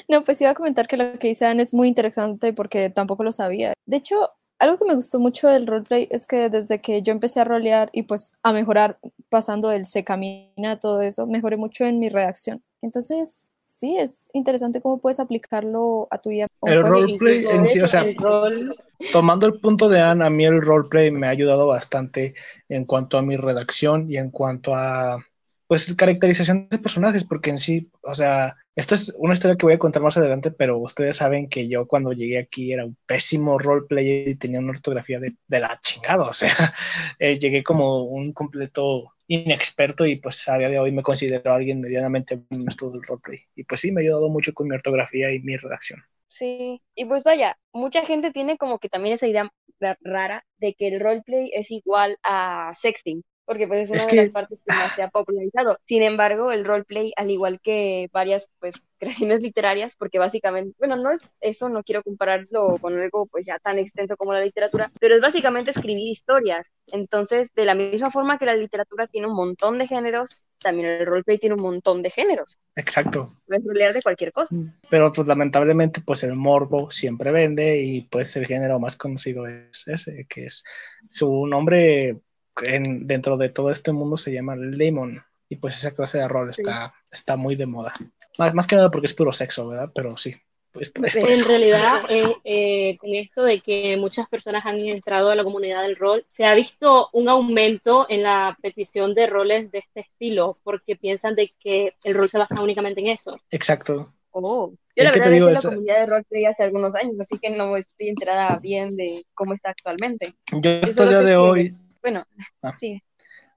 No, 0.09 0.25
pues 0.25 0.41
iba 0.41 0.51
a 0.51 0.55
comentar 0.55 0.87
que 0.87 0.97
lo 0.97 1.19
que 1.19 1.29
dice 1.29 1.47
Anne 1.47 1.63
es 1.63 1.73
muy 1.73 1.89
interesante 1.89 2.53
porque 2.53 2.91
tampoco 2.91 3.25
lo 3.25 3.33
sabía. 3.33 3.73
De 3.87 3.97
hecho, 3.97 4.31
algo 4.59 4.79
que 4.79 4.85
me 4.85 4.95
gustó 4.95 5.19
mucho 5.19 5.49
del 5.49 5.67
roleplay 5.67 6.07
es 6.11 6.27
que 6.27 6.49
desde 6.49 6.81
que 6.81 7.03
yo 7.03 7.13
empecé 7.13 7.41
a 7.41 7.45
rolear 7.45 7.91
y 7.93 8.03
pues 8.05 8.33
a 8.43 8.53
mejorar 8.53 8.99
pasando 9.29 9.69
del 9.69 9.87
se 9.87 10.05
camina 10.05 10.73
a 10.73 10.81
todo 10.81 11.03
eso, 11.03 11.27
mejoré 11.27 11.57
mucho 11.57 11.85
en 11.85 11.99
mi 11.99 12.09
redacción. 12.09 12.63
Entonces, 12.81 13.51
sí, 13.65 13.97
es 13.97 14.29
interesante 14.33 14.81
cómo 14.81 15.01
puedes 15.01 15.19
aplicarlo 15.19 16.07
a 16.11 16.19
tu 16.19 16.31
vida. 16.31 16.47
El 16.63 16.83
juego. 16.83 17.01
roleplay 17.01 17.47
en 17.47 17.67
sí, 17.67 17.81
o 17.81 17.87
sea, 17.87 18.03
el 18.03 18.15
rol 18.17 18.71
tomando 19.11 19.47
el 19.47 19.59
punto 19.59 19.89
de 19.89 20.01
Anne, 20.01 20.27
a 20.27 20.31
mí 20.31 20.45
el 20.45 20.61
roleplay 20.61 21.11
me 21.11 21.27
ha 21.27 21.31
ayudado 21.31 21.67
bastante 21.67 22.35
en 22.69 22.85
cuanto 22.85 23.19
a 23.19 23.23
mi 23.23 23.37
redacción 23.37 24.11
y 24.11 24.17
en 24.17 24.31
cuanto 24.31 24.75
a 24.77 25.25
pues 25.73 25.95
caracterización 25.95 26.69
de 26.69 26.79
personajes, 26.79 27.25
porque 27.25 27.49
en 27.49 27.57
sí, 27.57 27.91
o 28.03 28.15
sea, 28.15 28.57
esto 28.77 28.95
es 28.95 29.11
una 29.17 29.33
historia 29.33 29.57
que 29.57 29.65
voy 29.65 29.73
a 29.73 29.79
contar 29.79 30.03
más 30.03 30.19
adelante, 30.19 30.51
pero 30.51 30.77
ustedes 30.77 31.17
saben 31.17 31.49
que 31.49 31.67
yo 31.67 31.87
cuando 31.87 32.13
llegué 32.13 32.39
aquí 32.39 32.75
era 32.75 32.85
un 32.85 32.95
pésimo 33.07 33.59
roleplayer 33.59 34.29
y 34.29 34.35
tenía 34.37 34.59
una 34.61 34.73
ortografía 34.73 35.19
de, 35.19 35.35
la 35.49 35.81
chingada, 35.81 36.27
o 36.27 36.33
sea, 36.35 36.51
eh, 37.19 37.39
llegué 37.39 37.63
como 37.65 38.03
un 38.03 38.35
completo 38.35 39.15
inexperto 39.29 40.05
y 40.05 40.17
pues 40.17 40.47
a 40.47 40.59
día 40.59 40.69
de 40.69 40.79
hoy 40.79 40.93
me 40.93 41.03
considero 41.03 41.55
alguien 41.55 41.81
medianamente 41.81 42.37
bueno 42.37 42.65
en 42.65 42.69
esto 42.69 42.91
del 42.91 43.03
roleplay. 43.03 43.39
Y 43.57 43.65
pues 43.65 43.81
sí, 43.81 43.93
me 43.93 44.03
ha 44.03 44.05
ayudado 44.05 44.29
mucho 44.29 44.53
con 44.53 44.69
mi 44.69 44.75
ortografía 44.75 45.33
y 45.33 45.41
mi 45.41 45.57
redacción. 45.57 46.03
Sí, 46.29 46.83
y 46.95 47.07
pues 47.07 47.25
vaya, 47.25 47.57
mucha 47.73 48.05
gente 48.05 48.31
tiene 48.31 48.59
como 48.59 48.79
que 48.79 48.91
también 48.91 49.15
esa 49.15 49.27
idea 49.27 49.51
ra- 49.81 49.97
rara 50.03 50.45
de 50.59 50.75
que 50.75 50.89
el 50.89 51.01
roleplay 51.01 51.51
es 51.55 51.71
igual 51.71 52.19
a 52.23 52.73
sexting, 52.75 53.23
porque 53.45 53.67
pues 53.67 53.83
es 53.83 53.91
una 53.91 53.97
Es 53.99 54.07
de 54.07 54.11
que- 54.11 54.17
las 54.23 54.31
partes 54.31 54.59
que 54.65 54.75
más 54.75 54.95
se 54.95 55.03
ha 55.03 55.09
popularizado. 55.09 55.79
Sin 55.87 56.03
embargo, 56.03 56.53
el 56.53 56.65
roleplay, 56.65 57.13
al 57.17 57.31
igual 57.31 57.61
que 57.61 58.09
varias 58.13 58.49
pues 58.61 58.77
creaciones 58.99 59.43
literarias, 59.43 59.97
porque 59.97 60.19
básicamente, 60.21 60.75
bueno, 60.79 60.97
no 60.97 61.11
es 61.11 61.35
eso, 61.41 61.69
no 61.69 61.83
quiero 61.83 62.03
compararlo 62.03 62.79
con 62.81 62.99
algo 62.99 63.27
pues 63.27 63.45
ya 63.47 63.59
tan 63.59 63.79
extenso 63.79 64.17
como 64.17 64.33
la 64.33 64.41
literatura, 64.45 64.91
pero 65.01 65.15
es 65.17 65.21
básicamente 65.21 65.73
escribir 65.73 66.07
historias. 66.09 66.71
Entonces, 66.93 67.53
de 67.55 67.65
la 67.65 67.75
misma 67.75 68.11
forma 68.13 68.39
que 68.39 68.47
la 68.47 68.55
literatura 68.55 69.07
tiene 69.07 69.27
un 69.27 69.35
montón 69.35 69.79
de 69.79 69.89
géneros, 69.89 70.45
también 70.61 70.87
el 70.89 71.05
roleplay 71.07 71.39
tiene 71.39 71.57
un 71.57 71.63
montón 71.63 72.03
de 72.03 72.11
géneros. 72.11 72.59
Exacto. 72.77 73.37
Puedes 73.47 73.65
rolear 73.67 73.93
de 73.93 74.03
cualquier 74.03 74.33
cosa. 74.33 74.55
Pero 74.89 75.13
pues 75.13 75.27
lamentablemente 75.27 76.01
pues 76.07 76.23
el 76.23 76.35
morbo 76.37 76.91
siempre 76.93 77.33
vende 77.33 77.79
y 77.83 78.03
pues 78.03 78.37
el 78.37 78.47
género 78.47 78.79
más 78.79 78.97
conocido 78.97 79.47
es 79.47 79.89
ese, 79.89 80.27
que 80.29 80.45
es 80.45 80.63
su 81.09 81.47
nombre 81.49 82.19
en- 82.63 83.07
dentro 83.07 83.37
de 83.37 83.49
todo 83.49 83.71
este 83.71 83.93
mundo 83.93 84.17
se 84.17 84.33
llama 84.33 84.57
Lemon 84.57 85.23
y 85.49 85.57
pues 85.57 85.77
esa 85.77 85.93
clase 85.93 86.19
de 86.19 86.29
rol 86.29 86.53
Sí. 86.53 86.63
está, 86.63 86.95
está 87.11 87.37
muy 87.37 87.57
de 87.57 87.67
moda. 87.67 87.93
Más, 88.39 88.55
más 88.55 88.67
que 88.67 88.77
nada 88.77 88.91
porque 88.91 89.07
es 89.07 89.15
puro 89.15 89.33
sexo, 89.33 89.69
¿verdad? 89.69 89.91
Pero 89.95 90.17
sí. 90.17 90.35
Pues, 90.73 90.91
es 91.05 91.17
por 91.19 91.29
En 91.29 91.35
eso. 91.35 91.49
realidad, 91.49 92.01
eh, 92.09 92.25
eh, 92.45 92.97
con 92.97 93.11
esto 93.13 93.43
de 93.43 93.61
que 93.61 93.95
muchas 93.99 94.27
personas 94.29 94.65
han 94.65 94.79
entrado 94.79 95.29
a 95.29 95.35
la 95.35 95.45
comunidad 95.45 95.83
del 95.83 95.97
rol, 95.97 96.25
se 96.29 96.47
ha 96.47 96.55
visto 96.55 97.11
un 97.13 97.29
aumento 97.29 98.07
en 98.09 98.23
la 98.23 98.57
petición 98.63 99.13
de 99.13 99.27
roles 99.27 99.71
de 99.71 99.81
este 99.81 100.01
estilo, 100.01 100.59
porque 100.65 100.97
piensan 100.97 101.35
de 101.35 101.51
que 101.63 101.93
el 102.05 102.15
rol 102.15 102.27
se 102.27 102.39
basa 102.39 102.63
únicamente 102.63 103.01
en 103.03 103.09
eso. 103.09 103.35
Exacto. 103.51 104.15
Oh, 104.31 104.71
yo 104.71 104.77
Es 104.97 105.05
la 105.05 105.13
que 105.13 105.19
verdad 105.19 105.33
digo, 105.35 105.47
dejé 105.49 105.59
es- 105.59 105.65
la 105.65 105.71
comunidad 105.73 106.01
de 106.01 106.07
roleplay 106.07 106.45
hace 106.47 106.63
algunos 106.63 106.95
años, 106.95 107.17
así 107.21 107.39
que 107.39 107.51
no 107.51 107.77
estoy 107.77 108.09
enterada 108.09 108.57
bien 108.57 108.97
de 108.97 109.27
cómo 109.35 109.53
está 109.53 109.69
actualmente. 109.69 110.33
Yo 110.53 110.71
hasta 110.83 111.03
el 111.03 111.09
día 111.11 111.19
de 111.21 111.27
que- 111.33 111.37
hoy, 111.37 111.77
Bueno, 112.03 112.25
Ah. 112.63 112.77
sigue. 112.79 113.03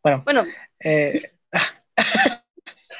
bueno, 0.03 0.21
Bueno, 0.23 0.43
eh, 0.79 1.21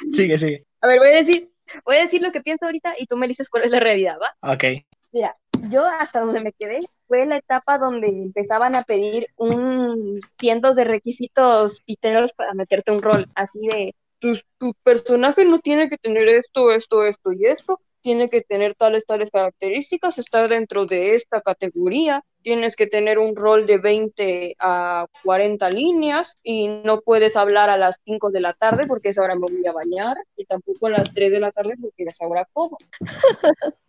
sigue, 0.10 0.38
sigue. 0.38 0.66
a 0.82 0.88
ver, 0.88 1.00
voy 1.00 1.10
a 1.10 1.16
decir, 1.18 1.52
voy 1.86 1.98
a 1.98 2.02
decir 2.02 2.22
lo 2.22 2.32
que 2.32 2.42
pienso 2.42 2.66
ahorita 2.66 2.96
y 2.98 3.06
tú 3.06 3.18
me 3.18 3.28
dices 3.28 3.50
cuál 3.50 3.64
es 3.64 3.72
la 3.72 3.80
realidad, 3.80 4.18
¿va? 4.22 4.54
Ok. 4.54 4.64
Mira, 5.12 5.36
yo 5.70 5.86
hasta 5.86 6.20
donde 6.20 6.42
me 6.42 6.52
quedé 6.52 6.80
fue 7.08 7.26
la 7.26 7.38
etapa 7.38 7.78
donde 7.78 8.08
empezaban 8.08 8.76
a 8.76 8.84
pedir 8.84 9.28
un 9.38 10.20
cientos 10.40 10.76
de 10.76 10.84
requisitos 10.84 11.82
piteros 11.86 12.34
para 12.34 12.54
meterte 12.54 12.92
un 12.92 13.02
rol, 13.02 13.26
así 13.36 13.66
de 13.68 13.96
tu, 14.20 14.38
tu 14.58 14.74
personaje 14.84 15.46
no 15.46 15.60
tiene 15.60 15.88
que 15.90 15.98
tener 15.98 16.28
esto, 16.28 16.72
esto, 16.72 17.06
esto 17.06 17.32
y 17.32 17.46
esto, 17.46 17.80
tiene 18.02 18.30
que 18.30 18.42
tener 18.42 18.76
tales, 18.76 19.06
tales 19.06 19.32
características, 19.32 20.18
estar 20.20 20.48
dentro 20.50 20.86
de 20.86 21.16
esta 21.16 21.42
categoría, 21.42 22.24
tienes 22.46 22.76
que 22.76 22.86
tener 22.86 23.18
un 23.18 23.36
rol 23.36 23.66
de 23.66 23.80
20 23.80 24.56
a 24.60 25.08
40 25.24 25.68
líneas 25.72 26.38
y 26.44 26.68
no 26.68 27.02
puedes 27.02 27.36
hablar 27.36 27.72
a 27.72 27.76
las 27.76 28.00
5 28.06 28.30
de 28.30 28.40
la 28.40 28.54
tarde 28.54 28.86
porque 28.88 29.08
a 29.08 29.12
esa 29.12 29.24
hora 29.24 29.34
me 29.34 29.42
voy 29.42 29.66
a 29.66 29.72
bañar 29.72 30.16
y 30.36 30.46
tampoco 30.46 30.86
a 30.86 30.92
las 30.92 31.12
3 31.12 31.34
de 31.34 31.40
la 31.40 31.52
tarde 31.52 31.74
porque 31.82 32.04
a 32.06 32.10
esa 32.10 32.28
hora 32.28 32.48
como. 32.54 32.78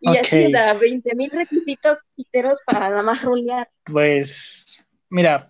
Y 0.00 0.16
así, 0.16 0.50
sea, 0.50 0.74
20 0.74 1.14
mil 1.14 1.30
requisitos 1.30 1.98
piteros 2.16 2.58
para 2.66 2.90
nada 2.90 3.02
más 3.02 3.22
rolear. 3.22 3.68
Pues, 3.84 4.82
mira, 5.08 5.48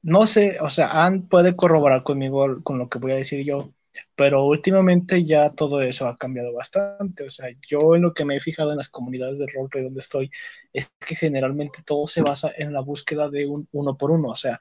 no 0.00 0.24
sé, 0.24 0.56
o 0.62 0.70
sea, 0.70 1.04
Ann 1.04 1.28
puede 1.28 1.54
corroborar 1.54 2.04
conmigo 2.04 2.62
con 2.62 2.78
lo 2.78 2.88
que 2.88 2.98
voy 2.98 3.12
a 3.12 3.16
decir 3.16 3.44
yo, 3.44 3.70
pero 4.14 4.44
últimamente 4.44 5.24
ya 5.24 5.48
todo 5.50 5.82
eso 5.82 6.06
ha 6.06 6.16
cambiado 6.16 6.52
bastante. 6.52 7.24
O 7.24 7.30
sea, 7.30 7.48
yo 7.68 7.94
en 7.94 8.02
lo 8.02 8.14
que 8.14 8.24
me 8.24 8.36
he 8.36 8.40
fijado 8.40 8.70
en 8.70 8.76
las 8.76 8.88
comunidades 8.88 9.38
de 9.38 9.46
roleplay 9.54 9.84
donde 9.84 10.00
estoy 10.00 10.30
es 10.72 10.92
que 11.06 11.14
generalmente 11.14 11.80
todo 11.84 12.06
se 12.06 12.22
basa 12.22 12.50
en 12.56 12.72
la 12.72 12.80
búsqueda 12.80 13.28
de 13.30 13.46
un 13.46 13.68
uno 13.72 13.96
por 13.96 14.10
uno, 14.10 14.30
o 14.30 14.36
sea, 14.36 14.60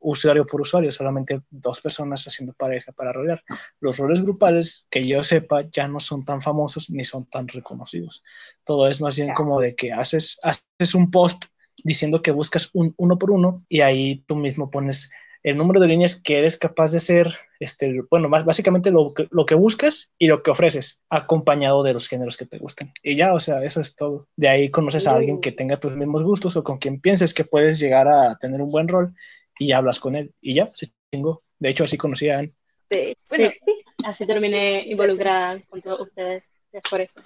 usuario 0.00 0.46
por 0.46 0.62
usuario, 0.62 0.90
solamente 0.90 1.42
dos 1.50 1.80
personas 1.80 2.24
haciendo 2.26 2.54
pareja 2.54 2.92
para 2.92 3.12
rolear. 3.12 3.42
Los 3.80 3.98
roles 3.98 4.22
grupales, 4.22 4.86
que 4.90 5.06
yo 5.06 5.22
sepa, 5.22 5.62
ya 5.70 5.86
no 5.88 6.00
son 6.00 6.24
tan 6.24 6.42
famosos 6.42 6.90
ni 6.90 7.04
son 7.04 7.26
tan 7.26 7.46
reconocidos. 7.48 8.24
Todo 8.64 8.88
es 8.88 9.00
más 9.00 9.16
bien 9.16 9.34
como 9.34 9.60
de 9.60 9.74
que 9.74 9.92
haces, 9.92 10.38
haces 10.42 10.94
un 10.94 11.10
post 11.10 11.44
diciendo 11.84 12.22
que 12.22 12.30
buscas 12.30 12.70
un 12.72 12.94
uno 12.96 13.18
por 13.18 13.30
uno 13.30 13.64
y 13.68 13.80
ahí 13.80 14.24
tú 14.26 14.36
mismo 14.36 14.70
pones 14.70 15.10
el 15.42 15.56
número 15.56 15.80
de 15.80 15.88
líneas 15.88 16.20
que 16.20 16.38
eres 16.38 16.56
capaz 16.56 16.92
de 16.92 17.00
ser, 17.00 17.34
este, 17.58 18.02
bueno, 18.10 18.28
más 18.28 18.44
básicamente 18.44 18.90
lo 18.90 19.14
que, 19.14 19.26
lo 19.30 19.46
que 19.46 19.54
buscas 19.54 20.10
y 20.18 20.26
lo 20.26 20.42
que 20.42 20.50
ofreces, 20.50 21.00
acompañado 21.08 21.82
de 21.82 21.92
los 21.94 22.08
géneros 22.08 22.36
que 22.36 22.46
te 22.46 22.58
gustan. 22.58 22.92
Y 23.02 23.16
ya, 23.16 23.32
o 23.32 23.40
sea, 23.40 23.62
eso 23.64 23.80
es 23.80 23.96
todo. 23.96 24.28
De 24.36 24.48
ahí 24.48 24.70
conoces 24.70 25.06
a 25.06 25.14
alguien 25.14 25.40
que 25.40 25.52
tenga 25.52 25.78
tus 25.78 25.96
mismos 25.96 26.22
gustos 26.24 26.56
o 26.56 26.62
con 26.62 26.78
quien 26.78 27.00
pienses 27.00 27.34
que 27.34 27.44
puedes 27.44 27.78
llegar 27.78 28.08
a 28.08 28.36
tener 28.38 28.60
un 28.60 28.70
buen 28.70 28.88
rol 28.88 29.14
y 29.58 29.68
ya 29.68 29.78
hablas 29.78 30.00
con 30.00 30.16
él 30.16 30.32
y 30.40 30.54
ya, 30.54 30.68
se 30.72 30.92
chingó. 31.12 31.40
De 31.58 31.70
hecho, 31.70 31.84
así 31.84 31.96
conocí 31.96 32.28
a 32.28 32.38
Ann. 32.38 32.54
Sí. 32.90 33.14
Bueno, 33.30 33.52
sí. 33.60 33.72
Así 34.04 34.26
terminé 34.26 34.84
involucrada 34.86 35.60
con 35.68 35.80
todos 35.80 36.00
ustedes. 36.00 36.54
Es 36.72 36.82
por 36.88 37.00
eso. 37.00 37.20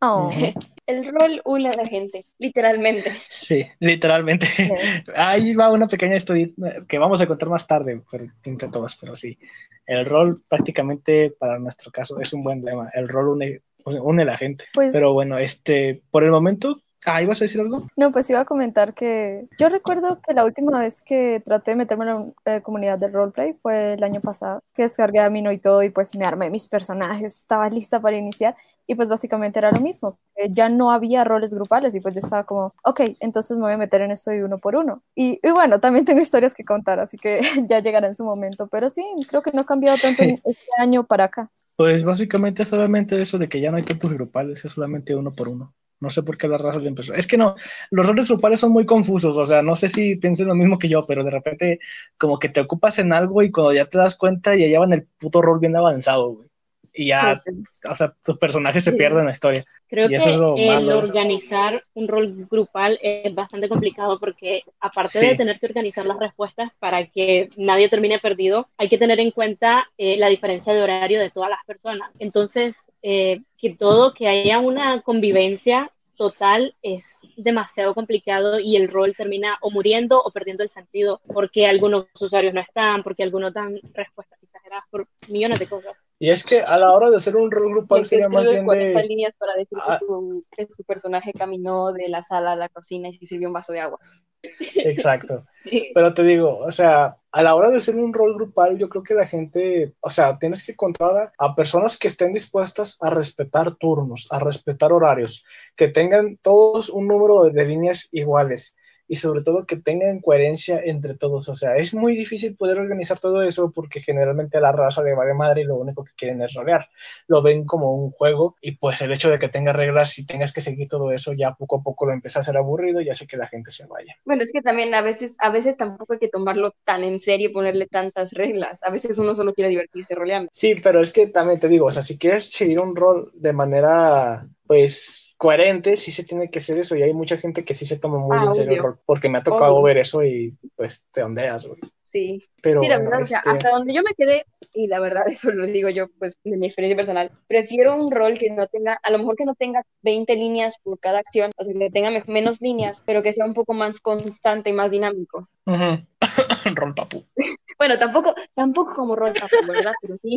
Oh. 0.00 0.30
El 0.86 1.04
rol 1.06 1.40
une 1.44 1.68
a 1.68 1.72
la 1.72 1.86
gente, 1.86 2.24
literalmente. 2.38 3.12
Sí, 3.28 3.64
literalmente. 3.78 4.46
Ahí 5.16 5.54
va 5.54 5.70
una 5.70 5.86
pequeña 5.86 6.16
historia 6.16 6.48
que 6.88 6.98
vamos 6.98 7.20
a 7.20 7.26
contar 7.26 7.48
más 7.48 7.66
tarde, 7.66 8.00
pero, 8.10 8.24
entre 8.44 8.68
todas, 8.68 8.96
pero 8.96 9.14
sí. 9.14 9.38
El 9.86 10.04
rol 10.04 10.42
prácticamente 10.48 11.30
para 11.38 11.58
nuestro 11.58 11.92
caso 11.92 12.20
es 12.20 12.32
un 12.32 12.42
buen 12.42 12.64
lema. 12.64 12.90
El 12.92 13.08
rol 13.08 13.28
une, 13.28 13.62
une 13.84 14.22
a 14.22 14.26
la 14.26 14.36
gente. 14.36 14.64
Pues 14.74 14.92
Pero 14.92 15.12
bueno, 15.12 15.38
este, 15.38 16.02
por 16.10 16.24
el 16.24 16.30
momento 16.30 16.82
Ah, 17.06 17.22
¿ibas 17.22 17.40
a 17.40 17.44
decir 17.44 17.60
algo? 17.60 17.86
No, 17.96 18.12
pues 18.12 18.28
iba 18.28 18.40
a 18.40 18.44
comentar 18.44 18.92
que 18.92 19.48
yo 19.58 19.70
recuerdo 19.70 20.20
que 20.20 20.34
la 20.34 20.44
última 20.44 20.78
vez 20.80 21.00
que 21.00 21.40
traté 21.42 21.70
de 21.70 21.76
meterme 21.78 22.10
en 22.10 22.34
la 22.44 22.56
eh, 22.56 22.62
comunidad 22.62 22.98
de 22.98 23.08
roleplay 23.08 23.54
fue 23.62 23.94
el 23.94 24.04
año 24.04 24.20
pasado, 24.20 24.62
que 24.74 24.82
descargué 24.82 25.20
Amino 25.20 25.50
y 25.50 25.58
todo 25.58 25.82
y 25.82 25.88
pues 25.88 26.14
me 26.14 26.26
armé 26.26 26.50
mis 26.50 26.68
personajes, 26.68 27.38
estaba 27.38 27.70
lista 27.70 28.00
para 28.00 28.18
iniciar 28.18 28.54
y 28.86 28.96
pues 28.96 29.08
básicamente 29.08 29.58
era 29.58 29.70
lo 29.70 29.80
mismo, 29.80 30.18
ya 30.50 30.68
no 30.68 30.90
había 30.90 31.24
roles 31.24 31.54
grupales 31.54 31.94
y 31.94 32.00
pues 32.00 32.14
yo 32.14 32.20
estaba 32.20 32.44
como, 32.44 32.74
ok, 32.84 33.00
entonces 33.20 33.56
me 33.56 33.62
voy 33.62 33.72
a 33.72 33.78
meter 33.78 34.02
en 34.02 34.10
esto 34.10 34.30
de 34.30 34.44
uno 34.44 34.58
por 34.58 34.76
uno. 34.76 35.02
Y, 35.14 35.40
y 35.42 35.50
bueno, 35.52 35.80
también 35.80 36.04
tengo 36.04 36.20
historias 36.20 36.54
que 36.54 36.64
contar, 36.64 37.00
así 37.00 37.16
que 37.16 37.40
ya 37.66 37.80
llegará 37.80 38.08
en 38.08 38.14
su 38.14 38.24
momento, 38.24 38.68
pero 38.68 38.90
sí, 38.90 39.04
creo 39.26 39.42
que 39.42 39.52
no 39.52 39.62
ha 39.62 39.66
cambiado 39.66 39.96
tanto 39.96 40.22
este 40.44 40.68
año 40.76 41.04
para 41.04 41.24
acá. 41.24 41.50
Pues 41.76 42.04
básicamente 42.04 42.62
es 42.62 42.68
solamente 42.68 43.18
eso 43.22 43.38
de 43.38 43.48
que 43.48 43.60
ya 43.60 43.70
no 43.70 43.78
hay 43.78 43.84
tantos 43.84 44.12
grupales, 44.12 44.62
es 44.64 44.72
solamente 44.72 45.14
uno 45.14 45.32
por 45.32 45.48
uno. 45.48 45.74
No 46.00 46.10
sé 46.10 46.22
por 46.22 46.38
qué 46.38 46.48
la 46.48 46.58
raza 46.58 46.78
le 46.78 46.88
empezó. 46.88 47.12
Es 47.14 47.26
que 47.26 47.36
no, 47.36 47.54
los 47.90 48.06
roles 48.06 48.28
grupales 48.28 48.60
son 48.60 48.72
muy 48.72 48.86
confusos, 48.86 49.36
o 49.36 49.46
sea, 49.46 49.62
no 49.62 49.76
sé 49.76 49.88
si 49.88 50.16
piensen 50.16 50.48
lo 50.48 50.54
mismo 50.54 50.78
que 50.78 50.88
yo, 50.88 51.06
pero 51.06 51.24
de 51.24 51.30
repente 51.30 51.78
como 52.18 52.38
que 52.38 52.48
te 52.48 52.60
ocupas 52.60 52.98
en 52.98 53.12
algo 53.12 53.42
y 53.42 53.50
cuando 53.50 53.72
ya 53.72 53.84
te 53.86 53.98
das 53.98 54.16
cuenta 54.16 54.54
ya 54.56 54.66
llevan 54.66 54.92
el 54.94 55.06
puto 55.18 55.42
rol 55.42 55.60
bien 55.60 55.76
avanzado, 55.76 56.30
güey. 56.30 56.49
Y 56.92 57.06
ya, 57.06 57.40
o 57.88 57.94
sea, 57.94 58.14
tus 58.24 58.36
personajes 58.38 58.82
se 58.82 58.90
Sí. 58.90 58.96
pierden 58.96 59.20
en 59.20 59.26
la 59.26 59.32
historia. 59.32 59.64
Creo 59.88 60.06
Y 60.06 60.10
que 60.10 60.16
eso 60.16 60.30
es 60.30 60.36
lo 60.36 60.56
el 60.56 60.66
malo. 60.66 60.98
organizar 60.98 61.84
un 61.94 62.08
rol 62.08 62.46
grupal 62.50 62.98
es 63.02 63.34
bastante 63.34 63.68
complicado 63.68 64.18
porque 64.18 64.62
aparte 64.80 65.18
Sí. 65.18 65.26
de 65.26 65.34
tener 65.36 65.58
que 65.60 65.66
organizar 65.66 66.04
las 66.06 66.18
respuestas 66.18 66.70
para 66.78 67.06
que 67.06 67.48
nadie 67.56 67.88
termine 67.88 68.18
perdido, 68.18 68.68
hay 68.76 68.88
que 68.88 68.98
tener 68.98 69.20
en 69.20 69.30
cuenta 69.30 69.86
eh, 69.98 70.16
la 70.16 70.28
diferencia 70.28 70.72
de 70.72 70.82
horario 70.82 71.20
de 71.20 71.30
todas 71.30 71.50
las 71.50 71.64
personas. 71.64 72.14
Entonces, 72.18 72.86
eh, 73.02 73.40
que 73.56 73.74
todo, 73.74 74.12
que 74.12 74.28
haya 74.28 74.58
una 74.58 75.00
convivencia 75.02 75.92
total 76.16 76.74
es 76.82 77.30
demasiado 77.36 77.94
complicado 77.94 78.60
y 78.60 78.76
el 78.76 78.88
rol 78.88 79.14
termina 79.16 79.56
o 79.62 79.70
muriendo 79.70 80.20
o 80.22 80.30
perdiendo 80.32 80.62
el 80.62 80.68
sentido 80.68 81.20
porque 81.32 81.66
algunos 81.66 82.06
usuarios 82.20 82.52
no 82.52 82.60
están, 82.60 83.02
porque 83.02 83.22
algunos 83.22 83.54
dan 83.54 83.80
respuestas 83.94 84.38
exageradas 84.42 84.84
por 84.90 85.08
millones 85.28 85.58
de 85.58 85.66
cosas. 85.66 85.96
Y 86.22 86.30
es 86.30 86.44
que 86.44 86.60
a 86.60 86.76
la 86.76 86.92
hora 86.92 87.08
de 87.10 87.16
hacer 87.16 87.34
un 87.34 87.50
rol 87.50 87.70
grupal 87.72 88.04
sería 88.04 88.28
más 88.28 88.44
bien 88.44 88.66
40 88.66 89.00
de... 89.00 89.06
líneas 89.06 89.34
para 89.38 89.54
decir 89.54 89.78
Ah. 89.80 89.98
que, 89.98 90.04
su, 90.04 90.44
que 90.54 90.66
su 90.70 90.84
personaje 90.84 91.32
caminó 91.32 91.94
de 91.94 92.10
la 92.10 92.22
sala 92.22 92.52
a 92.52 92.56
la 92.56 92.68
cocina 92.68 93.08
y 93.08 93.14
se 93.14 93.24
sirvió 93.24 93.48
un 93.48 93.54
vaso 93.54 93.72
de 93.72 93.80
agua. 93.80 93.98
Exacto. 94.42 95.44
Pero 95.94 96.12
te 96.12 96.22
digo, 96.22 96.58
o 96.58 96.70
sea, 96.70 97.16
a 97.32 97.42
la 97.42 97.54
hora 97.54 97.70
de 97.70 97.78
hacer 97.78 97.96
un 97.96 98.12
rol 98.12 98.34
grupal, 98.34 98.76
yo 98.76 98.90
creo 98.90 99.02
que 99.02 99.14
la 99.14 99.26
gente, 99.26 99.94
o 100.00 100.10
sea, 100.10 100.36
tienes 100.36 100.62
que 100.64 100.72
encontrar 100.72 101.32
a, 101.38 101.54
personas 101.54 101.96
que 101.96 102.08
estén 102.08 102.34
dispuestas 102.34 102.98
a 103.00 103.08
respetar 103.08 103.76
turnos, 103.76 104.28
a 104.30 104.40
respetar 104.40 104.92
horarios, 104.92 105.46
que 105.74 105.88
tengan 105.88 106.36
todos 106.42 106.90
un 106.90 107.06
número 107.06 107.50
de 107.50 107.64
líneas 107.64 108.08
iguales 108.12 108.74
y 109.10 109.16
sobre 109.16 109.42
todo 109.42 109.66
que 109.66 109.76
tengan 109.76 110.20
coherencia 110.20 110.80
entre 110.84 111.16
todos. 111.16 111.48
O 111.48 111.54
sea, 111.54 111.76
es 111.76 111.92
muy 111.92 112.16
difícil 112.16 112.54
poder 112.54 112.78
organizar 112.78 113.18
todo 113.18 113.42
eso 113.42 113.72
porque 113.72 114.00
generalmente 114.00 114.56
a 114.56 114.60
la 114.60 114.70
raza 114.70 115.02
le 115.02 115.16
vale 115.16 115.34
madre 115.34 115.62
y 115.62 115.64
lo 115.64 115.74
único 115.74 116.04
que 116.04 116.12
quieren 116.16 116.40
es 116.42 116.54
rolear. 116.54 116.88
Lo 117.26 117.42
ven 117.42 117.64
como 117.64 117.92
un 117.92 118.12
juego 118.12 118.54
y 118.60 118.76
pues 118.76 119.02
el 119.02 119.10
hecho 119.10 119.28
de 119.28 119.40
que 119.40 119.48
tenga 119.48 119.72
reglas 119.72 120.16
y 120.20 120.26
tengas 120.26 120.52
que 120.52 120.60
seguir 120.60 120.88
todo 120.88 121.10
eso 121.10 121.32
ya 121.32 121.52
poco 121.58 121.78
a 121.78 121.82
poco 121.82 122.06
lo 122.06 122.12
empieza 122.12 122.38
a 122.38 122.42
hacer 122.42 122.56
aburrido 122.56 123.00
y 123.00 123.10
hace 123.10 123.26
que 123.26 123.36
la 123.36 123.48
gente 123.48 123.72
se 123.72 123.84
vaya. 123.88 124.14
Bueno, 124.24 124.44
es 124.44 124.52
que 124.52 124.62
también 124.62 124.94
a 124.94 125.02
veces, 125.02 125.36
a 125.40 125.50
veces 125.50 125.76
tampoco 125.76 126.12
hay 126.12 126.20
que 126.20 126.28
tomarlo 126.28 126.72
tan 126.84 127.02
en 127.02 127.20
serio 127.20 127.50
y 127.50 127.52
ponerle 127.52 127.88
tantas 127.88 128.30
reglas. 128.32 128.80
A 128.84 128.90
veces 128.90 129.18
uno 129.18 129.34
solo 129.34 129.54
quiere 129.54 129.70
divertirse 129.70 130.14
roleando. 130.14 130.50
Sí, 130.52 130.76
pero 130.80 131.00
es 131.00 131.12
que 131.12 131.26
también 131.26 131.58
te 131.58 131.66
digo, 131.66 131.86
o 131.86 131.90
sea, 131.90 132.02
si 132.02 132.16
quieres 132.16 132.52
seguir 132.52 132.80
un 132.80 132.94
rol 132.94 133.32
de 133.34 133.52
manera, 133.52 134.46
pues, 134.70 135.34
coherente, 135.36 135.96
sí 135.96 136.12
se 136.12 136.22
tiene 136.22 136.48
que 136.48 136.60
hacer 136.60 136.78
eso. 136.78 136.94
Y 136.94 137.02
hay 137.02 137.12
mucha 137.12 137.36
gente 137.36 137.64
que 137.64 137.74
sí 137.74 137.86
se 137.86 137.98
toma 137.98 138.18
muy 138.20 138.38
Ah, 138.38 138.44
en 138.44 138.52
serio 138.52 138.72
el 138.74 138.78
obvio. 138.78 138.82
rol, 138.82 139.00
porque 139.04 139.28
me 139.28 139.38
ha 139.38 139.42
tocado 139.42 139.74
Obvio. 139.74 139.82
ver 139.82 139.98
eso 139.98 140.22
y, 140.24 140.56
pues, 140.76 141.04
te 141.10 141.24
ondeas, 141.24 141.66
güey. 141.66 141.80
Sí. 142.04 142.49
Pero 142.62 142.80
Sí, 142.80 142.88
la 142.88 142.96
bueno, 142.96 143.10
verdad, 143.10 143.22
o 143.22 143.26
sea, 143.26 143.38
este, 143.38 143.50
hasta 143.50 143.70
donde 143.70 143.94
yo 143.94 144.02
me 144.02 144.14
quedé, 144.16 144.44
y 144.72 144.86
la 144.86 145.00
verdad 145.00 145.24
eso 145.28 145.50
lo 145.50 145.66
digo 145.66 145.88
yo, 145.90 146.08
pues, 146.18 146.34
de 146.44 146.56
mi 146.56 146.66
experiencia 146.66 146.96
personal, 146.96 147.30
prefiero 147.46 147.94
un 147.96 148.10
rol 148.10 148.38
que 148.38 148.50
no 148.50 148.66
tenga, 148.68 148.98
a 149.02 149.10
lo 149.10 149.18
mejor 149.18 149.36
que 149.36 149.44
no 149.44 149.54
tenga 149.54 149.82
20 150.02 150.34
líneas 150.36 150.76
por 150.82 150.98
cada 150.98 151.18
acción, 151.18 151.52
o 151.56 151.64
sea, 151.64 151.74
que 151.78 151.90
tenga 151.90 152.10
me- 152.10 152.24
menos 152.26 152.60
líneas, 152.60 153.02
pero 153.06 153.22
que 153.22 153.32
sea 153.32 153.46
un 153.46 153.54
poco 153.54 153.74
más 153.74 154.00
constante 154.00 154.70
y 154.70 154.72
más 154.72 154.90
dinámico. 154.90 155.48
ujú. 155.66 156.06
rol 156.74 156.94
papu. 156.94 157.24
Bueno, 157.78 157.98
tampoco, 157.98 158.34
tampoco 158.54 158.94
como 158.94 159.16
rol 159.16 159.32
papu, 159.38 159.64
¿verdad? 159.66 159.96
Pero 160.02 160.16
sí, 160.22 160.36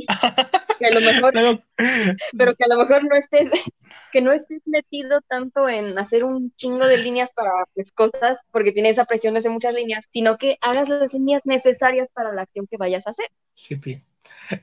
que 0.80 0.88
a 0.88 0.92
lo 0.92 1.02
mejor, 1.02 1.34
Luego, 1.42 1.60
pero 2.38 2.56
que 2.56 2.64
a 2.64 2.68
lo 2.68 2.78
mejor 2.78 3.04
no 3.06 3.16
estés, 3.16 3.50
que 4.12 4.22
no 4.22 4.32
estés 4.32 4.62
metido 4.66 5.22
tanto 5.28 5.68
en 5.70 5.98
hacer 5.98 6.24
un 6.24 6.52
chingo 6.56 6.88
de 6.88 6.98
líneas 6.98 7.30
para 7.36 7.52
pues, 7.74 7.92
cosas, 7.92 8.42
porque 8.52 8.72
tiene 8.72 8.90
esa 8.90 9.06
presión 9.06 9.34
de 9.34 9.40
hacer 9.40 9.52
muchas 9.52 9.76
líneas, 9.76 10.06
sino 10.12 10.38
que 10.38 10.58
hagas 10.62 10.90
las 10.90 11.14
líneas 11.14 11.42
necesarias 11.46 12.10
para 12.14 12.32
la 12.32 12.44
acción 12.44 12.68
que 12.70 12.78
vayas 12.78 13.08
a 13.08 13.12
hacer. 13.12 13.28
sí, 13.54 13.76
pi. 13.76 14.02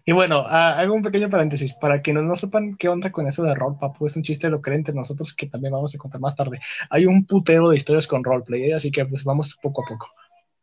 Y 0.04 0.12
bueno, 0.12 0.44
ah, 0.46 0.78
hago 0.78 0.94
un 0.94 1.02
pequeño 1.02 1.30
paréntesis. 1.30 1.74
Para 1.74 2.02
quienes 2.02 2.24
no 2.24 2.36
sepan 2.36 2.76
qué 2.76 2.88
onda 2.88 3.10
con 3.10 3.26
eso 3.26 3.42
de 3.42 3.54
rol 3.54 3.78
papu, 3.78 4.06
es 4.06 4.16
un 4.16 4.22
chiste 4.22 4.48
lo 4.48 4.60
creen 4.60 4.80
entre 4.80 4.94
nosotros 4.94 5.34
que 5.34 5.46
también 5.46 5.72
vamos 5.72 5.94
a 5.94 5.98
contar 5.98 6.20
más 6.20 6.36
tarde. 6.36 6.60
Hay 6.90 7.06
un 7.06 7.26
putero 7.26 7.70
de 7.70 7.76
historias 7.76 8.06
con 8.06 8.24
roleplay, 8.24 8.70
¿eh? 8.70 8.74
así 8.74 8.90
que 8.90 9.04
pues 9.06 9.24
vamos 9.24 9.56
poco 9.62 9.84
a 9.84 9.88
poco. 9.88 10.08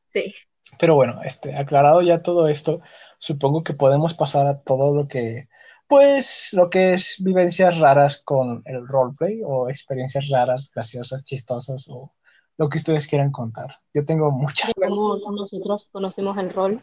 Sí. 0.05 0.33
Pero 0.79 0.95
bueno, 0.95 1.21
este, 1.23 1.55
aclarado 1.55 2.01
ya 2.01 2.21
todo 2.21 2.47
esto, 2.47 2.81
supongo 3.17 3.63
que 3.63 3.73
podemos 3.73 4.13
pasar 4.13 4.47
a 4.47 4.61
todo 4.61 4.93
lo 4.93 5.07
que, 5.07 5.47
pues, 5.87 6.49
lo 6.53 6.69
que 6.69 6.93
es 6.93 7.17
vivencias 7.23 7.77
raras 7.79 8.21
con 8.23 8.61
el 8.65 8.85
roleplay 8.87 9.41
o 9.45 9.69
experiencias 9.69 10.27
raras, 10.29 10.71
graciosas, 10.73 11.23
chistosas 11.23 11.87
o 11.89 12.13
lo 12.57 12.69
que 12.69 12.77
ustedes 12.77 13.07
quieran 13.07 13.31
contar. 13.31 13.79
Yo 13.93 14.03
tengo 14.05 14.31
muchas. 14.31 14.71
¿Cómo 14.75 15.17
nosotros 15.31 15.87
conocimos 15.91 16.37
el 16.37 16.51
rol? 16.53 16.81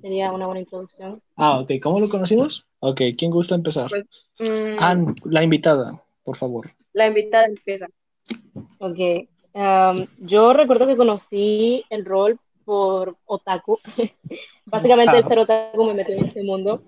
Sería 0.00 0.32
una 0.32 0.46
buena 0.46 0.60
introducción. 0.60 1.22
Ah, 1.36 1.58
ok, 1.60 1.72
¿cómo 1.82 2.00
lo 2.00 2.08
conocimos? 2.08 2.66
Ok, 2.80 3.02
¿quién 3.18 3.30
gusta 3.30 3.54
empezar? 3.54 3.90
Pues, 3.90 4.06
Ah, 4.78 4.96
la 5.24 5.42
invitada, 5.42 6.02
por 6.24 6.36
favor. 6.36 6.70
la 6.94 7.06
invitada 7.06 7.46
empieza. 7.46 7.86
Ok. 8.80 8.98
um, 9.52 10.06
yo 10.20 10.52
recuerdo 10.52 10.86
que 10.86 10.96
conocí 10.96 11.84
el 11.90 12.04
rol 12.04 12.38
por 12.64 13.16
otaku. 13.26 13.78
Básicamente, 14.66 15.14
Ah. 15.14 15.18
el 15.18 15.24
ser 15.24 15.38
otaku 15.38 15.84
me 15.84 15.94
metió 15.94 16.14
en 16.16 16.24
este 16.24 16.42
mundo 16.42 16.80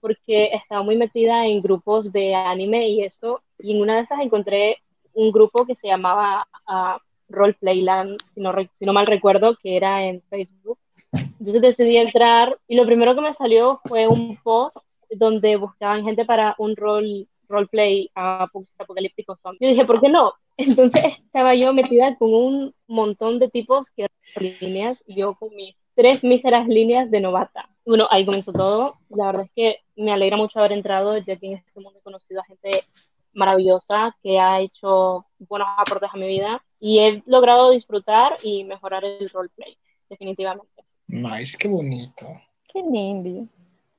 porque 0.00 0.46
estaba 0.52 0.82
muy 0.82 0.96
metida 0.96 1.46
en 1.46 1.60
grupos 1.62 2.10
de 2.12 2.34
anime 2.34 2.88
y 2.88 3.02
eso. 3.02 3.42
Y 3.58 3.74
en 3.76 3.82
una 3.82 3.94
de 3.96 4.00
esas 4.00 4.20
encontré 4.20 4.78
un 5.12 5.30
grupo 5.30 5.64
que 5.66 5.74
se 5.74 5.88
llamaba 5.88 6.36
ah, 6.66 6.98
Roleplayland, 7.28 8.18
si 8.34 8.40
no, 8.40 8.52
si 8.78 8.84
no 8.84 8.92
mal 8.92 9.06
recuerdo, 9.06 9.56
que 9.62 9.76
era 9.76 10.04
en 10.04 10.22
Facebook. 10.22 10.78
Entonces 11.12 11.60
decidí 11.60 11.96
entrar 11.96 12.58
y 12.66 12.76
lo 12.76 12.84
primero 12.84 13.14
que 13.14 13.20
me 13.20 13.32
salió 13.32 13.80
fue 13.86 14.06
un 14.06 14.36
post 14.42 14.78
donde 15.10 15.56
buscaban 15.56 16.04
gente 16.04 16.24
para 16.24 16.54
un 16.58 16.76
rol 16.76 17.28
roleplay 17.48 18.10
apocalíptico 18.14 19.36
zombie. 19.36 19.58
Yo 19.60 19.68
dije, 19.68 19.84
¿por 19.84 20.00
qué 20.00 20.08
no? 20.08 20.32
Entonces 20.56 21.04
estaba 21.24 21.54
yo 21.54 21.72
metida 21.72 22.16
con 22.16 22.34
un 22.34 22.74
montón 22.86 23.38
de 23.38 23.48
tipos 23.48 23.86
que 23.90 24.08
líneas 24.60 25.02
yo 25.06 25.34
con 25.34 25.54
mis 25.54 25.76
tres 25.94 26.24
míseras 26.24 26.66
líneas 26.66 27.10
de 27.10 27.20
novata. 27.20 27.68
Bueno, 27.84 28.08
ahí 28.10 28.24
comenzó 28.24 28.52
todo. 28.52 28.96
La 29.08 29.26
verdad 29.26 29.44
es 29.44 29.50
que 29.54 29.76
me 29.96 30.12
alegra 30.12 30.36
mucho 30.36 30.58
haber 30.58 30.72
entrado, 30.72 31.16
ya 31.18 31.36
que 31.36 31.46
en 31.46 31.52
este 31.54 31.80
mundo 31.80 31.98
he 31.98 32.02
conocido 32.02 32.40
a 32.40 32.44
gente 32.44 32.70
maravillosa 33.36 34.16
que 34.22 34.40
ha 34.40 34.60
hecho 34.60 35.26
buenos 35.38 35.68
aportes 35.76 36.10
a 36.12 36.16
mi 36.16 36.26
vida 36.26 36.62
y 36.80 36.98
he 36.98 37.22
logrado 37.26 37.70
disfrutar 37.70 38.36
y 38.42 38.64
mejorar 38.64 39.04
el 39.04 39.30
roleplay, 39.30 39.78
definitivamente. 40.08 40.82
Nice, 41.06 41.56
qué 41.58 41.68
bonito. 41.68 42.26
Qué 42.68 42.82
lindo. 42.82 43.48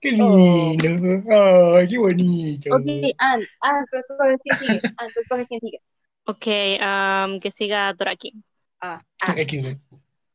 Qué 0.02 0.12
lindo. 0.12 1.24
Ay, 1.32 1.88
qué 1.88 1.98
bonito. 1.98 2.76
Ok, 2.76 3.16
Ann, 3.18 3.44
Ann, 3.62 3.86
tú 3.90 3.98
escoges 3.98 4.40
quién 4.44 4.58
sigue. 4.58 4.82
Ann, 4.98 5.10
tú 5.14 5.20
escoges 5.22 5.48
quién 5.48 5.62
sigue. 5.62 5.82
Ok, 6.26 6.48
um, 6.82 7.40
que 7.40 7.52
siga 7.52 7.94
Doraki. 7.94 8.34
Ah, 8.82 9.02
ah, 9.22 9.36
XD. 9.38 9.78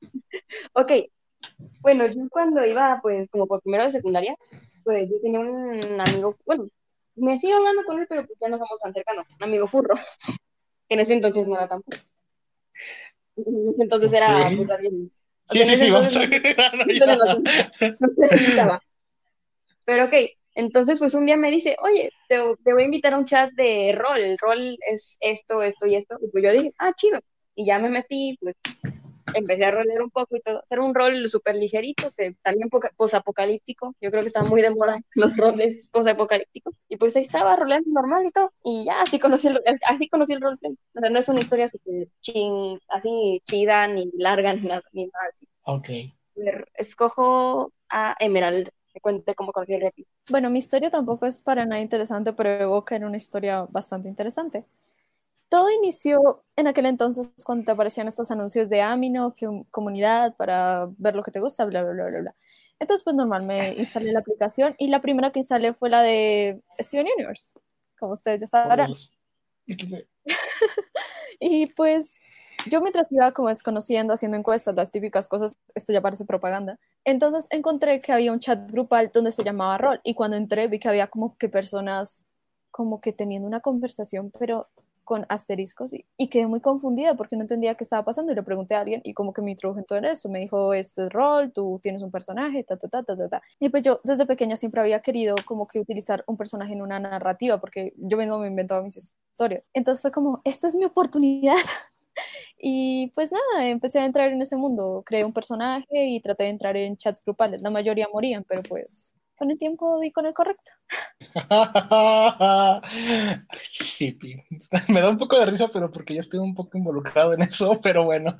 ok. 0.72 0.92
Bueno, 1.80 2.06
yo 2.06 2.28
cuando 2.30 2.64
iba, 2.64 2.98
pues, 3.02 3.28
como 3.28 3.46
por 3.46 3.60
primero 3.60 3.84
de 3.84 3.90
secundaria, 3.90 4.36
pues 4.84 5.10
yo 5.10 5.20
tenía 5.20 5.40
un 5.40 6.00
amigo, 6.00 6.36
bueno, 6.46 6.68
me 7.16 7.39
sigo 7.39 7.56
hablando 7.56 7.82
con 7.84 7.98
él, 7.98 8.06
pero 8.09 8.26
pues 8.26 8.39
ya 8.40 8.48
no 8.48 8.59
somos 8.59 8.80
tan 8.80 8.93
cercanos. 8.93 9.28
Un 9.30 9.44
amigo 9.44 9.66
furro, 9.66 9.94
que 9.97 9.97
en 10.94 11.01
ese 11.01 11.14
entonces 11.14 11.47
no 11.47 11.56
era 11.56 11.68
tan 11.68 11.82
furro. 11.82 11.98
En 13.36 13.68
ese 13.68 13.82
entonces 13.82 14.12
era, 14.12 14.51
pues, 14.56 14.70
alguien. 14.70 15.10
Sí, 15.51 15.64
sí, 15.64 15.76
sí, 15.76 15.90
vamos 15.90 16.16
a 16.16 16.26
no. 18.66 18.80
Pero 19.84 20.05
ok, 20.05 20.12
entonces 20.55 20.98
pues 20.98 21.14
un 21.14 21.26
día 21.26 21.36
me 21.36 21.51
dice, 21.51 21.76
oye, 21.80 22.10
te, 22.28 22.39
te 22.62 22.72
voy 22.72 22.82
a 22.82 22.86
invitar 22.86 23.14
a 23.14 23.18
un 23.18 23.24
chat 23.24 23.51
de 23.52 23.94
rol, 23.97 24.20
el 24.20 24.39
rol 24.39 24.78
es 24.89 25.16
esto, 25.20 25.62
esto 25.62 25.86
y 25.86 25.97
esto, 25.97 26.18
y 26.22 26.30
pues 26.30 26.44
yo 26.44 26.52
dije, 26.52 26.72
ah, 26.78 26.93
chido, 26.97 27.20
y 27.55 27.66
ya 27.66 27.78
me 27.78 27.90
metí, 27.90 28.39
pues 28.40 28.55
empecé 29.34 29.64
a 29.64 29.70
rolear 29.70 30.02
un 30.02 30.10
poco 30.10 30.36
y 30.36 30.40
todo. 30.40 30.60
Hacer 30.62 30.80
un 30.80 30.94
rol 30.94 31.28
súper 31.28 31.56
ligerito, 31.56 32.10
que 32.16 32.34
también 32.42 32.68
poca- 32.70 32.92
posapocalíptico. 32.96 33.94
Yo 34.00 34.10
creo 34.10 34.22
que 34.22 34.28
están 34.28 34.48
muy 34.48 34.62
de 34.62 34.70
moda 34.70 35.00
los 35.14 35.36
roles 35.36 35.88
posapocalípticos. 35.88 36.74
Y 36.88 36.96
pues 36.96 37.16
ahí 37.16 37.22
estaba 37.22 37.56
roleando 37.56 37.90
normal 37.90 38.26
y 38.26 38.30
todo. 38.30 38.52
Y 38.64 38.84
ya 38.84 39.02
así 39.02 39.18
conocí 39.18 39.48
el, 39.48 39.60
así 39.88 40.08
conocí 40.08 40.32
el 40.34 40.40
roleplay. 40.40 40.72
O 40.94 41.00
sea, 41.00 41.10
no 41.10 41.18
es 41.18 41.28
una 41.28 41.40
historia 41.40 41.68
súper 41.68 42.08
chin, 42.20 42.78
así 42.88 43.40
chida, 43.44 43.86
ni 43.88 44.10
larga, 44.16 44.52
ni 44.54 44.62
nada, 44.68 44.82
ni 44.92 45.06
nada 45.06 45.26
así. 45.32 45.46
Ok. 45.64 45.88
Escojo 46.74 47.72
a 47.88 48.16
Emerald. 48.18 48.70
Que 48.92 49.00
cuente 49.00 49.34
cómo 49.34 49.52
conocí 49.52 49.72
el 49.72 49.80
rap. 49.80 49.94
Bueno, 50.28 50.50
mi 50.50 50.58
historia 50.58 50.90
tampoco 50.90 51.24
es 51.24 51.40
para 51.40 51.64
nada 51.64 51.80
interesante, 51.80 52.34
pero 52.34 52.50
evoca 52.50 52.94
en 52.94 53.04
una 53.04 53.16
historia 53.16 53.62
bastante 53.70 54.06
interesante. 54.08 54.66
Todo 55.52 55.70
inició 55.70 56.42
en 56.56 56.66
aquel 56.66 56.86
entonces 56.86 57.34
cuando 57.44 57.66
te 57.66 57.72
aparecían 57.72 58.08
estos 58.08 58.30
anuncios 58.30 58.70
de 58.70 58.80
Amino, 58.80 59.34
que 59.34 59.46
un- 59.46 59.64
comunidad 59.64 60.34
para 60.36 60.88
ver 60.96 61.14
lo 61.14 61.22
que 61.22 61.30
te 61.30 61.40
gusta, 61.40 61.66
bla, 61.66 61.82
bla, 61.82 61.92
bla, 61.92 62.06
bla, 62.06 62.20
bla. 62.20 62.34
Entonces, 62.78 63.04
pues 63.04 63.14
normal, 63.14 63.42
me 63.42 63.74
instalé 63.76 64.12
la 64.12 64.20
aplicación 64.20 64.74
y 64.78 64.88
la 64.88 65.02
primera 65.02 65.30
que 65.30 65.40
instalé 65.40 65.74
fue 65.74 65.90
la 65.90 66.00
de 66.00 66.62
Steven 66.80 67.06
Universe, 67.18 67.52
como 67.98 68.14
ustedes 68.14 68.40
ya 68.40 68.46
sabrán. 68.46 68.94
Y 71.38 71.66
pues 71.66 72.18
yo 72.70 72.80
mientras 72.80 73.10
iba 73.12 73.32
como 73.32 73.48
desconociendo, 73.48 74.14
haciendo 74.14 74.38
encuestas, 74.38 74.74
las 74.74 74.90
típicas 74.90 75.28
cosas, 75.28 75.58
esto 75.74 75.92
ya 75.92 76.00
parece 76.00 76.24
propaganda. 76.24 76.78
Entonces 77.04 77.46
encontré 77.50 78.00
que 78.00 78.12
había 78.12 78.32
un 78.32 78.40
chat 78.40 78.70
grupal 78.70 79.10
donde 79.12 79.32
se 79.32 79.44
llamaba 79.44 79.76
Rol 79.76 80.00
y 80.02 80.14
cuando 80.14 80.38
entré 80.38 80.68
vi 80.68 80.78
que 80.78 80.88
había 80.88 81.08
como 81.08 81.36
que 81.36 81.48
personas 81.48 82.24
como 82.70 83.00
que 83.02 83.12
teniendo 83.12 83.46
una 83.46 83.60
conversación, 83.60 84.32
pero 84.38 84.68
con 85.04 85.26
asteriscos 85.28 85.92
y, 85.92 86.04
y 86.16 86.28
quedé 86.28 86.46
muy 86.46 86.60
confundida 86.60 87.14
porque 87.14 87.36
no 87.36 87.42
entendía 87.42 87.74
qué 87.74 87.84
estaba 87.84 88.04
pasando 88.04 88.32
y 88.32 88.34
le 88.34 88.42
pregunté 88.42 88.74
a 88.74 88.80
alguien 88.80 89.00
y 89.04 89.14
como 89.14 89.32
que 89.32 89.42
me 89.42 89.50
introdujo 89.52 89.78
en 89.80 89.84
todo 89.84 89.98
eso, 90.00 90.28
me 90.28 90.40
dijo, 90.40 90.74
esto 90.74 91.04
es 91.04 91.10
rol, 91.12 91.52
tú 91.52 91.80
tienes 91.82 92.02
un 92.02 92.10
personaje, 92.10 92.64
ta, 92.64 92.76
ta, 92.76 92.88
ta, 92.88 93.02
ta, 93.02 93.16
ta, 93.16 93.28
ta. 93.28 93.42
Y 93.60 93.68
pues 93.68 93.82
yo 93.82 94.00
desde 94.04 94.26
pequeña 94.26 94.56
siempre 94.56 94.80
había 94.80 95.00
querido 95.00 95.36
como 95.44 95.66
que 95.66 95.80
utilizar 95.80 96.24
un 96.26 96.36
personaje 96.36 96.72
en 96.72 96.82
una 96.82 97.00
narrativa 97.00 97.60
porque 97.60 97.92
yo 97.96 98.16
mismo 98.16 98.38
me 98.38 98.48
inventaba 98.48 98.82
mis 98.82 98.96
historias. 98.96 99.62
Entonces 99.72 100.02
fue 100.02 100.10
como, 100.12 100.40
esta 100.44 100.66
es 100.68 100.74
mi 100.74 100.84
oportunidad. 100.84 101.56
Y 102.58 103.08
pues 103.14 103.32
nada, 103.32 103.68
empecé 103.68 103.98
a 104.00 104.04
entrar 104.04 104.30
en 104.30 104.40
ese 104.42 104.56
mundo, 104.56 105.02
creé 105.04 105.24
un 105.24 105.32
personaje 105.32 106.06
y 106.06 106.20
traté 106.20 106.44
de 106.44 106.50
entrar 106.50 106.76
en 106.76 106.96
chats 106.96 107.22
grupales. 107.24 107.62
La 107.62 107.70
mayoría 107.70 108.08
morían, 108.12 108.44
pero 108.44 108.62
pues 108.62 109.11
con 109.43 109.51
el 109.51 109.59
tiempo 109.59 109.98
di 109.98 110.12
con 110.12 110.24
el 110.24 110.35
correcto. 110.35 110.70
Sí, 113.73 114.16
me 114.89 115.01
da 115.01 115.10
un 115.10 115.19
poco 115.19 115.36
de 115.36 115.47
risa, 115.47 115.66
pero 115.66 115.90
porque 115.90 116.14
yo 116.14 116.20
estoy 116.20 116.39
un 116.39 116.55
poco 116.55 116.78
involucrado 116.78 117.35
en 117.35 117.43
eso, 117.43 117.81
pero 117.82 118.05
bueno, 118.05 118.36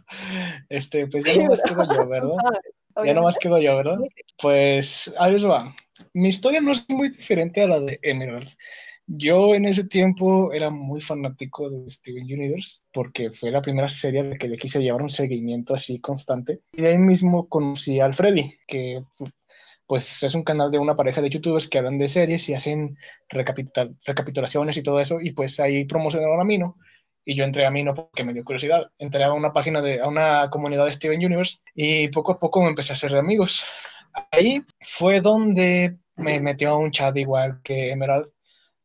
este, 0.69 1.09
pues 1.09 1.24
ya 1.24 1.33
Sí, 1.33 1.43
nomás 1.43 1.61
quedo 1.65 1.85
yo, 1.93 2.09
¿verdad? 2.09 2.31
Ya 3.05 3.15
nomás 3.15 3.37
Obviamente. 3.37 3.41
quedo 3.41 3.59
yo, 3.59 3.77
¿verdad? 3.79 3.99
Pues 4.41 5.12
ahí 5.19 5.33
les 5.33 5.47
va. 5.47 5.74
Mi 6.12 6.29
historia 6.29 6.61
no 6.61 6.73
es 6.73 6.85
muy 6.91 7.09
diferente 7.09 7.62
a 7.62 7.66
la 7.66 7.81
de 7.81 7.99
Emerald. 8.03 8.51
Yo 9.07 9.55
en 9.55 9.65
ese 9.65 9.89
tiempo 9.89 10.53
era 10.53 10.70
muy 10.70 11.01
fanático 11.01 11.70
de 11.70 11.89
Steven 11.89 12.24
Universe 12.24 12.83
porque 12.93 13.31
fue 13.31 13.51
la 13.51 13.62
primera 13.62 13.89
serie 13.89 14.23
de 14.23 14.37
que 14.37 14.47
le 14.47 14.59
quise 14.59 14.81
llevar 14.81 15.03
un 15.03 15.09
seguimiento 15.09 15.74
así 15.74 16.01
constante. 16.01 16.61
Y 16.73 16.83
de 16.83 16.89
ahí 16.89 16.99
mismo 16.99 17.49
conocí 17.49 17.99
al 17.99 18.15
Freddy, 18.15 18.59
que 18.66 19.03
pues 19.93 20.23
es 20.23 20.35
un 20.35 20.43
canal 20.43 20.70
de 20.70 20.78
una 20.78 20.97
pareja 20.97 21.20
de 21.20 21.28
youtubers 21.28 21.69
que 21.69 21.77
hablan 21.77 21.98
de 21.98 22.09
series 22.09 22.48
y 22.48 22.55
hacen 22.55 22.97
recapitula- 23.28 23.94
recapitulaciones 24.06 24.74
y 24.78 24.82
todo 24.82 24.98
eso. 24.98 25.20
Y 25.20 25.32
pues 25.32 25.60
ahí 25.60 25.85
promocionaron 25.85 26.40
a 26.40 26.44
Mino. 26.44 26.78
Y 27.27 27.35
yo 27.35 27.44
entré 27.44 27.66
a 27.66 27.70
Mino 27.70 27.94
porque 27.94 28.24
me 28.24 28.32
dio 28.32 28.43
curiosidad. 28.43 28.90
Entré 28.97 29.23
a 29.23 29.35
una 29.35 29.52
página 29.52 29.82
de, 29.82 30.01
a 30.01 30.09
una 30.09 30.48
comunidad 30.48 30.86
de 30.86 30.94
Steven 30.94 31.23
Universe 31.23 31.59
y 31.74 32.09
poco 32.09 32.32
a 32.32 32.39
poco 32.39 32.62
me 32.62 32.70
empecé 32.70 32.94
a 32.94 32.97
hacer 32.97 33.12
de 33.12 33.19
amigos. 33.19 33.66
Ahí 34.31 34.62
fue 34.81 35.20
donde 35.20 35.98
me 36.16 36.40
metió 36.40 36.70
a 36.70 36.78
un 36.78 36.90
chat 36.90 37.14
igual 37.19 37.60
que 37.62 37.90
Emerald, 37.90 38.32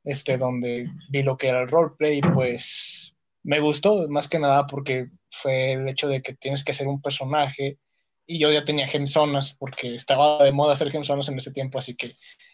este, 0.04 0.38
donde 0.38 0.90
vi 1.10 1.24
lo 1.24 1.38
que 1.38 1.48
era 1.48 1.62
el 1.62 1.70
roleplay 1.70 2.18
y 2.18 2.22
pues 2.22 3.16
me 3.44 3.62
gustó 3.62 4.10
más 4.10 4.28
que 4.28 4.40
nada 4.40 4.68
porque 4.68 5.08
fue 5.32 5.72
el 5.72 5.88
hecho 5.88 6.10
de 6.10 6.22
que 6.22 6.34
tienes 6.34 6.66
que 6.66 6.74
hacer 6.74 6.90
un 6.90 7.02
personaje 7.02 7.78
y 8.28 8.40
yo 8.40 8.52
ya 8.52 8.66
tenía 8.66 8.88
gemzonas 8.88 9.56
porque 9.58 9.96
estaba 9.96 10.44
de 10.44 10.52
moda 10.52 10.74
hacer 10.74 10.92
gemzonas 10.92 11.30
en 11.30 11.38
ese 11.38 11.54
tiempo, 11.54 11.80
así 11.80 11.96
que 11.96 12.12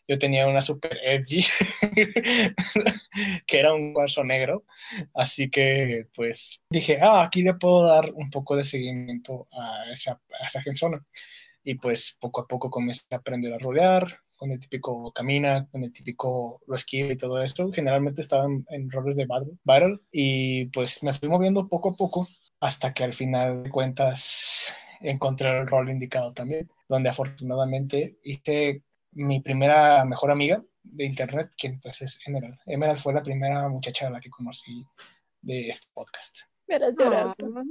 yo 0.08 0.20
tenía 0.20 0.48
una 0.48 0.62
super 0.62 0.98
edgy 1.04 1.44
que 3.48 3.60
era 3.60 3.74
un 3.74 3.92
cuarzo 3.92 4.24
negro, 4.24 4.66
así 5.16 5.50
que 5.50 6.06
pues 6.16 6.64
dije, 6.70 7.00
ah, 7.02 7.24
aquí 7.24 7.42
le 7.42 7.56
puedo 7.56 7.88
dar 7.88 8.12
un 8.14 8.30
poco 8.30 8.56
de 8.56 8.64
seguimiento 8.64 9.48
a 9.52 9.92
esa, 9.92 10.22
a 10.40 10.48
esa 10.48 10.62
gemzona 10.62 11.04
y 11.64 11.76
pues 11.76 12.18
poco 12.22 12.42
a 12.42 12.48
poco 12.48 12.70
comencé 12.70 13.04
a 13.12 13.16
aprender 13.16 13.54
a 13.54 13.58
rolear, 13.58 14.20
con 14.38 14.52
el 14.52 14.60
típico 14.60 15.12
camina, 15.14 15.68
con 15.72 15.84
el 15.84 15.94
típico 15.94 16.62
lo 16.68 16.76
esquiva 16.76 17.14
y 17.14 17.18
todo 17.18 17.42
esto. 17.42 17.72
Generalmente 17.72 18.22
estaba 18.22 18.44
en, 18.44 18.66
en 18.70 18.92
roles 18.92 19.16
de 19.16 19.26
battle, 19.26 19.54
battle 19.64 20.00
y 20.12 20.66
pues 20.66 21.02
me 21.02 21.14
fui 21.14 21.30
moviendo 21.30 21.70
poco 21.70 21.92
a 21.92 21.94
poco 21.94 22.28
hasta 22.60 22.94
que 22.94 23.06
al 23.06 23.14
final 23.14 23.64
de 23.64 23.70
cuentas 23.70 24.68
encontré 25.04 25.60
el 25.60 25.68
rol 25.68 25.90
indicado 25.90 26.34
también, 26.34 26.70
donde 26.90 27.10
afortunadamente 27.10 28.18
hice 28.24 28.84
mi 29.12 29.42
primera 29.42 30.04
mejor 30.06 30.32
amiga 30.32 30.64
de 30.82 31.06
internet, 31.06 31.52
quien 31.58 31.80
pues 31.80 32.02
es 32.02 32.20
Emerald. 32.26 32.58
Emerald 32.66 33.00
fue 33.00 33.14
la 33.14 33.22
primera 33.24 33.70
muchacha 33.70 34.08
a 34.08 34.10
la 34.10 34.20
que 34.20 34.30
conocí 34.30 34.86
de 35.42 35.70
este 35.70 35.88
podcast. 35.94 36.38
Llorar. 36.98 37.36
Ah, 37.40 37.64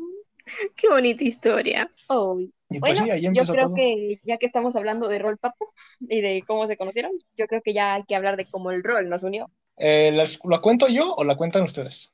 qué 0.76 0.88
bonita 0.88 1.24
historia. 1.24 1.90
Oh, 2.09 2.38
Y 2.40 2.78
pues 2.78 2.80
Bueno, 2.80 3.04
sí, 3.04 3.10
ahí 3.10 3.22
yo 3.22 3.44
creo 3.44 3.66
todo. 3.66 3.74
que 3.74 4.20
ya 4.24 4.38
que 4.38 4.46
estamos 4.46 4.76
hablando 4.76 5.09
de 5.09 5.18
rol 5.18 5.38
papo 5.38 5.72
y 6.00 6.20
de 6.20 6.42
cómo 6.46 6.66
se 6.66 6.76
conocieron, 6.76 7.12
yo 7.36 7.46
creo 7.46 7.62
que 7.62 7.72
ya 7.74 7.94
hay 7.94 8.04
que 8.04 8.14
hablar 8.16 8.36
de 8.36 8.46
cómo 8.46 8.70
el 8.70 8.82
rol 8.84 9.09
nos 9.09 9.22
unió. 9.22 9.50
Eh, 9.76 10.10
¿las- 10.12 10.38
¿La 10.44 10.60
cuento 10.60 10.88
yo 10.88 11.12
o 11.14 11.24
la 11.24 11.36
cuentan 11.36 11.62
ustedes? 11.62 12.12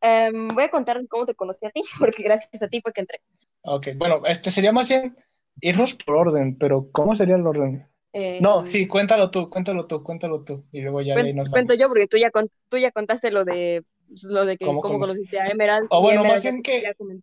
Em, 0.00 0.48
voy 0.48 0.64
a 0.64 0.70
contar 0.70 1.00
cómo 1.08 1.26
te 1.26 1.34
conocí 1.34 1.66
a 1.66 1.70
ti, 1.70 1.82
porque 2.00 2.22
gracias 2.22 2.62
a 2.62 2.68
ti 2.68 2.80
fue 2.80 2.92
que 2.92 3.00
entré. 3.02 3.20
Ok, 3.64 3.88
bueno, 3.96 4.22
este 4.26 4.50
sería 4.50 4.72
más 4.72 4.88
bien 4.88 5.16
irnos 5.60 5.94
por 5.94 6.16
orden, 6.16 6.56
pero 6.58 6.82
¿cómo 6.92 7.14
sería 7.16 7.36
el 7.36 7.46
orden? 7.46 7.86
Em, 8.12 8.42
No, 8.42 8.66
sí, 8.66 8.88
cuéntalo 8.88 9.30
tú, 9.30 9.48
cuéntalo 9.50 9.86
tú, 9.86 10.02
cuéntalo 10.02 10.42
tú, 10.44 10.64
y 10.72 10.80
luego 10.82 11.00
ya 11.02 11.16
nos 11.16 11.50
cuento 11.50 11.74
vamos. 11.74 11.74
yo, 11.74 11.88
porque 11.88 12.06
tú 12.08 12.16
ya, 12.18 12.30
con- 12.30 12.50
tú 12.68 12.78
ya 12.78 12.90
contaste 12.92 13.30
lo 13.30 13.44
de 13.44 13.84
pues, 14.08 14.24
lo 14.24 14.44
de 14.44 14.56
que 14.58 14.66
¿Cómo 14.66 14.80
cómo, 14.80 14.98
conociste 14.98 15.38
a 15.40 15.48
Emerald. 15.48 15.90
O 15.90 16.00
y 16.00 16.04
bueno, 16.06 16.14
Emerald 16.14 16.34
más 16.34 16.42
bien 16.42 16.62
que-. 16.62 16.82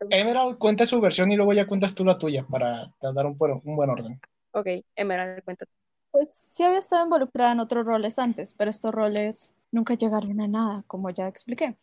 Emerald 0.09 0.57
cuenta 0.57 0.85
su 0.85 1.01
versión 1.01 1.31
y 1.31 1.35
luego 1.35 1.53
ya 1.53 1.67
cuentas 1.67 1.95
tú 1.95 2.05
la 2.05 2.17
tuya 2.17 2.45
para 2.47 2.87
dar 3.01 3.25
un, 3.25 3.37
buen- 3.37 3.59
un 3.63 3.75
buen 3.75 3.89
orden. 3.89 4.19
Ok, 4.51 4.67
Emerald, 4.95 5.43
cuéntate. 5.43 5.71
Pues 6.11 6.29
sí 6.45 6.63
había 6.63 6.79
estado 6.79 7.03
involucrada 7.05 7.51
en 7.53 7.59
otros 7.59 7.85
roles 7.85 8.17
antes, 8.19 8.53
pero 8.55 8.71
estos 8.71 8.93
roles 8.93 9.53
nunca 9.71 9.93
llegaron 9.95 10.41
a 10.41 10.47
nada, 10.47 10.83
como 10.87 11.09
ya 11.11 11.27
expliqué. 11.27 11.77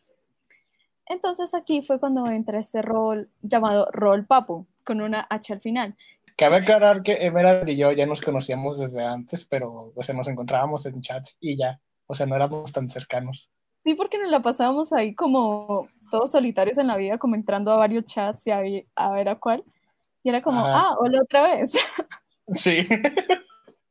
Entonces 1.07 1.55
aquí 1.55 1.83
fue 1.83 2.01
cuando 2.01 2.27
entré 2.27 2.57
a 2.57 2.61
este 2.61 2.83
rol 2.83 3.31
llamado 3.43 3.89
Rol 3.93 4.27
Papu, 4.27 4.67
con 4.85 5.01
una 5.01 5.27
H 5.31 5.53
al 5.53 5.61
final. 5.61 5.97
Cabe 6.37 6.57
aclarar 6.57 7.03
que 7.03 7.25
Emerald 7.25 7.69
y 7.69 7.77
yo 7.77 7.93
ya 7.93 8.05
nos 8.05 8.21
conocíamos 8.21 8.79
desde 8.79 9.05
antes, 9.05 9.47
pero 9.47 9.93
o 9.95 10.03
sea, 10.03 10.15
nos 10.15 10.29
encontrábamos 10.29 10.85
en 10.87 11.01
chats 11.01 11.39
y 11.41 11.57
ya, 11.57 11.81
o 12.07 12.15
sea, 12.15 12.27
no 12.27 12.37
éramos 12.37 12.73
tan 12.73 12.91
cercanos. 12.91 13.51
Sí, 13.85 13.95
porque 13.95 14.19
nos 14.19 14.31
la 14.31 14.43
pasábamos 14.43 14.93
ahí 14.93 15.15
como 15.15 15.89
todos 16.11 16.33
solitarios 16.33 16.77
en 16.79 16.89
la 16.89 16.97
vida, 16.97 17.19
como 17.19 17.37
entrando 17.37 17.71
a 17.73 17.77
varios 17.77 18.05
chats 18.05 18.47
y 18.47 18.51
a, 18.51 18.63
a 18.97 19.11
ver 19.13 19.29
a 19.29 19.39
cuál. 19.39 19.65
Y 20.23 20.29
era 20.29 20.43
como, 20.43 20.61
Ajá. 20.61 20.89
ah, 20.89 20.97
hola 20.99 21.23
otra 21.23 21.43
vez. 21.49 21.73
Sí. 22.55 22.87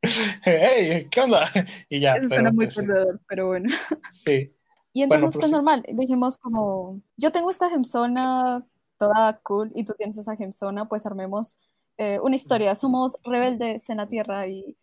hey, 0.44 1.08
¿qué 1.12 1.22
onda? 1.22 1.50
Y 1.90 2.00
ya, 2.00 2.14
Eso 2.16 2.30
pero 2.30 2.42
suena 2.42 2.52
muy 2.52 2.66
pues, 2.66 2.76
sí, 2.76 2.82
perdedor, 2.82 3.22
pero 3.28 3.48
bueno. 3.48 3.74
sí. 4.12 4.52
Y 4.96 5.06
Bueno, 5.08 5.26
entonces, 5.26 5.42
pues 5.42 5.52
prosigue. 5.52 5.58
normal, 5.58 5.84
dijimos 5.94 6.38
como, 6.38 7.02
yo 7.18 7.34
tengo 7.34 7.50
esta 7.50 7.70
gemzona 7.70 8.66
toda 8.98 9.42
cool 9.44 9.70
y 9.76 9.84
tú 9.84 9.94
tienes 9.98 10.18
esa 10.18 10.38
gemzona, 10.38 10.88
pues 10.88 11.06
armemos 11.06 11.58
eh, 11.98 12.18
una 12.22 12.38
historia. 12.38 12.74
Somos 12.76 13.18
rebeldes 13.26 13.90
en 13.90 13.98
la 13.98 14.08
tierra 14.08 14.48
y 14.48 14.78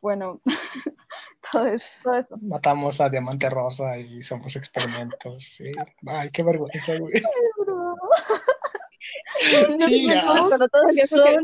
bueno, 0.00 0.40
todo 1.52 1.66
eso, 1.66 1.86
todo 2.02 2.14
eso. 2.14 2.36
Matamos 2.40 3.02
a 3.02 3.10
Diamante 3.10 3.50
Rosa 3.50 3.98
y 3.98 4.22
somos 4.22 4.56
experimentos, 4.56 5.44
sí. 5.44 5.72
Ay, 6.06 6.30
qué 6.30 6.42
vergüenza, 6.42 6.98
güey. 6.98 7.12
Chica. 9.86 10.22
Cuando 10.24 10.68
todos 10.68 10.86
súper 11.06 11.38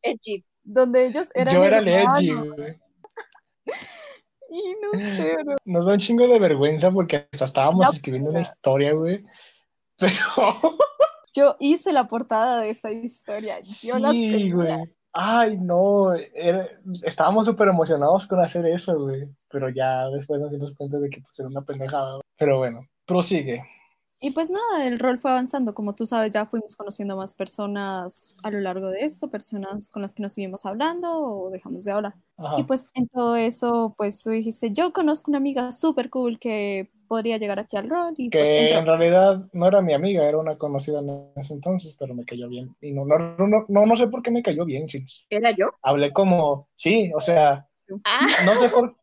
edgys. 0.00 0.48
Donde 0.64 1.04
ellos 1.04 1.28
eran 1.34 1.54
Yo 1.54 1.64
era 1.64 1.80
el 1.80 1.88
edgy, 1.88 2.32
güey. 2.32 2.85
Y 4.56 4.74
no 4.80 4.98
sé, 4.98 5.36
bro. 5.44 5.56
Nos 5.64 5.86
da 5.86 5.92
un 5.92 5.98
chingo 5.98 6.26
de 6.28 6.38
vergüenza 6.38 6.90
porque 6.90 7.28
hasta 7.32 7.44
estábamos 7.44 7.80
La 7.80 7.90
escribiendo 7.92 8.30
una 8.30 8.40
historia, 8.40 8.92
güey. 8.92 9.24
Pero 9.98 10.12
Yo 11.34 11.56
hice 11.60 11.92
la 11.92 12.08
portada 12.08 12.60
de 12.60 12.70
esa 12.70 12.90
historia. 12.90 13.58
Yo 13.60 13.98
sí, 14.10 14.50
güey. 14.50 14.76
Ay, 15.12 15.56
no. 15.58 16.14
era- 16.14 16.68
estábamos 17.02 17.46
súper 17.46 17.68
emocionados 17.68 18.26
con 18.26 18.40
hacer 18.40 18.66
eso, 18.66 18.98
güey. 18.98 19.28
Pero 19.48 19.68
ya 19.70 20.08
después 20.10 20.40
nos 20.40 20.52
dimos 20.52 20.74
cuenta 20.74 20.98
de 20.98 21.08
que 21.10 21.20
pues, 21.20 21.38
era 21.38 21.48
una 21.48 21.62
pendejada. 21.62 22.20
Pero 22.38 22.58
bueno, 22.58 22.86
prosigue. 23.06 23.62
Y 24.20 24.30
pues 24.30 24.50
nada, 24.50 24.86
el 24.86 24.98
rol 24.98 25.18
fue 25.18 25.30
avanzando. 25.30 25.74
Como 25.74 25.94
tú 25.94 26.06
sabes, 26.06 26.30
ya 26.32 26.46
fuimos 26.46 26.74
conociendo 26.76 27.16
más 27.16 27.34
personas 27.34 28.34
a 28.42 28.50
lo 28.50 28.60
largo 28.60 28.88
de 28.88 29.04
esto, 29.04 29.30
personas 29.30 29.88
con 29.88 30.02
las 30.02 30.14
que 30.14 30.22
nos 30.22 30.32
seguimos 30.32 30.64
hablando 30.64 31.08
o 31.18 31.50
dejamos 31.50 31.84
de 31.84 31.92
hablar. 31.92 32.14
Ajá. 32.38 32.58
Y 32.58 32.64
pues 32.64 32.88
en 32.94 33.08
todo 33.08 33.36
eso, 33.36 33.94
pues 33.96 34.22
tú 34.22 34.30
dijiste, 34.30 34.72
yo 34.72 34.92
conozco 34.92 35.30
una 35.30 35.38
amiga 35.38 35.70
súper 35.72 36.10
cool 36.10 36.38
que 36.38 36.90
podría 37.08 37.38
llegar 37.38 37.58
aquí 37.58 37.76
al 37.76 37.88
rol 37.88 38.14
y 38.16 38.30
pues 38.30 38.44
que 38.44 38.60
entró. 38.70 38.78
en 38.78 38.86
realidad 38.86 39.48
no 39.52 39.68
era 39.68 39.80
mi 39.80 39.92
amiga, 39.92 40.28
era 40.28 40.38
una 40.38 40.56
conocida 40.58 41.00
en 41.00 41.30
ese 41.36 41.54
entonces, 41.54 41.96
pero 41.98 42.14
me 42.14 42.24
cayó 42.24 42.48
bien. 42.48 42.74
Y 42.80 42.92
no, 42.92 43.04
no, 43.04 43.36
no, 43.36 43.64
no, 43.68 43.86
no 43.86 43.96
sé 43.96 44.08
por 44.08 44.22
qué 44.22 44.30
me 44.30 44.42
cayó 44.42 44.64
bien, 44.64 44.86
chicos. 44.86 45.26
¿Era 45.30 45.52
yo? 45.52 45.70
Hablé 45.82 46.12
como, 46.12 46.68
sí, 46.74 47.12
o 47.14 47.20
sea, 47.20 47.64
Ah, 48.04 48.26
no 48.44 48.54
sé 48.54 48.68
por, 48.68 48.96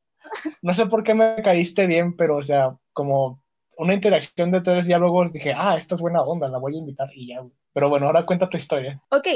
no 0.61 0.73
sé 0.73 0.85
por 0.88 1.03
qué 1.03 1.14
me 1.14 1.41
caíste 1.41 1.88
bien, 1.88 2.15
pero 2.15 2.38
o 2.38 2.44
sea, 2.44 2.72
como 2.91 3.43
una 3.78 3.94
interacción 3.94 4.52
de 4.52 4.62
tres 4.62 4.88
diálogos, 4.88 5.34
dije, 5.34 5.54
ah, 5.56 5.76
esta 5.78 5.95
es 5.95 6.02
buena 6.02 6.22
onda, 6.24 6.50
la 6.50 6.58
voy 6.60 6.76
a 6.76 6.80
invitar 6.80 7.10
y 7.16 7.28
ya. 7.28 7.41
Pero 7.74 7.90
bueno, 7.90 8.08
ahora 8.08 8.26
cuenta 8.26 8.50
tu 8.50 8.58
historia. 8.58 9.02
Ok, 9.10 9.28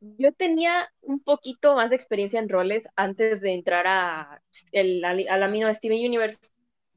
yo 0.00 0.32
tenía 0.32 0.88
un 1.02 1.20
poquito 1.20 1.74
más 1.74 1.90
de 1.90 1.96
experiencia 1.96 2.40
en 2.40 2.48
roles 2.48 2.88
antes 2.96 3.40
de 3.40 3.52
entrar 3.54 3.86
a 3.86 4.42
el, 4.72 5.04
al, 5.04 5.26
al 5.28 5.42
amino 5.42 5.68
de 5.68 5.74
Steven 5.74 5.98
Universe. 6.06 6.40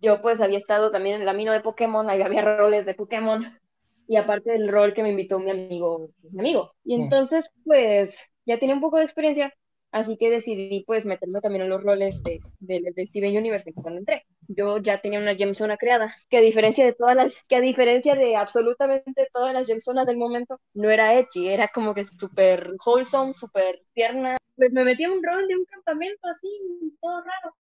Yo 0.02 0.22
pues 0.22 0.40
había 0.42 0.58
estado 0.58 0.92
también 0.92 1.18
en 1.18 1.22
el 1.24 1.30
amino 1.30 1.52
de 1.52 1.62
Pokémon, 1.62 2.10
ahí 2.10 2.22
había 2.22 2.42
roles 2.58 2.86
de 2.86 2.94
Pokémon 2.96 3.60
y 4.08 4.16
aparte 4.18 4.52
del 4.52 4.70
rol 4.70 4.94
que 4.94 5.04
me 5.04 5.10
invitó 5.10 5.40
mi 5.40 5.52
amigo, 5.52 6.10
mi 6.32 6.40
amigo. 6.40 6.74
Y 6.84 6.96
Mm. 6.96 7.02
entonces 7.04 7.52
pues 7.66 8.26
ya 8.46 8.58
tenía 8.60 8.76
un 8.76 8.82
poco 8.82 8.98
de 8.98 9.04
experiencia, 9.04 9.54
así 9.92 10.18
que 10.18 10.30
decidí 10.30 10.84
pues 10.86 11.06
meterme 11.06 11.42
también 11.42 11.64
en 11.64 11.70
los 11.70 11.84
roles 11.84 12.24
de, 12.24 12.40
de, 12.60 12.92
de 12.96 13.08
Steven 13.08 13.38
Universe 13.38 13.74
cuando 13.74 14.00
entré. 14.00 14.26
Yo 14.48 14.78
ya 14.80 15.02
tenía 15.02 15.20
una 15.20 15.36
gemzona 15.36 15.78
creada, 15.78 16.16
que 16.30 16.38
a 16.38 16.42
diferencia 16.42 16.86
de 16.86 16.94
todas 16.94 17.16
las, 17.16 17.44
que 17.44 17.56
a 17.56 17.62
diferencia 17.62 18.16
de 18.16 18.36
absolutamente 18.36 19.28
todas 19.34 19.54
las 19.54 19.68
gemzonas 19.68 20.08
del 20.08 20.18
momento, 20.18 20.60
no 20.74 20.90
era 20.90 21.14
edgy, 21.14 21.50
era 21.50 21.68
como 21.70 21.94
que 21.94 22.06
súper 22.06 22.72
wholesome, 22.86 23.34
súper 23.34 23.82
tierna. 23.94 24.38
Pues 24.56 24.72
me 24.74 24.84
metí 24.84 25.04
en 25.04 25.12
un 25.12 25.24
rol 25.24 25.48
de 25.48 25.56
un 25.56 25.66
campamento 25.66 26.28
así, 26.28 26.48
todo 27.02 27.22
raro. 27.22 27.56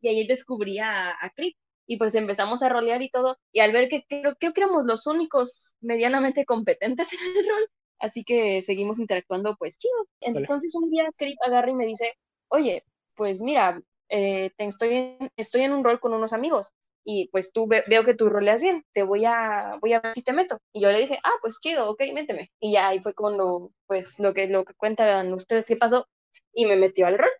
Y 0.00 0.08
ahí 0.08 0.26
descubrí 0.26 0.78
a, 0.78 1.10
a 1.10 1.30
Creep. 1.30 1.56
Y 1.86 1.96
pues 1.96 2.14
empezamos 2.14 2.62
a 2.62 2.68
rolear 2.68 3.02
y 3.02 3.10
todo. 3.10 3.36
Y 3.52 3.60
al 3.60 3.72
ver 3.72 3.88
que 3.88 4.04
creo, 4.08 4.36
creo 4.38 4.52
que 4.52 4.60
éramos 4.62 4.84
los 4.84 5.06
únicos 5.06 5.74
medianamente 5.80 6.44
competentes 6.44 7.08
en 7.12 7.36
el 7.36 7.48
rol, 7.48 7.70
así 8.00 8.24
que 8.24 8.62
seguimos 8.62 8.98
interactuando, 8.98 9.56
pues 9.58 9.78
chido. 9.78 9.94
Entonces 10.20 10.74
un 10.74 10.90
día 10.90 11.10
Creep 11.16 11.38
agarra 11.44 11.70
y 11.70 11.74
me 11.74 11.86
dice, 11.86 12.14
oye, 12.48 12.84
pues 13.14 13.40
mira, 13.40 13.80
eh, 14.08 14.50
te- 14.56 14.64
estoy, 14.66 14.94
en, 14.94 15.30
estoy 15.36 15.62
en 15.62 15.72
un 15.72 15.84
rol 15.84 16.00
con 16.00 16.12
unos 16.14 16.32
amigos 16.32 16.72
y 17.04 17.28
pues 17.28 17.52
tú 17.52 17.66
ve- 17.66 17.84
veo 17.88 18.04
que 18.04 18.14
tú 18.14 18.28
roleas 18.28 18.60
bien, 18.60 18.84
te 18.92 19.02
voy 19.02 19.24
a, 19.24 19.78
voy 19.80 19.92
a 19.94 20.00
ver 20.00 20.14
si 20.14 20.22
te 20.22 20.32
meto. 20.32 20.58
Y 20.72 20.82
yo 20.82 20.90
le 20.92 21.00
dije, 21.00 21.18
ah, 21.22 21.32
pues 21.40 21.58
chido, 21.60 21.88
ok, 21.90 22.02
méteme. 22.12 22.50
Y 22.60 22.72
ya 22.72 22.88
ahí 22.88 23.00
fue 23.00 23.14
cuando, 23.14 23.70
pues 23.86 24.18
lo 24.18 24.34
que, 24.34 24.46
lo 24.48 24.64
que 24.64 24.74
cuentan 24.74 25.32
ustedes 25.32 25.66
que 25.66 25.76
pasó 25.76 26.06
y 26.52 26.66
me 26.66 26.76
metió 26.76 27.06
al 27.06 27.18
rol. 27.18 27.30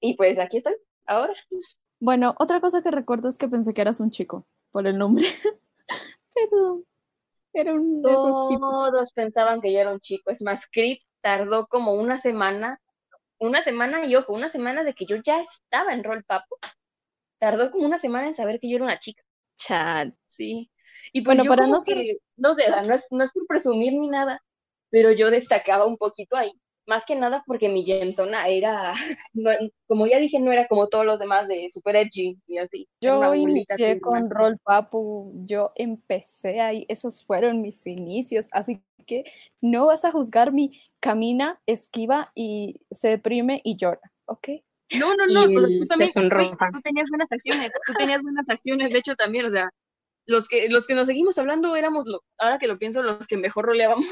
Y 0.00 0.16
pues 0.16 0.38
aquí 0.38 0.58
estoy, 0.58 0.74
ahora. 1.06 1.34
Bueno, 2.00 2.34
otra 2.38 2.60
cosa 2.60 2.82
que 2.82 2.90
recuerdo 2.90 3.28
es 3.28 3.38
que 3.38 3.48
pensé 3.48 3.72
que 3.72 3.80
eras 3.80 4.00
un 4.00 4.10
chico 4.10 4.46
por 4.70 4.86
el 4.86 4.98
nombre. 4.98 5.24
Pero 6.34 6.82
era 7.54 7.72
un. 7.72 8.02
Todos 8.02 9.12
pensaban 9.12 9.60
que 9.60 9.72
yo 9.72 9.80
era 9.80 9.92
un 9.92 10.00
chico. 10.00 10.30
Es 10.30 10.42
más, 10.42 10.66
Creep 10.70 11.00
tardó 11.20 11.66
como 11.66 11.94
una 11.94 12.18
semana, 12.18 12.80
una 13.38 13.62
semana 13.62 14.04
y 14.04 14.14
ojo, 14.16 14.32
una 14.32 14.48
semana 14.48 14.84
de 14.84 14.94
que 14.94 15.06
yo 15.06 15.16
ya 15.24 15.40
estaba 15.40 15.94
en 15.94 16.04
rol 16.04 16.24
papo. 16.24 16.58
Tardó 17.38 17.70
como 17.70 17.86
una 17.86 17.98
semana 17.98 18.26
en 18.26 18.34
saber 18.34 18.60
que 18.60 18.68
yo 18.68 18.76
era 18.76 18.84
una 18.84 19.00
chica. 19.00 19.22
Chat. 19.54 20.14
Sí. 20.26 20.70
Y 21.12 21.22
pues 21.22 21.38
Bueno, 21.38 21.50
para 21.50 21.66
no 21.66 21.82
ser- 21.82 21.94
que, 21.94 22.16
no 22.36 22.54
sé, 22.54 22.70
no 22.70 22.94
es, 22.94 23.06
no 23.10 23.24
es 23.24 23.32
por 23.32 23.46
presumir 23.46 23.92
ni 23.92 24.08
nada, 24.08 24.42
pero 24.90 25.12
yo 25.12 25.30
destacaba 25.30 25.86
un 25.86 25.96
poquito 25.96 26.36
ahí. 26.36 26.52
Más 26.86 27.04
que 27.06 27.14
nada 27.14 27.42
porque 27.46 27.68
mi 27.68 27.84
gemzona 27.84 28.48
era, 28.48 28.92
no- 29.32 29.50
como 29.86 30.06
ya 30.06 30.18
dije, 30.18 30.38
no 30.38 30.52
era 30.52 30.66
como 30.68 30.88
todos 30.88 31.06
los 31.06 31.18
demás 31.18 31.48
de 31.48 31.68
super 31.70 31.96
edgy 31.96 32.38
y 32.46 32.58
así. 32.58 32.88
Una 33.02 33.28
Yo 33.28 33.34
inicié 33.34 33.90
así, 33.92 34.00
con 34.00 34.12
más- 34.22 34.30
Roll 34.30 34.58
Papu, 34.62 35.32
yo 35.46 35.72
empecé 35.76 36.60
ahí, 36.60 36.84
esos 36.88 37.24
fueron 37.24 37.62
mis 37.62 37.86
inicios, 37.86 38.48
así 38.52 38.82
que 39.06 39.24
no 39.60 39.86
vas 39.86 40.04
a 40.04 40.12
juzgar 40.12 40.52
mi 40.52 40.80
camina, 41.00 41.60
esquiva 41.66 42.32
y 42.34 42.80
se 42.90 43.08
deprime 43.08 43.60
y 43.64 43.76
llora, 43.76 44.00
¿ok? 44.26 44.48
No, 44.98 45.14
no, 45.16 45.26
no, 45.26 45.42
sea, 45.46 45.48
tú 45.78 45.86
también, 45.86 46.10
tú 46.72 46.80
tenías 46.82 47.08
buenas 47.08 47.32
acciones, 47.32 47.72
tú 47.86 47.92
tenías 47.94 48.22
buenas 48.22 48.48
acciones, 48.48 48.92
de 48.92 48.98
hecho 48.98 49.14
también, 49.16 49.46
o 49.46 49.50
sea, 49.50 49.70
los 50.26 50.48
que, 50.48 50.68
los 50.68 50.86
que 50.86 50.94
nos 50.94 51.06
seguimos 51.06 51.36
hablando 51.38 51.74
éramos, 51.76 52.06
lo, 52.06 52.20
ahora 52.38 52.58
que 52.58 52.66
lo 52.66 52.78
pienso, 52.78 53.02
los 53.02 53.26
que 53.26 53.36
mejor 53.36 53.66
roleábamos. 53.66 54.06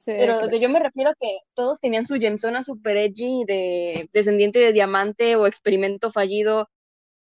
Sí, 0.00 0.12
Pero 0.16 0.32
o 0.32 0.38
claro. 0.38 0.50
sea, 0.50 0.58
yo 0.58 0.68
me 0.70 0.80
refiero 0.80 1.10
a 1.10 1.14
que 1.14 1.40
todos 1.52 1.78
tenían 1.78 2.06
su 2.06 2.14
gemzona 2.18 2.62
super 2.62 2.96
edgy 2.96 3.44
de 3.46 4.08
descendiente 4.14 4.58
de 4.58 4.72
diamante 4.72 5.36
o 5.36 5.46
experimento 5.46 6.10
fallido 6.10 6.70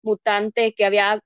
mutante 0.02 0.74
que 0.74 0.84
había, 0.84 1.18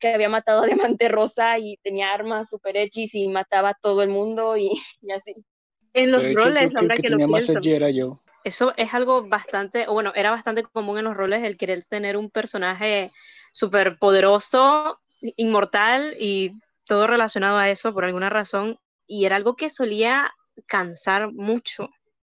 que 0.00 0.08
había 0.14 0.28
matado 0.28 0.62
a 0.62 0.66
Diamante 0.66 1.08
Rosa 1.08 1.60
y 1.60 1.76
tenía 1.84 2.12
armas 2.12 2.50
super 2.50 2.76
edgy 2.76 3.08
y 3.12 3.28
mataba 3.28 3.68
a 3.70 3.78
todo 3.80 4.02
el 4.02 4.08
mundo 4.08 4.56
y, 4.56 4.70
y 5.00 5.12
así. 5.12 5.34
En 5.94 6.10
los 6.10 6.24
hecho, 6.24 6.40
roles, 6.40 6.74
ahora 6.74 6.96
que 6.96 7.02
que 7.02 7.10
lo 7.10 7.18
pienso. 7.18 7.60
era 7.64 7.90
yo. 7.90 8.20
Eso 8.42 8.74
es 8.76 8.92
algo 8.92 9.28
bastante, 9.28 9.86
bueno, 9.86 10.12
era 10.16 10.32
bastante 10.32 10.64
común 10.64 10.98
en 10.98 11.04
los 11.04 11.16
roles 11.16 11.44
el 11.44 11.56
querer 11.56 11.84
tener 11.84 12.16
un 12.16 12.30
personaje 12.30 13.12
súper 13.52 13.96
poderoso, 13.98 14.98
inmortal 15.36 16.16
y 16.18 16.52
todo 16.84 17.06
relacionado 17.06 17.58
a 17.58 17.70
eso 17.70 17.94
por 17.94 18.04
alguna 18.04 18.28
razón. 18.28 18.76
Y 19.06 19.24
era 19.24 19.36
algo 19.36 19.54
que 19.54 19.70
solía 19.70 20.32
cansar 20.66 21.32
mucho. 21.32 21.88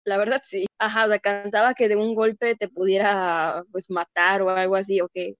La 0.05 0.17
verdad 0.19 0.41
sí. 0.45 0.67
Ajá, 0.79 1.07
o 1.07 1.09
sea, 1.09 1.19
cantaba 1.19 1.75
que 1.75 1.89
de 1.89 1.97
un 1.97 2.15
golpe 2.15 2.57
te 2.57 2.69
pudiera 2.69 3.65
pues 3.73 3.91
matar 3.91 4.43
o 4.43 4.51
algo 4.51 4.77
así, 4.77 5.01
o 5.01 5.09
que 5.09 5.35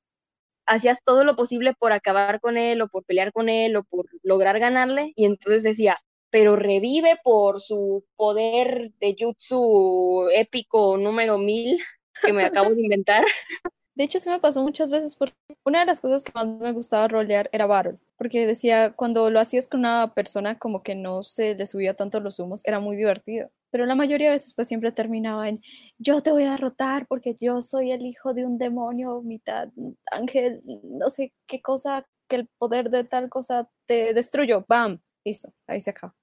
hacías 0.67 1.03
todo 1.05 1.25
lo 1.25 1.37
posible 1.37 1.75
por 1.79 1.93
acabar 1.93 2.41
con 2.41 2.57
él 2.57 2.83
o 2.83 2.89
por 2.89 3.05
pelear 3.05 3.33
con 3.33 3.49
él 3.49 3.77
o 3.77 3.85
por 3.85 4.07
lograr 4.23 4.59
ganarle 4.61 5.13
y 5.17 5.25
entonces 5.27 5.63
decía, 5.63 5.99
pero 6.31 6.57
revive 6.57 7.19
por 7.25 7.61
su 7.61 8.05
poder 8.17 8.93
de 9.01 9.17
jutsu 9.19 10.29
épico 10.35 10.99
número 10.99 11.39
mil 11.39 11.79
que 12.23 12.33
me 12.33 12.45
acabo 12.45 12.75
de 12.75 12.83
inventar. 12.83 13.25
De 13.99 14.05
hecho, 14.05 14.21
se 14.21 14.31
me 14.31 14.39
pasó 14.39 14.63
muchas 14.63 14.91
veces 14.91 15.17
porque 15.17 15.35
una 15.65 15.81
de 15.81 15.87
las 15.87 16.01
cosas 16.01 16.23
que 16.23 16.31
más 16.33 16.47
me 16.47 16.71
gustaba 16.71 17.09
rolear 17.09 17.51
era 17.53 17.67
Baron, 17.67 17.99
porque 18.17 18.47
decía, 18.47 18.93
cuando 18.93 19.29
lo 19.29 19.41
hacías 19.41 19.67
con 19.67 19.81
una 19.81 20.15
persona 20.15 20.57
como 20.57 20.85
que 20.85 20.95
no 20.95 21.25
se 21.25 21.57
le 21.57 21.67
subía 21.67 21.95
tanto 21.95 22.21
los 22.21 22.39
humos, 22.39 22.61
era 22.65 22.79
muy 22.79 22.95
divertido. 22.95 23.51
Pero 23.73 23.87
la 23.87 23.97
mayoría 23.97 24.29
de 24.29 24.35
veces 24.35 24.55
pues 24.55 24.69
siempre 24.69 24.93
terminaba 24.93 25.49
en, 25.49 25.61
yo 25.99 26.23
te 26.23 26.31
voy 26.31 26.45
a 26.45 26.53
derrotar 26.53 27.09
porque 27.09 27.35
yo 27.35 27.61
soy 27.61 27.91
el 27.91 28.07
hijo 28.07 28.35
de 28.35 28.47
un 28.47 28.57
demonio, 28.57 29.21
mitad 29.21 29.69
ángel, 30.13 30.63
no 30.85 31.09
sé 31.11 31.33
qué 31.49 31.61
cosa, 31.61 32.07
que 32.29 32.37
el 32.37 32.49
poder 32.57 32.91
de 32.91 33.03
tal 33.03 33.29
cosa 33.29 33.69
te 33.87 34.15
destruyó. 34.15 34.65
¡Bam! 34.69 35.01
Listo, 35.25 35.53
ahí 35.67 35.81
se 35.81 35.91
acaba. 35.91 36.15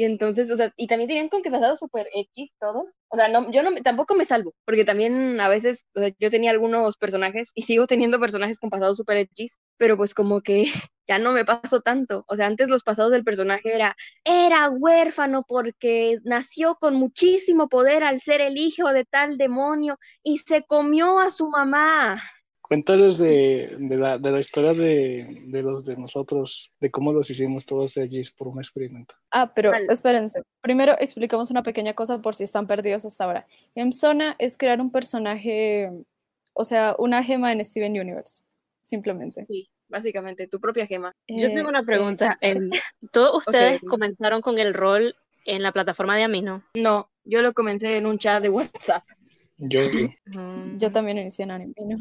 Y 0.00 0.04
entonces, 0.04 0.50
o 0.50 0.56
sea, 0.56 0.72
y 0.78 0.86
también 0.86 1.08
tenían 1.08 1.28
con 1.28 1.42
que 1.42 1.50
pasados 1.50 1.80
super 1.80 2.06
X 2.14 2.54
todos. 2.58 2.94
O 3.08 3.16
sea, 3.16 3.28
no, 3.28 3.50
yo 3.50 3.62
no, 3.62 3.70
tampoco 3.82 4.14
me 4.14 4.24
salvo, 4.24 4.54
porque 4.64 4.86
también 4.86 5.38
a 5.38 5.48
veces 5.50 5.84
yo 6.18 6.30
tenía 6.30 6.52
algunos 6.52 6.96
personajes 6.96 7.50
y 7.54 7.64
sigo 7.64 7.86
teniendo 7.86 8.18
personajes 8.18 8.58
con 8.58 8.70
pasados 8.70 8.96
super 8.96 9.18
X, 9.18 9.58
pero 9.76 9.98
pues 9.98 10.14
como 10.14 10.40
que 10.40 10.64
ya 11.06 11.18
no 11.18 11.32
me 11.32 11.44
paso 11.44 11.82
tanto. 11.82 12.24
O 12.28 12.36
sea, 12.36 12.46
antes 12.46 12.70
los 12.70 12.82
pasados 12.82 13.12
del 13.12 13.24
personaje 13.24 13.74
era, 13.74 13.94
era 14.24 14.70
huérfano 14.70 15.44
porque 15.46 16.16
nació 16.24 16.76
con 16.76 16.94
muchísimo 16.94 17.68
poder 17.68 18.02
al 18.02 18.22
ser 18.22 18.40
el 18.40 18.56
hijo 18.56 18.94
de 18.94 19.04
tal 19.04 19.36
demonio 19.36 19.98
y 20.22 20.38
se 20.38 20.64
comió 20.64 21.18
a 21.18 21.30
su 21.30 21.50
mamá. 21.50 22.18
Cuéntales 22.70 23.18
de, 23.18 23.74
de, 23.80 23.96
la, 23.96 24.16
de 24.16 24.30
la 24.30 24.38
historia 24.38 24.72
de, 24.74 25.42
de 25.48 25.60
los 25.62 25.84
de 25.84 25.96
nosotros, 25.96 26.70
de 26.78 26.88
cómo 26.88 27.12
los 27.12 27.28
hicimos 27.28 27.66
todos 27.66 27.96
edgys 27.96 28.30
por 28.30 28.46
un 28.46 28.60
experimento. 28.60 29.16
Ah, 29.32 29.50
pero 29.52 29.72
Vale. 29.72 29.86
espérense. 29.90 30.42
Primero 30.60 30.94
explicamos 31.00 31.50
una 31.50 31.64
pequeña 31.64 31.94
cosa 31.94 32.22
por 32.22 32.36
si 32.36 32.44
están 32.44 32.68
perdidos 32.68 33.04
hasta 33.04 33.24
ahora. 33.24 33.44
Gemzona 33.74 34.36
es 34.38 34.56
crear 34.56 34.80
un 34.80 34.92
personaje, 34.92 35.90
o 36.52 36.62
sea, 36.62 36.94
una 37.00 37.24
gema 37.24 37.50
en 37.50 37.64
Steven 37.64 37.90
Universe, 38.00 38.44
simplemente. 38.82 39.44
Sí, 39.48 39.68
básicamente, 39.88 40.46
tu 40.46 40.60
propia 40.60 40.86
gema. 40.86 41.12
Yo 41.26 41.48
Eh, 41.48 41.50
tengo 41.52 41.70
una 41.70 41.80
eh, 41.80 41.84
pregunta. 41.84 42.38
em, 42.40 42.70
¿Todos 43.10 43.48
ustedes 43.48 43.80
comenzaron 43.82 44.40
con 44.42 44.60
el 44.60 44.74
rol 44.74 45.16
en 45.44 45.64
la 45.64 45.72
plataforma 45.72 46.16
de 46.16 46.22
Amino? 46.22 46.62
No, 46.76 47.10
yo 47.24 47.42
lo 47.42 47.52
comenté 47.52 47.96
en 47.96 48.06
un 48.06 48.16
chat 48.16 48.40
de 48.40 48.48
WhatsApp. 48.48 49.02
Yo 49.58 49.80
sí. 49.92 50.08
Mm. 50.38 50.78
yo 50.78 50.90
también 50.92 51.18
inicié 51.18 51.42
en 51.42 51.50
anime, 51.50 51.74
¿no? 51.84 51.96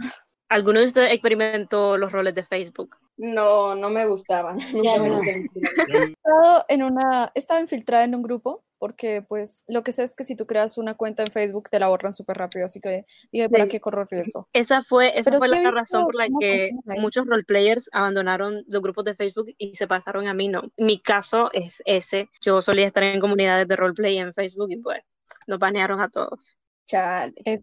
¿Alguno 0.49 0.79
de 0.79 0.87
ustedes 0.87 1.11
experimentó 1.11 1.97
los 1.97 2.11
roles 2.11 2.33
de 2.35 2.43
Facebook? 2.43 2.97
No, 3.17 3.75
no 3.75 3.89
me 3.89 4.05
gustaban. 4.07 4.57
No. 4.73 5.21
estado 5.21 6.65
en 6.67 6.83
una, 6.83 7.31
estaba 7.35 7.59
infiltrada 7.59 8.03
en 8.03 8.15
un 8.15 8.23
grupo 8.23 8.63
porque 8.79 9.21
pues 9.27 9.63
lo 9.67 9.83
que 9.83 9.91
sé 9.91 10.03
es 10.03 10.15
que 10.15 10.23
si 10.23 10.37
tú 10.37 10.47
creas 10.47 10.77
una 10.77 10.93
cuenta 10.95 11.23
en 11.23 11.27
Facebook 11.27 11.69
te 11.69 11.79
la 11.79 11.89
borran 11.89 12.13
súper 12.13 12.37
rápido, 12.37 12.63
así 12.63 12.79
que 12.79 13.05
dije, 13.29 13.49
¿para 13.49 13.65
Sí. 13.65 13.71
qué 13.71 13.81
corro 13.81 14.05
riesgo? 14.05 14.47
Esa 14.53 14.81
fue, 14.81 15.19
esa 15.19 15.31
Pero 15.31 15.39
fue 15.39 15.49
sí 15.49 15.53
la 15.55 15.59
visto 15.59 15.75
razón 15.75 16.03
por 16.05 16.15
la 16.15 16.27
que 16.39 16.71
muchos 16.85 17.25
roleplayers 17.27 17.89
abandonaron 17.91 18.63
los 18.69 18.81
grupos 18.81 19.03
de 19.03 19.15
Facebook 19.15 19.53
y 19.57 19.75
se 19.75 19.85
pasaron 19.85 20.27
a 20.29 20.33
mí, 20.33 20.47
no. 20.47 20.61
Mi 20.77 20.97
caso 21.01 21.49
es 21.51 21.81
ese. 21.85 22.29
Yo 22.39 22.61
solía 22.61 22.85
estar 22.87 23.03
en 23.03 23.19
comunidades 23.19 23.67
de 23.67 23.75
roleplay 23.75 24.17
en 24.17 24.33
Facebook 24.33 24.71
y 24.71 24.77
pues 24.77 25.01
nos 25.45 25.59
banearon 25.59 25.99
a 25.99 26.07
todos. 26.07 26.57
Chale, 26.87 27.33
Eh, 27.43 27.59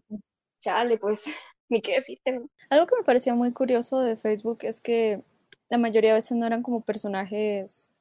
chale, 0.61 0.99
pues, 0.99 1.25
ni 1.69 1.81
qué 1.81 1.93
decirte. 1.93 2.31
¿no? 2.31 2.49
Algo 2.69 2.87
que 2.87 2.95
me 2.95 3.03
parecía 3.03 3.33
muy 3.35 3.51
curioso 3.53 4.01
de 4.01 4.15
Facebook 4.15 4.59
es 4.61 4.81
que 4.81 5.21
la 5.69 5.77
mayoría 5.77 6.11
de 6.11 6.15
veces 6.17 6.37
no 6.37 6.45
eran 6.45 6.63
como 6.63 6.81
personajes 6.81 7.93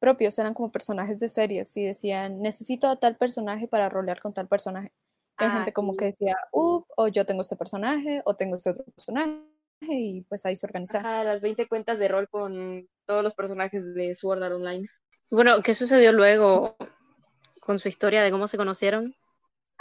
propios, 0.00 0.38
eran 0.38 0.52
como 0.54 0.70
personajes 0.70 1.18
de 1.20 1.28
series 1.28 1.76
y 1.76 1.84
decían, 1.84 2.42
necesito 2.42 2.88
a 2.88 2.96
tal 2.96 3.16
personaje 3.16 3.68
para 3.68 3.88
rolear 3.88 4.20
con 4.20 4.34
tal 4.34 4.48
personaje. 4.48 4.92
Hay 5.36 5.48
Ah, 5.48 5.52
gente 5.56 5.72
como 5.72 5.92
sí. 5.92 5.98
que 5.98 6.04
decía, 6.06 6.36
up, 6.52 6.86
o 6.96 7.08
yo 7.08 7.24
tengo 7.24 7.40
este 7.40 7.56
personaje, 7.56 8.20
o 8.24 8.36
tengo 8.36 8.56
este 8.56 8.70
otro 8.70 8.84
personaje, 8.84 9.40
y 9.80 10.20
pues 10.22 10.44
ahí 10.46 10.56
se 10.56 10.66
organizaba. 10.66 11.08
Ajá, 11.08 11.24
las 11.24 11.40
20 11.40 11.66
cuentas 11.68 11.98
de 11.98 12.08
rol 12.08 12.28
con 12.28 12.86
todos 13.06 13.22
los 13.22 13.34
personajes 13.34 13.94
de 13.94 14.14
Sword 14.14 14.42
Art 14.42 14.54
Online. 14.54 14.86
Bueno, 15.30 15.62
¿qué 15.62 15.74
sucedió 15.74 16.12
luego 16.12 16.76
con 17.60 17.78
su 17.78 17.88
historia 17.88 18.22
de 18.22 18.30
cómo 18.30 18.46
se 18.46 18.56
conocieron? 18.56 19.16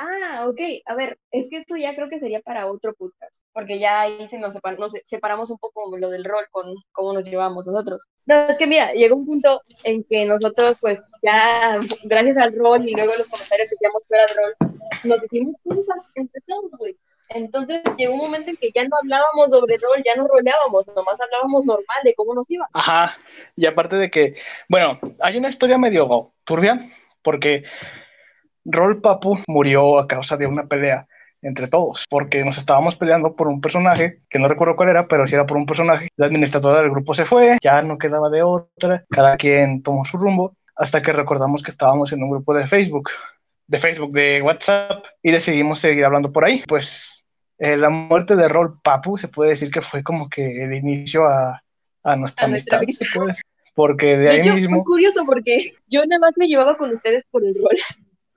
Ah, 0.05 0.47
ok. 0.49 0.59
A 0.85 0.95
ver, 0.95 1.17
es 1.31 1.49
que 1.49 1.57
esto 1.57 1.77
ya 1.77 1.95
creo 1.95 2.09
que 2.09 2.19
sería 2.19 2.41
para 2.41 2.67
otro 2.69 2.93
podcast, 2.93 3.33
porque 3.53 3.79
ya 3.79 4.01
ahí 4.01 4.27
se 4.27 4.37
nos, 4.37 4.53
separ- 4.53 4.77
nos 4.77 4.91
separamos 5.05 5.49
un 5.49 5.57
poco 5.59 5.95
lo 5.97 6.09
del 6.09 6.25
rol 6.25 6.45
con 6.51 6.75
cómo 6.91 7.13
nos 7.13 7.23
llevamos 7.23 7.65
nosotros. 7.65 8.05
No, 8.25 8.35
es 8.49 8.57
que 8.57 8.67
mira, 8.67 8.91
llegó 8.91 9.15
un 9.15 9.25
punto 9.25 9.61
en 9.83 10.03
que 10.03 10.25
nosotros, 10.25 10.75
pues 10.81 11.01
ya, 11.21 11.79
gracias 12.03 12.35
al 12.37 12.53
rol 12.53 12.85
y 12.87 12.93
luego 12.93 13.13
los 13.17 13.29
comentarios 13.29 13.69
que 13.69 13.75
hacíamos 13.75 14.03
fuera 14.05 14.25
del 14.25 14.35
rol, 14.35 14.79
nos 15.05 15.23
hicimos 15.23 15.57
compas 15.63 16.11
entre 16.15 16.41
todos, 16.47 16.71
güey. 16.77 16.97
Entonces 17.29 17.81
llegó 17.97 18.13
un 18.15 18.19
momento 18.19 18.49
en 18.49 18.57
que 18.57 18.71
ya 18.75 18.83
no 18.83 18.97
hablábamos 19.01 19.51
sobre 19.51 19.77
rol, 19.77 20.03
ya 20.05 20.15
no 20.15 20.27
roleábamos, 20.27 20.85
nomás 20.87 21.19
hablábamos 21.21 21.65
normal 21.65 21.97
de 22.03 22.13
cómo 22.13 22.33
nos 22.33 22.51
iba. 22.51 22.67
Ajá, 22.73 23.17
y 23.55 23.65
aparte 23.65 23.95
de 23.95 24.11
que, 24.11 24.35
bueno, 24.67 24.99
hay 25.21 25.37
una 25.37 25.47
historia 25.47 25.77
medio 25.77 26.33
turbia, 26.43 26.89
porque 27.21 27.63
Rol 28.65 29.01
Papu 29.01 29.39
murió 29.47 29.99
a 29.99 30.07
causa 30.07 30.37
de 30.37 30.47
una 30.47 30.65
pelea 30.65 31.07
entre 31.41 31.67
todos, 31.67 32.05
porque 32.09 32.43
nos 32.45 32.57
estábamos 32.57 32.95
peleando 32.95 33.35
por 33.35 33.47
un 33.49 33.59
personaje, 33.59 34.17
que 34.29 34.39
no 34.39 34.47
recuerdo 34.47 34.77
cuál 34.77 34.89
era, 34.89 35.07
pero 35.07 35.27
sí 35.27 35.35
era 35.35 35.45
por 35.45 35.57
un 35.57 35.65
personaje. 35.65 36.07
La 36.15 36.27
administradora 36.27 36.79
del 36.81 36.89
grupo 36.91 37.13
se 37.13 37.25
fue, 37.25 37.57
ya 37.61 37.81
no 37.81 37.97
quedaba 37.97 38.29
de 38.29 38.43
otra, 38.43 39.03
cada 39.09 39.35
quien 39.35 39.83
tomó 39.83 40.05
su 40.05 40.17
rumbo, 40.17 40.55
hasta 40.75 41.01
que 41.01 41.11
recordamos 41.11 41.61
que 41.61 41.71
estábamos 41.71 42.13
en 42.13 42.23
un 42.23 42.31
grupo 42.31 42.53
de 42.53 42.65
Facebook, 42.65 43.09
de 43.67 43.77
Facebook, 43.77 44.11
de 44.13 44.41
WhatsApp, 44.41 45.05
y 45.21 45.31
decidimos 45.31 45.79
seguir 45.79 46.05
hablando 46.05 46.31
por 46.31 46.45
ahí. 46.45 46.63
Pues 46.65 47.25
eh, 47.57 47.75
la 47.75 47.89
muerte 47.89 48.37
de 48.37 48.47
Rol 48.47 48.79
Papu 48.81 49.17
se 49.17 49.27
puede 49.27 49.51
decir 49.51 49.69
que 49.69 49.81
fue 49.81 50.01
como 50.01 50.29
que 50.29 50.63
el 50.63 50.73
inicio 50.73 51.25
a, 51.27 51.61
a 52.03 52.15
nuestra 52.15 52.45
A 52.45 52.49
nuestra 52.49 52.77
amistad, 52.79 53.05
decir. 53.07 53.43
porque 53.75 54.07
de 54.07 54.17
De 54.17 54.29
ahí 54.29 54.39
hecho, 54.39 54.55
mismo... 54.55 54.77
fue 54.77 54.85
curioso 54.85 55.25
porque 55.25 55.73
yo 55.87 56.05
nada 56.05 56.19
más 56.19 56.37
me 56.37 56.47
llevaba 56.47 56.77
con 56.77 56.89
ustedes 56.91 57.25
por 57.29 57.43
el 57.43 57.53
rol. 57.55 57.77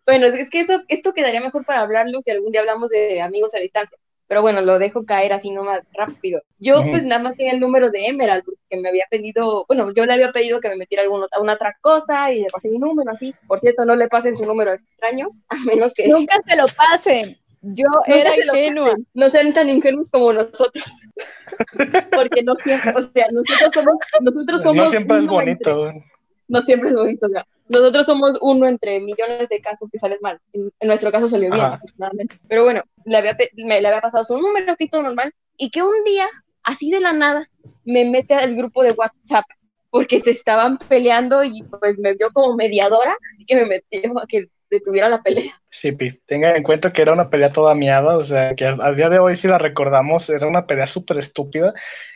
Bueno, 0.06 0.26
es 0.26 0.50
que 0.50 0.60
eso, 0.60 0.82
esto 0.88 1.12
quedaría 1.12 1.40
mejor 1.40 1.64
para 1.64 1.80
hablarlo 1.80 2.20
si 2.20 2.30
algún 2.30 2.52
día 2.52 2.60
hablamos 2.60 2.90
de 2.90 3.20
amigos 3.20 3.54
a 3.54 3.58
distancia. 3.58 3.98
Pero 4.28 4.42
bueno, 4.42 4.60
lo 4.60 4.78
dejo 4.78 5.04
caer 5.04 5.32
así 5.32 5.50
nomás 5.50 5.82
rápido. 5.92 6.42
Yo 6.58 6.82
pues 6.90 7.04
nada 7.04 7.22
más 7.22 7.36
tenía 7.36 7.52
el 7.52 7.60
número 7.60 7.90
de 7.90 8.06
Emerald 8.06 8.42
porque 8.44 8.80
me 8.80 8.88
había 8.88 9.04
pedido, 9.08 9.64
bueno, 9.68 9.92
yo 9.94 10.04
le 10.04 10.14
había 10.14 10.32
pedido 10.32 10.58
que 10.60 10.68
me 10.68 10.76
metiera 10.76 11.04
alguna, 11.04 11.26
a 11.30 11.40
una 11.40 11.54
otra 11.54 11.76
cosa 11.80 12.32
y 12.32 12.42
le 12.42 12.48
pasé 12.48 12.68
mi 12.68 12.78
número 12.78 13.10
así. 13.10 13.34
Por 13.46 13.60
cierto, 13.60 13.84
no 13.84 13.94
le 13.94 14.08
pasen 14.08 14.36
su 14.36 14.44
número 14.44 14.72
a 14.72 14.74
extraños, 14.74 15.44
a 15.48 15.56
menos 15.64 15.94
que 15.94 16.08
Nunca 16.08 16.40
se 16.44 16.56
lo 16.56 16.66
pasen. 16.68 17.36
Yo 17.62 17.86
era 18.06 18.32
ingenua. 18.36 18.94
No 19.14 19.30
sean 19.30 19.52
tan 19.52 19.68
ingenuos 19.68 20.08
como 20.10 20.32
nosotros. 20.32 20.84
Porque 22.12 22.42
no 22.42 22.54
siempre, 22.56 22.92
o 22.96 23.02
sea, 23.02 23.26
nosotros 23.32 23.72
somos, 23.74 23.94
nosotros 24.20 24.62
somos 24.62 24.84
no 24.84 24.90
siempre 24.90 25.18
es 25.18 25.24
uno 25.24 25.40
entre- 25.40 25.72
bonito. 25.72 26.04
No 26.48 26.60
siempre 26.60 26.90
es 26.90 26.94
bonito. 26.94 27.26
o 27.26 27.30
sea, 27.30 27.46
nosotros 27.68 28.06
somos 28.06 28.38
uno 28.40 28.68
entre 28.68 29.00
millones 29.00 29.48
de 29.48 29.60
casos 29.60 29.90
que 29.90 29.98
salen 29.98 30.18
mal. 30.20 30.40
En, 30.52 30.70
en 30.78 30.88
nuestro 30.88 31.10
caso 31.10 31.28
salió 31.28 31.50
bien, 31.50 31.64
Ajá. 31.64 31.74
afortunadamente. 31.74 32.36
Pero 32.48 32.64
bueno, 32.64 32.82
le 33.04 33.16
había, 33.16 33.36
me 33.56 33.80
le 33.80 33.88
había 33.88 34.00
pasado 34.00 34.24
su 34.24 34.38
número, 34.38 34.76
que 34.76 34.88
todo 34.88 35.02
normal, 35.02 35.32
y 35.56 35.70
que 35.70 35.82
un 35.82 36.04
día, 36.04 36.28
así 36.62 36.90
de 36.90 37.00
la 37.00 37.12
nada, 37.12 37.48
me 37.84 38.04
mete 38.04 38.34
al 38.34 38.54
grupo 38.54 38.82
de 38.82 38.92
WhatsApp 38.92 39.44
porque 39.90 40.20
se 40.20 40.30
estaban 40.30 40.76
peleando 40.76 41.42
y 41.42 41.62
pues 41.62 41.98
me 41.98 42.12
vio 42.14 42.30
como 42.32 42.54
mediadora, 42.54 43.16
así 43.32 43.46
que 43.46 43.56
me 43.56 43.66
metió 43.66 44.18
a 44.18 44.26
que 44.26 44.48
detuviera 44.70 45.08
la 45.08 45.22
pelea. 45.22 45.60
Sí, 45.70 45.92
Pi, 45.92 46.20
tengan 46.26 46.56
en 46.56 46.62
cuenta 46.62 46.92
que 46.92 47.02
era 47.02 47.12
una 47.12 47.28
pelea 47.30 47.52
toda 47.52 47.74
miada, 47.74 48.16
o 48.16 48.24
sea, 48.24 48.54
que 48.54 48.64
al 48.64 48.96
día 48.96 49.10
de 49.10 49.18
hoy 49.18 49.34
si 49.34 49.48
la 49.48 49.58
recordamos, 49.58 50.28
era 50.30 50.46
una 50.46 50.66
pelea 50.66 50.86
súper 50.86 51.18
estúpida 51.18 51.74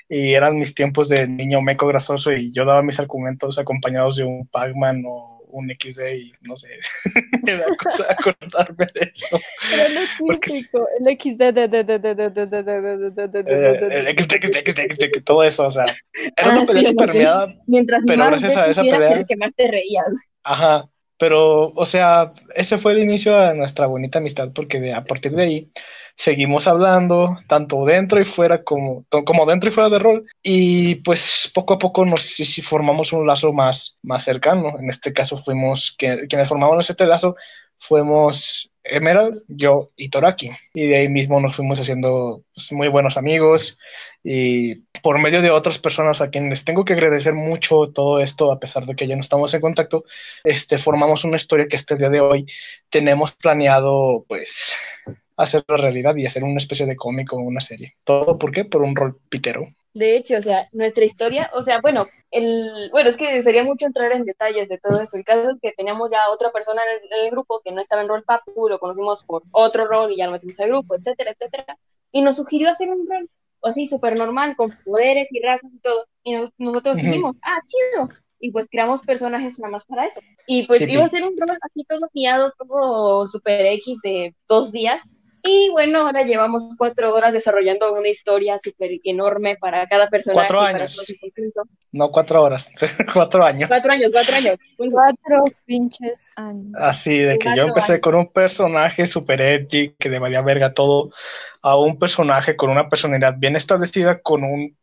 y 0.09 0.35
eran 0.35 0.59
mis 0.59 0.75
tiempos 0.75 1.09
de 1.09 1.29
niño 1.29 1.61
meco 1.61 1.87
grasoso 1.87 2.33
y 2.33 2.53
yo 2.53 2.65
daba 2.65 2.83
mis 2.83 2.99
argumentos 2.99 3.59
acompañados 3.59 4.17
de 4.17 4.25
un 4.25 4.47
Pac-Man 4.49 5.03
o 5.07 5.41
un 5.53 5.69
XD 5.69 6.15
y 6.15 6.33
no 6.43 6.57
sé, 6.57 6.69
me 7.43 7.57
da 7.57 7.67
cosa 7.77 8.07
acordarme 8.09 8.87
de 8.95 9.13
eso. 9.15 9.39
Era 9.73 9.89
lo 9.89 10.01
típico, 10.41 10.87
el 10.99 11.19
XD, 11.19 11.43
el 11.43 11.69
XD, 14.19 14.33
XD, 14.67 15.25
todo 15.25 15.43
eso, 15.45 15.67
o 15.67 15.71
sea, 15.71 15.87
era 16.37 16.51
una 16.53 16.65
pelea 16.65 16.91
súper 16.91 17.15
miada, 17.15 17.47
Mientras 17.67 18.03
más 18.05 18.43
te 18.43 19.25
que 19.27 19.37
más 19.37 19.55
te 19.55 19.69
reías. 19.69 20.11
Ajá, 20.43 20.89
pero, 21.21 21.73
o 21.75 21.85
sea, 21.85 22.33
ese 22.55 22.79
fue 22.79 22.93
el 22.93 23.01
inicio 23.01 23.37
de 23.37 23.55
nuestra 23.55 23.87
bonita 23.87 24.19
amistad, 24.21 24.49
porque 24.55 24.95
a 24.95 25.05
partir 25.05 25.33
de 25.33 25.43
ahí 25.43 25.71
seguimos 26.17 26.67
hablando, 26.67 27.37
tanto 27.47 27.85
dentro 27.85 28.21
y 28.23 28.25
fuera, 28.25 28.65
como, 28.65 29.05
como 29.27 29.45
dentro 29.45 29.69
y 29.69 29.73
fuera 29.73 29.91
de 29.91 29.99
rol, 29.99 30.27
y 30.43 30.95
pues 30.97 31.53
poco 31.55 31.75
a 31.75 31.79
poco 31.79 32.07
nos 32.07 32.37
formamos 32.65 33.13
un 33.13 33.27
lazo 33.27 33.53
más, 33.53 33.99
más 34.03 34.25
cercano. 34.25 34.79
En 34.79 34.89
este 34.89 35.13
caso 35.13 35.43
fuimos, 35.45 35.95
quienes 35.99 36.49
formamos 36.49 36.89
este 36.89 37.05
lazo 37.05 37.37
fuimos 37.81 38.71
Emerald, 38.85 39.43
yo 39.49 39.91
y 39.97 40.11
Toraki, 40.11 40.51
y 40.75 40.87
de 40.87 40.97
ahí 40.97 41.09
mismo 41.09 41.41
nos 41.41 41.57
fuimos 41.57 41.81
haciendo 41.81 42.45
pues, 42.55 42.73
muy 42.73 42.89
buenos 42.89 43.17
amigos, 43.17 43.79
y 44.23 44.75
por 45.03 45.19
medio 45.19 45.43
de 45.43 45.51
otras 45.51 45.79
personas 45.79 46.21
a 46.21 46.31
quienes 46.31 46.65
tengo 46.65 46.85
que 46.85 46.93
agradecer 46.93 47.35
mucho 47.35 47.91
todo 47.95 48.21
esto, 48.21 48.53
a 48.53 48.61
pesar 48.61 48.87
de 48.87 48.95
que 48.95 49.07
ya 49.07 49.17
no 49.17 49.23
estamos 49.23 49.53
en 49.55 49.61
contacto, 49.61 50.05
este, 50.45 50.79
formamos 50.79 51.25
una 51.25 51.37
historia 51.37 51.69
que 51.69 51.77
el 51.77 51.99
día 51.99 52.11
de 52.11 52.21
hoy 52.21 52.47
tenemos 52.91 53.33
planeado, 53.33 54.25
pues, 54.29 54.75
hacerlo 55.43 55.77
realidad 55.77 56.17
y 56.17 56.27
hacer 56.27 56.45
una 56.45 56.59
especie 56.59 56.87
de 56.87 56.97
cómic 56.97 57.33
o 57.33 57.37
una 57.39 57.61
serie. 57.61 57.95
¿Todo 58.05 58.39
por 58.39 58.53
qué? 58.53 58.65
Por 58.65 58.83
un 58.83 58.95
rol 58.97 59.19
pitero. 59.29 59.67
De 59.93 60.17
hecho, 60.17 60.37
o 60.37 60.41
sea, 60.43 60.69
nuestra 60.73 61.05
historia, 61.05 61.51
o 61.53 61.63
sea, 61.65 61.81
bueno, 61.81 62.07
el, 62.31 62.91
bueno, 62.93 63.11
es 63.11 63.17
que 63.17 63.43
sería 63.43 63.65
mucho 63.65 63.87
entrar 63.87 64.13
en 64.13 64.25
detalles 64.25 64.69
de 64.69 64.79
todo 64.79 65.01
eso. 65.01 65.17
El 65.17 65.25
caso 65.25 65.51
es 65.51 65.57
que 65.61 65.73
teníamos 65.73 66.11
ya 66.13 66.31
otra 66.31 66.53
persona 66.53 66.81
en 66.85 67.03
el, 67.05 67.13
en 67.21 67.25
el 67.27 67.31
grupo 67.33 67.61
que 67.65 67.73
no 67.73 67.81
estaba 67.81 68.03
en 68.03 68.09
rol 68.09 68.23
papu, 68.23 68.69
lo 68.69 68.79
conocimos 68.79 69.25
por 69.25 69.43
otro 69.51 69.87
rol 69.87 70.13
y 70.13 70.19
ya 70.19 70.27
lo 70.27 70.33
metimos 70.33 70.61
al 70.61 70.69
grupo, 70.69 70.95
etcétera, 70.95 71.33
etcétera. 71.33 71.77
Y 72.13 72.23
nos 72.23 72.37
sugirió 72.37 72.71
hacer 72.71 72.89
un 72.91 73.05
rol 73.09 73.29
así 73.63 73.87
súper 73.89 74.17
normal, 74.17 74.55
con 74.57 74.71
poderes 74.85 75.29
y 75.33 75.41
razas 75.43 75.71
y 75.75 75.79
todo. 75.81 76.07
Y 76.23 76.35
nos- 76.35 76.51
nosotros 76.59 76.97
dijimos, 76.99 77.37
ah, 77.43 77.59
chido. 77.67 78.09
Y 78.39 78.53
pues 78.53 78.69
creamos 78.71 79.03
personajes 79.03 79.59
nada 79.59 79.73
más 79.73 79.85
para 79.85 80.07
eso. 80.07 80.21
Y 80.47 80.67
pues 80.67 80.79
Sí, 80.79 80.87
iba 80.89 81.05
a 81.05 81.09
ser 81.11 81.25
un 81.25 81.35
rol 81.37 81.59
así 81.61 81.85
todo 81.85 82.09
guiado, 82.15 82.53
todo 82.57 83.27
super 83.27 83.67
X 83.67 83.99
de 84.03 84.35
dos 84.49 84.73
días. 84.73 85.03
Y 85.43 85.71
bueno, 85.71 86.01
ahora 86.01 86.23
llevamos 86.23 86.75
cuatro 86.77 87.15
horas 87.15 87.33
desarrollando 87.33 87.93
una 87.93 88.09
historia 88.09 88.59
súper 88.59 88.91
enorme 89.05 89.57
para 89.57 89.87
cada 89.87 90.09
personaje. 90.09 90.49
Cuatro 90.49 90.61
años. 90.61 91.15
No 91.93 92.11
cuatro 92.11 92.43
horas, 92.43 92.71
cuatro 93.15 93.45
años. 93.45 93.69
Cuatro 93.69 93.93
años, 93.93 94.11
cuatro 94.13 94.37
años. 94.37 94.59
Cuatro 94.77 95.45
pinches 95.65 96.27
años. 96.37 96.73
Así 96.79 97.19
de 97.19 97.39
que 97.39 97.49
yo 97.57 97.65
empecé 97.65 97.93
años. 97.93 98.03
con 98.03 98.15
un 98.17 98.33
personaje 98.33 99.07
super 99.07 99.41
edgy 99.41 99.95
que 99.99 100.09
le 100.09 100.19
valía 100.19 100.43
verga 100.43 100.73
todo, 100.73 101.11
a 101.63 101.79
un 101.79 101.99
personaje 101.99 102.57
con 102.57 102.71
una 102.71 102.89
personalidad 102.89 103.35
bien 103.39 103.57
establecida, 103.57 104.21
con 104.21 104.45
un, 104.45 104.77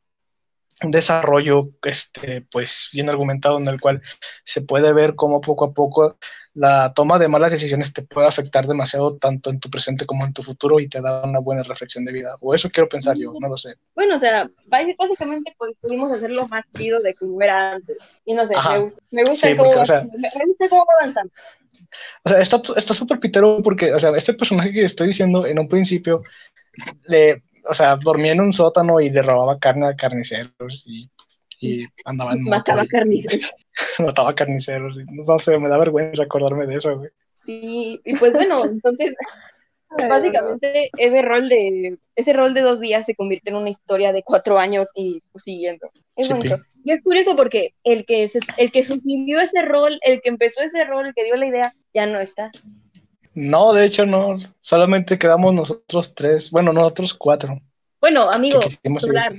un 0.84 0.92
desarrollo 0.92 1.70
este, 1.84 2.42
pues 2.52 2.90
bien 2.94 3.10
argumentado 3.10 3.58
en 3.58 3.68
el 3.68 3.82
cual 3.82 4.02
se 4.44 4.62
puede 4.62 4.94
ver 4.94 5.16
cómo 5.16 5.42
poco 5.42 5.66
a 5.66 5.74
poco 5.74 6.18
la 6.54 6.94
toma 6.94 7.20
de 7.20 7.28
malas 7.28 7.52
decisiones 7.52 7.94
te 7.94 8.02
puede 8.02 8.28
afectar 8.28 8.66
demasiado 8.68 9.18
tanto 9.18 9.50
en 9.50 9.60
tu 9.60 9.70
presente 9.70 10.06
como 10.06 10.26
en 10.26 10.34
tu 10.34 10.44
futuro 10.44 10.80
y 10.80 10.88
te 10.88 11.02
da 11.02 11.24
una 11.24 11.40
buena 11.40 11.64
reflexión 11.64 12.04
de 12.06 12.12
vida. 12.12 12.36
O 12.42 12.54
eso 12.54 12.70
quiero 12.70 12.90
pensar 12.90 13.16
yo, 13.16 13.32
no 13.40 13.48
lo 13.48 13.58
sé. 13.58 13.76
bueno, 13.96 14.16
o 14.16 14.20
sea, 14.20 14.50
básicamente 14.66 15.56
pudimos 15.82 16.12
hacerlo 16.12 16.48
más 16.48 16.66
chido 16.76 17.00
de 17.00 17.14
como 17.14 17.42
era 17.42 17.74
antes. 17.74 17.98
Y 18.26 18.34
no 18.34 18.46
sé, 18.46 18.56
Ajá. 18.56 18.74
me 18.74 18.80
gusta, 18.80 19.02
me 19.12 19.24
gusta 19.24 19.48
Sí, 19.48 19.56
cómo, 19.56 19.70
porque, 19.70 19.82
o 19.82 19.86
sea- 19.86 20.08
me, 20.18 20.46
gusta 20.46 20.70
cómo. 20.70 20.86
O 22.24 22.30
sea, 22.30 22.40
está 22.40 22.62
está 22.76 22.94
súper 22.94 23.20
pitero 23.20 23.62
porque, 23.64 23.94
o 23.94 24.00
sea, 24.00 24.12
este 24.16 24.34
personaje 24.34 24.74
que 24.74 24.86
estoy 24.86 25.08
diciendo 25.08 25.46
en 25.46 25.60
un 25.60 25.68
principio, 25.68 26.18
le, 27.06 27.44
o 27.70 27.74
sea, 27.74 27.96
dormía 27.98 28.32
en 28.34 28.42
un 28.42 28.54
sótano 28.54 29.00
y 29.00 29.10
le 29.10 29.22
robaba 29.22 29.60
carne 29.60 29.88
a 29.88 29.96
carniceros 29.96 30.86
y, 30.88 31.10
y 31.60 31.86
andaba 32.06 32.34
en 32.34 32.44
moto 32.44 32.58
Mataba 32.58 32.84
y 32.84 32.88
carniceros. 32.88 33.54
mataba 34.00 34.34
carniceros. 34.34 35.00
y 35.00 35.04
no 35.06 35.40
sé, 35.40 35.58
me 35.58 35.70
da 35.70 35.78
vergüenza 35.78 36.24
acordarme 36.24 36.66
de 36.68 36.76
eso, 36.76 36.98
güey. 36.98 37.10
Sí, 37.34 38.00
y 38.04 38.16
pues 38.16 38.34
bueno, 38.34 38.66
entonces 38.66 39.16
básicamente 40.10 40.90
ese 40.98 41.22
rol 41.22 41.48
de 41.50 41.98
ese 42.16 42.34
rol 42.34 42.54
de 42.54 42.62
dos 42.62 42.80
días 42.80 43.06
se 43.06 43.16
convierte 43.16 43.52
en 43.52 43.56
una 43.56 43.70
historia 43.70 44.12
de 44.12 44.24
cuatro 44.24 44.58
años 44.60 44.90
y 44.96 45.22
pues, 45.32 45.44
siguiendo. 45.44 45.90
Es 46.16 46.30
bonito. 46.30 46.58
Y 46.84 46.92
es 46.92 47.02
curioso 47.04 47.36
porque 47.36 47.74
el 47.84 48.06
que 48.06 48.28
se- 48.28 48.40
el 48.58 48.72
que 48.72 48.84
sugirió 48.84 49.40
ese 49.40 49.62
rol, 49.62 49.98
el 50.02 50.22
que 50.22 50.30
empezó 50.30 50.62
ese 50.62 50.84
rol, 50.84 51.08
el 51.08 51.14
que 51.14 51.24
dio 51.24 51.36
la 51.36 51.48
idea, 51.48 51.74
ya 51.94 52.06
no 52.06 52.20
está. 52.20 52.50
No, 53.38 53.72
de 53.72 53.86
hecho 53.86 54.04
no, 54.08 54.36
solamente 54.62 55.20
quedamos 55.20 55.54
nosotros 55.54 56.16
tres, 56.16 56.50
bueno, 56.50 56.74
nosotros 56.74 57.14
cuatro. 57.14 57.62
Bueno, 58.02 58.32
amigo. 58.32 58.62
Solar, 58.98 59.36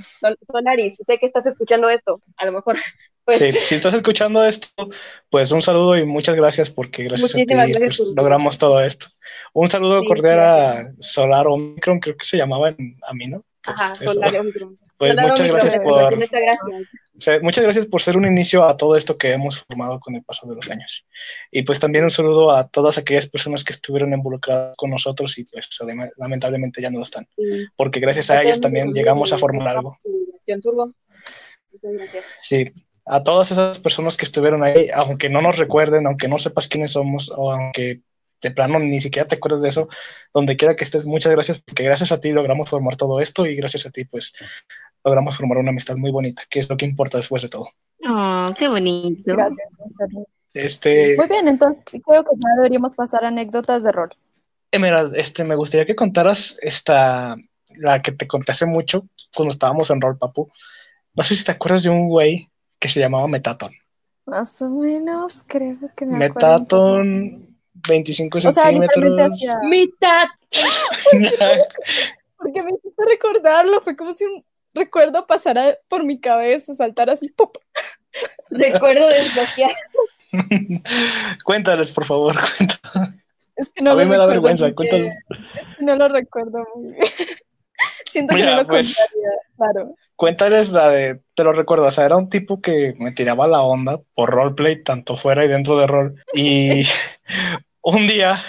Solaris, 0.46 0.96
sé 1.00 1.18
que 1.18 1.26
estás 1.26 1.46
escuchando 1.46 1.88
esto, 1.88 2.20
a 2.36 2.46
lo 2.46 2.52
mejor. 2.52 2.76
Pues, 3.24 3.40
Sí, 3.40 3.52
si 3.52 3.74
estás 3.74 3.92
escuchando 3.92 4.42
esto, 4.42 4.88
pues 5.28 5.52
un 5.52 5.60
saludo 5.60 5.98
y 5.98 6.06
muchas 6.06 6.34
gracias 6.34 6.70
porque 6.70 7.04
gracias 7.04 7.34
a 7.34 7.36
ti 7.36 7.44
gracias 7.44 7.98
pues, 7.98 8.12
logramos 8.16 8.56
todo 8.56 8.80
esto. 8.80 9.04
Un 9.52 9.68
saludo 9.68 10.00
Sí, 10.00 10.06
cordial 10.08 10.38
a 10.40 10.92
Solar 10.98 11.46
Omicron, 11.46 12.00
creo 12.00 12.16
que 12.16 12.24
se 12.24 12.38
llamaban 12.38 12.74
a 13.06 13.12
mí, 13.12 13.26
¿no? 13.26 13.44
Pues 13.62 13.78
Ajá. 13.78 13.94
Solar 13.96 14.34
Omicron. 14.34 14.78
Pues 14.98 15.14
muchas 15.14 15.46
gracias 15.52 15.76
por, 15.80 16.16
muchas 16.16 16.30
gracias. 16.30 16.64
o 17.16 17.20
sea, 17.20 17.40
muchas 17.40 17.62
gracias 17.64 17.86
por 17.86 18.02
ser 18.02 18.16
un 18.16 18.26
inicio 18.26 18.64
a 18.64 18.76
todo 18.76 18.96
esto 18.96 19.16
que 19.16 19.32
hemos 19.32 19.60
formado 19.62 20.00
con 20.00 20.16
el 20.16 20.24
paso 20.24 20.48
de 20.48 20.56
los 20.56 20.68
años. 20.70 21.06
Y 21.52 21.62
pues 21.62 21.78
también 21.78 22.04
un 22.04 22.10
saludo 22.10 22.50
a 22.50 22.66
todas 22.68 22.98
aquellas 22.98 23.28
personas 23.28 23.62
que 23.62 23.72
estuvieron 23.72 24.12
involucradas 24.12 24.76
con 24.76 24.90
nosotros 24.90 25.38
y 25.38 25.44
pues 25.44 25.68
lame- 25.82 26.10
lamentablemente 26.16 26.82
ya 26.82 26.90
no 26.90 26.98
lo 26.98 27.04
están, 27.04 27.28
Sí. 27.36 27.66
porque 27.76 28.00
gracias 28.00 28.28
a 28.30 28.42
ellos 28.42 28.60
también 28.60 28.92
llegamos 28.92 29.32
a 29.32 29.38
formar 29.38 29.68
algo. 29.68 29.96
Acción 30.34 30.60
Turbo. 30.60 30.92
Muchas 31.72 31.92
gracias. 31.92 32.24
Sí, 32.42 32.72
a 33.06 33.22
todas 33.22 33.52
esas 33.52 33.78
personas 33.78 34.16
que 34.16 34.24
estuvieron 34.24 34.64
ahí, 34.64 34.88
aunque 34.92 35.28
no 35.28 35.40
nos 35.40 35.58
recuerden, 35.58 36.06
aunque 36.08 36.26
no 36.28 36.38
sepas 36.40 36.66
quiénes 36.66 36.90
somos, 36.92 37.30
o 37.34 37.52
aunque 37.52 38.00
de 38.40 38.50
plano 38.52 38.78
ni 38.78 39.00
siquiera 39.00 39.26
te 39.26 39.34
acuerdes 39.34 39.62
de 39.62 39.68
eso, 39.68 39.88
donde 40.32 40.56
quiera 40.56 40.76
que 40.76 40.84
estés, 40.84 41.06
muchas 41.06 41.32
gracias, 41.32 41.60
porque 41.60 41.82
gracias 41.82 42.12
a 42.12 42.20
ti 42.20 42.30
logramos 42.30 42.68
formar 42.68 42.96
todo 42.96 43.20
esto 43.20 43.46
y 43.46 43.56
gracias 43.56 43.84
a 43.86 43.90
ti, 43.90 44.04
pues, 44.04 44.32
logramos 45.08 45.36
formar 45.36 45.58
una 45.58 45.70
amistad 45.70 45.96
muy 45.96 46.10
bonita, 46.10 46.42
que 46.48 46.60
es 46.60 46.68
lo 46.68 46.76
que 46.76 46.84
importa 46.86 47.16
después 47.18 47.42
de 47.42 47.48
todo. 47.48 47.68
Oh, 48.06 48.46
qué 48.56 48.68
bonito. 48.68 49.32
Gracias. 49.34 49.68
Este, 50.54 51.16
Muy 51.16 51.28
bien, 51.28 51.48
entonces 51.48 52.00
creo 52.04 52.24
que 52.24 52.30
ya 52.34 52.54
deberíamos 52.56 52.94
pasar 52.94 53.24
a 53.24 53.28
anécdotas 53.28 53.84
de 53.84 53.92
rol. 53.92 54.10
Emerald, 54.70 55.16
este, 55.16 55.44
me 55.44 55.54
gustaría 55.54 55.86
que 55.86 55.96
contaras 55.96 56.58
esta, 56.60 57.36
la 57.76 58.02
que 58.02 58.12
te 58.12 58.26
conté 58.26 58.52
hace 58.52 58.66
mucho, 58.66 59.06
cuando 59.34 59.52
estábamos 59.52 59.90
en 59.90 60.00
Rol 60.00 60.18
Papu. 60.18 60.50
No 61.14 61.22
sé 61.22 61.36
si 61.36 61.44
te 61.44 61.52
acuerdas 61.52 61.82
de 61.82 61.90
un 61.90 62.08
güey 62.08 62.48
que 62.78 62.88
se 62.88 63.00
llamaba 63.00 63.28
Metaton. 63.28 63.72
Más 64.26 64.60
o 64.62 64.68
menos, 64.68 65.42
creo 65.46 65.78
que 65.96 66.06
me 66.06 66.24
acuerdo. 66.24 66.34
Metaton, 66.34 67.56
25 67.88 68.38
O 68.38 68.40
sea, 68.40 68.52
centímetros. 68.52 69.32
hacía... 69.32 69.58
Mitad. 69.64 70.28
Porque 72.36 72.62
me 72.62 72.70
hiciste 72.72 73.04
recordarlo, 73.04 73.80
fue 73.80 73.96
como 73.96 74.14
si 74.14 74.24
un 74.24 74.44
recuerdo 74.78 75.26
pasara 75.26 75.76
por 75.88 76.04
mi 76.04 76.20
cabeza, 76.20 76.74
saltara 76.74 77.12
así, 77.14 77.28
¡pop! 77.28 77.56
Recuerdo 78.50 79.08
desbloqueado. 79.08 79.74
Cuéntales, 81.44 81.92
por 81.92 82.04
favor, 82.04 82.34
cuéntales. 82.56 83.26
Es 83.56 83.70
que 83.72 83.82
no 83.82 83.90
A 83.92 83.94
mí 83.96 84.04
lo 84.04 84.08
me 84.10 84.16
da 84.16 84.26
recuerdo, 84.26 84.28
vergüenza, 84.28 84.64
así 84.66 84.70
que- 84.72 84.74
cuéntalo. 84.76 85.04
es 85.06 85.76
que 85.78 85.84
no 85.84 85.96
lo 85.96 86.08
recuerdo 86.08 86.64
muy 86.76 86.92
bien. 86.92 87.04
Siento 88.04 88.34
que 88.36 88.42
no 88.42 88.56
lo 88.56 88.66
pues- 88.66 88.96
contaría, 88.96 89.30
claro. 89.56 89.94
Cuéntales 90.16 90.70
la 90.70 90.88
de, 90.88 91.20
te 91.34 91.44
lo 91.44 91.52
recuerdo, 91.52 91.86
o 91.86 91.90
sea, 91.92 92.04
era 92.06 92.16
un 92.16 92.28
tipo 92.28 92.60
que 92.60 92.94
me 92.98 93.12
tiraba 93.12 93.46
la 93.46 93.62
onda 93.62 94.00
por 94.14 94.30
roleplay, 94.30 94.82
tanto 94.82 95.16
fuera 95.16 95.44
y 95.44 95.48
dentro 95.48 95.76
de 95.78 95.86
rol. 95.86 96.24
Y 96.34 96.82
un 97.82 98.06
día, 98.08 98.42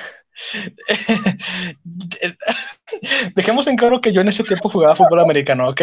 dejemos 3.35 3.67
en 3.67 3.75
claro 3.75 4.01
que 4.01 4.11
yo 4.11 4.21
en 4.21 4.29
ese 4.29 4.43
tiempo 4.43 4.69
jugaba 4.69 4.95
fútbol 4.95 5.19
americano, 5.19 5.69
¿ok? 5.69 5.81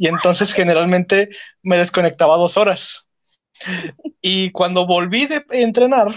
Y 0.00 0.08
entonces 0.08 0.54
generalmente 0.54 1.28
me 1.62 1.76
desconectaba 1.76 2.38
dos 2.38 2.56
horas. 2.56 3.06
Y 4.22 4.50
cuando 4.50 4.86
volví 4.86 5.26
de 5.26 5.44
entrenar, 5.50 6.08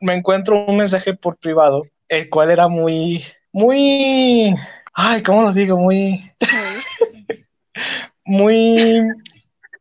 me 0.00 0.14
encuentro 0.14 0.64
un 0.64 0.78
mensaje 0.78 1.12
por 1.12 1.36
privado, 1.36 1.82
el 2.08 2.30
cual 2.30 2.50
era 2.50 2.66
muy, 2.66 3.22
muy, 3.52 4.54
ay, 4.94 5.22
¿cómo 5.22 5.42
lo 5.42 5.52
digo? 5.52 5.76
Muy 5.76 6.32
muy, 8.24 9.02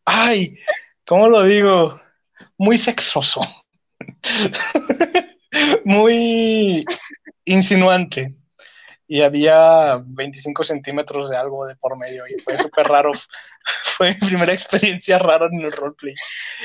ay, 0.03 0.57
¿cómo 1.07 1.29
lo 1.29 1.45
digo? 1.45 2.01
Muy 2.57 2.77
sexoso, 2.77 3.39
muy 5.85 6.83
insinuante. 7.45 8.35
Y 9.11 9.23
había 9.23 9.99
25 10.05 10.63
centímetros 10.63 11.31
de 11.31 11.35
algo 11.35 11.65
de 11.65 11.75
por 11.75 11.97
medio 11.97 12.23
y 12.27 12.39
fue 12.39 12.57
súper 12.57 12.87
raro. 12.87 13.11
Fue 13.97 14.15
mi 14.21 14.27
primera 14.29 14.53
experiencia 14.53 15.19
rara 15.19 15.47
en 15.51 15.59
el 15.59 15.71
roleplay. 15.71 16.15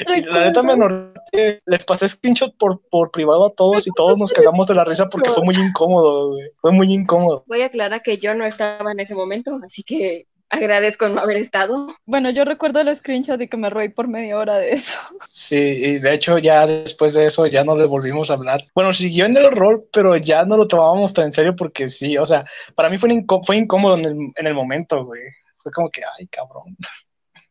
La 0.06 0.44
neta 0.44 0.62
me 0.62 0.74
anoté, 0.74 1.62
les 1.66 1.84
pasé 1.84 2.08
screenshot 2.08 2.56
por, 2.56 2.80
por 2.88 3.10
privado 3.10 3.46
a 3.46 3.52
todos 3.52 3.86
y 3.88 3.90
todos 3.96 4.16
nos 4.16 4.32
cagamos 4.32 4.68
de 4.68 4.74
la 4.74 4.84
risa 4.84 5.06
porque 5.06 5.30
fue 5.30 5.42
muy 5.42 5.56
incómodo. 5.56 6.36
Fue 6.60 6.70
muy 6.70 6.92
incómodo. 6.92 7.44
Voy 7.48 7.62
a 7.62 7.66
aclarar 7.66 8.02
que 8.02 8.18
yo 8.18 8.34
no 8.34 8.46
estaba 8.46 8.92
en 8.92 9.00
ese 9.00 9.16
momento, 9.16 9.58
así 9.64 9.82
que 9.82 10.28
agradezco 10.54 11.08
no 11.08 11.20
haber 11.20 11.36
estado. 11.38 11.94
Bueno, 12.06 12.30
yo 12.30 12.44
recuerdo 12.44 12.80
el 12.80 12.94
screenshot 12.94 13.40
y 13.40 13.48
que 13.48 13.56
me 13.56 13.70
roí 13.70 13.88
por 13.88 14.08
media 14.08 14.38
hora 14.38 14.56
de 14.56 14.70
eso. 14.72 14.98
Sí, 15.30 15.56
y 15.56 15.98
de 15.98 16.14
hecho 16.14 16.38
ya 16.38 16.66
después 16.66 17.14
de 17.14 17.26
eso 17.26 17.46
ya 17.46 17.64
no 17.64 17.76
le 17.76 17.86
volvimos 17.86 18.30
a 18.30 18.34
hablar. 18.34 18.64
Bueno, 18.74 18.92
siguió 18.94 19.26
en 19.26 19.36
el 19.36 19.50
rol, 19.50 19.84
pero 19.92 20.16
ya 20.16 20.44
no 20.44 20.56
lo 20.56 20.66
tomábamos 20.68 21.12
tan 21.12 21.26
en 21.26 21.32
serio 21.32 21.56
porque 21.56 21.88
sí, 21.88 22.16
o 22.18 22.26
sea, 22.26 22.44
para 22.74 22.88
mí 22.90 22.98
fue, 22.98 23.10
incó- 23.10 23.42
fue 23.44 23.56
incómodo 23.56 23.96
en 23.96 24.04
el, 24.06 24.16
en 24.36 24.46
el 24.46 24.54
momento, 24.54 25.04
güey. 25.04 25.22
Fue 25.62 25.72
como 25.72 25.90
que, 25.90 26.02
ay, 26.18 26.26
cabrón, 26.28 26.76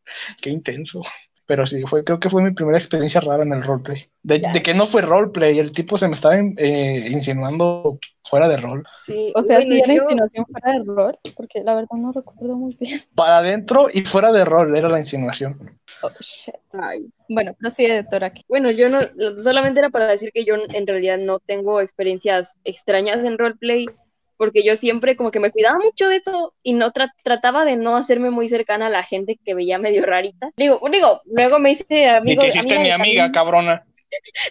qué 0.42 0.50
intenso. 0.50 1.02
Pero 1.46 1.68
sí, 1.68 1.84
fue, 1.84 2.04
creo 2.04 2.20
que 2.20 2.30
fue 2.30 2.42
mi 2.42 2.52
primera 2.52 2.78
experiencia 2.78 3.20
rara 3.22 3.44
en 3.44 3.52
el 3.54 3.64
roleplay. 3.64 4.10
De, 4.22 4.40
de 4.40 4.62
que 4.62 4.74
no 4.74 4.86
fue 4.86 5.02
roleplay, 5.02 5.60
el 5.60 5.72
tipo 5.72 5.98
se 5.98 6.08
me 6.08 6.14
estaba 6.14 6.36
eh, 6.38 7.08
insinuando 7.12 8.00
fuera 8.24 8.48
de 8.48 8.58
rol. 8.58 8.84
Sí, 8.94 9.34
O 9.36 9.42
sea, 9.42 9.58
bueno, 9.58 9.70
sí 9.76 9.80
era 9.80 9.94
yo- 9.94 10.04
insinuación 10.04 10.46
fuera 10.46 10.72
del 10.72 10.86
rol, 10.86 11.18
porque 11.36 11.62
la 11.64 11.76
verdad 11.76 11.98
no 11.98 12.12
recuerdo 12.14 12.56
muy 12.56 12.76
bien. 12.80 13.02
Para 13.16 13.40
adentro 13.40 13.88
y 13.92 14.02
fuera 14.06 14.32
de 14.32 14.46
rol 14.46 14.76
era 14.76 14.88
la 14.90 15.00
insinuación. 15.00 15.58
Oh, 16.02 16.10
shit. 16.22 16.56
Ay, 16.74 17.06
Bueno, 17.30 17.54
prosigue, 17.60 18.04
Toraki. 18.10 18.44
Bueno, 18.48 18.72
yo 18.72 18.90
no, 18.90 19.00
solamente 19.42 19.80
era 19.80 19.90
para 19.90 20.08
decir 20.08 20.32
que 20.34 20.46
yo 20.46 20.56
en 20.56 20.88
realidad 20.88 21.18
no 21.18 21.40
tengo 21.40 21.82
experiencias 21.82 22.58
extrañas 22.64 23.24
en 23.24 23.38
roleplay, 23.38 23.86
porque 24.44 24.64
yo 24.64 24.76
siempre 24.76 25.16
como 25.16 25.32
que 25.32 25.40
me 25.40 25.52
cuidaba 25.52 25.80
mucho 25.80 26.08
de 26.10 26.18
eso 26.18 26.54
y 26.64 26.74
no 26.74 26.92
tra- 26.92 27.12
trataba 27.24 27.64
de 27.66 27.78
no 27.78 27.96
hacerme 27.96 28.30
muy 28.30 28.48
cercana 28.50 28.88
a 28.88 28.90
la 28.90 29.04
gente 29.04 29.40
que 29.44 29.54
veía 29.56 29.78
medio 29.80 30.06
rarita. 30.06 30.52
Digo, 30.58 30.76
digo, 30.92 31.22
luego 31.26 31.60
me 31.60 31.72
hice 31.72 31.86
Y 31.90 32.06
amigo. 32.06 32.42
te 32.42 32.48
hiciste 32.50 32.78
mi 32.80 32.86
de 32.86 32.92
amiga, 32.92 33.32
cabrona. 33.32 33.84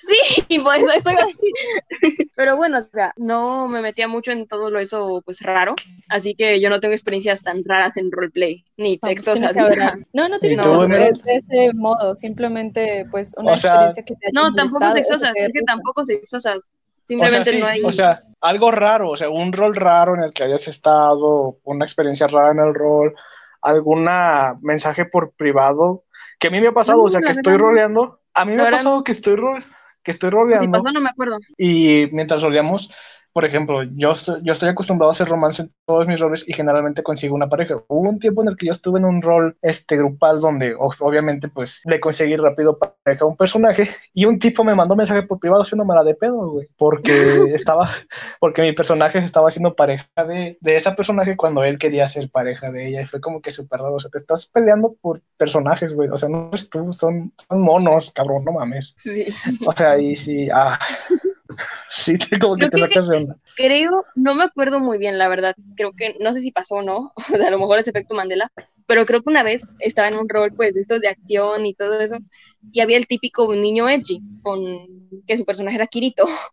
Sí, 0.01 0.45
y 0.49 0.59
por 0.59 0.77
eso, 0.77 0.91
eso 0.91 1.11
iba 1.11 1.23
a 1.23 1.27
decir. 1.27 1.53
Pero 2.35 2.57
bueno, 2.57 2.79
o 2.79 2.89
sea, 2.93 3.13
no 3.17 3.69
me 3.69 3.81
metía 3.81 4.09
mucho 4.09 4.33
en 4.33 4.47
todo 4.49 4.71
lo 4.71 4.81
eso, 4.81 5.23
pues 5.25 5.41
raro, 5.41 5.75
así 6.09 6.35
que 6.35 6.61
yo 6.61 6.69
no 6.71 6.81
tengo 6.81 6.95
experiencias 6.95 7.43
tan 7.43 7.63
raras 7.65 7.97
en 7.97 8.11
roleplay, 8.11 8.65
ni 8.77 8.95
No, 8.95 8.99
pues, 9.01 9.23
sexosas. 9.25 9.55
ni 9.55 9.63
algo. 9.63 10.05
No, 10.13 10.29
no 10.29 10.39
tiene 10.41 10.55
¿Y 10.55 10.59
que 10.59 10.63
ser 10.65 10.89
de, 10.89 11.33
ese 11.37 11.75
modo, 11.75 12.15
simplemente 12.15 13.07
pues 13.11 13.35
una 13.39 13.53
O 13.53 13.57
sea, 13.57 13.73
experiencia 13.91 14.05
que 14.05 14.15
te 14.17 14.27
haya 14.27 14.33
No, 14.33 14.55
tampoco 14.55 14.93
sexosas, 14.93 15.33
es 15.37 15.53
que 15.53 15.61
tampoco 15.67 16.05
sexosas. 16.05 16.71
O 17.15 17.19
sea, 17.29 17.45
Simplemente 17.45 17.51
sí, 17.51 17.61
no 17.61 17.67
hay. 17.67 17.83
o 17.85 17.93
sea, 17.93 18.23
algo 18.41 18.71
raro, 18.71 19.11
o 19.11 19.17
sea, 19.17 19.29
un 19.31 19.53
rol 19.53 19.75
raro 19.77 20.15
en 20.15 20.23
el 20.25 20.33
que 20.33 20.45
hayas 20.45 20.67
estado, 20.69 21.59
una 21.65 21.85
experiencia 21.85 22.27
rara 22.27 22.53
en 22.53 22.59
el 22.61 22.75
rol, 22.75 23.15
alguna 23.61 24.59
mensaje 24.63 25.05
por 25.05 25.33
privado, 25.33 26.05
que 26.39 26.49
a 26.49 26.51
mí 26.51 26.61
me 26.61 26.69
ha 26.69 26.73
pasado, 26.73 26.99
No, 26.99 27.05
o 27.05 27.09
sea, 27.09 27.21
que 27.21 27.31
estoy 27.31 27.57
roleando, 27.57 28.21
a 28.35 28.45
mí 28.45 28.53
me 28.53 28.63
La 28.63 28.69
ha 28.69 28.73
pasado 28.73 29.05
que 29.05 29.13
estoy, 29.13 29.37
ro- 29.37 29.63
que 30.03 30.11
estoy 30.11 30.31
si 30.31 30.37
roleando 30.37 30.83
pasó, 30.83 30.93
no 30.93 31.01
me 31.01 31.11
acuerdo. 31.11 31.39
y 31.57 32.09
mientras 32.13 32.43
roleamos, 32.43 32.93
por 33.33 33.45
ejemplo, 33.45 33.83
yo 33.83 34.11
estoy, 34.11 34.41
yo 34.43 34.53
estoy 34.53 34.69
acostumbrado 34.69 35.11
a 35.11 35.13
hacer 35.13 35.29
romance 35.29 35.63
en 35.63 35.73
todos 35.87 36.07
mis 36.07 36.21
roles 36.21 36.49
y 36.49 36.53
generalmente 36.53 37.03
consigo 37.03 37.35
una 37.35 37.49
pareja. 37.49 37.77
Hubo 37.89 38.09
un 38.09 38.19
tiempo 38.19 38.43
en 38.43 38.49
el 38.49 38.57
que 38.57 38.67
yo 38.67 38.73
estuve 38.73 38.99
en 38.99 39.07
un 39.07 39.23
rol 39.23 39.57
este, 39.63 39.97
grupal 39.97 40.41
donde 40.41 40.75
obviamente 40.79 41.49
pues 41.49 41.81
le 41.85 42.01
conseguí 42.01 42.37
rápido 42.37 42.79
pareja 42.79 43.25
a 43.25 43.29
un 43.29 43.37
personaje 43.37 43.89
y 44.13 44.27
un 44.27 44.39
tipo 44.39 44.65
me 44.65 44.75
mandó 44.75 44.97
mensaje 44.97 45.23
por 45.23 45.39
privado 45.39 45.63
haciéndome 45.63 45.95
la 45.95 46.05
de 46.05 46.15
pedo, 46.15 46.51
güey, 46.51 46.69
porque 46.77 47.13
estaba, 47.55 47.91
porque 48.39 48.63
mi 48.63 48.73
personaje 48.73 49.19
estaba 49.19 49.49
haciendo 49.49 49.75
pareja 49.75 50.07
de, 50.29 50.59
de 50.61 50.77
esa 50.77 50.95
personaje 50.95 51.37
cuando 51.37 51.65
él 51.65 51.79
quería 51.79 52.07
ser 52.07 52.31
pareja 52.31 52.71
de 52.71 52.89
ella 52.89 53.03
y 53.03 53.07
fue 53.07 53.21
como 53.21 53.41
que 53.41 53.51
súper 53.51 53.81
raro, 53.81 53.95
o 53.95 54.01
sea, 54.01 54.11
te 54.11 54.19
estás 54.19 54.47
peleando 54.47 54.95
por 55.01 55.23
personajes, 55.37 55.95
güey, 55.95 56.09
o 56.09 56.17
sea, 56.17 56.29
no 56.29 56.51
es 56.53 56.69
tú, 56.69 56.93
son, 56.93 57.33
son 57.49 57.61
monos, 57.61 58.11
cabrón, 58.13 58.45
no 58.45 58.53
mames. 58.53 58.95
Sí. 58.99 59.27
O 59.67 59.73
sea, 59.73 59.99
y 59.99 60.17
sí, 60.17 60.49
ah, 60.53 60.79
sí, 61.91 62.19
como 62.41 62.57
que 62.57 62.69
Creo 62.69 62.71
te 62.71 62.79
sacas 62.79 63.09
de 63.09 63.17
onda. 63.17 63.37
Creo, 63.57 64.05
no 64.15 64.35
me 64.35 64.45
acuerdo 64.45 64.81
muy 64.81 64.99
bien, 64.99 65.19
la 65.19 65.29
verdad. 65.29 65.55
Creo 65.77 65.93
que, 65.93 66.17
no 66.21 66.33
sé 66.33 66.41
si 66.41 66.51
pasó 66.51 66.77
o 66.77 66.83
no, 66.83 67.13
o 67.17 67.37
sea, 67.37 67.49
a 67.49 67.51
lo 67.51 67.59
mejor 67.59 67.79
es 67.79 67.89
efecto 67.89 68.15
Mandela, 68.15 68.51
pero 68.87 69.07
creo 69.07 69.23
que 69.23 69.31
una 69.31 69.43
vez 69.43 69.63
estaba 69.79 70.09
en 70.09 70.19
un 70.19 70.29
rol, 70.29 70.53
pues, 70.55 70.75
de 70.75 70.83
estos 70.83 71.01
de 71.01 71.09
acción 71.09 71.65
y 71.67 71.75
todo 71.75 72.01
eso, 72.01 72.17
y 72.71 72.81
había 72.81 72.97
el 72.97 73.07
típico 73.07 73.55
niño 73.55 73.89
edgy, 73.89 74.21
con 74.43 74.61
que 75.27 75.37
su 75.37 75.45
personaje 75.45 75.77
era 75.77 75.87
Kirito. 75.87 76.25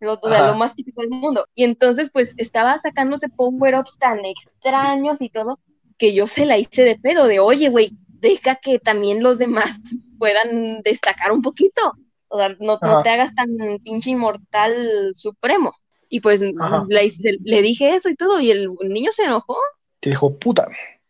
lo, 0.00 0.14
o 0.14 0.28
sea, 0.28 0.38
Ajá. 0.38 0.46
lo 0.48 0.54
más 0.54 0.74
típico 0.74 1.02
del 1.02 1.10
mundo. 1.10 1.46
Y 1.54 1.64
entonces, 1.64 2.10
pues, 2.10 2.34
estaba 2.38 2.78
sacándose 2.78 3.28
power-ups 3.28 3.98
tan 3.98 4.24
extraños 4.24 5.20
y 5.20 5.28
todo, 5.28 5.58
que 5.98 6.14
yo 6.14 6.26
se 6.26 6.46
la 6.46 6.56
hice 6.56 6.82
de 6.82 6.96
pedo, 6.96 7.26
de, 7.26 7.40
oye, 7.40 7.68
güey, 7.68 7.92
deja 8.20 8.56
que 8.56 8.78
también 8.78 9.22
los 9.22 9.38
demás 9.38 9.78
puedan 10.18 10.80
destacar 10.82 11.32
un 11.32 11.42
poquito. 11.42 11.94
O 12.32 12.38
sea, 12.38 12.56
no, 12.60 12.78
te 13.02 13.10
hagas 13.10 13.34
tan 13.34 13.48
pinche 13.82 14.10
inmortal 14.10 15.12
supremo. 15.14 15.74
Y 16.08 16.20
pues 16.20 16.42
Ajá. 16.58 16.86
le, 16.88 17.62
dije 17.62 17.94
eso 17.94 18.08
y 18.08 18.14
todo, 18.16 18.40
y 18.40 18.50
el 18.50 18.70
niño 18.88 19.12
se 19.12 19.24
enojó. 19.24 19.56
Te 20.00 20.10
dijo, 20.10 20.38
puta, 20.38 20.68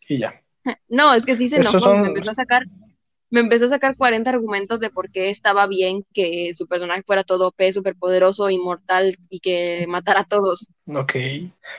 y 0.09 0.19
ya. 0.19 0.35
No, 0.89 1.15
es 1.15 1.25
que 1.25 1.37
sí 1.37 1.49
se 1.49 1.57
enojó, 1.57 1.79
son- 1.79 2.03
me 2.03 2.09
empezó 2.09 2.31
a 2.33 2.35
sacar, 2.35 2.65
me 3.31 3.41
empezó 3.41 3.67
a 3.67 3.69
sacar 3.69 3.97
40 3.97 4.29
argumentos 4.31 4.81
de 4.81 4.91
por 4.91 5.11
qué 5.11 5.31
estaba 5.31 5.67
bien 5.67 6.05
que 6.13 6.53
su 6.55 6.67
personaje 6.67 7.03
fuera 7.03 7.23
todo 7.25 7.49
OP, 7.49 7.73
superpoderoso, 7.73 8.51
inmortal 8.51 9.17
y 9.29 9.41
que 9.41 9.87
matara 9.89 10.21
a 10.21 10.25
todos. 10.25 10.67
Ok. 10.87 11.15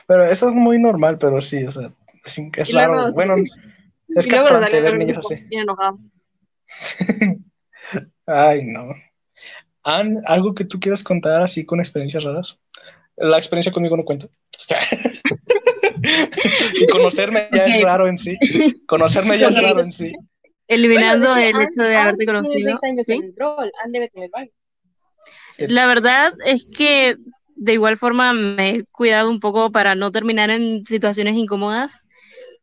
Pero 0.06 0.24
eso 0.24 0.48
es 0.48 0.54
muy 0.54 0.80
normal, 0.80 1.18
pero 1.18 1.40
sí, 1.40 1.64
o 1.64 1.70
sea, 1.72 1.92
es, 2.24 2.38
es 2.38 2.72
luego- 2.72 2.94
raro. 2.94 3.12
Bueno, 3.14 3.34
es 3.36 4.26
salió 4.26 4.82
ver 4.82 4.98
niños 4.98 5.24
así. 5.24 5.34
bien 5.48 5.62
enojado. 5.62 5.98
Ay, 8.26 8.62
no. 8.64 8.94
Ann, 9.84 10.18
¿algo 10.26 10.54
que 10.54 10.64
tú 10.64 10.78
quieras 10.78 11.02
contar 11.02 11.42
así 11.42 11.64
con 11.64 11.80
experiencias 11.80 12.24
raras? 12.24 12.58
La 13.16 13.38
experiencia 13.38 13.72
conmigo 13.72 13.96
no 13.96 14.04
cuenta. 14.04 14.26
O 14.26 14.30
sea, 14.64 14.78
y 16.74 16.86
conocerme 16.86 17.48
ya 17.52 17.66
es 17.66 17.82
raro 17.82 18.08
en 18.08 18.18
sí. 18.18 18.36
Conocerme 18.86 19.38
ya 19.38 19.48
es 19.48 19.60
raro 19.60 19.80
en 19.80 19.92
sí. 19.92 20.12
Eliminando 20.68 21.28
Bueno, 21.28 21.42
el 21.42 21.48
hecho, 21.48 21.60
hecho 21.62 21.82
de 21.82 21.96
Ann- 21.96 22.02
haberte 22.02 22.26
conocido. 22.26 22.78
La 25.58 25.86
verdad 25.86 26.32
es 26.44 26.64
que 26.76 27.16
de 27.56 27.72
igual 27.74 27.96
forma 27.96 28.32
me 28.32 28.70
he 28.70 28.84
cuidado 28.84 29.30
un 29.30 29.40
poco 29.40 29.70
para 29.70 29.94
no 29.94 30.10
terminar 30.10 30.50
en 30.50 30.84
situaciones 30.84 31.36
incómodas, 31.36 32.01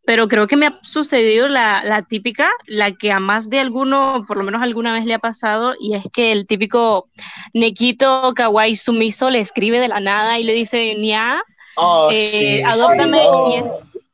pero 0.10 0.28
creo 0.28 0.48
que 0.48 0.56
me 0.58 0.66
ha 0.66 0.80
sucedido 0.82 1.48
la, 1.50 1.84
la 1.84 2.02
típica, 2.02 2.50
la 2.66 2.92
que 2.94 3.12
a 3.12 3.20
más 3.20 3.48
de 3.48 3.60
alguno, 3.60 4.26
por 4.28 4.38
lo 4.38 4.44
menos 4.44 4.64
alguna 4.64 4.92
vez 4.92 5.06
le 5.06 5.14
ha 5.14 5.20
pasado, 5.20 5.76
y 5.80 5.94
es 5.94 6.04
que 6.12 6.32
el 6.32 6.48
típico 6.48 7.06
Nekito 7.54 8.34
Kawaii 8.36 8.76
Sumiso 8.76 9.30
le 9.30 9.40
escribe 9.40 9.80
de 9.80 9.88
la 9.88 10.00
nada 10.00 10.40
y 10.40 10.46
le 10.46 10.54
dice, 10.54 10.96
Nia, 10.98 11.44
Oh, 11.76 12.10
Eh, 12.12 12.32
sí, 12.32 12.62
adóptame 12.64 13.20
sí. 13.20 13.64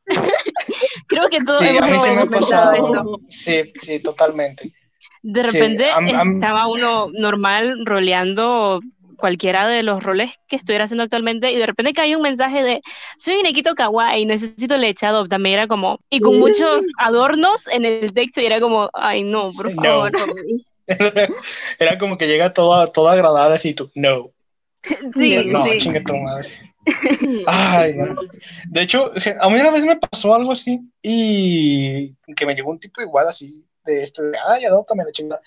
creo 1.08 1.28
que 1.30 1.40
todos 1.40 1.62
Sí, 1.62 1.68
hemos 1.68 2.02
sí 2.02 2.10
me 2.10 2.26
pensado 2.26 2.72
esto. 2.72 3.20
Sí, 3.30 3.72
sí, 3.80 4.00
totalmente. 4.00 4.74
De 5.22 5.40
Sí, 5.44 5.46
repente 5.50 5.86
estaba 5.88 6.68
uno 6.68 7.08
normal 7.14 7.86
roleando 7.86 8.80
cualquiera 9.16 9.66
de 9.66 9.82
los 9.82 10.02
roles 10.02 10.32
que 10.48 10.56
estuviera 10.56 10.84
haciendo 10.84 11.04
actualmente 11.04 11.50
y 11.52 11.56
de 11.56 11.66
repente 11.66 11.92
cae 11.92 12.14
un 12.16 12.22
mensaje 12.22 12.62
de 12.62 12.80
soy 13.18 13.42
Nekito 13.42 13.74
Kawaii, 13.74 14.26
necesito 14.26 14.76
leche 14.76 15.06
adoptame. 15.06 15.52
Era 15.52 15.66
como, 15.66 15.98
y 16.10 16.20
con 16.20 16.38
muchos 16.38 16.84
adornos 16.98 17.66
en 17.68 17.84
el 17.84 18.12
texto 18.12 18.40
y 18.40 18.46
era 18.46 18.60
como, 18.60 18.90
ay 18.92 19.22
no, 19.24 19.52
por 19.52 19.74
No. 19.74 19.82
favor. 19.82 20.12
Era 21.78 21.98
como 21.98 22.16
que 22.16 22.28
llega 22.28 22.52
todo, 22.52 22.86
todo 22.92 23.08
agradable 23.08 23.56
así 23.56 23.74
tú, 23.74 23.90
no. 23.94 24.30
Sí, 25.12 25.36
no, 25.46 25.64
sí. 25.64 25.78
chingue 25.78 26.00
tu 26.00 26.14
madre. 26.16 26.48
Ay, 27.46 27.94
no. 27.94 28.14
De 28.70 28.82
hecho, 28.82 29.10
a 29.40 29.48
mí 29.50 29.54
una 29.56 29.70
vez 29.70 29.84
me 29.84 29.96
pasó 29.96 30.32
algo 30.34 30.52
así 30.52 30.80
y 31.02 32.14
que 32.36 32.46
me 32.46 32.54
llegó 32.54 32.70
un 32.70 32.78
tipo 32.78 33.00
igual 33.02 33.26
así 33.26 33.64
de 33.84 34.02
esto, 34.02 34.22
de, 34.22 34.38
ay, 34.48 34.64
adóptame 34.64 35.04
la 35.04 35.10
chingada. 35.12 35.42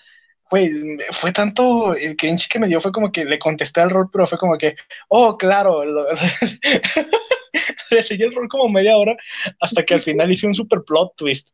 Güey, 0.50 0.98
fue 1.12 1.32
tanto 1.32 1.94
el 1.94 2.16
cringe 2.16 2.48
que 2.48 2.58
me 2.58 2.66
dio, 2.66 2.80
fue 2.80 2.90
como 2.92 3.12
que 3.12 3.24
le 3.24 3.38
contesté 3.38 3.80
al 3.80 3.90
rol, 3.90 4.08
pero 4.12 4.26
fue 4.26 4.36
como 4.38 4.58
que, 4.58 4.74
oh, 5.08 5.36
claro, 5.36 5.84
lo- 5.84 6.06
le 7.90 8.02
seguí 8.02 8.22
el 8.24 8.34
rol 8.34 8.48
como 8.48 8.68
media 8.68 8.96
hora 8.96 9.16
hasta 9.60 9.84
que 9.84 9.94
al 9.94 10.02
final 10.02 10.30
hice 10.30 10.46
un 10.46 10.54
super 10.54 10.82
plot 10.84 11.14
twist 11.16 11.50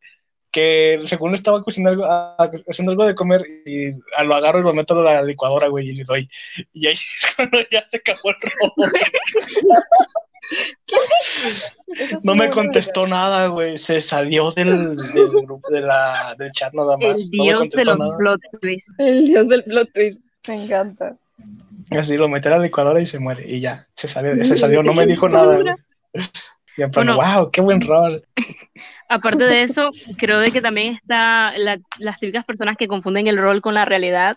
que 0.51 0.98
según 1.05 1.35
estaba 1.35 1.62
cocinando 1.62 2.05
algo, 2.05 2.05
ah, 2.10 2.51
haciendo 2.68 2.93
algo 2.93 3.05
de 3.05 3.14
comer 3.14 3.44
y 3.66 3.90
lo 4.24 4.35
agarro 4.35 4.60
y 4.60 4.62
lo 4.62 4.73
meto 4.73 4.98
a 4.98 5.02
la 5.02 5.23
licuadora, 5.23 5.68
güey, 5.68 5.90
y 5.90 5.93
le 5.93 6.05
doy. 6.05 6.31
Y 6.73 6.86
ahí 6.86 6.94
es 6.94 7.35
cuando 7.36 7.59
ya 7.70 7.85
se 7.86 8.01
cagó 8.01 8.31
el 8.31 8.36
rol. 8.40 8.93
Es 11.98 12.24
No 12.24 12.35
me 12.35 12.51
contestó 12.51 13.06
nada, 13.06 13.47
güey. 13.47 13.78
Se 13.78 14.01
salió 14.01 14.51
del, 14.52 14.97
del 14.97 15.27
grupo, 15.44 15.68
de 15.70 15.81
la, 15.81 16.35
del 16.39 16.51
chat 16.52 16.73
nada 16.74 16.97
más. 16.97 17.31
El 17.32 17.39
no 17.39 17.44
dios 17.44 17.47
de 17.47 17.55
contestó 17.70 17.85
los 17.85 17.98
nada. 17.98 18.16
plot 18.18 18.40
twists. 18.60 18.93
El 18.98 19.27
dios 19.27 19.48
del 19.48 19.64
plot 19.64 19.93
twist. 19.93 20.24
Me 20.48 20.64
encanta. 20.64 21.16
Así 21.90 22.16
lo 22.16 22.28
metí 22.28 22.48
a 22.48 22.52
la 22.52 22.59
licuadora 22.59 23.01
y 23.01 23.06
se 23.06 23.18
muere. 23.18 23.44
Y 23.48 23.60
ya, 23.60 23.86
se 23.94 24.09
salió, 24.09 24.44
se 24.44 24.56
salió. 24.56 24.82
No 24.82 24.93
me 24.93 25.06
dijo 25.06 25.28
nada, 25.28 25.56
güey. 25.59 25.74
Y 26.77 26.82
en 26.82 26.90
plan, 26.90 27.06
Bueno. 27.06 27.16
wow, 27.16 27.51
qué 27.51 27.60
buen 27.60 27.81
rol. 27.81 28.23
Aparte 29.09 29.44
de 29.44 29.62
eso, 29.62 29.90
creo 30.18 30.40
de 30.40 30.51
que 30.51 30.60
también 30.60 30.94
está 30.94 31.56
la- 31.56 31.78
las 32.01 32.18
típicas 32.18 32.44
personas 32.44 32.77
que 32.77 32.89
confunden 32.89 33.28
el 33.28 33.39
rol 33.39 33.60
con 33.62 33.74
la 33.74 33.85
realidad. 33.85 34.36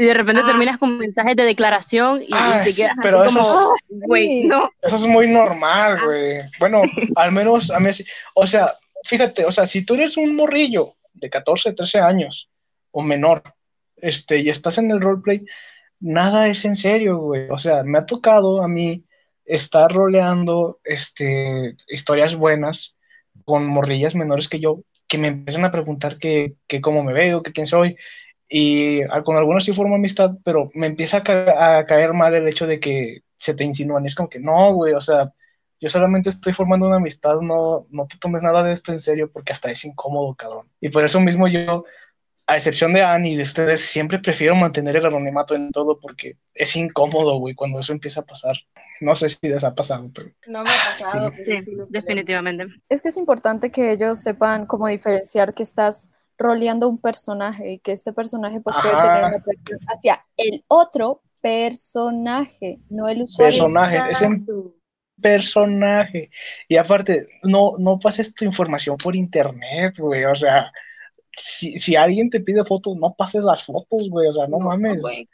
Y 0.00 0.04
de 0.04 0.14
repente 0.14 0.42
Ah, 0.44 0.46
terminas 0.46 0.78
con 0.78 0.96
mensajes 0.96 1.34
de 1.34 1.42
declaración 1.44 2.22
y, 2.22 2.26
y 2.26 2.28
Ah, 2.32 2.60
te 2.64 2.70
sí, 2.72 2.82
quedas 2.82 2.96
pero 3.02 3.20
así 3.22 3.30
eso 3.36 3.38
como, 3.40 3.74
es- 3.74 3.82
güey, 4.06 4.42
sí. 4.42 4.48
no. 4.48 4.70
Eso 4.80 4.94
es 4.96 5.02
muy 5.02 5.26
Ah. 5.26 5.30
normal, 5.30 5.98
güey. 6.04 6.38
Bueno, 6.60 6.82
al 7.16 7.32
menos 7.32 7.70
a 7.72 7.80
mí 7.80 7.92
sí. 7.92 8.04
O 8.34 8.46
sea, 8.46 8.74
fíjate, 9.02 9.44
o 9.44 9.50
sea, 9.50 9.66
si 9.66 9.84
tú 9.84 9.94
eres 9.94 10.16
un 10.16 10.36
morrillo 10.36 10.94
de 11.14 11.28
14, 11.28 11.72
13 11.72 11.98
años 11.98 12.48
o 12.92 13.02
menor, 13.02 13.42
este, 13.96 14.38
y 14.38 14.48
estás 14.50 14.78
en 14.78 14.92
el 14.92 15.00
roleplay, 15.00 15.44
nada 15.98 16.46
es 16.46 16.64
en 16.64 16.76
serio, 16.76 17.18
güey. 17.18 17.48
O 17.50 17.58
sea, 17.58 17.82
me 17.82 17.98
ha 17.98 18.06
tocado 18.06 18.62
a 18.62 18.68
mí 18.68 19.04
estar 19.44 19.90
roleando, 19.90 20.78
este, 20.84 21.74
historias 21.88 22.36
buenas 22.36 22.96
con 23.44 23.66
morrillas 23.66 24.14
menores 24.14 24.48
que 24.48 24.60
yo, 24.60 24.82
que 25.08 25.18
me 25.18 25.28
empiezan 25.28 25.64
a 25.64 25.70
preguntar 25.72 26.18
que, 26.18 26.54
que 26.68 26.80
cómo 26.80 27.02
me 27.02 27.12
veo, 27.12 27.42
que 27.42 27.52
quién 27.52 27.66
soy, 27.66 27.96
y 28.48 29.02
ah, 29.02 29.22
con 29.24 29.36
algunos 29.36 29.64
sí 29.64 29.72
formo 29.72 29.96
amistad, 29.96 30.30
pero 30.44 30.70
me 30.74 30.86
empieza 30.86 31.18
a, 31.18 31.22
ca- 31.22 31.78
a 31.78 31.86
caer 31.86 32.12
mal 32.14 32.34
el 32.34 32.48
hecho 32.48 32.66
de 32.66 32.80
que 32.80 33.22
se 33.36 33.54
te 33.54 33.64
insinúan, 33.64 34.04
y 34.04 34.08
es 34.08 34.14
como 34.14 34.28
que 34.28 34.40
no, 34.40 34.72
güey, 34.74 34.94
o 34.94 35.00
sea, 35.00 35.32
yo 35.80 35.88
solamente 35.88 36.30
estoy 36.30 36.52
formando 36.52 36.86
una 36.86 36.96
amistad, 36.96 37.40
no, 37.40 37.86
no 37.90 38.06
te 38.08 38.18
tomes 38.18 38.42
nada 38.42 38.62
de 38.64 38.72
esto 38.72 38.92
en 38.92 39.00
serio 39.00 39.30
porque 39.32 39.52
hasta 39.52 39.70
es 39.70 39.84
incómodo, 39.84 40.34
cabrón. 40.34 40.66
Y 40.80 40.88
por 40.88 41.04
eso 41.04 41.20
mismo 41.20 41.46
yo, 41.46 41.84
a 42.48 42.56
excepción 42.56 42.92
de 42.94 43.02
Annie 43.02 43.34
y 43.34 43.36
de 43.36 43.42
ustedes, 43.44 43.82
siempre 43.82 44.18
prefiero 44.18 44.56
mantener 44.56 44.96
el 44.96 45.06
anonimato 45.06 45.54
en 45.54 45.70
todo 45.70 45.96
porque 45.98 46.36
es 46.54 46.74
incómodo, 46.74 47.38
güey, 47.38 47.54
cuando 47.54 47.78
eso 47.78 47.92
empieza 47.92 48.22
a 48.22 48.26
pasar. 48.26 48.56
No 49.00 49.14
sé 49.14 49.28
si 49.28 49.38
les 49.42 49.62
ha 49.62 49.74
pasado, 49.74 50.10
pero... 50.12 50.30
No 50.48 50.64
me 50.64 50.70
ha 50.70 50.90
pasado. 50.98 51.30
Sí, 51.36 51.44
pero 51.76 51.86
definitivamente. 51.90 52.66
Es 52.88 53.00
que 53.00 53.10
es 53.10 53.16
importante 53.16 53.70
que 53.70 53.92
ellos 53.92 54.20
sepan 54.20 54.66
cómo 54.66 54.88
diferenciar 54.88 55.54
que 55.54 55.62
estás 55.62 56.08
roleando 56.38 56.88
un 56.88 56.98
personaje 56.98 57.72
y 57.72 57.78
que 57.80 57.92
este 57.92 58.12
personaje 58.12 58.60
pues 58.60 58.76
puede 58.80 58.94
tener 58.94 59.18
una 59.18 59.36
atracción 59.36 59.78
hacia 59.88 60.24
el 60.36 60.64
otro 60.68 61.22
personaje, 61.42 62.78
no 62.88 63.08
el 63.08 63.22
usuario. 63.22 63.52
Personajes, 63.52 64.04
es 64.10 64.22
en 64.22 64.46
personaje. 65.20 66.30
Y 66.68 66.76
aparte, 66.76 67.28
no, 67.42 67.74
no 67.78 67.98
pases 67.98 68.34
tu 68.34 68.44
información 68.44 68.96
por 68.96 69.16
internet, 69.16 69.94
güey. 69.98 70.24
O 70.24 70.34
sea, 70.36 70.70
si, 71.36 71.78
si 71.80 71.96
alguien 71.96 72.30
te 72.30 72.40
pide 72.40 72.64
fotos, 72.64 72.96
no 72.96 73.14
pases 73.14 73.42
las 73.42 73.64
fotos, 73.64 74.08
güey. 74.10 74.28
O 74.28 74.32
sea, 74.32 74.46
no, 74.46 74.58
No, 74.58 74.66
mames. 74.66 75.00
güey. 75.00 75.28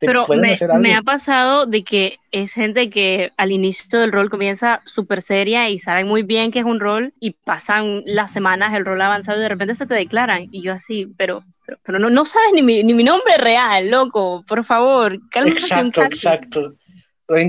Pero 0.00 0.26
me, 0.28 0.94
ha 0.94 1.02
pasado 1.02 1.66
de 1.66 1.82
que 1.82 2.18
es 2.30 2.52
gente 2.52 2.88
que 2.88 3.32
al 3.36 3.50
inicio 3.50 3.98
del 3.98 4.12
rol 4.12 4.30
comienza 4.30 4.80
súper 4.86 5.22
seria 5.22 5.70
y 5.70 5.78
saben 5.80 6.06
muy 6.06 6.22
bien 6.22 6.52
que 6.52 6.60
es 6.60 6.64
un 6.64 6.78
rol 6.78 7.12
y 7.18 7.32
pasan 7.32 8.02
las 8.06 8.32
semanas 8.32 8.74
el 8.74 8.84
rol 8.84 9.00
avanzado 9.00 9.38
y 9.38 9.42
de 9.42 9.48
repente 9.48 9.74
se 9.74 9.86
te 9.86 9.94
declaran 9.94 10.46
y 10.52 10.62
yo 10.62 10.72
así, 10.72 11.08
pero, 11.16 11.42
pero, 11.66 11.78
pero 11.82 11.98
no, 11.98 12.10
no 12.10 12.24
sabes 12.24 12.52
ni 12.54 12.62
mi, 12.62 12.84
ni 12.84 12.94
mi 12.94 13.02
nombre 13.02 13.36
real, 13.38 13.90
loco, 13.90 14.44
por 14.46 14.64
favor, 14.64 15.14
un 15.14 15.48
Exacto, 15.48 16.02
exacto. 16.02 16.74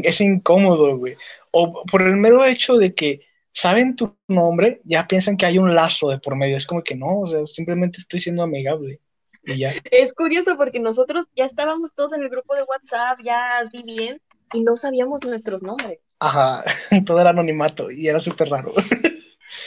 Es 0.03 0.19
incómodo, 0.19 0.97
güey. 0.97 1.13
O 1.51 1.83
por 1.85 2.01
el 2.01 2.15
mero 2.17 2.43
hecho 2.45 2.77
de 2.77 2.93
que 2.93 3.21
saben 3.53 3.95
tu 3.95 4.15
nombre, 4.27 4.81
ya 4.83 5.07
piensan 5.07 5.37
que 5.37 5.45
hay 5.45 5.57
un 5.57 5.73
lazo 5.75 6.09
de 6.09 6.19
por 6.19 6.35
medio. 6.35 6.57
Es 6.57 6.65
como 6.65 6.83
que 6.83 6.95
no, 6.95 7.21
o 7.21 7.27
sea, 7.27 7.45
simplemente 7.45 7.99
estoy 7.99 8.19
siendo 8.19 8.43
amigable. 8.43 8.99
Y 9.43 9.57
ya. 9.59 9.73
Es 9.91 10.13
curioso 10.13 10.57
porque 10.57 10.79
nosotros 10.79 11.25
ya 11.35 11.45
estábamos 11.45 11.93
todos 11.93 12.13
en 12.13 12.21
el 12.23 12.29
grupo 12.29 12.55
de 12.55 12.63
WhatsApp, 12.63 13.19
ya 13.23 13.57
así 13.59 13.83
bien, 13.83 14.21
y 14.53 14.63
no 14.63 14.75
sabíamos 14.75 15.23
nuestros 15.23 15.63
nombres. 15.63 15.99
Ajá, 16.19 16.63
todo 17.05 17.19
era 17.21 17.29
anonimato 17.31 17.91
y 17.91 18.07
era 18.07 18.19
súper 18.19 18.49
raro. 18.49 18.73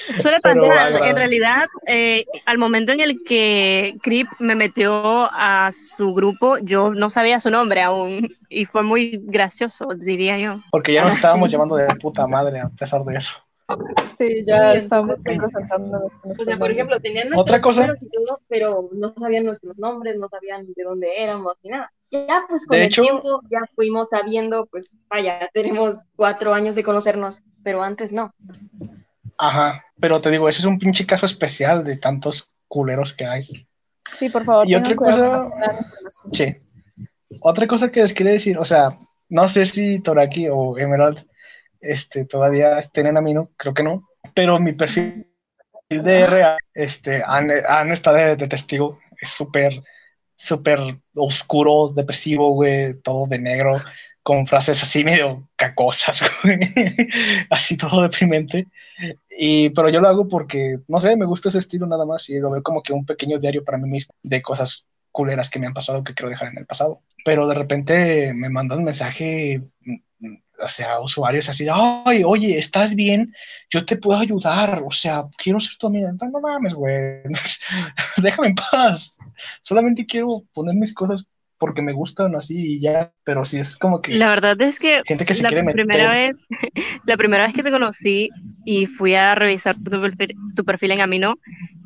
Suele 0.08 0.40
Pero 0.42 0.62
pasar, 0.62 0.78
agradable. 0.78 1.10
en 1.10 1.16
realidad, 1.16 1.66
eh, 1.86 2.26
al 2.44 2.58
momento 2.58 2.92
en 2.92 3.00
el 3.00 3.22
que 3.24 3.94
Crip 4.02 4.28
me 4.38 4.54
metió 4.54 5.28
a 5.32 5.70
su 5.72 6.12
grupo, 6.14 6.58
yo 6.58 6.92
no 6.94 7.08
sabía 7.10 7.40
su 7.40 7.50
nombre 7.50 7.82
aún 7.82 8.28
y 8.48 8.64
fue 8.66 8.82
muy 8.82 9.20
gracioso, 9.24 9.88
diría 9.96 10.38
yo. 10.38 10.60
Porque 10.70 10.92
ya 10.92 11.04
nos 11.04 11.14
Ah, 11.14 11.14
estábamos 11.14 11.50
sí. 11.50 11.52
llamando 11.52 11.76
de 11.76 11.94
puta 11.96 12.26
madre 12.26 12.60
a 12.60 12.68
pesar 12.68 13.04
de 13.04 13.16
eso. 13.16 13.41
Sí, 14.14 14.40
ya 14.46 14.72
Sí, 14.72 14.78
estamos 14.78 15.18
con 15.18 16.30
O 16.30 16.34
sea, 16.44 16.58
por 16.58 16.70
ejemplo, 16.70 17.00
tenían 17.00 17.28
nuestros 17.28 17.42
Otra 17.42 17.62
cosa. 17.62 17.86
y 18.00 18.08
todo, 18.08 18.40
pero 18.48 18.88
no 18.92 19.14
sabían 19.18 19.44
nuestros 19.44 19.78
nombres, 19.78 20.18
no 20.18 20.28
sabían 20.28 20.66
de 20.66 20.82
dónde 20.84 21.08
éramos 21.22 21.54
ni 21.62 21.70
nada. 21.70 21.92
Ya 22.10 22.44
pues 22.48 22.66
con 22.66 22.76
De 22.76 22.82
el 22.82 22.88
hecho- 22.88 23.02
tiempo 23.02 23.40
ya 23.50 23.60
fuimos 23.74 24.10
sabiendo, 24.10 24.66
pues 24.66 24.96
vaya, 25.08 25.48
tenemos 25.54 26.04
cuatro 26.16 26.52
años 26.52 26.74
de 26.74 26.82
conocernos, 26.84 27.40
pero 27.64 27.82
antes 27.82 28.12
no. 28.12 28.32
Ajá, 29.38 29.82
pero 29.98 30.20
te 30.20 30.30
digo, 30.30 30.48
ese 30.48 30.58
es 30.60 30.66
un 30.66 30.78
pinche 30.78 31.06
caso 31.06 31.24
especial 31.26 31.84
de 31.84 31.96
tantos 31.96 32.50
culeros 32.68 33.14
que 33.14 33.24
hay. 33.26 33.66
Sí, 34.14 34.28
por 34.28 34.44
favor. 34.44 34.68
Y 34.68 34.74
otra 34.74 34.94
cosa-. 34.94 35.48
Sí. 36.32 36.56
Otra 37.40 37.66
cosa 37.66 37.90
que 37.90 38.02
les 38.02 38.12
quería 38.12 38.32
decir, 38.32 38.58
o 38.58 38.64
sea, 38.64 38.96
no 39.30 39.48
sé 39.48 39.64
si 39.64 40.00
Toraki 40.00 40.48
o 40.50 40.76
Emerald 40.76 41.24
este, 41.82 42.24
todavía 42.24 42.78
estén 42.78 43.06
en 43.06 43.18
Amino, 43.18 43.50
creo 43.56 43.74
que 43.74 43.82
no, 43.82 44.08
pero 44.34 44.58
mi 44.58 44.72
perfil 44.72 45.26
de 45.90 46.26
RA, 46.26 46.56
este, 46.72 47.22
han, 47.24 47.50
han 47.68 47.92
estado 47.92 48.16
de, 48.16 48.36
de 48.36 48.48
testigo, 48.48 49.00
es 49.20 49.28
súper, 49.28 49.82
súper 50.36 50.78
oscuro, 51.14 51.92
depresivo, 51.94 52.52
güey, 52.52 52.94
todo 53.02 53.26
de 53.26 53.38
negro, 53.38 53.72
con 54.22 54.46
frases 54.46 54.82
así 54.82 55.04
medio 55.04 55.48
cacosas, 55.56 56.22
güey, 56.42 56.58
así 57.50 57.76
todo 57.76 58.02
deprimente. 58.02 58.68
Y, 59.30 59.70
pero 59.70 59.88
yo 59.88 60.00
lo 60.00 60.08
hago 60.08 60.28
porque, 60.28 60.78
no 60.88 61.00
sé, 61.00 61.16
me 61.16 61.26
gusta 61.26 61.48
ese 61.48 61.58
estilo 61.58 61.86
nada 61.86 62.06
más 62.06 62.28
y 62.30 62.38
lo 62.38 62.50
veo 62.50 62.62
como 62.62 62.82
que 62.82 62.92
un 62.92 63.04
pequeño 63.04 63.38
diario 63.38 63.64
para 63.64 63.78
mí 63.78 63.88
mismo 63.88 64.14
de 64.22 64.40
cosas 64.40 64.88
culeras 65.10 65.50
que 65.50 65.58
me 65.58 65.66
han 65.66 65.74
pasado 65.74 66.04
que 66.04 66.14
quiero 66.14 66.30
dejar 66.30 66.48
en 66.48 66.58
el 66.58 66.66
pasado. 66.66 67.00
Pero 67.24 67.46
de 67.46 67.54
repente 67.54 68.32
me 68.32 68.48
mandan 68.48 68.78
un 68.78 68.84
mensaje, 68.84 69.62
o 70.62 70.68
sea, 70.68 71.00
usuarios 71.00 71.48
así, 71.48 71.66
ay, 71.70 72.22
oye, 72.24 72.58
¿estás 72.58 72.94
bien? 72.94 73.34
Yo 73.70 73.84
te 73.84 73.96
puedo 73.96 74.18
ayudar, 74.20 74.82
o 74.86 74.90
sea, 74.90 75.24
quiero 75.36 75.60
ser 75.60 75.76
tu 75.78 75.88
amiga. 75.88 76.12
No 76.12 76.40
mames, 76.40 76.74
güey, 76.74 77.22
déjame 78.18 78.48
en 78.48 78.54
paz. 78.54 79.16
Solamente 79.60 80.06
quiero 80.06 80.42
poner 80.52 80.74
mis 80.76 80.94
cosas 80.94 81.26
porque 81.58 81.80
me 81.80 81.92
gustan 81.92 82.34
así 82.34 82.74
y 82.74 82.80
ya, 82.80 83.12
pero 83.22 83.44
si 83.44 83.58
es 83.58 83.76
como 83.76 84.02
que 84.02 84.14
La 84.14 84.28
verdad 84.28 84.60
es 84.60 84.80
que 84.80 85.02
gente 85.06 85.24
que 85.24 85.32
se 85.32 85.44
la 85.44 85.48
quiere 85.48 85.62
meter. 85.62 85.86
primera 85.86 86.10
vez, 86.10 86.34
la 87.06 87.16
primera 87.16 87.46
vez 87.46 87.54
que 87.54 87.62
te 87.62 87.70
conocí 87.70 88.30
y 88.64 88.86
fui 88.86 89.14
a 89.14 89.36
revisar 89.36 89.76
tu 89.76 90.00
perfil, 90.00 90.34
tu 90.56 90.64
perfil 90.64 90.90
en 90.90 91.00
Amino, 91.02 91.38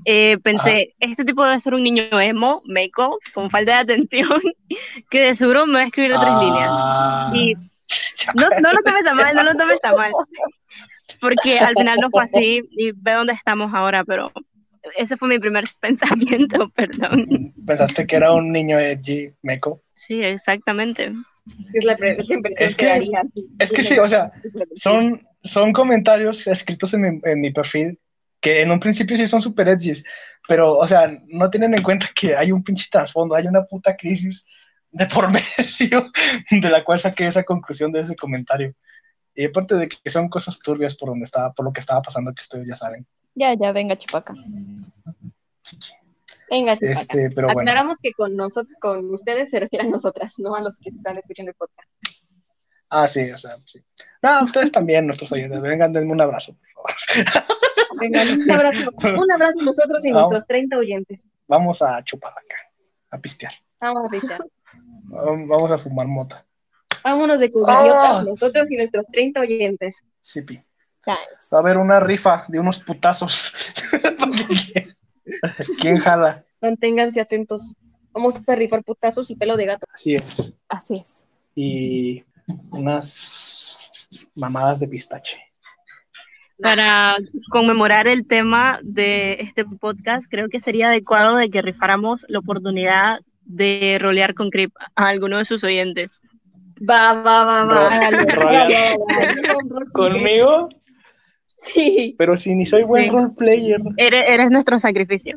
eh, 0.06 0.38
pensé, 0.42 0.94
este 0.98 1.24
tipo 1.26 1.44
debe 1.44 1.60
ser 1.60 1.74
un 1.74 1.82
niño 1.82 2.04
emo, 2.20 2.62
meco, 2.64 3.18
con 3.34 3.50
falta 3.50 3.72
de 3.72 3.92
atención, 3.92 4.40
que 5.10 5.20
de 5.20 5.34
seguro 5.34 5.66
me 5.66 5.74
va 5.74 5.80
a 5.80 5.84
escribir 5.84 6.12
de 6.12 6.18
tres 6.20 6.34
líneas. 6.40 6.70
Ah, 6.72 7.32
Y 7.34 7.54
no, 8.34 8.48
no 8.60 8.72
lo 8.72 8.82
tomes 8.82 9.06
a 9.06 9.14
mal, 9.14 9.34
no 9.34 9.42
lo 9.42 9.54
tomes 9.56 9.78
a 9.82 9.92
mal. 9.94 10.12
Porque 11.20 11.58
al 11.58 11.74
final 11.76 11.98
no 12.00 12.10
fue 12.10 12.24
así 12.24 12.62
y 12.72 12.92
ve 12.92 13.12
dónde 13.12 13.32
estamos 13.32 13.72
ahora, 13.72 14.04
pero 14.04 14.32
ese 14.96 15.16
fue 15.16 15.28
mi 15.28 15.38
primer 15.38 15.64
pensamiento, 15.80 16.68
perdón. 16.70 17.26
Pensaste 17.66 18.06
que 18.06 18.16
era 18.16 18.32
un 18.32 18.52
niño 18.52 18.78
edgy, 18.78 19.32
meco. 19.42 19.82
Sí, 19.94 20.22
exactamente. 20.22 21.12
Es 21.72 21.84
la, 21.84 21.96
pre- 21.96 22.18
es 22.18 22.28
la 22.28 22.34
impresión 22.36 22.68
Es 22.68 22.76
que, 22.76 22.84
que- 22.86 22.90
daría. 22.90 23.22
Es 23.58 23.72
que 23.72 23.82
sí, 23.82 23.98
o 23.98 24.06
sea, 24.08 24.30
son, 24.76 25.26
son 25.44 25.72
comentarios 25.72 26.46
escritos 26.48 26.92
en 26.94 27.00
mi, 27.02 27.20
en 27.22 27.40
mi 27.40 27.52
perfil 27.52 27.98
que 28.40 28.62
en 28.62 28.70
un 28.70 28.78
principio 28.78 29.16
sí 29.16 29.26
son 29.26 29.40
super 29.42 29.66
edgys, 29.68 30.04
pero, 30.46 30.74
o 30.76 30.86
sea, 30.86 31.10
no 31.28 31.50
tienen 31.50 31.74
en 31.74 31.82
cuenta 31.82 32.06
que 32.14 32.36
hay 32.36 32.52
un 32.52 32.62
pinche 32.62 32.86
trasfondo, 32.90 33.34
hay 33.34 33.46
una 33.46 33.64
puta 33.64 33.96
crisis 33.96 34.44
de 34.96 35.06
por 35.06 35.30
medio 35.80 36.10
de 36.50 36.70
la 36.70 36.82
cual 36.82 37.00
saqué 37.00 37.26
esa 37.26 37.44
conclusión 37.44 37.92
de 37.92 38.00
ese 38.00 38.16
comentario. 38.16 38.74
Y 39.34 39.44
aparte 39.44 39.74
de 39.74 39.88
que 39.88 40.10
son 40.10 40.28
cosas 40.28 40.58
turbias 40.58 40.96
por 40.96 41.10
donde 41.10 41.24
estaba, 41.24 41.52
por 41.52 41.64
lo 41.66 41.72
que 41.72 41.80
estaba 41.80 42.00
pasando, 42.00 42.32
que 42.32 42.42
ustedes 42.42 42.66
ya 42.66 42.76
saben. 42.76 43.06
Ya, 43.34 43.52
ya, 43.54 43.72
venga, 43.72 43.94
chupaca. 43.94 44.32
Venga, 46.50 46.74
chupaca. 46.74 46.92
Este, 46.92 47.30
pero 47.30 47.48
bueno. 47.48 47.60
Aclaramos 47.60 47.98
que 47.98 48.12
con 48.12 48.34
nosotros, 48.34 48.74
con 48.80 49.10
ustedes 49.10 49.50
se 49.50 49.60
refiere 49.60 49.86
a 49.86 49.90
nosotras, 49.90 50.34
no 50.38 50.54
a 50.54 50.62
los 50.62 50.78
que 50.78 50.88
están 50.88 51.18
escuchando 51.18 51.50
el 51.50 51.56
podcast. 51.56 51.88
Ah, 52.88 53.06
sí, 53.06 53.30
o 53.30 53.36
sea, 53.36 53.58
sí. 53.66 53.80
No, 54.22 54.44
ustedes 54.44 54.72
también, 54.72 55.04
nuestros 55.04 55.30
oyentes, 55.32 55.60
vengan, 55.60 55.92
denme 55.92 56.12
un 56.12 56.20
abrazo, 56.20 56.56
por 56.56 56.70
favor. 56.72 57.44
Venga, 58.00 58.22
un 58.22 58.50
abrazo, 58.50 58.90
un 59.22 59.32
abrazo 59.32 59.60
a 59.60 59.64
nosotros 59.64 60.04
y 60.04 60.12
Vamos. 60.12 60.30
nuestros 60.30 60.46
30 60.46 60.78
oyentes. 60.78 61.26
Vamos 61.46 61.82
a 61.82 62.02
chupar 62.04 62.32
acá, 62.32 62.56
a 63.10 63.18
pistear. 63.18 63.52
Vamos 63.80 64.06
a 64.06 64.08
pistear. 64.08 64.40
Vamos 65.04 65.70
a 65.72 65.78
fumar 65.78 66.06
mota. 66.06 66.44
Vámonos 67.04 67.38
de 67.38 67.46
Ah. 67.46 67.50
cubrillotas, 67.52 68.24
nosotros 68.24 68.70
y 68.70 68.76
nuestros 68.76 69.06
30 69.08 69.40
oyentes. 69.40 70.02
Sí, 70.20 70.42
pi. 70.42 70.54
Nice. 71.06 71.18
Va 71.52 71.58
a 71.58 71.60
haber 71.60 71.76
una 71.78 72.00
rifa 72.00 72.44
de 72.48 72.58
unos 72.58 72.80
putazos. 72.80 73.52
¿Quién 75.80 75.98
jala? 75.98 76.44
Manténganse 76.60 77.20
atentos. 77.20 77.74
Vamos 78.12 78.36
a 78.48 78.54
rifar 78.54 78.82
putazos 78.82 79.30
y 79.30 79.36
pelo 79.36 79.56
de 79.56 79.66
gato. 79.66 79.86
Así 79.92 80.14
es. 80.14 80.52
Así 80.68 80.96
es. 80.96 81.24
Y 81.54 82.24
unas 82.70 83.90
mamadas 84.34 84.80
de 84.80 84.88
pistache. 84.88 85.38
Para 86.60 87.16
conmemorar 87.50 88.06
el 88.08 88.26
tema 88.26 88.80
de 88.82 89.34
este 89.34 89.64
podcast, 89.66 90.26
creo 90.30 90.48
que 90.48 90.60
sería 90.60 90.88
adecuado 90.88 91.36
de 91.36 91.50
que 91.50 91.60
rifáramos 91.60 92.24
la 92.28 92.38
oportunidad 92.38 93.20
de 93.46 93.98
rolear 94.00 94.34
con 94.34 94.50
Crip 94.50 94.74
a 94.94 95.08
alguno 95.08 95.38
de 95.38 95.44
sus 95.44 95.64
oyentes. 95.64 96.20
Va, 96.88 97.14
va, 97.14 97.44
va, 97.44 97.64
va. 97.64 98.10
Rolear 98.10 98.96
conmigo, 99.92 100.68
Sí, 101.48 102.14
pero 102.18 102.36
si 102.36 102.54
ni 102.54 102.66
soy 102.66 102.82
buen 102.82 103.04
Sí. 103.04 103.10
role 103.10 103.30
player. 103.36 103.80
Eres, 103.96 104.24
eres 104.28 104.50
nuestro 104.50 104.78
sacrificio. 104.78 105.36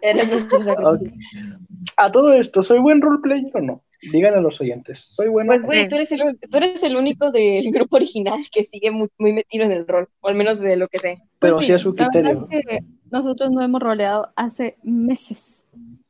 eres 0.00 0.28
nuestro 0.30 0.62
sacrificio. 0.62 1.58
A 1.96 2.10
todo 2.10 2.32
esto, 2.32 2.62
¿soy 2.62 2.78
buen 2.80 3.00
role 3.00 3.20
player 3.22 3.50
o 3.54 3.60
no? 3.60 3.82
Díganle 4.12 4.38
a 4.38 4.40
los 4.40 4.60
oyentes. 4.60 4.98
¿Soy 5.00 5.28
bueno? 5.28 5.52
Pues, 5.52 5.62
güey, 5.62 5.88
tú 5.88 5.96
eres, 5.96 6.12
el, 6.12 6.20
tú 6.50 6.56
eres 6.58 6.82
el 6.82 6.96
único 6.96 7.30
del 7.30 7.70
grupo 7.70 7.96
original 7.96 8.40
que 8.50 8.64
sigue 8.64 8.90
muy, 8.90 9.08
muy 9.18 9.32
metido 9.32 9.64
en 9.64 9.72
el 9.72 9.86
rol, 9.86 10.08
o 10.20 10.28
al 10.28 10.34
menos 10.34 10.58
de 10.58 10.76
lo 10.76 10.88
que 10.88 10.98
sé. 10.98 11.22
pero 11.38 11.54
Pues 11.56 11.66
sí 11.66 11.72
a 11.72 11.78
su 11.78 11.92
la 11.92 12.08
verdad 12.12 12.44
criterio. 12.44 12.48
es 12.50 12.66
que 12.66 12.84
nosotros 13.10 13.50
no 13.50 13.62
hemos 13.62 13.80
roleado 13.82 14.32
hace 14.36 14.76
meses. 14.82 15.66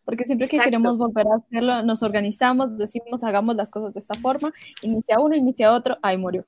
Porque 0.07 0.25
siempre 0.25 0.49
que 0.49 0.57
Exacto. 0.57 0.71
queremos 0.71 0.97
volver 0.97 1.27
a 1.27 1.37
hacerlo, 1.37 1.83
nos 1.83 2.03
organizamos, 2.05 2.79
decimos, 2.79 3.25
hagamos 3.25 3.57
las 3.57 3.71
cosas 3.73 3.93
de 3.93 3.99
esta 3.99 4.15
forma, 4.15 4.53
inicia 4.81 5.19
uno, 5.19 5.35
inicia 5.35 5.73
otro, 5.75 5.99
ahí 6.01 6.17
murió. 6.17 6.47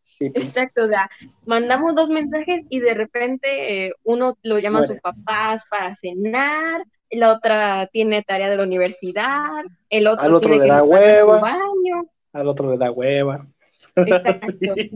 Sí, 0.00 0.30
pi. 0.30 0.40
Exacto, 0.40 0.84
o 0.84 0.88
sea, 0.88 1.10
mandamos 1.44 1.94
dos 1.94 2.08
mensajes 2.08 2.64
y 2.70 2.80
de 2.80 2.94
repente 2.94 3.86
eh, 3.86 3.92
uno 4.02 4.38
lo 4.42 4.58
llama 4.58 4.80
a 4.80 4.84
sus 4.84 4.98
papás 5.00 5.64
para 5.68 5.94
cenar, 5.94 6.84
la 7.10 7.32
otra 7.34 7.86
tiene 7.92 8.22
tarea 8.22 8.48
de 8.48 8.56
la 8.56 8.62
universidad, 8.62 9.62
el 9.90 10.06
otro, 10.06 10.24
Al 10.24 10.34
otro 10.34 10.48
tiene 10.48 10.64
le 10.64 10.64
que 10.64 10.72
da 10.74 10.80
limpiar 10.80 11.18
su 11.18 11.26
hueva. 11.26 11.40
baño. 11.40 12.10
Al 12.32 12.48
otro 12.48 12.70
le 12.70 12.78
da 12.78 12.90
hueva. 12.90 13.46
Exacto. 13.94 14.46
Sí. 14.64 14.90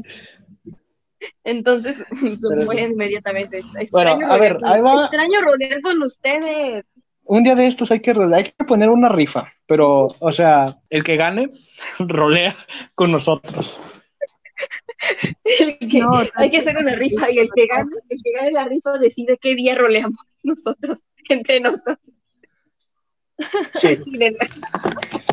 Entonces 1.45 1.97
se 2.21 2.81
inmediatamente. 2.81 3.61
Bueno, 3.91 4.19
a 4.27 4.39
ver, 4.39 4.57
ahí 4.65 4.81
va. 4.81 5.03
Extraño 5.03 5.41
rodear 5.43 5.81
con 5.83 6.03
ustedes. 6.03 6.87
Un 7.29 7.43
día 7.43 7.55
de 7.55 7.67
estos 7.67 7.91
hay 7.91 8.01
que 8.01 8.15
rolear, 8.15 8.39
hay 8.39 8.45
que 8.45 8.65
poner 8.65 8.89
una 8.91 9.09
rifa, 9.11 9.53
pero, 9.67 10.07
o 10.19 10.33
sea, 10.33 10.75
el 10.91 11.05
que 11.05 11.17
gane, 11.17 11.49
rolea 11.99 12.55
con 12.95 13.11
nosotros. 13.11 13.83
El 15.45 15.79
que- 15.79 16.01
No, 16.01 16.11
hay 16.35 16.51
que 16.51 16.59
hacer 16.59 16.77
una 16.77 16.95
rifa 16.95 17.31
y 17.31 17.39
el 17.39 17.49
que 17.55 17.67
gane, 17.67 17.91
el 18.09 18.19
que 18.23 18.33
gane 18.33 18.51
la 18.51 18.65
rifa 18.65 18.99
decide 18.99 19.39
qué 19.41 19.55
día 19.55 19.75
roleamos 19.75 20.21
nosotros, 20.43 21.05
entre 21.29 21.61
nosotros, 21.61 21.99
Sí. 23.81 23.95
sin 24.05 24.21
el, 24.23 24.37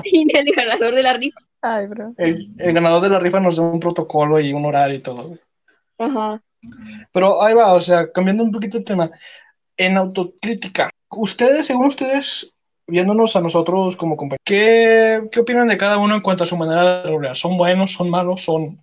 sin 0.03 0.35
el 0.35 0.53
ganador 0.55 0.93
de 0.93 1.01
la 1.03 1.13
rifa. 1.13 1.39
Ay, 1.61 1.87
bro. 1.87 2.13
El, 2.17 2.45
el 2.59 2.73
ganador 2.73 3.01
de 3.01 3.09
la 3.09 3.19
rifa 3.19 3.39
nos 3.39 3.55
da 3.55 3.63
un 3.63 3.79
protocolo 3.79 4.39
y 4.39 4.53
un 4.53 4.63
horario 4.65 4.97
y 4.97 5.01
todo. 5.01 5.33
Ajá. 5.97 6.39
Pero 7.11 7.41
ahí 7.41 7.55
va, 7.55 7.73
o 7.73 7.81
sea, 7.81 8.11
cambiando 8.11 8.43
un 8.43 8.51
poquito 8.51 8.77
el 8.77 8.83
tema. 8.83 9.09
En 9.77 9.97
autocrítica, 9.97 10.89
ustedes, 11.15 11.65
según 11.65 11.87
ustedes, 11.87 12.53
viéndonos 12.87 13.35
a 13.35 13.41
nosotros 13.41 13.95
como 13.95 14.15
compañeros, 14.15 14.43
¿qué, 14.45 15.21
qué 15.31 15.39
opinan 15.39 15.67
de 15.67 15.77
cada 15.77 15.97
uno 15.97 16.15
en 16.15 16.21
cuanto 16.21 16.43
a 16.43 16.47
su 16.47 16.57
manera 16.57 17.03
de 17.03 17.09
rolear? 17.09 17.35
¿Son 17.35 17.57
buenos, 17.57 17.93
son 17.93 18.09
malos, 18.09 18.43
son 18.43 18.77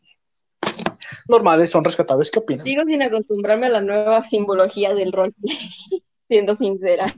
normales, 1.29 1.71
son 1.71 1.85
rescatables? 1.85 2.31
¿Qué 2.31 2.39
opinan? 2.39 2.65
Sigo 2.65 2.85
sin 2.85 3.03
acostumbrarme 3.03 3.67
a 3.67 3.71
la 3.71 3.81
nueva 3.81 4.25
simbología 4.25 4.95
del 4.95 5.13
roleplay, 5.13 5.57
siendo 6.29 6.55
sincera. 6.55 7.15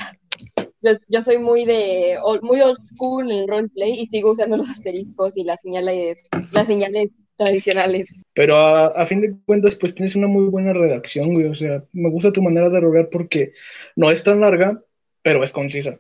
Yo, 0.81 0.93
yo 1.09 1.23
soy 1.23 1.39
muy 1.39 1.65
de 1.65 2.19
muy 2.43 2.61
old 2.61 2.83
school 2.83 3.31
en 3.33 3.49
roleplay 3.49 3.93
y 3.93 4.07
sigo 4.07 4.33
usando 4.33 4.57
los 4.59 4.69
asteriscos 4.69 5.37
y 5.37 5.45
las 5.45 5.61
señales, 5.63 6.25
las 6.53 6.67
señales 6.67 7.11
tradicionales. 7.37 8.07
Pero 8.35 8.57
a, 8.57 8.89
a 8.89 9.07
fin 9.07 9.23
de 9.23 9.35
cuentas, 9.47 9.77
pues 9.77 9.95
tienes 9.95 10.15
una 10.15 10.27
muy 10.27 10.45
buena 10.45 10.75
redacción, 10.75 11.33
güey. 11.33 11.47
O 11.47 11.55
sea, 11.55 11.83
me 11.95 12.11
gusta 12.11 12.33
tu 12.33 12.43
manera 12.43 12.69
de 12.69 12.81
rolear 12.81 13.09
porque 13.11 13.53
no 13.97 14.11
es 14.11 14.23
tan 14.23 14.41
larga, 14.41 14.79
pero 15.25 15.43
es 15.43 15.51
concisa. 15.53 15.99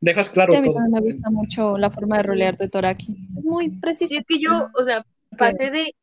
Dejas 0.00 0.30
claro 0.30 0.52
sí, 0.52 0.56
a 0.58 0.62
mí 0.62 0.68
todo. 0.68 0.76
también 0.76 1.04
me 1.04 1.12
gusta 1.12 1.30
mucho 1.30 1.76
la 1.76 1.90
forma 1.90 2.16
de 2.16 2.22
rolear 2.22 2.56
de 2.56 2.68
Toraki. 2.68 3.14
Es 3.36 3.44
muy 3.44 3.68
preciso. 3.78 4.08
Sí, 4.08 4.16
es 4.16 4.24
que 4.26 4.40
yo, 4.40 4.68
o 4.74 4.84
sea, 4.84 5.04
pasé 5.36 5.70
de, 5.70 5.94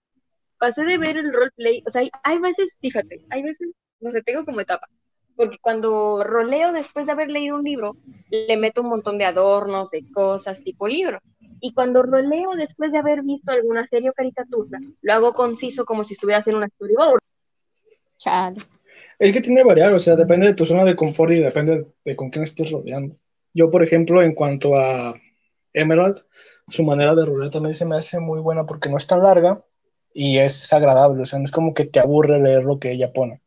pasé 0.59 0.83
de 0.83 0.99
ver 0.99 1.17
el 1.17 1.33
roleplay, 1.33 1.83
o 1.85 1.89
sea, 1.89 2.01
hay, 2.01 2.11
hay 2.23 2.37
veces, 2.37 2.77
fíjate, 2.79 3.25
hay 3.31 3.41
veces, 3.41 3.69
no 3.99 4.11
sé, 4.11 4.21
tengo 4.21 4.45
como 4.45 4.61
etapa. 4.61 4.87
porque 5.35 5.57
cuando 5.59 6.23
roleo 6.23 6.71
después 6.73 7.05
de 7.05 7.11
haber 7.13 7.29
leído 7.29 7.55
un 7.55 7.63
libro, 7.63 7.95
le 8.29 8.57
meto 8.57 8.81
un 8.81 8.89
montón 8.89 9.17
de 9.17 9.25
adornos, 9.25 9.89
de 9.89 10.03
cosas 10.11 10.63
tipo 10.63 10.87
libro. 10.87 11.19
Y 11.59 11.73
cuando 11.73 12.03
roleo 12.03 12.51
después 12.55 12.91
de 12.91 12.99
haber 12.99 13.23
visto 13.23 13.51
alguna 13.51 13.87
serie 13.87 14.09
o 14.11 14.13
caricatura, 14.13 14.79
lo 15.01 15.13
hago 15.13 15.33
conciso 15.33 15.85
como 15.85 16.03
si 16.03 16.13
estuviera 16.13 16.39
haciendo 16.39 16.59
una 16.59 16.67
storyboard. 16.67 17.19
Chale. 18.17 18.61
Es 19.19 19.33
que 19.33 19.41
tiene 19.41 19.63
variar, 19.63 19.93
o 19.93 19.99
sea, 19.99 20.15
depende 20.15 20.47
de 20.47 20.53
tu 20.53 20.65
zona 20.65 20.85
de 20.85 20.95
confort 20.95 21.31
y 21.31 21.39
depende 21.39 21.87
de 22.05 22.15
con 22.15 22.29
quién 22.29 22.43
estés 22.43 22.71
rodeando. 22.71 23.15
Yo, 23.53 23.71
por 23.71 23.83
ejemplo, 23.83 24.21
en 24.21 24.35
cuanto 24.35 24.75
a 24.75 25.15
Emerald, 25.73 26.23
su 26.67 26.83
manera 26.83 27.15
de 27.15 27.25
rolear 27.25 27.51
también 27.51 27.73
se 27.73 27.85
me 27.85 27.95
hace 27.95 28.19
muy 28.19 28.39
buena 28.39 28.65
porque 28.65 28.89
no 28.89 28.97
es 28.97 29.07
tan 29.07 29.23
larga 29.23 29.59
y 30.13 30.37
es 30.37 30.71
agradable, 30.71 31.23
o 31.23 31.25
sea, 31.25 31.39
no 31.39 31.45
es 31.45 31.51
como 31.51 31.73
que 31.73 31.85
te 31.85 31.99
aburre 31.99 32.41
leer 32.41 32.63
lo 32.63 32.79
que 32.79 32.91
ella 32.91 33.11
pone. 33.11 33.41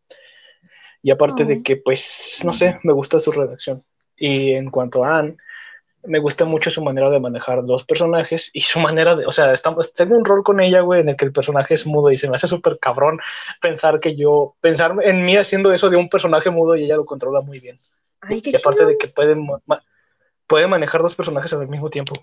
Y 1.02 1.10
aparte 1.10 1.44
de 1.44 1.54
Ay. 1.54 1.62
que, 1.62 1.76
pues, 1.76 2.42
no 2.44 2.52
sé, 2.52 2.78
me 2.82 2.92
gusta 2.92 3.20
su 3.20 3.32
redacción. 3.32 3.82
Y 4.16 4.52
en 4.52 4.70
cuanto 4.70 5.04
a 5.04 5.18
Anne, 5.18 5.36
me 6.04 6.18
gusta 6.18 6.44
mucho 6.44 6.70
su 6.70 6.82
manera 6.82 7.10
de 7.10 7.20
manejar 7.20 7.64
dos 7.64 7.84
personajes 7.84 8.50
y 8.52 8.62
su 8.62 8.80
manera 8.80 9.14
de, 9.16 9.26
o 9.26 9.32
sea, 9.32 9.52
estamos, 9.52 9.92
tengo 9.92 10.16
un 10.16 10.24
rol 10.24 10.42
con 10.42 10.60
ella, 10.60 10.80
güey, 10.80 11.00
en 11.02 11.10
el 11.10 11.16
que 11.16 11.24
el 11.26 11.32
personaje 11.32 11.74
es 11.74 11.86
mudo 11.86 12.10
y 12.10 12.16
se 12.16 12.28
me 12.28 12.36
hace 12.36 12.46
súper 12.46 12.78
cabrón 12.78 13.18
pensar 13.60 14.00
que 14.00 14.16
yo, 14.16 14.54
pensar 14.60 14.94
en 15.02 15.24
mí 15.24 15.36
haciendo 15.36 15.72
eso 15.72 15.90
de 15.90 15.96
un 15.96 16.08
personaje 16.08 16.50
mudo 16.50 16.76
y 16.76 16.84
ella 16.84 16.96
lo 16.96 17.04
controla 17.04 17.40
muy 17.42 17.60
bien. 17.60 17.76
Ay, 18.22 18.40
qué 18.42 18.50
Y 18.50 18.56
aparte 18.56 18.78
chido. 18.80 18.88
de 18.88 18.98
que 18.98 19.08
puede, 19.08 19.34
ma- 19.36 19.60
ma- 19.66 19.82
puede 20.46 20.66
manejar 20.66 21.02
dos 21.02 21.14
personajes 21.14 21.52
al 21.52 21.68
mismo 21.68 21.90
tiempo. 21.90 22.14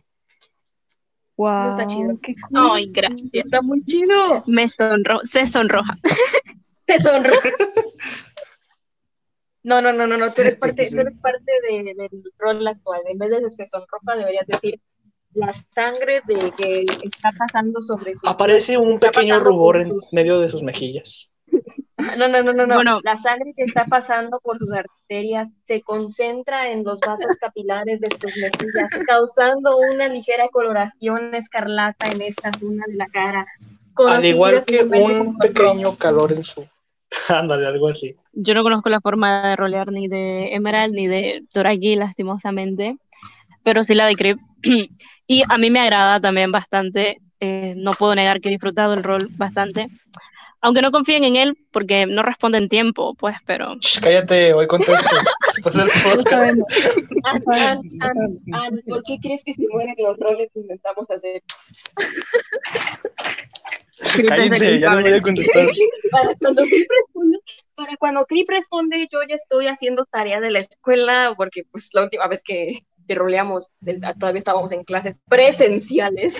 Wow, 1.37 1.69
está 1.69 1.87
chido. 1.87 2.17
qué 2.21 2.35
cool. 2.49 2.71
Ay, 2.73 2.87
gracias. 2.91 3.45
Está 3.45 3.61
muy 3.61 3.83
chido. 3.83 4.43
Me 4.47 4.67
sonro 4.67 5.19
se 5.23 5.45
sonroja. 5.45 5.97
Te 6.85 6.99
sonroja. 6.99 7.49
No, 9.67 9.81
no, 9.81 9.91
no, 9.91 10.07
no, 10.07 10.15
no, 10.17 10.31
tú 10.31 10.41
eres 10.41 10.55
parte, 10.63 10.89
tú 10.89 11.01
eres 11.01 11.17
parte 11.17 11.51
de- 11.69 11.93
del 11.93 12.23
rol 12.37 12.65
actual. 12.65 13.01
En 13.07 13.17
vez 13.17 13.29
de 13.29 13.49
se 13.49 13.65
sonroja, 13.65 14.15
deberías 14.15 14.47
decir 14.47 14.79
la 15.33 15.51
sangre 15.75 16.21
de 16.25 16.51
que 16.57 16.85
está 17.03 17.31
pasando 17.37 17.81
sobre 17.81 18.15
su 18.15 18.25
Aparece 18.27 18.77
un 18.77 18.97
pequeño 18.97 19.39
rubor 19.41 19.75
en 19.81 19.89
sus- 19.89 20.13
medio 20.13 20.39
de 20.39 20.47
sus 20.49 20.63
mejillas. 20.63 21.29
No, 22.17 22.27
no, 22.27 22.41
no, 22.41 22.53
no, 22.53 22.65
no. 22.65 22.75
Bueno. 22.75 22.99
La 23.03 23.17
sangre 23.17 23.53
que 23.57 23.63
está 23.63 23.85
pasando 23.85 24.39
por 24.41 24.57
sus 24.59 24.71
arterias 24.71 25.49
se 25.67 25.81
concentra 25.81 26.71
en 26.71 26.83
los 26.83 26.99
vasos 26.99 27.35
capilares 27.39 27.99
de 27.99 28.07
sus 28.21 28.37
mejillas, 28.37 28.89
causando 29.07 29.77
una 29.77 30.07
ligera 30.07 30.47
coloración 30.49 31.33
escarlata 31.35 32.07
en 32.07 32.21
esta 32.21 32.51
zona 32.59 32.83
de 32.87 32.95
la 32.95 33.07
cara. 33.07 33.45
Al 34.07 34.23
igual 34.23 34.63
que 34.63 34.83
un 34.83 35.35
pequeño 35.37 35.97
calor 35.97 36.31
en 36.33 36.43
su... 36.43 36.65
Ándale, 37.29 37.65
algo 37.67 37.87
así. 37.89 38.15
Yo 38.33 38.53
no 38.53 38.63
conozco 38.63 38.89
la 38.89 39.01
forma 39.01 39.49
de 39.49 39.55
rolear 39.55 39.91
ni 39.91 40.07
de 40.07 40.53
Emerald 40.53 40.93
ni 40.93 41.07
de 41.07 41.43
Toraki, 41.51 41.95
lastimosamente, 41.95 42.97
pero 43.63 43.83
sí 43.83 43.93
la 43.93 44.05
de 44.05 44.15
Creep. 44.15 44.37
Y 45.29 45.43
a 45.49 45.57
mí 45.57 45.69
me 45.69 45.81
agrada 45.81 46.21
también 46.21 46.53
bastante. 46.53 47.17
eh, 47.41 47.73
no 47.77 47.91
puedo 47.91 48.15
negar 48.15 48.39
que 48.39 48.47
he 48.47 48.51
disfrutado 48.51 48.93
el 48.93 49.03
rol 49.03 49.27
bastante. 49.31 49.87
Aunque 50.61 50.81
no 50.81 50.91
confíen 50.91 51.23
en 51.23 51.35
él 51.35 51.57
porque 51.71 52.05
no 52.07 52.23
responde 52.23 52.57
en 52.57 52.67
tiempo, 52.69 53.13
pues, 53.13 53.35
pero 53.45 53.75
Shh, 53.75 53.99
cállate, 53.99 54.53
hoy 54.53 54.65
contesto. 54.67 55.05
Ann, 55.65 55.79
sabemos. 56.31 56.65
Ann, 58.53 58.81
¿por 58.87 59.03
qué 59.03 59.17
crees 59.21 59.43
que 59.43 59.53
se 59.53 59.63
mueren 59.69 59.95
los 59.99 60.17
roles 60.17 60.49
que 60.53 60.61
intentamos 60.61 61.09
hacer? 61.11 61.43
Cállense, 64.27 64.79
ya 64.79 64.89
no 64.93 65.01
voy 65.01 65.13
a 65.13 65.21
contestar. 65.21 65.67
Para 66.11 66.35
cuando 66.35 66.63
Crip 66.63 66.89
responde, 66.89 67.39
para 67.75 67.97
cuando 67.97 68.25
Crip 68.25 68.49
responde, 68.49 69.07
yo 69.11 69.19
ya 69.27 69.35
estoy 69.35 69.67
haciendo 69.67 70.05
tarea 70.05 70.39
de 70.39 70.51
la 70.51 70.59
escuela, 70.59 71.33
porque 71.37 71.63
pues 71.71 71.89
la 71.93 72.03
última 72.03 72.27
vez 72.27 72.41
que, 72.43 72.79
que 73.07 73.15
roleamos, 73.15 73.69
todavía 74.19 74.39
estábamos 74.39 74.71
en 74.71 74.83
clases 74.83 75.15
presenciales. 75.29 76.39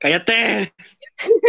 ¡Cállate! 0.00 0.72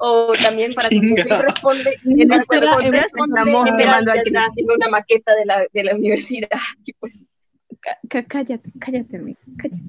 O 0.00 0.32
también 0.40 0.72
para 0.74 0.88
cuando 0.88 1.06
Chinga. 1.16 1.24
Crip 1.24 1.40
responde, 1.48 1.90
En 1.90 2.14
Crip 2.14 2.22
hemos- 2.22 2.46
responde, 2.92 2.98
estamos 3.00 3.68
Emerald 3.68 3.78
quemando 3.78 4.12
a 4.12 4.14
ya 4.14 4.22
Crip. 4.22 4.34
está 4.36 4.46
haciendo 4.46 4.74
una 4.74 4.88
maqueta 4.90 5.34
de 5.34 5.44
la, 5.44 5.66
de 5.72 5.82
la 5.84 5.94
universidad. 5.96 6.48
Y 6.84 6.92
pues, 6.92 7.24
Cá- 7.80 7.98
cá- 8.08 8.24
Cállate, 8.24 8.70
cállate, 8.78 9.16
amigo. 9.16 9.38
Cállate. 9.58 9.82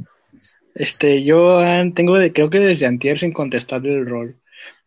Este, 0.80 1.23
yo 1.23 1.60
ah, 1.60 1.84
tengo 1.93 2.18
de, 2.18 2.34
creo 2.34 2.49
que 2.49 2.60
desde 2.60 2.88
antier 2.88 3.18
sin 3.18 3.31
contestar 3.34 3.85
el 3.85 4.06
rol. 4.07 4.35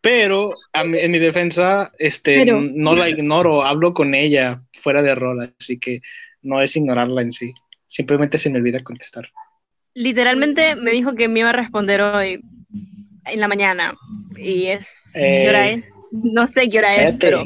Pero 0.01 0.51
a 0.73 0.83
mi- 0.83 0.99
en 0.99 1.11
mi 1.11 1.19
defensa, 1.19 1.91
este, 1.99 2.39
Pero- 2.39 2.59
no 2.61 2.95
la 2.95 3.07
ignoro, 3.09 3.63
hablo 3.63 3.93
con 3.93 4.13
ella 4.15 4.61
fuera 4.73 5.01
de 5.01 5.15
rol, 5.15 5.53
así 5.59 5.79
que 5.79 6.01
no 6.41 6.59
es 6.61 6.75
ignorarla 6.75 7.21
en 7.21 7.31
sí. 7.31 7.53
Simplemente 7.87 8.37
se 8.37 8.49
me 8.49 8.57
olvida 8.57 8.79
contestar. 8.79 9.29
Literalmente 9.93 10.75
me 10.75 10.91
dijo 10.91 11.13
que 11.15 11.27
me 11.27 11.39
iba 11.41 11.51
a 11.51 11.53
responder 11.53 12.01
hoy 12.01 12.41
en 13.25 13.39
la 13.39 13.47
mañana. 13.47 13.93
Y 14.35 14.65
es. 14.65 14.91
¿Qué 15.13 15.45
hora 15.47 15.69
Eh, 15.69 15.73
es? 15.73 15.91
No 16.13 16.45
sé 16.45 16.69
qué 16.69 16.77
hora 16.77 16.95
es, 17.03 17.15
pero. 17.15 17.43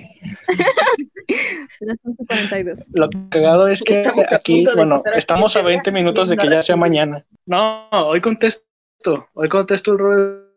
Las 1.80 1.98
11:42. 2.04 2.86
Lo 2.94 3.10
cagado 3.30 3.68
es 3.70 3.82
que 3.82 4.02
Estamos 4.02 4.32
aquí, 4.34 4.66
de 4.66 4.74
bueno, 4.76 5.02
estamos 5.16 5.56
a 5.56 5.60
siguiente 5.62 5.90
20 5.90 5.92
día 5.92 6.04
minutos 6.04 6.30
de 6.30 6.36
que 6.36 6.50
ya 6.50 6.62
sea 6.62 6.76
mañana. 6.76 7.26
No, 7.46 7.88
hoy 7.92 8.20
contesto, 8.20 9.30
hoy 9.34 9.48
contesto 9.48 9.94
el 9.94 10.00
rol 10.00 10.54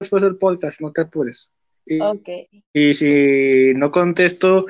después 0.00 0.22
del 0.22 0.36
podcast, 0.36 0.80
no 0.80 0.92
te 0.92 1.00
apures. 1.00 1.52
Y, 2.72 2.94
si 2.94 3.72
no 3.74 3.90
contesto, 3.90 4.66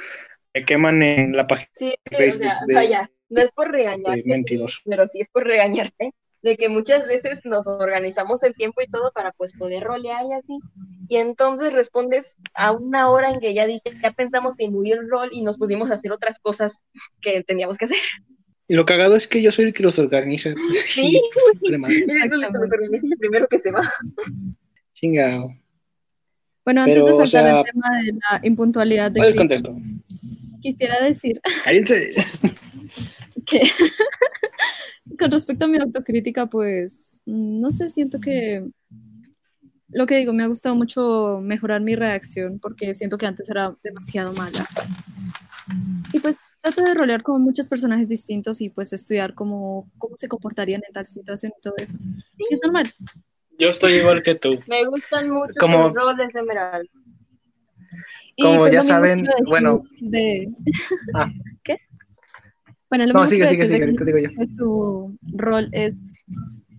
me 0.54 0.64
queman 0.64 1.02
en 1.02 1.36
la 1.36 1.46
página. 1.46 1.68
Sí, 1.74 1.90
sí, 2.10 2.16
Facebook 2.16 2.46
o 2.46 2.48
sea, 2.48 2.58
de- 2.66 2.74
vaya, 2.74 3.10
no 3.28 3.42
es 3.42 3.50
por 3.52 3.70
regañarte, 3.70 4.22
de 4.22 4.24
mentiroso. 4.24 4.80
pero 4.86 5.06
sí 5.06 5.20
es 5.20 5.28
por 5.28 5.44
regañarte, 5.44 6.14
de 6.42 6.56
que 6.56 6.68
muchas 6.68 7.06
veces 7.06 7.40
nos 7.44 7.66
organizamos 7.66 8.42
el 8.42 8.54
tiempo 8.54 8.80
y 8.80 8.86
todo 8.88 9.10
para 9.12 9.32
pues 9.32 9.52
poder 9.52 9.82
rolear 9.84 10.24
y 10.26 10.32
así, 10.34 10.58
y 11.08 11.16
entonces 11.16 11.72
respondes 11.72 12.38
a 12.54 12.72
una 12.72 13.10
hora 13.10 13.30
en 13.30 13.40
que 13.40 13.54
ya 13.54 13.66
dije, 13.66 13.82
ya 14.02 14.12
pensamos 14.12 14.54
que 14.56 14.68
murió 14.70 14.94
el 15.00 15.08
rol 15.08 15.30
y 15.32 15.42
nos 15.42 15.58
pusimos 15.58 15.90
a 15.90 15.94
hacer 15.94 16.12
otras 16.12 16.38
cosas 16.40 16.82
que 17.20 17.42
teníamos 17.42 17.78
que 17.78 17.86
hacer. 17.86 17.98
Y 18.68 18.74
lo 18.74 18.84
cagado 18.84 19.16
es 19.16 19.26
que 19.26 19.40
yo 19.40 19.50
soy 19.50 19.64
el 19.64 19.72
que 19.72 19.82
los 19.82 19.98
organiza. 19.98 20.50
Sí. 20.74 21.20
pues, 21.60 21.78
madre. 21.78 22.04
Eres 22.06 22.32
el 22.32 22.40
que 22.42 22.50
nos 22.50 22.72
organiza 22.72 23.06
y 23.06 23.12
el 23.12 23.18
primero 23.18 23.48
que 23.48 23.58
se 23.58 23.70
va. 23.70 23.90
Chingado. 24.92 25.54
Bueno, 26.66 26.82
antes 26.82 26.96
Pero, 26.96 27.06
de 27.06 27.12
o 27.12 27.26
saltar 27.26 27.50
sea- 27.50 27.60
el 27.60 27.64
tema 27.64 27.86
de 27.96 28.12
la 28.12 28.46
impuntualidad 28.46 29.10
de 29.10 29.20
¿Cuál 29.20 29.30
Cliff, 29.30 29.38
contesto? 29.38 29.74
quisiera 30.60 31.02
decir 31.02 31.40
Cállense. 31.64 32.10
que 33.46 33.62
con 35.18 35.30
respecto 35.30 35.64
a 35.64 35.68
mi 35.68 35.78
autocrítica, 35.78 36.46
pues 36.46 37.20
mm, 37.26 37.60
no 37.60 37.70
sé, 37.70 37.88
siento 37.88 38.20
que 38.20 38.68
lo 39.90 40.06
que 40.06 40.16
digo, 40.18 40.32
me 40.32 40.42
ha 40.42 40.48
gustado 40.48 40.74
mucho 40.74 41.40
mejorar 41.42 41.80
mi 41.80 41.96
reacción 41.96 42.58
porque 42.58 42.94
siento 42.94 43.16
que 43.16 43.26
antes 43.26 43.48
era 43.48 43.74
demasiado 43.82 44.32
mala. 44.34 44.66
Y 46.12 46.20
pues 46.20 46.36
trato 46.62 46.82
de 46.82 46.94
rolear 46.94 47.22
con 47.22 47.42
muchos 47.42 47.68
personajes 47.68 48.08
distintos 48.08 48.60
y 48.60 48.68
pues 48.68 48.92
estudiar 48.92 49.34
cómo, 49.34 49.90
cómo 49.98 50.16
se 50.16 50.28
comportarían 50.28 50.82
en 50.86 50.92
tal 50.92 51.06
situación 51.06 51.52
y 51.56 51.60
todo 51.60 51.74
eso. 51.78 51.96
Y 52.36 52.54
es 52.54 52.60
normal. 52.62 52.90
Yo 53.58 53.70
estoy 53.70 53.94
igual 53.94 54.22
que 54.22 54.34
tú. 54.34 54.58
Me 54.68 54.84
gustan 54.86 55.30
mucho 55.30 55.58
Como- 55.58 55.84
los 55.84 55.94
roles 55.94 56.34
Emerald. 56.34 56.88
Y, 58.36 58.42
Como 58.44 58.58
pues, 58.58 58.72
ya 58.72 58.82
saben, 58.82 59.26
bueno. 59.46 59.82
De... 60.00 60.48
Ah. 61.14 61.28
Bueno, 62.90 63.06
lo 63.06 63.12
No, 63.14 63.20
mismo 63.20 63.30
sigue, 63.30 63.46
sigue, 63.46 63.62
de 63.62 63.74
sigue, 63.74 63.86
que 63.86 63.92
te 63.92 64.04
digo 64.04 64.18
yo. 64.18 64.30
que 64.30 64.46
su 64.56 65.18
rol 65.36 65.68
es 65.72 65.98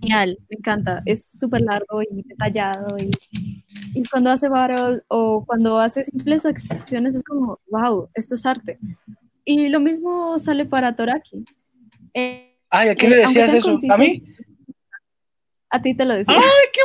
genial, 0.02 0.38
me 0.50 0.58
encanta, 0.58 1.02
es 1.06 1.26
súper 1.26 1.62
largo 1.62 2.02
y 2.02 2.24
detallado 2.24 2.98
y, 2.98 3.10
y 3.94 4.04
cuando 4.10 4.32
hace 4.32 4.48
battles 4.50 5.02
o 5.10 5.44
cuando 5.46 5.78
hace 5.78 6.04
simples 6.04 6.46
acciones 6.46 7.16
es 7.16 7.24
como, 7.24 7.60
wow, 7.68 8.10
esto 8.14 8.36
es 8.36 8.46
arte. 8.46 8.80
Y 9.46 9.70
lo 9.70 9.80
mismo 9.80 10.38
sale 10.40 10.66
para 10.66 10.96
Toraki. 10.96 11.44
Eh, 12.14 12.56
Ay, 12.70 12.90
¿a 12.90 12.96
quién 12.96 13.12
eh, 13.12 13.16
le 13.16 13.22
decías 13.24 13.54
eso? 13.54 13.76
¿A 13.90 13.98
mí? 13.98 14.24
A 15.72 15.82
ti 15.82 15.96
te 15.96 16.06
lo 16.06 16.16
decía. 16.16 16.36
¡Ay, 16.36 16.68
qué 16.74 16.80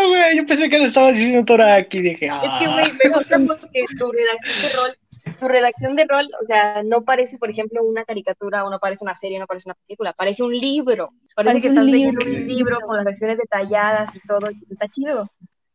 bonito, 0.00 0.08
güey! 0.10 0.36
Yo 0.36 0.46
pensé 0.46 0.68
que 0.68 0.78
le 0.78 0.86
estaba 0.86 1.12
diciendo 1.12 1.44
Toraki. 1.44 2.00
Dije, 2.02 2.26
Es 2.26 2.32
ah. 2.34 2.56
que, 2.58 2.66
güey, 2.66 2.86
me 3.04 3.10
gusta 3.10 3.38
porque 3.38 3.84
tu 3.98 4.10
redacción 4.12 4.62
de 4.62 4.76
rol, 4.76 4.98
tu 5.38 5.48
redacción 5.48 5.96
de 5.96 6.04
rol, 6.04 6.28
o 6.42 6.46
sea, 6.46 6.82
no 6.82 7.04
parece, 7.04 7.38
por 7.38 7.50
ejemplo, 7.50 7.82
una 7.82 8.04
caricatura, 8.04 8.64
o 8.64 8.70
no 8.70 8.78
parece 8.78 9.04
una 9.04 9.14
serie, 9.14 9.38
no 9.38 9.46
parece 9.46 9.68
una 9.68 9.76
película, 9.86 10.12
parece 10.12 10.42
un 10.42 10.56
libro. 10.56 11.12
Parece, 11.34 11.52
Parece 11.52 11.62
que 11.62 11.68
estás 11.68 11.84
leyendo 11.84 12.24
un 12.24 12.48
libro 12.48 12.78
con 12.80 12.96
las 12.96 13.06
acciones 13.06 13.38
detalladas 13.38 14.14
y 14.14 14.20
todo, 14.20 14.50
y 14.50 14.62
eso 14.62 14.74
está 14.74 14.88
chido. 14.88 15.30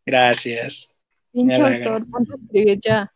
Gracias. 0.05 0.93
Pinche 1.31 1.55
alegra. 1.55 1.93
autor, 1.93 2.09
ponte 2.09 2.33
a 2.33 2.35
escribir 2.35 2.79
ya. 2.81 3.11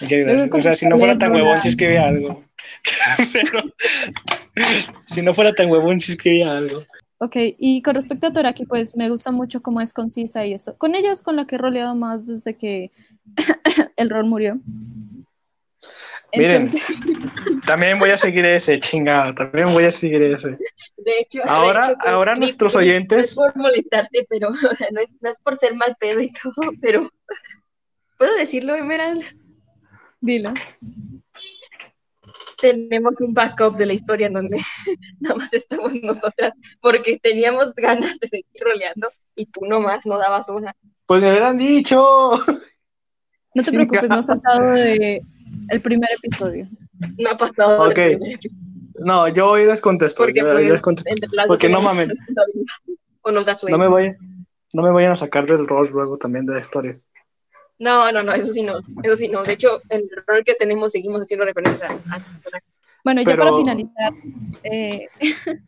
Muchas 0.00 0.18
gracias. 0.20 0.50
O 0.52 0.60
sea, 0.60 0.74
si 0.74 0.88
no 0.88 0.98
fuera 0.98 1.18
tan 1.18 1.32
huevón, 1.32 1.60
sí 1.62 1.68
escribía 1.68 2.06
algo. 2.06 2.44
Pero, 3.32 3.62
si 5.06 5.22
no 5.22 5.34
fuera 5.34 5.52
tan 5.54 5.70
huevón, 5.70 6.00
sí 6.00 6.12
escribía 6.12 6.56
algo. 6.56 6.82
Ok, 7.20 7.36
y 7.58 7.82
con 7.82 7.96
respecto 7.96 8.28
a 8.28 8.32
Toraki, 8.32 8.64
pues 8.64 8.96
me 8.96 9.10
gusta 9.10 9.32
mucho 9.32 9.60
cómo 9.60 9.80
es 9.80 9.92
concisa 9.92 10.46
y 10.46 10.52
esto. 10.52 10.76
Con 10.78 10.94
ella 10.94 11.10
es 11.10 11.22
con 11.22 11.34
la 11.34 11.46
que 11.46 11.56
he 11.56 11.58
roleado 11.58 11.96
más 11.96 12.26
desde 12.26 12.56
que 12.56 12.92
el 13.96 14.08
rol 14.10 14.26
murió. 14.26 14.60
Miren. 16.34 16.62
Entonces, 16.62 16.96
También 17.66 17.98
voy 17.98 18.10
a 18.10 18.18
seguir 18.18 18.44
ese, 18.44 18.78
chingada. 18.78 19.34
También 19.34 19.72
voy 19.72 19.84
a 19.84 19.92
seguir 19.92 20.22
ese. 20.22 20.58
De 20.96 21.20
hecho, 21.20 21.38
de 21.40 21.44
Ahora- 21.48 21.92
hecho, 21.92 22.08
ahora 22.08 22.34
nuestros 22.36 22.74
oyentes- 22.76 23.36
No 23.36 23.46
es 23.46 23.52
por 23.54 23.62
molestarte, 23.62 24.26
pero 24.28 24.48
o 24.50 24.52
sea, 24.76 24.88
no, 24.92 25.00
es, 25.00 25.14
no 25.20 25.30
es 25.30 25.38
por 25.38 25.56
ser 25.56 25.74
mal 25.74 25.96
pedo 25.98 26.20
y 26.20 26.30
todo, 26.32 26.70
pero 26.82 27.10
¿puedo 28.18 28.34
decirlo, 28.34 28.74
Emerald? 28.74 29.22
dilo. 30.20 30.52
Tenemos 32.60 33.14
un 33.20 33.32
backup 33.34 33.76
de 33.76 33.86
la 33.86 33.92
historia 33.92 34.26
en 34.26 34.32
donde 34.34 34.60
nada 35.20 35.36
más 35.36 35.52
estamos 35.54 35.92
nosotras 36.02 36.52
porque 36.80 37.18
teníamos 37.22 37.72
ganas 37.74 38.18
de 38.18 38.26
seguir 38.26 38.46
roleando 38.60 39.08
y 39.36 39.46
tú 39.46 39.60
nomás 39.64 40.04
no 40.06 40.18
dabas 40.18 40.48
una. 40.48 40.74
Pues 41.06 41.20
me 41.22 41.30
hubieran 41.30 41.56
dicho. 41.56 41.96
No 43.54 43.62
te 43.62 43.72
preocupes, 43.72 44.08
no 44.08 44.16
has 44.16 44.26
saltado 44.26 44.72
de 44.72 45.22
el 45.68 45.80
primer 45.82 46.08
episodio. 46.22 46.68
No 47.18 47.30
ha 47.30 47.36
pasado 47.36 47.88
del 47.88 47.90
Ok. 47.92 48.18
primer 48.18 48.32
episodio, 48.34 48.64
No, 49.00 49.28
yo 49.28 49.48
hoy 49.50 49.66
les 49.66 49.80
contesto. 49.80 50.22
porque 50.24 50.40
yo- 50.40 50.46
pues, 50.52 50.66
yo 50.66 50.72
les 50.72 50.82
contesto. 50.82 51.10
Porque 51.46 51.68
no 51.68 51.78
responsabilidad. 51.78 52.74
O 53.22 53.30
nos 53.30 53.46
da 53.46 53.54
sueño. 53.54 53.76
No 53.76 53.82
me 53.84 53.88
vayan, 53.88 54.16
no 54.72 54.82
me 54.82 54.90
vayan 54.90 55.12
a 55.12 55.16
sacar 55.16 55.46
del 55.46 55.66
rol 55.68 55.88
luego 55.92 56.16
también 56.18 56.46
de 56.46 56.54
la 56.54 56.60
historia. 56.60 56.96
No, 57.78 58.10
no, 58.10 58.22
no, 58.24 58.32
eso 58.32 58.52
sí 58.52 58.62
no, 58.62 58.78
eso 59.04 59.16
sí 59.16 59.28
no. 59.28 59.42
De 59.44 59.52
hecho, 59.52 59.80
el 59.88 60.08
rol 60.26 60.42
que 60.44 60.54
tenemos 60.54 60.90
seguimos 60.92 61.22
haciendo 61.22 61.44
referencia 61.44 61.86
a, 62.10 62.18
Bueno, 63.04 63.20
ya 63.22 63.30
Pero- 63.30 63.44
para 63.44 63.56
finalizar, 63.56 64.12
eh, 64.64 65.06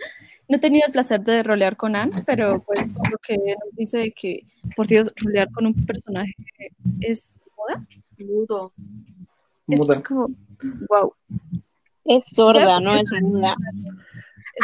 no 0.48 0.56
he 0.56 0.58
tenido 0.58 0.84
el 0.86 0.92
placer 0.92 1.20
de 1.20 1.42
rolear 1.44 1.76
con 1.76 1.94
Anne, 1.94 2.22
pero 2.26 2.62
pues 2.66 2.80
lo 2.88 3.16
que 3.22 3.36
nos 3.36 3.74
dice 3.76 3.98
de 3.98 4.10
que, 4.12 4.40
por 4.74 4.88
Dios, 4.88 5.12
rolear 5.24 5.48
con 5.52 5.66
un 5.66 5.86
personaje 5.86 6.34
es 7.00 7.38
moda. 7.56 7.86
mudo. 8.18 8.72
Muda. 9.76 9.94
Es 9.96 10.02
como, 10.02 10.28
wow. 10.88 11.14
Es 12.04 12.28
sorda, 12.30 12.80
no 12.80 12.92
es 12.94 13.10
muda. 13.22 13.54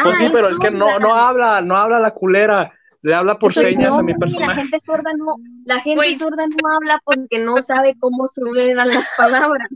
Pues 0.03 0.15
Ah, 0.15 0.19
sí, 0.19 0.25
es 0.27 0.33
pero 0.33 0.49
es 0.49 0.59
que 0.59 0.71
no, 0.71 0.99
no 0.99 1.15
habla, 1.15 1.61
no 1.63 1.77
habla 1.77 1.99
la 2.01 2.11
culera. 2.13 2.73
Le 3.03 3.15
habla 3.15 3.39
por 3.39 3.51
Eso 3.51 3.61
señas 3.61 3.95
no, 3.95 4.01
a 4.01 4.03
mi 4.03 4.13
La 4.13 4.19
personaje. 4.19 4.55
gente 4.63 4.81
sorda 4.81 5.11
no, 5.17 5.37
la 5.65 5.81
gente 5.81 6.19
sorda 6.19 6.47
no 6.49 6.69
habla 6.75 7.01
porque 7.05 7.39
no 7.39 7.63
sabe 7.63 7.95
cómo 7.99 8.27
suenan 8.27 8.89
las 8.89 9.09
palabras. 9.17 9.69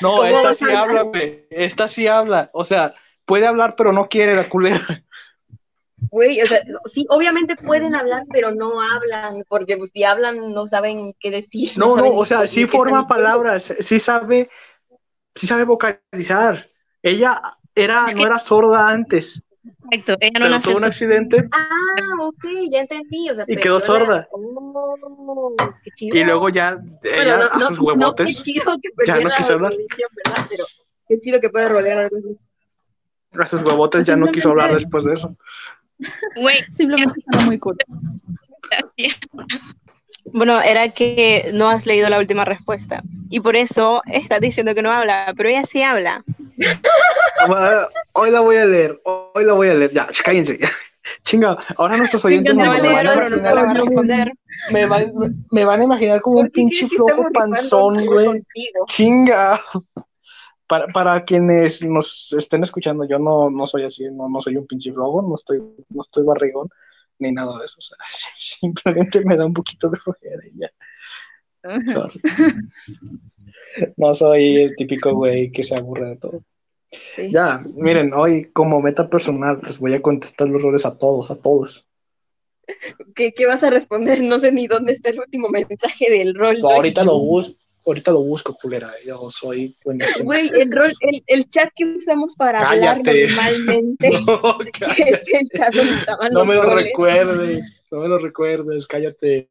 No, 0.00 0.16
¿Cómo 0.16 0.24
esta 0.24 0.54
sí 0.54 0.64
habla. 0.64 1.10
Esta 1.50 1.88
sí 1.88 2.06
habla. 2.06 2.48
O 2.52 2.64
sea, 2.64 2.94
puede 3.24 3.46
hablar, 3.46 3.74
pero 3.76 3.92
no 3.92 4.08
quiere 4.08 4.34
la 4.34 4.48
culera. 4.48 4.80
Güey, 6.10 6.40
o 6.42 6.46
sea, 6.46 6.60
sí, 6.84 7.06
obviamente 7.10 7.56
pueden 7.56 7.94
hablar, 7.94 8.24
pero 8.32 8.52
no 8.52 8.80
hablan, 8.80 9.44
porque 9.48 9.76
pues, 9.76 9.90
si 9.92 10.04
hablan 10.04 10.52
no 10.52 10.66
saben 10.66 11.14
qué 11.20 11.30
decir. 11.30 11.72
No, 11.76 11.88
no, 11.90 11.96
saben 11.96 12.12
o 12.14 12.24
sea, 12.24 12.46
sí 12.46 12.66
forma 12.66 13.06
palabras, 13.08 13.74
sí 13.80 13.98
sabe, 14.00 14.48
sí 15.34 15.46
sabe 15.46 15.64
vocalizar. 15.64 16.66
Ella 17.02 17.40
era, 17.74 18.06
Es 18.06 18.14
que- 18.14 18.20
no 18.20 18.26
era 18.26 18.38
sorda 18.38 18.88
antes, 18.88 19.42
Exacto, 19.90 20.16
ella 20.20 20.38
no 20.38 20.44
pero 20.44 20.48
nació 20.50 20.70
tuvo 20.72 20.80
un 20.80 20.86
accidente 20.86 21.48
Ah, 21.50 22.22
ok, 22.22 22.44
ya 22.70 22.80
entendí. 22.80 23.30
O 23.30 23.34
sea, 23.34 23.44
Y 23.48 23.56
quedó 23.56 23.80
sorda. 23.80 24.28
Oh, 24.30 25.54
qué 25.82 25.90
chido. 25.96 26.16
y 26.16 26.24
luego 26.24 26.48
ya 26.50 26.76
Bueno, 26.76 26.96
ella 27.02 27.36
no, 27.36 27.44
a 27.52 27.58
no, 27.58 27.66
sus 27.66 27.78
no, 27.78 27.84
qué 27.84 27.92
huevotes, 27.98 28.42
chido 28.44 28.76
que 28.80 29.06
ya 29.06 29.18
no 29.18 29.30
quiso 29.36 29.54
hablar. 29.54 29.72
Pero 30.48 30.64
qué 31.08 31.18
chido 31.20 31.40
que 31.40 31.50
puede 31.50 31.68
rodear 31.68 31.98
algo 31.98 32.16
así. 32.16 32.38
a 33.40 33.46
sus 33.46 33.62
huevotes 33.62 34.06
ya 34.06 34.16
no 34.16 34.28
quiso 34.28 34.50
hablar 34.50 34.72
después 34.72 35.04
de 35.04 35.12
eso. 35.14 35.36
Güey, 36.36 36.56
Simplemente 36.76 37.20
está 37.20 37.44
muy 37.44 37.58
cool. 37.58 37.76
Bueno, 40.32 40.60
era 40.60 40.90
que 40.90 41.50
no 41.54 41.70
has 41.70 41.86
leído 41.86 42.08
la 42.08 42.18
última 42.18 42.44
respuesta 42.44 43.00
y 43.30 43.38
por 43.38 43.54
eso 43.54 44.02
estás 44.06 44.40
diciendo 44.40 44.74
que 44.74 44.82
no 44.82 44.90
habla, 44.90 45.32
pero 45.36 45.48
ella 45.48 45.64
sí 45.64 45.82
habla. 45.82 46.24
Bueno, 47.46 47.88
Hoy 48.12 48.30
la 48.30 48.40
voy 48.40 48.56
a 48.56 48.64
leer, 48.64 49.00
hoy 49.04 49.44
la 49.44 49.52
voy 49.52 49.68
a 49.68 49.74
leer, 49.74 49.92
ya, 49.92 50.08
cállense. 50.24 50.58
Chinga, 51.22 51.56
ahora 51.76 51.96
nuestros 51.96 52.24
oyentes 52.24 52.56
me, 52.56 52.66
van 52.66 52.84
a 52.84 53.02
imaginar, 53.02 53.76
responder. 53.76 54.32
me, 54.70 54.86
van, 54.86 55.12
me 55.50 55.64
van 55.64 55.80
a 55.80 55.84
imaginar 55.84 56.20
como 56.22 56.38
un 56.38 56.46
¿Por 56.46 56.52
qué 56.52 56.60
pinche 56.60 56.88
flojo 56.88 57.26
panzón, 57.32 58.06
güey. 58.06 58.42
Chinga. 58.86 59.60
Para, 60.66 60.88
para 60.88 61.24
quienes 61.24 61.84
nos 61.84 62.32
estén 62.32 62.62
escuchando, 62.62 63.06
yo 63.08 63.18
no, 63.18 63.50
no 63.50 63.66
soy 63.66 63.84
así, 63.84 64.04
no, 64.12 64.28
no 64.28 64.40
soy 64.40 64.56
un 64.56 64.66
pinche 64.66 64.92
flojo, 64.92 65.22
no 65.22 65.34
estoy, 65.34 65.58
no 65.90 66.02
estoy 66.02 66.24
barrigón, 66.24 66.68
ni 67.18 67.30
nada 67.32 67.58
de 67.58 67.66
eso. 67.66 67.76
O 67.78 67.82
sea, 67.82 67.98
simplemente 68.10 69.24
me 69.24 69.36
da 69.36 69.46
un 69.46 69.54
poquito 69.54 69.88
de 69.88 69.98
flojera 69.98 70.42
y 70.52 70.60
ya. 70.60 70.70
Sorry. 71.86 72.20
No 73.96 74.14
soy 74.14 74.62
el 74.62 74.76
típico 74.76 75.14
güey 75.14 75.50
que 75.50 75.64
se 75.64 75.76
aburre 75.76 76.10
de 76.10 76.16
todo. 76.16 76.42
Sí. 77.14 77.30
Ya, 77.30 77.60
miren, 77.74 78.14
hoy 78.14 78.50
como 78.52 78.80
meta 78.80 79.10
personal 79.10 79.58
les 79.62 79.78
voy 79.78 79.94
a 79.94 80.00
contestar 80.00 80.48
los 80.48 80.62
roles 80.62 80.86
a 80.86 80.96
todos, 80.96 81.30
a 81.30 81.40
todos. 81.40 81.86
¿Qué, 83.14 83.32
qué 83.32 83.46
vas 83.46 83.62
a 83.62 83.70
responder? 83.70 84.22
No 84.22 84.40
sé 84.40 84.52
ni 84.52 84.66
dónde 84.66 84.92
está 84.92 85.10
el 85.10 85.20
último 85.20 85.48
mensaje 85.48 86.10
del 86.10 86.34
rol. 86.34 86.58
Ahorita 86.62 87.04
lo 87.04 87.18
busco, 87.18 87.58
ahorita 87.86 88.10
lo 88.10 88.20
busco, 88.20 88.54
culera. 88.54 88.92
Yo 89.04 89.30
soy 89.30 89.76
buenísimo. 89.84 90.26
Güey, 90.26 90.48
el, 90.48 90.72
rol, 90.72 90.88
el, 91.00 91.22
el 91.26 91.48
chat 91.48 91.70
que 91.74 91.84
usamos 91.84 92.34
para 92.34 92.58
hablar 92.68 92.96
normalmente 92.98 94.10
No, 94.26 94.58
es 94.96 95.24
el 95.32 95.48
chat 95.50 95.72
donde 95.74 95.94
estaban 95.94 96.32
No 96.32 96.40
los 96.40 96.48
me 96.48 96.54
lo 96.56 96.62
roles. 96.62 96.84
recuerdes, 96.84 97.86
no 97.90 98.00
me 98.00 98.08
lo 98.08 98.18
recuerdes, 98.18 98.86
cállate. 98.86 99.48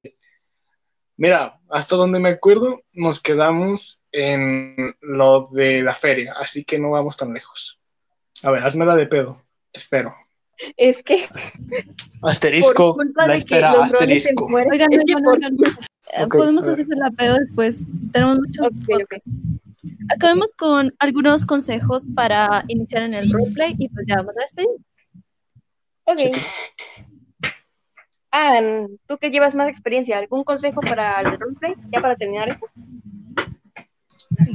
Mira, 1.18 1.60
hasta 1.70 1.96
donde 1.96 2.20
me 2.20 2.30
acuerdo, 2.30 2.84
nos 2.92 3.22
quedamos 3.22 4.04
en 4.12 4.94
lo 5.00 5.48
de 5.54 5.82
la 5.82 5.96
feria, 5.96 6.34
así 6.38 6.66
que 6.66 6.78
no 6.78 6.92
vamos 6.92 7.16
tan 7.16 7.34
lejos. 7.34 7.80
A 8.44 8.52
ver, 8.52 8.64
hazme 8.64 8.86
la 8.86 8.96
de 8.98 9.08
pedo, 9.08 9.42
te 9.72 9.80
espero. 9.80 10.14
Es 10.76 11.04
que 11.04 11.28
Asterisco, 12.22 12.98
la 13.16 13.34
espera, 13.34 13.72
asterisco. 13.72 14.46
Oigan, 14.46 14.90
oigan, 14.92 15.26
oigan. 15.26 15.58
Eh, 16.14 16.28
Podemos 16.30 16.64
a 16.64 16.68
ver. 16.68 16.74
hacerse 16.76 16.96
la 16.96 17.12
pedo 17.12 17.36
después. 17.36 17.88
Tenemos 18.12 18.38
muchos 18.40 18.66
Ok, 18.68 18.74
ok. 18.74 19.00
podcasts. 19.00 19.30
Acabemos 20.14 20.54
con 20.54 20.94
algunos 21.00 21.46
consejos 21.46 22.08
para 22.16 22.64
iniciar 22.68 23.04
en 23.04 23.14
el 23.14 23.32
roleplay 23.32 23.76
y 23.78 23.90
pues 23.90 24.06
ya 24.08 24.18
vamos 24.18 24.34
a 24.38 24.42
despedir. 24.42 24.70
Ok. 26.06 26.22
Ann, 28.32 29.00
tú 29.08 29.18
que 29.18 29.30
llevas 29.30 29.56
más 29.56 29.68
experiencia, 29.70 30.18
¿algún 30.18 30.44
consejo 30.44 30.82
para 30.82 31.22
el 31.22 31.40
roleplay? 31.40 31.74
Ya 31.92 32.02
para 32.02 32.16
terminar 32.16 32.50
esto. 32.50 32.68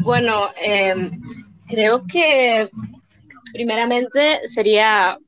Bueno, 0.02 0.48
eh, 0.60 1.10
creo 1.66 2.06
que 2.06 2.68
primeramente 3.52 4.46
sería 4.48 5.18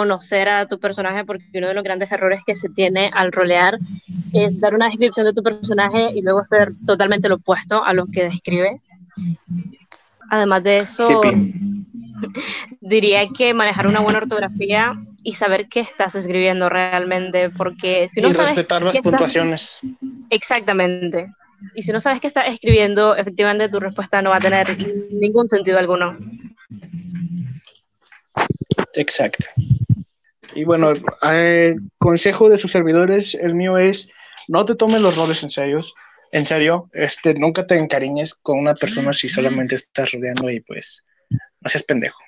conocer 0.00 0.46
a 0.50 0.66
tu 0.66 0.78
personaje 0.78 1.24
porque 1.24 1.46
uno 1.54 1.68
de 1.68 1.72
los 1.74 1.82
grandes 1.82 2.12
errores 2.12 2.42
que 2.46 2.54
se 2.54 2.68
tiene 2.68 3.08
al 3.14 3.32
rolear 3.32 3.78
es 4.34 4.60
dar 4.60 4.74
una 4.74 4.88
descripción 4.88 5.24
de 5.24 5.32
tu 5.32 5.42
personaje 5.42 6.10
y 6.14 6.20
luego 6.20 6.40
hacer 6.40 6.72
totalmente 6.84 7.30
lo 7.30 7.36
opuesto 7.36 7.82
a 7.82 7.94
lo 7.94 8.04
que 8.04 8.24
describes. 8.24 8.86
Además 10.28 10.62
de 10.64 10.76
eso, 10.80 11.22
Sí, 11.22 11.54
diría 12.82 13.26
que 13.28 13.54
manejar 13.54 13.86
una 13.86 14.00
buena 14.00 14.18
ortografía 14.18 14.92
y 15.22 15.32
saber 15.34 15.66
qué 15.70 15.80
estás 15.80 16.14
escribiendo 16.14 16.68
realmente, 16.68 17.48
porque 17.48 18.10
si 18.12 18.20
no 18.20 18.28
y 18.28 18.32
sabes 18.34 18.48
respetar 18.50 18.82
las 18.82 18.96
estás- 18.96 19.02
puntuaciones. 19.10 19.80
Exactamente. 20.28 21.32
Y 21.74 21.84
si 21.84 21.90
no 21.90 22.00
sabes 22.02 22.20
qué 22.20 22.26
estás 22.26 22.48
escribiendo, 22.48 23.16
efectivamente 23.16 23.70
tu 23.70 23.80
respuesta 23.80 24.20
no 24.20 24.28
va 24.28 24.36
a 24.36 24.40
tener 24.40 24.76
ningún 25.10 25.48
sentido 25.48 25.78
alguno. 25.78 26.18
Exacto. 28.94 29.46
Y 30.56 30.64
bueno, 30.64 30.92
eh, 31.30 31.76
consejo 31.98 32.48
de 32.48 32.56
sus 32.56 32.72
servidores, 32.72 33.34
el 33.34 33.54
mío 33.54 33.76
es 33.78 34.10
no 34.48 34.64
te 34.64 34.74
tomes 34.74 35.00
los 35.02 35.16
roles 35.16 35.42
en 35.42 35.50
serio. 35.50 35.80
En 36.32 36.44
serio, 36.46 36.88
este, 36.92 37.34
nunca 37.34 37.66
te 37.66 37.78
encariñes 37.78 38.34
con 38.34 38.58
una 38.58 38.74
persona 38.74 39.12
si 39.12 39.28
solamente 39.28 39.74
estás 39.76 40.12
rodeando 40.12 40.50
y 40.50 40.60
pues 40.60 41.02
no 41.60 41.68
seas 41.68 41.84
pendejo. 41.84 42.18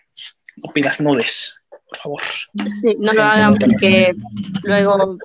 No 0.62 0.72
pidas 0.72 1.00
nudes, 1.00 1.62
por 1.88 1.98
favor. 1.98 2.22
Sí, 2.82 2.96
no 2.98 3.12
lo 3.12 3.22
hagan 3.22 3.54
porque 3.56 4.14
luego 4.64 5.16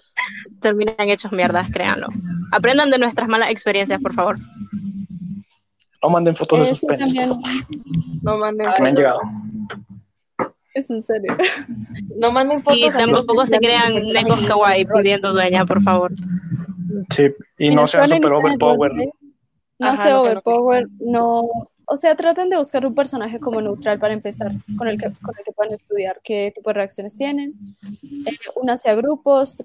terminan 0.62 0.96
hechos 1.10 1.32
mierdas, 1.32 1.72
créanlo. 1.72 2.08
Aprendan 2.52 2.90
de 2.90 3.00
nuestras 3.00 3.28
malas 3.28 3.50
experiencias, 3.52 4.00
por 4.02 4.14
favor. 4.14 4.38
No 6.02 6.10
manden 6.10 6.36
fotos 6.36 6.60
de 6.60 6.64
Eh, 6.66 6.68
sus 6.70 6.80
sí, 6.80 6.88
penes, 6.88 7.14
también. 7.14 7.30
por 7.30 7.42
favor, 7.48 7.66
No 8.22 8.38
manden 8.38 8.68
que 8.76 8.82
me 8.82 8.90
han 8.90 8.96
fotos. 8.96 8.98
llegado. 8.98 9.20
Es 10.74 10.90
en 10.90 11.02
serio. 11.02 11.36
No 12.18 12.32
manden 12.32 12.64
fotos. 12.64 12.80
Y 12.80 12.90
tampoco 12.90 13.46
se 13.46 13.58
crean 13.58 13.96
los 13.96 14.08
negos 14.08 14.46
kawaii 14.48 14.86
pidiendo 14.86 15.34
dueña, 15.34 15.66
por 15.66 15.82
favor. 15.84 16.14
Sí, 17.10 17.26
y 17.58 17.70
no 17.76 17.88
sean 17.88 18.10
super 18.10 18.32
overpower. 18.34 18.92
No 19.80 19.88
Ajá, 19.88 20.04
se 20.04 20.14
overpower, 20.14 20.88
no. 21.00 21.42
O 21.86 21.98
sea, 21.98 22.16
traten 22.16 22.50
de 22.50 22.58
buscar 22.58 22.86
un 22.86 22.96
personaje 22.96 23.40
como 23.40 23.62
neutral 23.62 24.00
para 24.00 24.14
empezar, 24.14 24.52
con 24.78 24.88
el 24.88 24.98
que, 24.98 25.06
con 25.22 25.36
el 25.38 25.44
que 25.46 25.52
puedan 25.52 25.74
estudiar 25.74 26.22
qué 26.24 26.52
tipo 26.56 26.70
de 26.70 26.76
reacciones 26.76 27.16
tienen. 27.16 27.54
Eh, 28.26 28.32
únanse 28.56 28.90
a 28.90 28.96
grupos, 28.96 29.64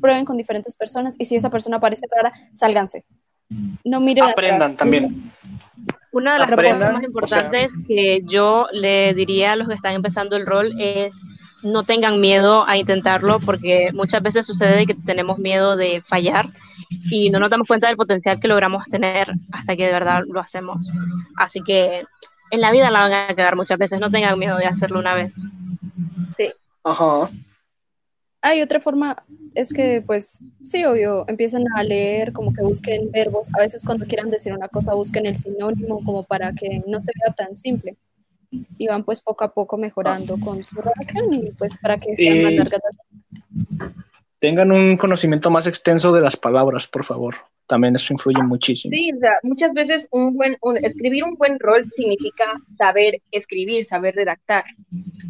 prueben 0.00 0.24
con 0.24 0.36
diferentes 0.36 0.76
personas 0.76 1.14
y 1.18 1.24
si 1.24 1.36
esa 1.36 1.50
persona 1.50 1.80
parece 1.80 2.06
rara, 2.14 2.32
sálganse. 2.52 3.04
No 3.84 4.00
miren 4.00 4.24
Aprendan 4.24 4.72
atrás. 4.72 4.76
también. 4.76 5.32
Una 6.18 6.32
de 6.32 6.38
las 6.40 6.50
Aprendan, 6.50 6.78
cosas 6.78 6.92
más 6.94 7.02
o 7.02 7.06
importantes 7.06 7.72
que 7.86 8.22
yo 8.24 8.66
le 8.72 9.14
diría 9.14 9.52
a 9.52 9.56
los 9.56 9.68
que 9.68 9.74
están 9.74 9.94
empezando 9.94 10.36
el 10.36 10.46
rol 10.46 10.74
es 10.80 11.20
no 11.62 11.84
tengan 11.84 12.20
miedo 12.20 12.66
a 12.66 12.76
intentarlo 12.76 13.38
porque 13.38 13.90
muchas 13.92 14.20
veces 14.20 14.44
sucede 14.44 14.84
que 14.84 14.94
tenemos 14.94 15.38
miedo 15.38 15.76
de 15.76 16.02
fallar 16.02 16.50
y 17.08 17.30
no 17.30 17.38
nos 17.38 17.50
damos 17.50 17.68
cuenta 17.68 17.86
del 17.86 17.96
potencial 17.96 18.40
que 18.40 18.48
logramos 18.48 18.84
tener 18.86 19.32
hasta 19.52 19.76
que 19.76 19.86
de 19.86 19.92
verdad 19.92 20.24
lo 20.26 20.40
hacemos. 20.40 20.90
Así 21.36 21.62
que 21.62 22.02
en 22.50 22.60
la 22.60 22.72
vida 22.72 22.90
la 22.90 23.00
van 23.00 23.12
a 23.12 23.34
quedar 23.36 23.54
muchas 23.54 23.78
veces, 23.78 24.00
no 24.00 24.10
tengan 24.10 24.38
miedo 24.40 24.56
de 24.56 24.66
hacerlo 24.66 24.98
una 24.98 25.14
vez. 25.14 25.32
Ajá. 26.82 27.30
Hay 28.48 28.62
otra 28.62 28.80
forma, 28.80 29.14
es 29.54 29.74
que 29.74 30.00
pues 30.00 30.48
sí, 30.62 30.82
obvio, 30.86 31.26
empiecen 31.28 31.64
a 31.76 31.82
leer, 31.82 32.32
como 32.32 32.50
que 32.54 32.62
busquen 32.62 33.10
verbos, 33.10 33.48
a 33.54 33.58
veces 33.58 33.84
cuando 33.84 34.06
quieran 34.06 34.30
decir 34.30 34.54
una 34.54 34.68
cosa 34.68 34.94
busquen 34.94 35.26
el 35.26 35.36
sinónimo 35.36 36.02
como 36.02 36.22
para 36.22 36.54
que 36.54 36.82
no 36.86 36.98
se 36.98 37.12
vea 37.22 37.34
tan 37.34 37.54
simple. 37.54 37.98
Y 38.78 38.86
van 38.86 39.04
pues 39.04 39.20
poco 39.20 39.44
a 39.44 39.52
poco 39.52 39.76
mejorando 39.76 40.40
con 40.40 40.62
su 40.62 40.76
redacción 40.76 41.30
y 41.34 41.50
pues 41.58 41.72
para 41.82 41.98
que 41.98 42.16
sean 42.16 42.42
más 42.42 42.52
Y- 42.52 42.56
largas. 42.56 42.80
Tengan 44.40 44.70
un 44.70 44.96
conocimiento 44.96 45.50
más 45.50 45.66
extenso 45.66 46.12
de 46.12 46.20
las 46.20 46.36
palabras, 46.36 46.86
por 46.86 47.04
favor. 47.04 47.34
También 47.66 47.96
eso 47.96 48.12
influye 48.12 48.40
muchísimo. 48.42 48.90
Sí, 48.94 49.10
o 49.14 49.18
sea, 49.18 49.32
muchas 49.42 49.74
veces 49.74 50.08
un 50.12 50.34
buen, 50.36 50.56
un- 50.62 50.76
escribir 50.82 51.24
un 51.24 51.34
buen 51.34 51.58
rol 51.58 51.84
significa 51.90 52.44
saber 52.70 53.20
escribir, 53.32 53.84
saber 53.84 54.14
redactar. 54.14 54.64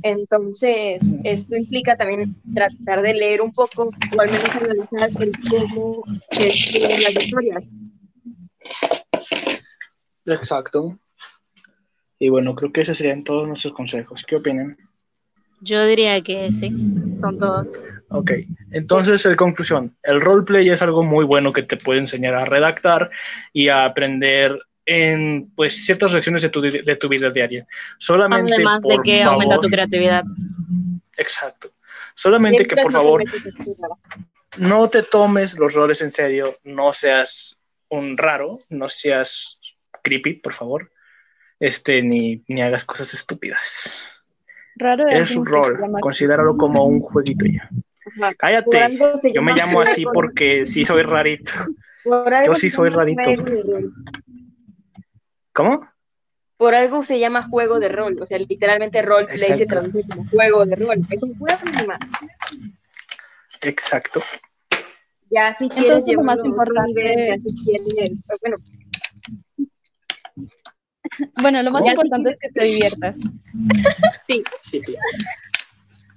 Entonces, 0.02 1.16
esto 1.24 1.56
implica 1.56 1.96
también 1.96 2.30
tratar 2.54 3.02
de 3.02 3.14
leer 3.14 3.40
un 3.40 3.52
poco 3.52 3.84
o 4.16 4.20
al 4.20 4.30
menos 4.30 4.50
analizar 4.50 5.10
el 5.22 5.32
cómo 5.50 6.04
se 6.32 6.48
escriben 6.48 7.02
las 7.02 7.16
historias. 7.16 7.64
Exacto. 10.26 10.98
Y 12.18 12.28
bueno, 12.28 12.54
creo 12.54 12.72
que 12.72 12.82
esos 12.82 12.98
serían 12.98 13.24
todos 13.24 13.48
nuestros 13.48 13.72
consejos. 13.72 14.24
¿Qué 14.24 14.36
opinan? 14.36 14.76
Yo 15.60 15.84
diría 15.86 16.20
que 16.20 16.52
sí, 16.52 16.70
son 17.20 17.38
todos. 17.38 17.66
Ok, 18.10 18.30
entonces 18.70 19.24
en 19.26 19.36
conclusión, 19.36 19.94
el 20.02 20.20
roleplay 20.20 20.70
es 20.70 20.80
algo 20.80 21.02
muy 21.02 21.24
bueno 21.26 21.52
que 21.52 21.62
te 21.62 21.76
puede 21.76 22.00
enseñar 22.00 22.34
a 22.34 22.46
redactar 22.46 23.10
y 23.52 23.68
a 23.68 23.84
aprender 23.84 24.58
en 24.86 25.50
pues 25.54 25.84
ciertas 25.84 26.12
reacciones 26.12 26.40
de 26.40 26.48
tu, 26.48 26.62
de 26.62 26.96
tu 26.96 27.08
vida 27.08 27.28
diaria. 27.28 27.66
Solamente 27.98 28.54
Además 28.54 28.82
de 28.82 28.94
por 28.94 29.04
que 29.04 29.18
favor, 29.18 29.34
aumenta 29.34 29.60
tu 29.60 29.68
creatividad. 29.68 30.24
Exacto. 31.18 31.68
Solamente 32.14 32.64
que 32.64 32.76
por 32.76 32.90
favor 32.90 33.22
no 34.56 34.88
te 34.88 35.02
tomes 35.02 35.58
los 35.58 35.74
roles 35.74 36.00
en 36.00 36.10
serio, 36.10 36.54
no 36.64 36.94
seas 36.94 37.58
un 37.90 38.16
raro, 38.16 38.58
no 38.70 38.88
seas 38.88 39.60
creepy, 40.02 40.40
por 40.40 40.54
favor. 40.54 40.90
Este, 41.60 42.02
ni, 42.02 42.42
ni 42.48 42.62
hagas 42.62 42.84
cosas 42.84 43.12
estúpidas. 43.12 44.02
Raro 44.76 45.06
Es 45.08 45.22
alguien 45.22 45.38
un 45.40 45.46
rol, 45.46 46.00
considéralo 46.00 46.56
como 46.56 46.84
un 46.84 47.00
jueguito 47.00 47.44
ya. 47.46 47.68
Ajá. 48.16 48.34
Cállate, 48.34 48.98
yo 49.34 49.42
me 49.42 49.52
llamo 49.54 49.80
así 49.80 50.04
porque 50.12 50.64
sí 50.64 50.84
soy 50.84 51.02
rarito. 51.02 51.52
yo 52.46 52.54
sí 52.54 52.70
soy 52.70 52.90
rarito. 52.90 53.30
¿Cómo? 55.52 55.80
Por 56.56 56.74
algo 56.74 57.02
se 57.04 57.18
llama 57.18 57.42
juego 57.42 57.78
de 57.78 57.88
rol, 57.88 58.18
o 58.20 58.26
sea, 58.26 58.38
literalmente 58.38 59.00
roleplay 59.02 59.58
se 59.58 59.66
traduce 59.66 60.02
como 60.08 60.28
juego 60.28 60.64
de 60.66 60.76
rol. 60.76 60.98
Es 61.10 61.22
un 61.22 61.38
juego 61.38 61.58
más. 61.86 62.00
Exacto. 63.62 64.22
Ya 65.30 65.52
si 65.54 65.64
Entonces, 65.64 66.04
quieres 66.04 66.16
lo 66.16 66.22
más 66.22 66.38
importante- 66.42 67.36
quieres, 67.64 68.10
bueno, 68.40 68.56
Bueno, 71.40 71.62
lo 71.62 71.70
más 71.70 71.84
Ya, 71.84 71.90
importante 71.92 72.30
es 72.30 72.38
que 72.38 72.48
te 72.50 72.64
diviertas. 72.64 73.18
sí, 74.26 74.42
Sí, 74.62 74.82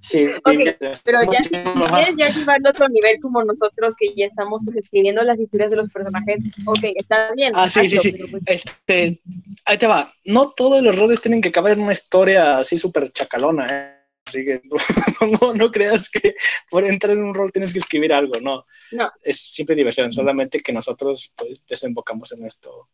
sí. 0.01 0.29
Pero 0.43 1.31
ya 1.31 1.41
si 1.41 1.49
quieres 1.49 2.15
ya 2.17 2.27
llevarlo 2.27 2.67
a 2.67 2.71
otro 2.71 2.89
nivel 2.89 3.19
como 3.21 3.43
nosotros 3.43 3.95
que 3.97 4.13
ya 4.15 4.25
estamos 4.25 4.61
pues, 4.65 4.77
escribiendo 4.77 5.23
las 5.23 5.39
historias 5.39 5.71
de 5.71 5.77
los 5.77 5.89
personajes, 5.89 6.41
ok, 6.65 6.79
está 6.95 7.33
bien. 7.33 7.51
Ah, 7.55 7.69
sí, 7.69 7.87
sí, 7.87 7.97
hazlo, 7.97 8.11
sí. 8.11 8.23
pues, 8.29 8.43
Este, 8.45 9.21
ahí 9.65 9.77
te 9.77 9.87
va. 9.87 10.13
No 10.25 10.51
todos 10.51 10.81
los 10.81 10.97
roles 10.97 11.21
tienen 11.21 11.41
que 11.41 11.51
caber 11.51 11.77
en 11.77 11.83
una 11.83 11.93
historia 11.93 12.57
así 12.57 12.77
súper 12.77 13.11
chacalona, 13.11 13.67
¿eh? 13.69 14.01
Así 14.25 14.45
que 14.45 14.61
no, 15.41 15.53
no 15.53 15.71
creas 15.71 16.09
que 16.09 16.35
por 16.69 16.85
entrar 16.85 17.17
en 17.17 17.23
un 17.23 17.33
rol 17.33 17.51
tienes 17.51 17.73
que 17.73 17.79
escribir 17.79 18.13
algo, 18.13 18.39
no. 18.41 18.65
No. 18.91 19.11
Es 19.21 19.39
simple 19.39 19.75
diversión, 19.75 20.11
solamente 20.11 20.59
que 20.59 20.73
nosotros 20.73 21.33
pues 21.35 21.65
desembocamos 21.65 22.31
en 22.33 22.45
esto. 22.45 22.89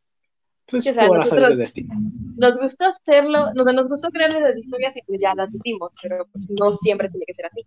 Pues 0.70 0.84
Sí, 0.84 0.90
o 0.90 0.94
sea, 0.94 1.08
por 1.08 1.16
azares 1.18 1.30
nosotros- 1.32 1.50
del 1.50 1.58
destino. 1.60 1.96
Nos 2.38 2.58
gustó 2.60 2.86
hacerlo, 2.86 3.54
nos, 3.54 3.66
nos 3.74 3.88
gustó 3.90 4.10
crearles 4.10 4.42
las 4.42 4.58
historias 4.58 4.96
y 4.96 5.02
pues 5.04 5.20
ya 5.22 5.34
las 5.36 5.50
hicimos, 5.54 5.92
pero 6.02 6.28
pues 6.32 6.48
no 6.50 6.72
siempre 6.74 7.10
tiene 7.10 7.26
que 7.26 7.34
ser 7.34 7.46
así. 7.46 7.64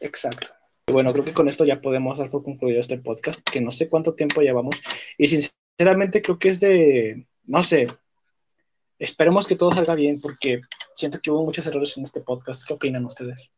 Exacto. 0.00 0.48
Y 0.88 0.92
Bueno, 0.92 1.12
creo 1.12 1.24
que 1.24 1.32
con 1.32 1.48
esto 1.48 1.64
ya 1.64 1.80
podemos 1.80 2.18
dar 2.18 2.30
por 2.30 2.42
concluido 2.42 2.80
este 2.80 2.98
podcast, 2.98 3.40
que 3.48 3.60
no 3.60 3.70
sé 3.70 3.88
cuánto 3.88 4.12
tiempo 4.12 4.40
llevamos. 4.42 4.76
Y 5.16 5.28
sinceramente 5.28 6.20
creo 6.20 6.38
que 6.38 6.48
es 6.50 6.60
de, 6.60 7.26
no 7.44 7.62
sé, 7.62 7.86
esperemos 8.98 9.46
que 9.46 9.56
todo 9.56 9.72
salga 9.72 9.94
bien, 9.94 10.20
porque 10.20 10.60
siento 10.94 11.20
que 11.22 11.30
hubo 11.30 11.44
muchos 11.44 11.66
errores 11.66 11.96
en 11.96 12.04
este 12.04 12.20
podcast. 12.20 12.66
¿Qué 12.66 12.74
opinan 12.74 13.04
ustedes? 13.06 13.50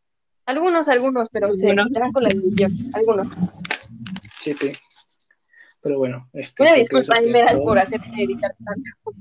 Algunos, 0.47 0.89
algunos, 0.89 1.29
pero 1.33 1.55
se 1.57 1.67
Algunos. 1.71 1.89
quitarán 1.89 2.13
con 2.13 2.23
la 2.25 2.29
edición, 2.29 2.73
algunos. 2.95 3.29
Sí, 4.39 4.53
sí. 4.53 4.73
Pero 5.83 5.99
bueno, 5.99 6.29
este, 6.33 6.63
Una 6.63 6.75
disculpa, 6.75 7.15
Emerald, 7.19 7.63
por 7.63 7.79
hacerse 7.79 8.11
editar 8.17 8.55
tanto. 8.65 9.19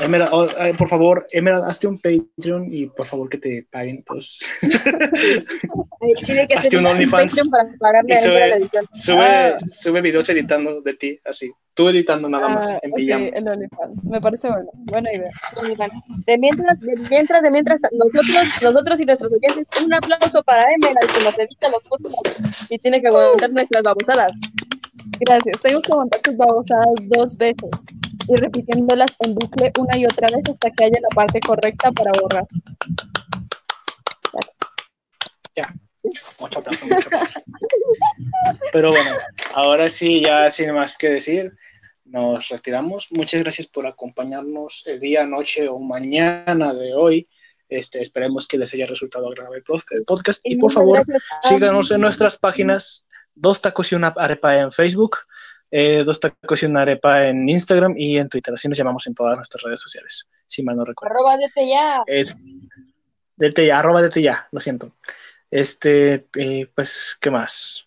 Emerald, 0.00 0.32
oh, 0.32 0.48
eh, 0.58 0.74
por 0.76 0.88
favor, 0.88 1.24
Emerald, 1.30 1.64
hazte 1.68 1.86
un 1.86 2.00
Patreon 2.00 2.66
y 2.68 2.86
por 2.86 3.06
favor 3.06 3.28
que 3.28 3.38
te 3.38 3.66
paguen. 3.70 4.02
Pues. 4.04 4.38
Que 6.26 6.46
Hazte 6.56 6.76
un 6.76 6.86
OnlyFans 6.86 7.32
Patreon 7.32 7.50
para 7.50 7.68
pagarle 7.78 8.12
y 8.12 8.16
sube- 8.16 8.48
la 8.50 8.56
edición. 8.56 8.84
sube, 8.92 9.24
Ah. 9.26 9.56
sube 9.70 10.00
videos 10.02 10.28
editando 10.28 10.82
de 10.82 10.94
ti, 10.94 11.18
así. 11.24 11.50
Tú 11.72 11.88
editando 11.88 12.28
nada 12.28 12.48
más, 12.48 12.68
Ah, 12.68 12.78
en 12.82 12.90
ok, 12.90 12.96
pijama. 12.96 13.26
el 13.28 13.48
OnlyFans. 13.48 14.04
Me 14.06 14.20
parece 14.20 14.48
bueno. 14.48 14.68
Buena 14.74 15.12
idea. 15.14 15.30
De 16.26 16.36
mientras, 16.38 16.78
de 16.80 16.96
mientras, 17.08 17.42
de 17.42 17.50
mientras, 17.50 17.80
nosotros, 17.92 18.62
nosotros 18.62 19.00
y 19.00 19.06
nuestros 19.06 19.32
oyentes, 19.32 19.82
un 19.82 19.94
aplauso 19.94 20.42
para 20.44 20.64
Emerald 20.74 21.10
que 21.10 21.24
nos 21.24 21.38
edita 21.38 21.68
los 21.70 21.82
podcasts 21.84 22.66
y 22.70 22.78
tiene 22.78 23.00
que 23.00 23.08
aguantar 23.08 23.50
nuestras 23.50 23.82
babosadas. 23.82 24.32
Gracias. 25.20 25.62
Tengo 25.62 25.80
que 25.80 25.92
aguantar 25.92 26.20
tus 26.20 26.36
babosadas 26.36 26.94
dos 27.02 27.36
veces 27.36 27.70
y 28.28 28.36
repitiéndolas 28.36 29.10
en 29.20 29.34
bucle 29.34 29.72
una 29.78 29.96
y 29.98 30.06
otra 30.06 30.28
vez 30.28 30.42
hasta 30.50 30.70
que 30.70 30.84
haya 30.84 31.00
la 31.00 31.08
parte 31.14 31.40
correcta 31.40 31.92
para 31.92 32.12
borrar. 32.20 32.46
Mucho 36.38 36.58
aplauso, 36.58 36.86
mucho 36.86 37.08
aplauso. 37.08 37.40
Pero 38.72 38.90
bueno, 38.90 39.10
ahora 39.54 39.88
sí, 39.88 40.20
ya 40.20 40.50
sin 40.50 40.72
más 40.72 40.98
que 40.98 41.08
decir, 41.08 41.52
nos 42.04 42.48
retiramos. 42.48 43.08
Muchas 43.10 43.42
gracias 43.42 43.66
por 43.66 43.86
acompañarnos 43.86 44.82
el 44.86 45.00
día, 45.00 45.26
noche 45.26 45.68
o 45.68 45.78
mañana 45.78 46.74
de 46.74 46.94
hoy. 46.94 47.28
Este, 47.68 48.02
esperemos 48.02 48.46
que 48.46 48.58
les 48.58 48.74
haya 48.74 48.86
resultado 48.86 49.28
agradable 49.28 49.58
el 49.58 49.64
pod- 49.64 49.82
el 49.92 50.04
podcast. 50.04 50.40
Y 50.44 50.56
por 50.56 50.70
muchas 50.70 50.74
favor, 50.74 51.06
síganos 51.42 51.90
en 51.90 52.02
nuestras 52.02 52.36
páginas 52.36 53.06
Dos 53.34 53.60
Tacos 53.60 53.92
y 53.92 53.94
una 53.94 54.08
Arepa 54.16 54.56
en 54.56 54.70
Facebook, 54.72 55.18
eh, 55.70 56.02
Dos 56.04 56.20
Tacos 56.20 56.62
y 56.62 56.66
una 56.66 56.82
Arepa 56.82 57.24
en 57.28 57.48
Instagram 57.48 57.94
y 57.96 58.18
en 58.18 58.28
Twitter. 58.28 58.54
Así 58.54 58.68
nos 58.68 58.78
llamamos 58.78 59.06
en 59.06 59.14
todas 59.14 59.36
nuestras 59.36 59.62
redes 59.62 59.80
sociales, 59.80 60.28
si 60.46 60.62
mal 60.62 60.76
no 60.76 60.84
recuerdo. 60.84 61.14
Arroba 61.14 61.36
desde 61.36 61.68
ya. 61.68 62.02
Es 62.06 62.36
dete 63.36 63.66
ya, 63.66 63.80
arroba 63.80 64.02
dete 64.02 64.22
ya, 64.22 64.46
lo 64.52 64.60
siento. 64.60 64.92
Este, 65.50 66.26
eh, 66.36 66.68
pues, 66.74 67.16
¿qué 67.20 67.30
más? 67.30 67.86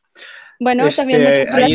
Bueno, 0.60 0.88
Este, 0.88 1.02
también 1.04 1.22
muchas 1.22 1.46
gracias, 1.46 1.70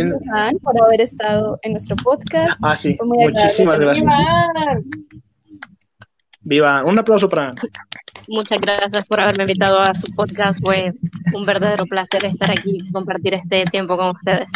en- 0.53 0.59
por 0.59 0.82
haber 0.82 1.01
estado 1.01 1.59
en 1.62 1.73
nuestro 1.73 1.97
podcast. 1.97 2.59
Ah, 2.62 2.74
sí, 2.74 2.99
muchísimas 3.03 3.78
gracias. 3.78 4.05
¡Viva! 4.05 4.81
Viva, 6.44 6.85
un 6.85 6.99
aplauso 6.99 7.28
para 7.28 7.55
Muchas 8.28 8.61
gracias 8.61 9.07
por 9.09 9.20
haberme 9.20 9.44
invitado 9.44 9.78
a 9.81 9.94
su 9.94 10.11
podcast. 10.12 10.59
Fue 10.65 10.93
un 11.35 11.44
verdadero 11.44 11.86
placer 11.86 12.24
estar 12.24 12.51
aquí 12.51 12.78
y 12.86 12.93
compartir 12.93 13.35
este 13.35 13.65
tiempo 13.65 13.97
con 13.97 14.11
ustedes. 14.16 14.51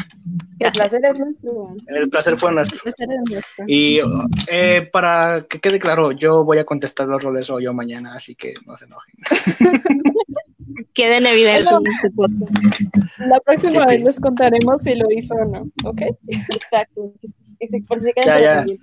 El 0.59 0.73
placer 0.73 1.01
es 1.05 1.19
nuestro. 1.19 1.77
el 1.87 2.09
placer 2.09 2.37
fue 2.37 2.53
nuestro. 2.53 2.77
El 2.79 2.83
placer 2.83 3.09
es 3.11 3.31
nuestro. 3.33 3.65
Y 3.67 4.01
eh, 4.49 4.89
para 4.93 5.45
que 5.49 5.59
quede 5.61 5.79
claro, 5.79 6.13
yo 6.13 6.45
voy 6.45 6.59
a 6.59 6.65
contestar 6.65 7.07
los 7.09 7.23
roles 7.23 7.51
hoy 7.51 7.67
o 7.67 7.75
mañana, 7.75 8.15
así 8.15 8.35
que 8.35 8.55
no 8.67 8.77
se 8.77 8.87
enojen. 8.87 9.15
Queda 10.95 11.19
en 11.19 11.27
evidencia 11.27 11.77
en 11.77 11.93
este 11.93 12.11
podcast. 12.11 12.53
La 13.19 13.39
próxima 13.41 13.83
Sí, 13.83 13.89
vez 13.89 14.03
les 14.03 14.21
contaremos 14.21 14.83
si 14.83 14.95
lo 14.95 15.11
hizo 15.11 15.35
o 15.35 15.45
no, 15.45 15.69
¿ok? 15.85 16.03
Exacto. 16.29 17.13
Y 17.61 17.69
se- 17.69 17.81
Por 17.87 18.01
si 18.01 18.11
Ya, 18.25 18.41
ya. 18.41 18.65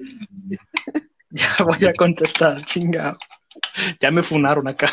Ya 1.35 1.47
voy 1.65 1.83
a 1.87 1.93
contestar, 1.95 2.63
chingado. 2.63 3.17
Ya 4.01 4.11
me 4.11 4.23
funaron 4.23 4.67
acá. 4.67 4.89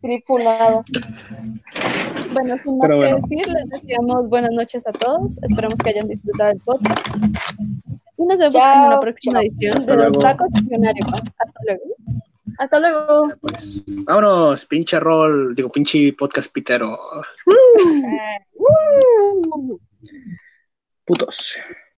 Tripulado. 0.00 0.84
Bueno, 2.32 2.56
sin 2.62 2.78
más 2.78 2.88
Pero 2.88 3.00
que 3.00 3.12
bueno. 3.12 3.16
decir, 3.16 3.52
les 3.52 3.70
deseamos 3.70 4.28
buenas 4.28 4.50
noches 4.50 4.86
a 4.86 4.92
todos. 4.92 5.42
Esperamos 5.42 5.78
que 5.78 5.90
hayan 5.90 6.08
disfrutado 6.08 6.50
el 6.52 6.58
podcast. 6.60 7.08
Y 8.18 8.24
nos 8.26 8.38
vemos 8.38 8.54
en 8.54 8.80
una 8.80 9.00
próxima 9.00 9.40
edición 9.40 9.78
Hasta 9.78 9.96
de 9.96 10.02
luego. 10.02 10.18
Tacos 10.20 10.48
y 10.68 10.74
una 10.74 10.90
Arepa. 10.90 11.14
Hasta 11.38 11.60
luego. 11.66 11.84
Hasta 12.58 12.78
luego. 12.78 13.32
Pues 13.40 13.84
vámonos, 13.86 14.66
pinche 14.66 15.00
rol, 15.00 15.54
digo, 15.54 15.68
pinche 15.70 16.12
podcast 16.12 16.52
pitero. 16.52 16.98
Putos. 21.04 21.56